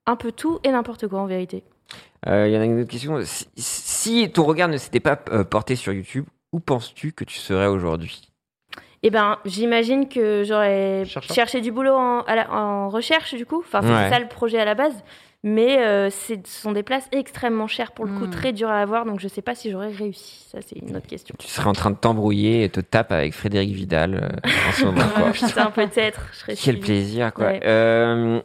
un 0.07 0.17
peu 0.17 0.33
tout 0.33 0.59
et 0.65 0.71
n'importe 0.71 1.09
quoi 1.09 1.21
en 1.21 1.27
vérité. 1.27 1.63
Euh, 2.29 2.49
Il 2.49 2.55
y 2.55 2.57
en 2.57 2.61
a 2.61 2.65
une 2.65 2.81
autre 2.81 2.91
question. 2.91 3.21
Si, 3.25 3.47
si 3.57 4.31
ton 4.33 4.45
regard 4.45 4.69
ne 4.69 4.77
s'était 4.77 5.01
pas 5.01 5.19
euh, 5.31 5.45
porté 5.45 5.77
sur 5.77 5.93
YouTube, 5.93 6.27
où 6.53 6.61
penses-tu 6.61 7.13
que 7.13 7.25
tu 7.25 7.39
serais 7.39 7.67
aujourd'hui? 7.67 8.21
Eh 9.03 9.11
ben, 9.11 9.39
j'imagine 9.45 10.09
que 10.09 10.45
j'aurais 10.45 11.05
cherché 11.07 11.61
du 11.61 11.73
boulot 11.73 11.95
en, 11.95 12.21
à 12.23 12.37
la- 12.37 12.53
en 12.53 12.89
recherche, 12.89 13.35
du 13.35 13.45
coup. 13.47 13.59
Enfin, 13.67 13.81
c'est 13.83 13.89
Ouais. 13.89 14.09
ça 14.11 14.21
le 14.21 14.29
projet 14.29 14.59
à 14.61 14.65
la 14.65 14.75
base. 14.77 14.95
Mais 15.45 15.79
euh, 15.85 16.09
ce 16.09 16.35
sont 16.45 16.71
des 16.71 16.85
places 16.85 17.09
extrêmement 17.11 17.67
chères 17.67 17.91
pour 17.91 18.05
le 18.05 18.13
coup, 18.13 18.27
Hmm. 18.27 18.31
très 18.31 18.53
dures 18.53 18.71
à 18.71 18.79
avoir. 18.81 19.05
Donc, 19.05 19.19
je 19.19 19.27
sais 19.27 19.43
pas 19.43 19.57
si 19.57 19.73
j'aurais 19.73 19.91
réussi. 19.91 20.47
Ça, 20.49 20.59
c'est 20.65 20.77
une 20.79 20.95
autre 20.97 21.09
question. 21.09 21.35
Tu 21.37 21.49
serais 21.49 21.67
en 21.67 21.73
train 21.73 21.91
de 21.91 21.97
t'embrouiller 21.97 22.63
et 22.63 22.69
te 22.69 22.79
taper 22.79 23.15
avec 23.17 23.33
Frédéric 23.35 23.75
Vidal 23.75 24.15
euh, 24.15 24.49
en 24.69 24.73
ce 24.73 24.85
moment. 24.85 25.03
quoi. 25.17 25.33
Putain, 25.33 25.73
peut-être. 25.73 26.21
Quel 26.63 26.79
plaisir, 26.79 27.35
quoi. 27.35 27.47
Ouais. 27.47 27.61
Euh, 27.65 28.41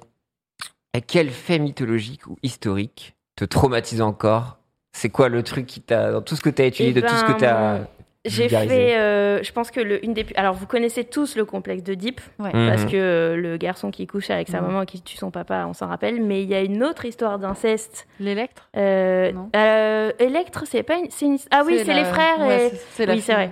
quel 1.05 1.29
fait 1.29 1.59
mythologique 1.59 2.25
ou 2.25 2.37
historique 2.41 3.13
te 3.37 3.45
traumatise 3.45 4.01
encore 4.01 4.57
C'est 4.91 5.09
quoi 5.09 5.29
le 5.29 5.43
truc 5.43 5.65
qui 5.65 5.79
t'a, 5.79 6.11
dans 6.11 6.21
tout 6.21 6.35
ce 6.35 6.41
que 6.41 6.49
tu 6.49 6.61
as 6.61 6.65
étudié, 6.65 6.91
Eh 6.91 6.93
de 6.93 7.01
tout 7.01 7.13
ce 7.15 7.23
que 7.23 7.31
ben, 7.31 7.37
tu 7.37 7.45
as. 7.45 7.79
J'ai 8.25 8.49
fait, 8.49 8.97
euh, 8.97 9.41
je 9.41 9.51
pense 9.53 9.71
que 9.71 9.79
le, 9.79 10.03
une 10.03 10.13
des 10.13 10.25
plus- 10.25 10.35
Alors, 10.35 10.53
vous 10.53 10.65
connaissez 10.65 11.05
tous 11.05 11.37
le 11.37 11.45
complexe 11.45 11.81
de 11.83 11.93
Deep, 11.93 12.19
Ouais. 12.39 12.51
parce 12.51 12.83
Mhm. 12.83 12.91
que 12.91 12.97
euh, 12.97 13.35
le 13.37 13.55
garçon 13.55 13.89
qui 13.89 14.05
couche 14.05 14.29
avec 14.31 14.49
sa 14.49 14.59
maman 14.59 14.81
et 14.81 14.85
qui 14.85 15.01
tue 15.01 15.15
son 15.15 15.31
papa, 15.31 15.65
on 15.65 15.71
s'en 15.73 15.87
rappelle. 15.87 16.21
Mais 16.21 16.41
il 16.43 16.49
y 16.49 16.55
a 16.55 16.59
une 16.61 16.83
autre 16.83 17.05
histoire 17.05 17.39
d'inceste. 17.39 18.05
L'électre 18.19 18.67
Euh, 18.75 19.31
Non. 19.31 19.49
euh, 19.55 20.11
Electre, 20.19 20.63
c'est 20.67 20.83
pas 20.83 20.95
une, 20.97 21.07
Ah 21.51 21.63
oui, 21.65 21.77
c'est 21.85 21.85
la- 21.85 21.93
les 21.93 22.03
frères. 22.03 22.39
ouais, 22.39 22.67
et... 22.67 22.71
oui, 23.09 23.21
c'est 23.21 23.33
vrai. 23.33 23.51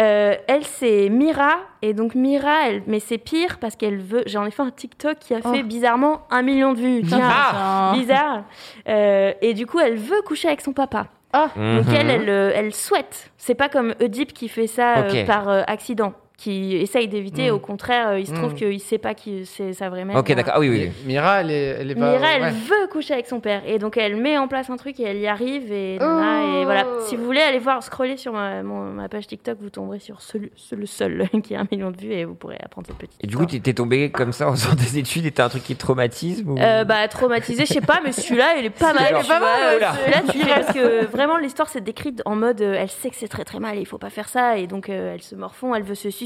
Euh, 0.00 0.34
elle, 0.46 0.64
c'est 0.64 1.08
Mira. 1.08 1.56
Et 1.80 1.94
donc, 1.94 2.14
Mira, 2.14 2.68
elle... 2.68 2.82
mais 2.86 3.00
c'est 3.00 3.18
pire 3.18 3.58
parce 3.58 3.76
qu'elle 3.76 3.96
veut. 3.98 4.22
J'en 4.26 4.44
ai 4.44 4.50
fait 4.50 4.62
un 4.62 4.70
TikTok 4.70 5.18
qui 5.18 5.34
a 5.34 5.40
fait 5.40 5.62
Oh. 5.62 5.66
bizarrement 5.66 6.22
un 6.30 6.42
million 6.42 6.72
de 6.74 6.78
vues. 6.78 7.02
Tiens, 7.06 7.18
Ah. 7.30 7.92
bizarre. 7.96 8.44
Euh, 8.88 9.32
et 9.40 9.54
du 9.54 9.66
coup, 9.66 9.80
elle 9.80 9.96
veut 9.96 10.20
coucher 10.26 10.48
avec 10.48 10.60
son 10.60 10.72
papa. 10.72 11.06
Donc, 11.34 11.50
Mhm. 11.56 11.94
elle, 11.94 12.10
elle, 12.10 12.28
euh, 12.30 12.50
elle 12.54 12.72
souhaite. 12.74 13.30
C'est 13.36 13.54
pas 13.54 13.68
comme 13.68 13.94
Oedipe 14.00 14.32
qui 14.32 14.48
fait 14.48 14.66
ça 14.66 14.98
euh, 14.98 15.26
par 15.26 15.48
euh, 15.50 15.62
accident, 15.66 16.14
qui 16.36 16.76
essaye 16.76 17.08
d'éviter. 17.08 17.50
Mm. 17.50 17.54
Au 17.54 17.58
contraire, 17.58 18.08
euh, 18.08 18.18
il 18.20 18.26
se 18.26 18.32
trouve 18.34 18.52
Mm. 18.52 18.56
qu'il 18.56 18.80
sait 18.80 18.98
pas 18.98 19.14
qui 19.14 19.46
c'est 19.46 19.72
sa 19.72 19.88
vraie 19.88 20.04
mère. 20.04 20.16
Ok, 20.16 20.32
d'accord. 20.34 20.52
Ah 20.56 20.60
oui, 20.60 20.68
oui. 20.68 20.80
Mi- 21.06 21.14
Mira, 21.14 21.40
elle 21.40 21.50
est, 21.50 21.76
elle 21.80 21.90
est 21.90 21.94
pas. 21.94 22.12
Mira, 22.12 22.26
elle 22.34 22.42
ouais. 22.42 22.50
veut 22.50 22.86
coucher 22.90 23.14
avec 23.14 23.26
son 23.26 23.40
père. 23.40 23.62
Et 23.66 23.78
donc, 23.78 23.96
elle 23.96 24.16
met 24.16 24.36
en 24.36 24.46
place 24.46 24.68
un 24.68 24.76
truc 24.76 25.00
et 25.00 25.04
elle 25.04 25.16
y 25.18 25.26
arrive. 25.26 25.72
Et, 25.72 25.98
Oh. 26.00 26.04
et 26.04 26.64
voilà. 26.66 26.84
Si 27.06 27.16
vous 27.16 27.24
voulez 27.24 27.40
aller 27.40 27.58
voir, 27.58 27.82
scroller 27.82 28.18
sur 28.18 28.32
ma, 28.34 28.62
mon- 28.62 28.90
ma 28.92 29.08
page 29.08 29.26
TikTok, 29.26 29.56
vous 29.62 29.70
tomberez 29.70 29.98
sur 29.98 30.20
ce- 30.20 30.36
ce- 30.56 30.74
le 30.74 30.84
seul 30.84 31.26
qui 31.42 31.54
a 31.54 31.60
un 31.60 31.66
million 31.72 31.90
de 31.90 31.96
vues 31.96 32.12
et 32.12 32.26
vous 32.26 32.34
pourrez 32.34 32.58
apprendre 32.62 32.86
cette 32.86 32.98
petite 32.98 33.16
Et 33.24 33.26
du 33.26 33.36
coup, 33.36 33.46
t'es 33.46 33.60
t'es 33.60 33.72
tombé 33.72 34.10
comme 34.10 34.32
ça 34.32 34.46
en 34.48 34.52
faisant 34.52 34.74
des 34.74 34.98
études 34.98 35.24
et 35.24 35.30
t'as 35.30 35.46
un 35.46 35.48
truc 35.48 35.62
qui 35.64 35.74
te 35.74 35.80
traumatise 35.80 36.44
ou... 36.46 36.58
Euh, 36.58 36.84
bah, 36.84 37.08
traumatisé, 37.08 37.64
je 37.64 37.72
sais 37.72 37.80
pas, 37.80 38.00
mais 38.04 38.12
celui-là, 38.12 38.56
il 38.58 38.66
est 38.66 38.70
pas 38.70 38.92
mal. 38.92 39.08
Genre, 39.08 39.20
tu 39.22 39.26
vois, 39.28 39.36
euh, 39.72 39.76
oula. 39.78 39.92
Celui-là, 39.94 40.22
tu 40.30 40.38
fais 40.44 40.50
parce 40.60 40.72
que 40.74 41.06
vraiment, 41.06 41.38
l'histoire, 41.38 41.68
c'est 41.70 41.80
décrite 41.82 42.20
en 42.26 42.36
mode 42.36 42.60
euh, 42.60 42.74
elle 42.78 42.90
sait 42.90 43.08
que 43.08 43.16
c'est 43.16 43.28
très 43.28 43.44
très 43.44 43.58
mal 43.58 43.78
et 43.78 43.80
il 43.80 43.86
faut 43.86 43.96
pas 43.96 44.10
faire 44.10 44.28
ça. 44.28 44.58
Et 44.58 44.66
donc, 44.66 44.90
euh, 44.90 45.14
elle 45.14 45.22
se 45.22 45.34
morfond, 45.34 45.74
elle 45.74 45.82
veut 45.82 45.94
se 45.94 46.10
suicider. 46.10 46.25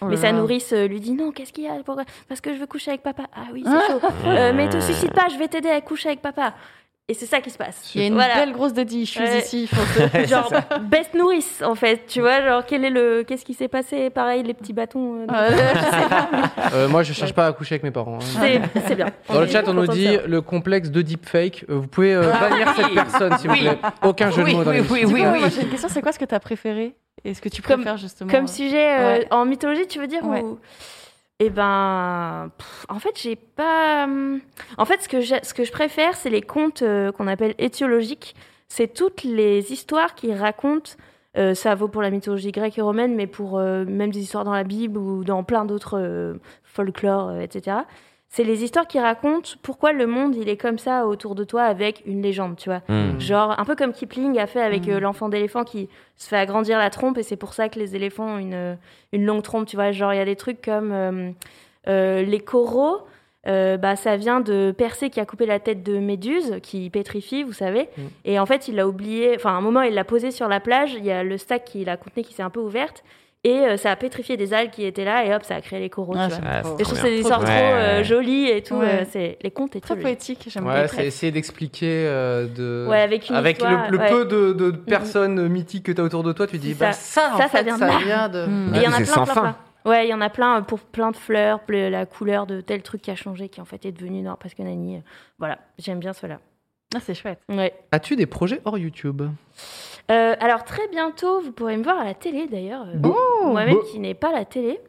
Oh 0.00 0.06
mais 0.06 0.16
sa 0.16 0.32
nourrice 0.32 0.72
euh, 0.72 0.86
lui 0.86 1.00
dit 1.00 1.12
non, 1.12 1.32
qu'est-ce 1.32 1.52
qu'il 1.52 1.64
y 1.64 1.68
a 1.68 1.74
Pourquoi 1.84 2.04
Parce 2.28 2.40
que 2.40 2.52
je 2.54 2.58
veux 2.58 2.66
coucher 2.66 2.90
avec 2.90 3.02
papa. 3.02 3.24
Ah 3.34 3.46
oui, 3.52 3.64
c'est 3.64 3.92
chaud. 3.92 4.00
Euh, 4.26 4.52
mais 4.54 4.68
te 4.68 4.80
suicide 4.80 5.12
pas, 5.12 5.28
je 5.28 5.38
vais 5.38 5.48
t'aider 5.48 5.70
à 5.70 5.80
coucher 5.80 6.08
avec 6.08 6.22
papa. 6.22 6.54
Et 7.08 7.14
c'est 7.14 7.26
ça 7.26 7.40
qui 7.40 7.50
se 7.50 7.58
passe. 7.58 7.90
Il 7.94 8.00
y 8.00 8.04
a 8.04 8.06
une 8.06 8.14
Voilà. 8.14 8.36
belle 8.36 8.52
grosse 8.52 8.72
daddy 8.72 9.00
issues 9.00 9.18
Ouais. 9.20 9.38
ici. 9.40 9.66
Faut 9.66 10.24
genre 10.26 10.50
best 10.82 11.12
nourrice 11.14 11.60
en 11.62 11.74
fait 11.74 12.06
tu 12.06 12.20
vois 12.20 12.42
genre 12.46 12.62
quel 12.64 12.84
est 12.84 12.90
le 12.90 13.24
qu'est-ce 13.26 13.44
qui 13.44 13.54
s'est 13.54 13.66
passé? 13.68 14.08
Pareil 14.08 14.44
les 14.44 14.54
petits 14.54 14.72
bâtons 14.72 15.22
euh, 15.22 15.26
dans- 15.26 15.34
Euh, 16.74 16.88
moi, 16.88 17.02
je 17.02 17.12
cherche 17.12 17.34
pas 17.34 17.46
à 17.46 17.52
coucher 17.52 17.74
avec 17.74 17.82
mes 17.82 17.90
parents. 17.90 18.18
hein. 18.22 18.60
c'est 18.86 18.94
bien 18.94 19.06
Dans 19.28 19.40
le 19.40 19.46
chat, 19.46 19.64
on 19.66 19.74
nous 19.74 19.86
dit 19.88 20.06
ça. 20.14 20.26
le 20.26 20.40
complexe 20.40 20.90
de 20.90 21.02
deepfake. 21.02 21.64
Euh, 21.68 21.74
vous 21.80 21.86
pouvez 21.88 22.14
euh, 22.14 22.30
bannir 22.32 22.72
cette 22.76 22.94
personne, 22.94 23.36
s'il 23.38 23.50
vous 23.50 23.56
plaît. 23.56 23.78
Aucun 24.02 24.30
jeu 24.30 24.44
Oui, 24.44 24.52
de 24.52 24.56
mots 24.58 24.64
dans 24.64 24.70
oui, 24.70 24.76
l'émission. 24.76 25.08
oui, 25.08 25.22
oui, 25.26 25.40
oui. 25.44 25.50
j'ai 25.54 25.62
une 25.62 25.68
question 25.70 25.88
c'est 25.90 26.00
quoi 26.02 26.12
ce 26.12 26.18
que 26.18 26.24
tu 26.24 26.34
as 26.34 26.40
préféré? 26.40 26.94
Et 27.24 27.34
ce 27.34 27.42
que 27.42 27.48
tu 27.48 27.60
Comme- 27.62 27.82
préfères 27.82 27.98
justement 27.98 28.30
comme 28.30 28.46
sujet 28.46 28.98
euh, 28.98 29.18
Ouais. 29.18 29.26
en 29.30 29.44
mythologie 29.44 29.86
tu 29.86 29.98
veux 29.98 30.06
dire 30.06 30.24
Ouais. 30.24 30.40
ou 30.42 30.58
eh 31.46 31.50
ben 31.50 32.50
en 32.88 32.98
fait 32.98 33.20
j'ai 33.20 33.36
pas 33.36 34.04
hum, 34.04 34.40
en 34.78 34.84
fait 34.84 35.02
ce 35.02 35.08
que 35.08 35.20
ce 35.20 35.54
que 35.54 35.64
je 35.64 35.72
préfère 35.72 36.14
c'est 36.14 36.30
les 36.30 36.42
contes 36.42 36.82
euh, 36.82 37.10
qu'on 37.10 37.26
appelle 37.26 37.54
étiologiques 37.58 38.34
c'est 38.68 38.94
toutes 38.94 39.24
les 39.24 39.72
histoires 39.72 40.14
qui 40.14 40.32
racontent 40.32 40.92
euh, 41.36 41.54
ça 41.54 41.74
vaut 41.74 41.88
pour 41.88 42.02
la 42.02 42.10
mythologie 42.10 42.52
grecque 42.52 42.76
et 42.76 42.82
romaine, 42.82 43.14
mais 43.14 43.26
pour 43.26 43.58
euh, 43.58 43.86
même 43.86 44.10
des 44.10 44.20
histoires 44.20 44.44
dans 44.44 44.52
la 44.52 44.64
Bible 44.64 44.98
ou 44.98 45.24
dans 45.24 45.44
plein 45.44 45.64
d'autres 45.64 46.36
folklore, 46.62 47.38
etc. 47.38 47.78
C'est 48.34 48.44
les 48.44 48.64
histoires 48.64 48.86
qui 48.86 48.98
racontent 48.98 49.50
pourquoi 49.62 49.92
le 49.92 50.06
monde 50.06 50.34
il 50.34 50.48
est 50.48 50.56
comme 50.56 50.78
ça 50.78 51.06
autour 51.06 51.34
de 51.34 51.44
toi 51.44 51.64
avec 51.64 52.02
une 52.06 52.22
légende, 52.22 52.56
tu 52.56 52.70
vois. 52.70 52.80
Hmm. 52.88 53.20
Genre 53.20 53.54
un 53.60 53.64
peu 53.66 53.76
comme 53.76 53.92
Kipling 53.92 54.38
a 54.38 54.46
fait 54.46 54.62
avec 54.62 54.86
Mm. 54.86 54.90
euh, 54.92 55.00
l'enfant 55.00 55.28
d'éléphant 55.28 55.64
qui 55.64 55.90
se 56.16 56.28
fait 56.28 56.38
agrandir 56.38 56.78
la 56.78 56.88
trompe 56.88 57.18
et 57.18 57.22
c'est 57.22 57.36
pour 57.36 57.52
ça 57.52 57.68
que 57.68 57.78
les 57.78 57.94
éléphants 57.94 58.36
ont 58.36 58.38
une, 58.38 58.78
une 59.12 59.26
longue 59.26 59.42
trompe, 59.42 59.66
tu 59.68 59.76
vois. 59.76 59.92
Genre 59.92 60.14
il 60.14 60.16
y 60.16 60.20
a 60.20 60.24
des 60.24 60.36
trucs 60.36 60.62
comme 60.62 60.92
euh, 60.92 61.30
euh, 61.88 62.22
les 62.22 62.40
coraux. 62.40 63.02
euh, 63.48 63.76
bah, 63.76 63.96
ça 63.96 64.16
vient 64.16 64.40
de 64.40 64.72
Persée 64.78 65.10
qui 65.10 65.20
a 65.20 65.26
coupé 65.26 65.44
la 65.44 65.58
tête 65.60 65.82
de 65.82 65.98
Méduse, 65.98 66.58
qui 66.62 66.88
pétrifie, 66.88 67.42
vous 67.42 67.52
savez. 67.52 67.90
Mm. 67.98 68.02
Et 68.24 68.38
en 68.38 68.46
fait, 68.46 68.66
il 68.68 68.76
l'a 68.76 68.88
oublié. 68.88 69.34
Enfin, 69.36 69.50
à 69.50 69.54
un 69.54 69.60
moment, 69.60 69.82
il 69.82 69.92
l'a 69.92 70.04
posé 70.04 70.30
sur 70.30 70.48
la 70.48 70.58
plage. 70.60 70.94
Il 70.94 71.04
y 71.04 71.10
a 71.10 71.22
le 71.22 71.36
stack 71.36 71.64
qui 71.64 71.84
la 71.84 71.98
contenait 71.98 72.22
qui 72.24 72.32
s'est 72.32 72.42
un 72.42 72.50
peu 72.50 72.60
ouverte. 72.60 73.04
Et 73.44 73.58
euh, 73.58 73.76
ça 73.76 73.90
a 73.90 73.96
pétrifié 73.96 74.36
des 74.36 74.54
algues 74.54 74.70
qui 74.70 74.84
étaient 74.84 75.04
là. 75.04 75.24
Et 75.26 75.34
hop, 75.34 75.42
ça 75.42 75.56
a 75.56 75.60
créé 75.60 75.80
les 75.80 75.90
coraux. 75.90 76.14
Ah, 76.16 76.28
tu 76.28 76.34
vois. 76.34 76.36
j'aime 76.42 76.48
Ah, 76.48 76.62
trop. 76.62 76.74
Et 76.76 76.78
je 76.78 76.84
trouve 76.84 76.94
que 76.94 77.00
c'est 77.02 77.10
des 77.10 77.20
Trop 77.22 77.28
histoires 77.28 77.40
trop 77.44 77.48
Ouais, 77.52 77.72
euh, 77.72 78.04
jolies 78.04 78.48
et 78.48 78.62
tout. 78.62 78.76
Ouais. 78.76 79.00
euh, 79.02 79.04
c'est 79.10 79.36
les 79.42 79.50
contes 79.50 79.70
Très 79.70 79.78
étiologiques. 79.78 80.02
poétique, 80.04 80.44
j'aime 80.48 80.66
Ouais, 80.66 80.86
c'est 80.88 81.06
essayer 81.06 81.32
d'expliquer 81.32 82.04
euh, 82.06 82.46
de. 82.46 82.86
Ouais, 82.88 83.00
avec 83.00 83.28
une 83.28 83.34
Avec 83.34 83.56
histoire, 83.56 83.90
le, 83.90 83.96
le 83.96 84.02
ouais. 84.02 84.10
peu 84.10 84.24
de, 84.26 84.52
de 84.52 84.70
personnes 84.70 85.48
mythiques 85.48 85.86
que 85.86 85.92
tu 85.92 86.00
as 86.00 86.04
autour 86.04 86.22
de 86.22 86.32
toi, 86.32 86.46
tu 86.46 86.58
dis 86.58 86.74
bah 86.74 86.92
ça. 86.92 87.22
ça, 87.28 87.34
en 87.34 87.38
Ça, 87.38 87.42
ça 87.44 87.48
fait, 87.48 87.64
vient 87.64 87.74
de 87.74 87.78
ça 87.80 87.98
vient 87.98 88.28
de. 88.28 88.46
Mm. 88.46 88.74
Et 88.74 88.78
il 88.78 88.82
y 88.84 88.86
en 88.86 88.92
a 88.92 88.96
c'est 88.98 89.02
plein, 89.04 89.14
sans 89.14 89.24
plein, 89.24 89.34
fin. 89.34 89.40
plein. 89.40 89.56
Ouais, 89.84 90.06
il 90.06 90.10
y 90.10 90.14
en 90.14 90.20
a 90.20 90.30
plein 90.30 90.62
pour 90.62 90.78
plein 90.78 91.10
de 91.10 91.16
fleurs, 91.16 91.58
la 91.68 92.06
couleur 92.06 92.46
de 92.46 92.60
tel 92.60 92.82
truc 92.82 93.02
qui 93.02 93.10
a 93.10 93.16
changé, 93.16 93.48
qui 93.48 93.60
en 93.60 93.64
fait 93.64 93.84
est 93.84 93.90
devenu 93.90 94.22
non 94.22 94.36
parce 94.40 94.54
que 94.54 94.62
Nani. 94.62 95.02
Voilà, 95.40 95.58
j'aime 95.80 95.98
bien 95.98 96.12
cela. 96.12 96.38
Ah, 96.94 96.98
c'est 97.02 97.14
chouette. 97.14 97.40
Ouais. 97.48 97.72
As-tu 97.90 98.14
des 98.14 98.26
projets 98.26 98.60
hors 98.64 98.78
YouTube? 98.78 99.22
Euh, 100.10 100.34
alors 100.40 100.64
très 100.64 100.86
bientôt, 100.88 101.40
vous 101.40 101.52
pourrez 101.52 101.76
me 101.76 101.82
voir 101.84 101.98
à 101.98 102.04
la 102.04 102.14
télé 102.14 102.46
d'ailleurs. 102.46 102.86
Oh, 103.04 103.46
Moi-même 103.46 103.78
qui 103.90 103.98
n'ai 103.98 104.14
pas 104.14 104.32
la 104.32 104.44
télé. 104.44 104.80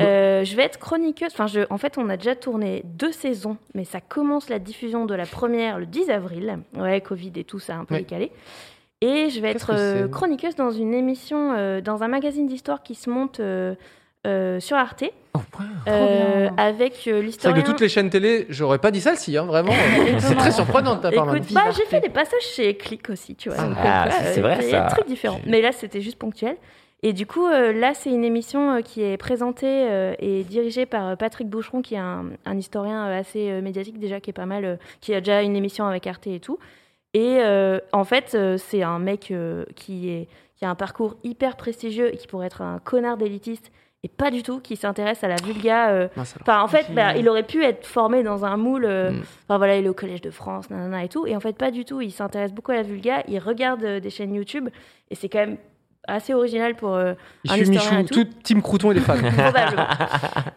Euh, 0.00 0.44
je 0.44 0.54
vais 0.56 0.62
être 0.62 0.78
chroniqueuse. 0.78 1.30
Enfin, 1.32 1.46
je, 1.48 1.60
en 1.70 1.78
fait, 1.78 1.98
on 1.98 2.08
a 2.08 2.16
déjà 2.16 2.36
tourné 2.36 2.82
deux 2.84 3.10
saisons, 3.12 3.56
mais 3.74 3.84
ça 3.84 4.00
commence 4.00 4.48
la 4.48 4.58
diffusion 4.60 5.06
de 5.06 5.14
la 5.14 5.26
première 5.26 5.78
le 5.78 5.86
10 5.86 6.10
avril. 6.10 6.58
Ouais, 6.76 7.00
Covid 7.00 7.32
et 7.36 7.44
tout, 7.44 7.58
ça 7.58 7.74
a 7.74 7.78
un 7.78 7.84
peu 7.84 7.94
Ouais. 7.94 8.00
décalé. 8.00 8.30
Et 9.00 9.28
je 9.30 9.40
vais 9.40 9.50
être 9.50 10.08
chroniqueuse 10.10 10.56
dans 10.56 10.70
une 10.70 10.92
émission, 10.94 11.52
euh, 11.56 11.80
dans 11.80 12.02
un 12.02 12.08
magazine 12.08 12.46
d'histoire 12.46 12.82
qui 12.82 12.94
se 12.96 13.08
monte 13.10 13.40
euh, 13.40 13.74
sur 14.60 14.76
Arte, 14.76 15.04
Oh, 15.56 15.58
wow. 15.60 15.92
euh, 15.92 16.48
avec 16.56 16.92
euh, 16.92 16.96
C'est 17.04 17.22
l'historien. 17.22 17.56
que 17.56 17.60
de 17.62 17.66
toutes 17.66 17.80
les 17.80 17.88
chaînes 17.88 18.10
télé, 18.10 18.46
j'aurais 18.48 18.78
pas 18.78 18.90
dit 18.90 19.00
ça-ci, 19.00 19.36
hein, 19.36 19.44
vraiment. 19.44 19.72
c'est 20.18 20.34
très 20.34 20.52
surprenant 20.52 20.96
de 20.96 21.00
ta 21.02 21.10
part. 21.12 21.34
Écoute, 21.34 21.52
bah, 21.52 21.64
j'ai 21.76 21.84
fait 21.84 22.00
des 22.00 22.08
passages 22.08 22.42
chez 22.42 22.76
Click 22.76 23.08
aussi, 23.10 23.34
tu 23.36 23.48
vois. 23.50 23.58
Ah, 23.60 23.74
ah, 23.82 24.08
euh, 24.08 24.30
c'est 24.34 24.40
vrai, 24.40 24.58
Il 24.62 24.68
y 24.70 24.74
a 24.74 24.82
des 24.84 24.88
ça. 24.88 24.94
trucs 24.94 25.06
différents. 25.08 25.40
Mais 25.46 25.60
là, 25.62 25.72
c'était 25.72 26.00
juste 26.00 26.18
ponctuel. 26.18 26.56
Et 27.04 27.12
du 27.12 27.26
coup, 27.26 27.46
euh, 27.46 27.72
là, 27.72 27.94
c'est 27.94 28.10
une 28.10 28.24
émission 28.24 28.72
euh, 28.74 28.80
qui 28.80 29.02
est 29.04 29.16
présentée 29.16 29.66
euh, 29.88 30.14
et 30.18 30.42
dirigée 30.42 30.84
par 30.84 31.06
euh, 31.10 31.14
Patrick 31.16 31.48
Boucheron, 31.48 31.80
qui 31.80 31.94
est 31.94 31.98
un, 31.98 32.24
un 32.44 32.58
historien 32.58 33.06
euh, 33.06 33.20
assez 33.20 33.50
euh, 33.50 33.62
médiatique 33.62 34.00
déjà, 34.00 34.18
qui 34.20 34.30
est 34.30 34.32
pas 34.32 34.46
mal, 34.46 34.64
euh, 34.64 34.76
qui 35.00 35.14
a 35.14 35.20
déjà 35.20 35.42
une 35.42 35.54
émission 35.54 35.86
avec 35.86 36.08
Arte 36.08 36.26
et 36.26 36.40
tout. 36.40 36.58
Et 37.14 37.38
euh, 37.38 37.78
en 37.92 38.02
fait, 38.02 38.32
euh, 38.34 38.56
c'est 38.58 38.82
un 38.82 38.98
mec 38.98 39.30
euh, 39.30 39.64
qui, 39.76 40.10
est, 40.10 40.26
qui 40.56 40.64
a 40.64 40.70
un 40.70 40.74
parcours 40.74 41.14
hyper 41.22 41.56
prestigieux 41.56 42.12
et 42.12 42.16
qui 42.16 42.26
pourrait 42.26 42.48
être 42.48 42.62
un 42.62 42.80
connard 42.80 43.16
d'élitiste 43.16 43.70
et 44.04 44.08
pas 44.08 44.30
du 44.30 44.42
tout 44.44 44.60
qui 44.60 44.76
s'intéresse 44.76 45.24
à 45.24 45.28
la 45.28 45.36
vulga. 45.36 45.90
euh. 45.90 46.08
Enfin, 46.16 46.62
en 46.62 46.68
fait, 46.68 46.86
bah, 46.94 47.16
il 47.16 47.28
aurait 47.28 47.42
pu 47.42 47.64
être 47.64 47.84
formé 47.86 48.22
dans 48.22 48.44
un 48.44 48.56
moule. 48.56 48.84
euh, 48.84 49.10
Mm. 49.10 49.22
Enfin, 49.48 49.58
voilà, 49.58 49.76
il 49.76 49.86
est 49.86 49.88
au 49.88 49.94
Collège 49.94 50.20
de 50.20 50.30
France, 50.30 50.70
nanana 50.70 51.02
et 51.04 51.08
tout. 51.08 51.26
Et 51.26 51.34
en 51.34 51.40
fait, 51.40 51.56
pas 51.56 51.70
du 51.70 51.84
tout. 51.84 52.00
Il 52.00 52.12
s'intéresse 52.12 52.52
beaucoup 52.52 52.70
à 52.72 52.76
la 52.76 52.82
vulga. 52.82 53.22
Il 53.28 53.38
regarde 53.40 53.82
euh, 53.84 54.00
des 54.00 54.10
chaînes 54.10 54.34
YouTube. 54.34 54.68
Et 55.10 55.14
c'est 55.16 55.28
quand 55.28 55.40
même 55.40 55.56
assez 56.06 56.32
original 56.32 56.74
pour 56.74 56.94
euh, 56.94 57.12
Il 57.44 57.50
un 57.50 57.54
suit 57.56 57.62
historien 57.64 58.02
Michou, 58.02 58.14
et 58.20 58.24
tout. 58.24 58.24
tout 58.24 58.30
Team 58.42 58.62
Crouton, 58.62 58.92
il 58.92 58.98
est 58.98 59.00
fan. 59.00 59.18
probablement. 59.36 59.86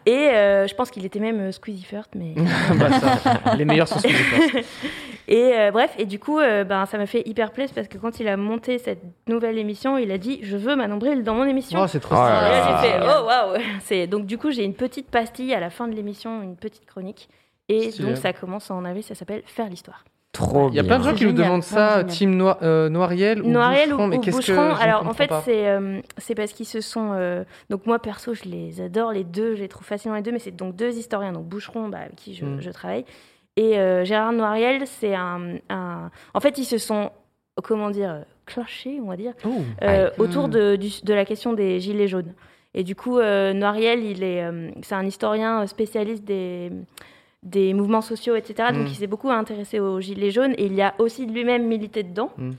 Et 0.06 0.28
euh, 0.30 0.66
je 0.66 0.74
pense 0.74 0.90
qu'il 0.90 1.04
était 1.04 1.18
même 1.20 1.40
euh, 1.40 1.52
Squeezie 1.52 1.84
First, 1.84 2.10
mais. 2.14 2.34
Bah, 2.78 2.88
ça, 3.00 3.54
les 3.56 3.64
meilleurs 3.64 3.88
sont 3.88 3.98
qui 3.98 4.14
Et 5.28 5.52
euh, 5.54 5.70
bref, 5.70 5.94
et 5.98 6.04
du 6.04 6.18
coup, 6.18 6.38
euh, 6.40 6.64
ben, 6.64 6.84
ça 6.86 6.98
m'a 6.98 7.06
fait 7.06 7.22
hyper 7.26 7.52
plaisir 7.52 7.74
parce 7.74 7.88
que 7.88 7.96
quand 7.98 8.18
il 8.20 8.26
a 8.28 8.36
monté 8.36 8.78
cette 8.78 9.02
nouvelle 9.28 9.56
émission, 9.58 9.96
il 9.98 10.10
a 10.10 10.18
dit 10.18 10.40
Je 10.42 10.56
veux 10.56 10.74
ma 10.76 10.88
nombril 10.88 11.22
dans 11.22 11.34
mon 11.34 11.44
émission. 11.44 11.78
Oh, 11.82 11.86
c'est 11.86 12.00
trop 12.00 12.16
stylé. 12.16 12.28
là. 12.30 12.80
j'ai 12.82 12.88
fait 12.88 13.00
Oh 13.02 13.26
waouh 13.26 14.06
Donc, 14.08 14.26
du 14.26 14.36
coup, 14.38 14.50
j'ai 14.50 14.64
une 14.64 14.74
petite 14.74 15.08
pastille 15.10 15.54
à 15.54 15.60
la 15.60 15.70
fin 15.70 15.86
de 15.88 15.94
l'émission, 15.94 16.42
une 16.42 16.56
petite 16.56 16.86
chronique. 16.86 17.28
Et 17.68 17.90
Stylé. 17.92 18.08
donc, 18.08 18.16
ça 18.18 18.32
commence 18.32 18.70
en 18.70 18.84
avril, 18.84 19.02
ça 19.04 19.14
s'appelle 19.14 19.42
Faire 19.46 19.68
l'histoire. 19.68 20.04
Trop 20.32 20.70
Il 20.70 20.74
y 20.76 20.78
a 20.80 20.82
plein 20.84 20.98
de 20.98 21.04
gens 21.04 21.14
qui 21.14 21.26
nous 21.26 21.32
demandent 21.32 21.62
ça. 21.62 22.04
Team 22.04 22.34
Noi- 22.36 22.56
euh, 22.62 22.88
Noiriel 22.88 23.42
ou 23.42 23.48
Noiriel 23.48 23.90
Boucheron, 23.90 24.04
ou, 24.04 24.08
mais 24.08 24.16
ou 24.16 24.20
qu'est-ce 24.20 24.38
que 24.38 24.42
je 24.44 24.52
Alors, 24.82 25.06
en 25.06 25.12
fait, 25.12 25.30
c'est 25.44 25.68
euh, 25.68 26.00
c'est 26.16 26.34
parce 26.34 26.52
qu'ils 26.54 26.64
se 26.66 26.80
sont. 26.80 27.10
euh, 27.12 27.44
Donc, 27.68 27.84
moi, 27.86 27.98
perso, 27.98 28.32
je 28.32 28.44
les 28.44 28.80
adore, 28.80 29.12
les 29.12 29.24
deux, 29.24 29.54
je 29.56 29.60
les 29.60 29.68
trouve 29.68 29.86
fascinants, 29.86 30.14
les 30.14 30.22
deux, 30.22 30.32
mais 30.32 30.38
c'est 30.38 30.56
donc 30.56 30.74
deux 30.74 30.96
historiens. 30.96 31.32
Donc, 31.32 31.44
Boucheron, 31.44 31.88
bah, 31.90 31.98
avec 32.06 32.16
qui 32.16 32.34
je, 32.34 32.46
Mm. 32.46 32.60
je 32.62 32.70
travaille. 32.70 33.04
Et 33.56 33.78
euh, 33.78 34.04
Gérard 34.04 34.32
Noiriel, 34.32 34.86
c'est 34.86 35.14
un, 35.14 35.56
un- 35.68 36.10
En 36.34 36.40
fait, 36.40 36.56
ils 36.58 36.64
se 36.64 36.78
sont, 36.78 37.10
comment 37.62 37.90
dire, 37.90 38.24
clochés, 38.46 38.98
on 39.02 39.08
va 39.08 39.16
dire, 39.16 39.34
Oh. 39.44 39.50
euh, 39.82 40.10
autour 40.18 40.48
de, 40.48 40.76
du- 40.76 41.02
de 41.02 41.14
la 41.14 41.24
question 41.24 41.52
des 41.52 41.78
gilets 41.80 42.08
jaunes. 42.08 42.32
Et 42.74 42.82
du 42.84 42.96
coup, 42.96 43.18
euh, 43.18 43.52
Noiriel, 43.52 44.02
il 44.04 44.22
est, 44.22 44.42
euh, 44.42 44.70
c'est 44.82 44.94
un 44.94 45.04
historien 45.04 45.66
spécialiste 45.66 46.24
des, 46.24 46.72
des 47.42 47.74
mouvements 47.74 48.00
sociaux, 48.00 48.36
etc. 48.36 48.70
Donc, 48.72 48.84
Mm. 48.84 48.86
il 48.86 48.94
s'est 48.94 49.06
beaucoup 49.06 49.30
intéressé 49.30 49.78
aux 49.80 50.00
gilets 50.00 50.30
jaunes 50.30 50.54
et 50.56 50.64
il 50.66 50.74
y 50.74 50.80
a 50.82 50.94
aussi 50.98 51.26
lui-même 51.26 51.66
milité 51.66 52.02
dedans. 52.02 52.30
Mm. 52.38 52.50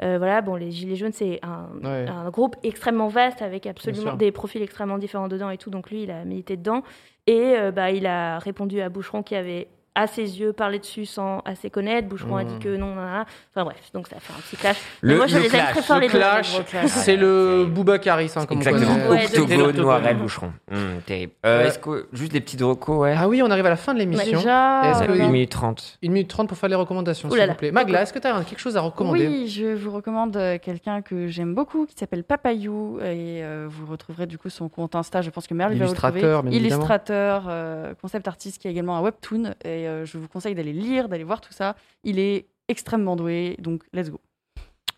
Euh, 0.00 0.16
voilà, 0.16 0.40
bon, 0.40 0.54
les 0.54 0.70
gilets 0.70 0.96
jaunes, 0.96 1.12
c'est 1.12 1.40
un, 1.42 1.66
Ouais. 1.86 2.06
un 2.08 2.30
groupe 2.30 2.56
extrêmement 2.62 3.08
vaste 3.08 3.42
avec 3.42 3.66
absolument 3.66 4.14
des 4.14 4.32
profils 4.32 4.62
extrêmement 4.62 4.96
différents 4.96 5.28
dedans 5.28 5.50
et 5.50 5.58
tout. 5.58 5.68
Donc, 5.70 5.90
lui, 5.90 6.04
il 6.04 6.10
a 6.10 6.24
milité 6.24 6.56
dedans 6.56 6.82
et 7.26 7.54
euh, 7.58 7.70
bah, 7.72 7.90
il 7.90 8.06
a 8.06 8.38
répondu 8.38 8.80
à 8.80 8.88
Boucheron 8.88 9.22
qui 9.22 9.34
avait 9.34 9.66
à 9.94 10.06
ses 10.06 10.38
yeux 10.40 10.52
parlé 10.52 10.78
dessus 10.78 11.06
sans 11.06 11.40
assez 11.44 11.70
connaître. 11.70 12.08
Boucheron 12.08 12.36
a 12.36 12.44
dit 12.44 12.54
Mm. 12.54 12.58
que 12.60 12.76
non, 12.76 12.94
nan. 12.94 13.24
enfin 13.50 13.64
bref, 13.64 13.90
donc 13.92 14.06
ça 14.08 14.16
fait 14.20 14.32
un 14.32 14.40
petit 14.40 14.56
clash. 14.56 14.76
Mais 15.02 15.10
Le- 15.12 15.16
moi, 15.16 15.26
je 15.26 15.34
le 15.36 15.40
les 15.40 15.46
aime 15.46 15.52
clash, 15.52 15.70
très 15.72 15.82
fort 15.82 15.96
Le 15.96 16.02
les 16.02 16.08
deux. 16.08 16.18
clash, 16.18 16.60
c'est 16.86 17.16
le 17.16 17.66
Boubacaris, 17.68 18.30
hein, 18.36 18.46
comme 18.46 18.58
on 18.58 18.60
Exactement. 18.60 19.08
Ouais, 19.08 19.24
Octogone, 19.26 19.76
Noirel, 19.76 20.16
Boucheron. 20.16 20.52
Hum, 20.72 21.00
terrible. 21.04 21.32
Euh, 21.44 21.58
Ouais. 21.62 21.66
Est-ce 21.68 21.78
que 21.80 22.06
juste 22.12 22.32
des 22.32 22.40
petits 22.40 22.62
recos, 22.62 22.98
ouais 22.98 23.14
Ah 23.18 23.26
oui, 23.28 23.42
on 23.42 23.50
arrive 23.50 23.66
à 23.66 23.70
la 23.70 23.76
fin 23.76 23.92
de 23.94 23.98
l'émission. 23.98 24.38
Déjà, 24.38 24.82
Est-ce 24.90 24.98
Ça 25.00 25.06
que- 25.06 25.14
fait 25.14 25.20
euh, 25.20 25.24
1 25.26 25.28
minute 25.30 25.50
30. 25.50 25.98
Une 26.02 26.12
minute 26.12 26.28
trente 26.28 26.48
pour 26.48 26.56
faire 26.58 26.68
les 26.68 26.74
recommandations, 26.76 27.28
s'il 27.30 27.40
vous 27.46 27.54
plaît. 27.54 27.72
Magla, 27.72 28.02
est-ce 28.02 28.12
que 28.12 28.18
tu 28.18 28.26
as 28.28 28.44
quelque 28.44 28.60
chose 28.60 28.76
à 28.76 28.80
recommander 28.80 29.26
Oui, 29.26 29.48
je 29.48 29.74
vous 29.74 29.90
recommande 29.90 30.36
euh, 30.36 30.58
quelqu'un 30.62 31.02
que 31.02 31.26
j'aime 31.28 31.54
beaucoup 31.54 31.86
qui 31.86 31.96
s'appelle 31.96 32.22
Papayou 32.24 32.98
et 33.00 33.42
euh, 33.42 33.66
vous 33.68 33.86
retrouverez 33.86 34.26
du 34.26 34.38
coup 34.38 34.48
son 34.50 34.68
compte 34.68 34.94
Insta. 34.94 35.22
Je 35.22 35.30
pense 35.30 35.46
que 35.46 35.54
Merle 35.54 35.74
va 35.74 35.86
le 35.86 35.92
trouver. 35.92 36.56
Illustrateur, 36.56 37.44
euh, 37.48 37.94
concept 38.00 38.28
artiste 38.28 38.60
qui 38.60 38.68
a 38.68 38.70
également 38.70 38.96
un 38.96 39.00
webtoon 39.00 39.54
et 39.64 39.87
euh, 39.88 40.04
je 40.04 40.18
vous 40.18 40.28
conseille 40.28 40.54
d'aller 40.54 40.72
lire, 40.72 41.08
d'aller 41.08 41.24
voir 41.24 41.40
tout 41.40 41.52
ça. 41.52 41.74
Il 42.04 42.18
est 42.18 42.46
extrêmement 42.68 43.16
doué, 43.16 43.56
donc 43.58 43.82
let's 43.92 44.10
go. 44.10 44.20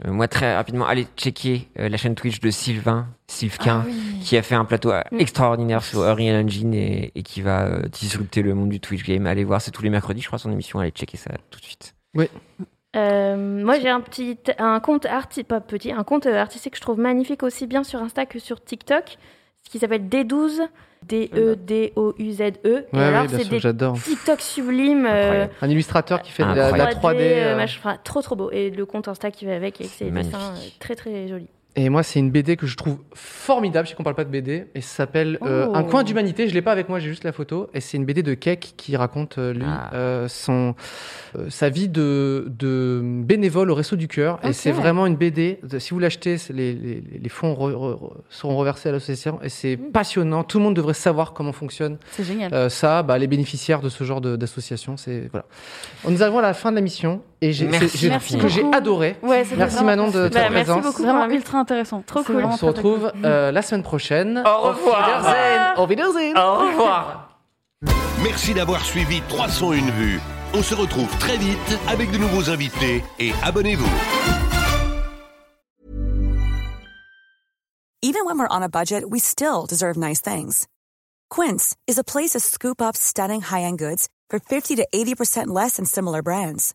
Euh, 0.06 0.12
moi, 0.12 0.28
très 0.28 0.54
rapidement, 0.56 0.86
allez 0.86 1.06
checker 1.16 1.68
euh, 1.78 1.88
la 1.90 1.96
chaîne 1.98 2.14
Twitch 2.14 2.40
de 2.40 2.50
Sylvain, 2.50 3.06
Sylvquin, 3.26 3.82
Ah 3.84 3.86
oui. 3.86 4.20
qui 4.22 4.36
a 4.36 4.42
fait 4.42 4.54
un 4.54 4.64
plateau 4.64 4.90
Mm. 5.12 5.20
extraordinaire 5.20 5.82
sur 5.84 6.02
Unreal 6.02 6.44
Engine 6.44 6.72
et, 6.74 7.12
et 7.14 7.22
qui 7.22 7.42
va 7.42 7.66
euh, 7.66 7.82
disrupter 7.88 8.40
le 8.42 8.54
monde 8.54 8.70
du 8.70 8.80
Twitch 8.80 9.04
game. 9.04 9.26
Allez 9.26 9.44
voir, 9.44 9.60
c'est 9.60 9.70
tous 9.70 9.82
les 9.82 9.90
mercredis, 9.90 10.22
je 10.22 10.26
crois, 10.26 10.38
son 10.38 10.50
émission. 10.52 10.78
Allez 10.80 10.90
checker 10.90 11.18
ça 11.18 11.30
tout 11.50 11.60
de 11.60 11.64
suite. 11.64 11.94
Euh, 12.96 13.36
moi, 13.64 13.78
j'ai 13.78 13.88
un 13.88 14.00
petit, 14.00 14.36
un 14.58 14.80
compte 14.80 15.06
arti, 15.06 15.44
pas 15.44 15.60
petit, 15.60 15.92
un 15.92 16.02
compte 16.02 16.26
artistique 16.26 16.72
que 16.72 16.76
je 16.78 16.82
trouve 16.82 16.98
magnifique 16.98 17.42
aussi 17.42 17.66
bien 17.66 17.84
sur 17.84 18.00
Insta 18.02 18.26
que 18.26 18.38
sur 18.40 18.64
TikTok, 18.64 19.16
ce 19.64 19.70
qui 19.70 19.78
s'appelle 19.78 20.08
D12, 20.08 20.60
E 21.02 21.56
D-E-D-O-U-Z-E. 21.56 22.68
Ouais, 22.72 22.84
Et 22.92 22.98
alors, 23.02 23.22
oui, 23.22 23.28
bien 23.28 23.38
c'est 23.38 23.44
sûr, 23.44 23.50
des 23.52 23.58
j'adore. 23.60 23.94
TikTok 24.02 24.40
sublimes. 24.40 25.06
euh. 25.08 25.46
Un 25.62 25.68
illustrateur 25.70 26.22
qui 26.22 26.30
fait 26.30 26.42
de 26.44 26.48
la, 26.48 26.72
de 26.72 26.76
la 26.78 26.92
3D, 26.94 27.00
3D. 27.00 27.16
euh, 27.20 27.56
machin, 27.56 27.98
trop 28.04 28.22
trop 28.22 28.36
beau. 28.36 28.50
Et 28.52 28.70
le 28.70 28.86
compte 28.86 29.08
Insta 29.08 29.30
qui 29.30 29.46
va 29.46 29.54
avec, 29.56 29.80
Magnifique. 29.80 30.12
dessins 30.12 30.38
euh, 30.54 30.68
très 30.78 30.94
très 30.94 31.26
jolis. 31.28 31.48
Et 31.76 31.88
moi, 31.88 32.02
c'est 32.02 32.18
une 32.18 32.32
BD 32.32 32.56
que 32.56 32.66
je 32.66 32.76
trouve 32.76 32.98
formidable. 33.14 33.86
Je 33.86 33.90
sais 33.90 33.96
qu'on 33.96 34.02
parle 34.02 34.16
pas 34.16 34.24
de 34.24 34.30
BD. 34.30 34.66
Et 34.74 34.80
ça 34.80 34.88
s'appelle 34.96 35.38
euh, 35.42 35.66
Oh. 35.68 35.76
Un 35.76 35.84
coin 35.84 36.02
d'humanité. 36.02 36.48
Je 36.48 36.54
l'ai 36.54 36.62
pas 36.62 36.72
avec 36.72 36.88
moi, 36.88 36.98
j'ai 36.98 37.08
juste 37.08 37.22
la 37.22 37.30
photo. 37.30 37.70
Et 37.74 37.80
c'est 37.80 37.96
une 37.96 38.04
BD 38.04 38.24
de 38.24 38.34
Keck 38.34 38.74
qui 38.76 38.96
raconte, 38.96 39.38
euh, 39.38 39.52
lui, 39.52 39.62
Ah. 39.64 39.90
euh, 39.94 40.26
son, 40.28 40.74
euh, 41.38 41.48
sa 41.48 41.68
vie 41.68 41.88
de, 41.88 42.46
de 42.48 43.00
bénévole 43.04 43.70
au 43.70 43.74
Resto 43.76 43.94
du 43.94 44.08
Cœur. 44.08 44.40
Et 44.42 44.52
c'est 44.52 44.72
vraiment 44.72 45.06
une 45.06 45.14
BD. 45.16 45.60
de- 45.62 45.78
si 45.78 45.90
vous 45.94 46.00
l'achetez, 46.00 46.36
les, 46.52 46.72
les, 46.74 47.02
les 47.22 47.28
fonds 47.28 47.54
re- 47.54 47.72
re- 47.72 47.94
re- 47.98 48.12
seront 48.30 48.56
reversés 48.56 48.88
à 48.88 48.92
l'association. 48.92 49.38
Et 49.42 49.48
c'est 49.48 49.76
Mm. 49.76 49.92
passionnant. 49.92 50.42
Tout 50.42 50.58
le 50.58 50.64
monde 50.64 50.74
devrait 50.74 50.92
savoir 50.94 51.32
comment 51.34 51.52
fonctionne 51.52 51.98
C'est 52.10 52.24
génial. 52.24 52.52
euh, 52.52 52.68
ça. 52.68 53.04
Bah, 53.04 53.16
les 53.16 53.28
bénéficiaires 53.28 53.80
de 53.80 53.88
ce 53.88 54.02
genre 54.02 54.20
d'association, 54.20 54.96
c'est 54.96 55.28
voilà. 55.30 55.46
Nous 56.08 56.20
arrivons 56.22 56.40
à 56.40 56.42
la 56.42 56.52
fin 56.54 56.70
de 56.72 56.76
la 56.76 56.82
mission. 56.82 57.22
Et 57.42 57.52
j'ai, 57.52 57.66
Merci 57.66 58.08
Merci 58.08 58.36
que 58.38 58.48
j'ai 58.48 58.64
adoré. 58.72 59.16
Ouais, 59.22 59.44
Merci 59.56 59.74
vraiment- 59.76 59.84
Manon 59.86 60.10
de 60.10 60.28
ta 60.28 60.40
Bah, 60.42 60.50
merci 60.50 60.64
présence. 60.66 60.84
beaucoup. 60.84 61.02
Vraiment 61.02 61.26
ultra 61.30 61.58
intéressant. 61.58 62.02
Trop 62.06 62.20
C'est 62.20 62.32
cool. 62.34 62.44
On 62.44 62.56
se 62.56 62.64
retrouve 62.66 63.10
euh, 63.24 63.50
la 63.50 63.62
semaine 63.62 63.82
prochaine. 63.82 64.42
Au 64.46 64.60
revoir. 64.68 65.74
Auf 65.78 65.88
Wiedersehen. 65.88 66.36
Au 66.36 66.56
revoir. 66.66 67.38
Merci 68.22 68.52
d'avoir 68.52 68.84
suivi 68.84 69.22
301 69.28 69.90
vues. 69.92 70.20
On 70.52 70.62
se 70.62 70.74
retrouve 70.74 71.08
très 71.18 71.38
vite 71.38 71.78
avec 71.88 72.10
de 72.10 72.18
nouveaux 72.18 72.50
invités 72.50 73.02
et 73.18 73.32
abonnez-vous. 73.42 73.88
Even 78.02 78.24
when 78.26 78.38
we're 78.38 78.48
on 78.50 78.62
a 78.62 78.68
budget, 78.68 79.04
we 79.10 79.20
still 79.20 79.66
deserve 79.66 79.96
nice 79.96 80.20
things. 80.20 80.66
Quince 81.30 81.76
is 81.86 81.98
a 81.98 82.04
place 82.04 82.30
to 82.30 82.40
scoop 82.40 82.80
up 82.82 82.96
stunning 82.96 83.40
high-end 83.42 83.78
goods 83.78 84.08
for 84.28 84.38
50 84.40 84.76
to 84.76 84.86
80% 84.92 85.48
less 85.48 85.76
than 85.76 85.84
similar 85.86 86.22
brands. 86.22 86.74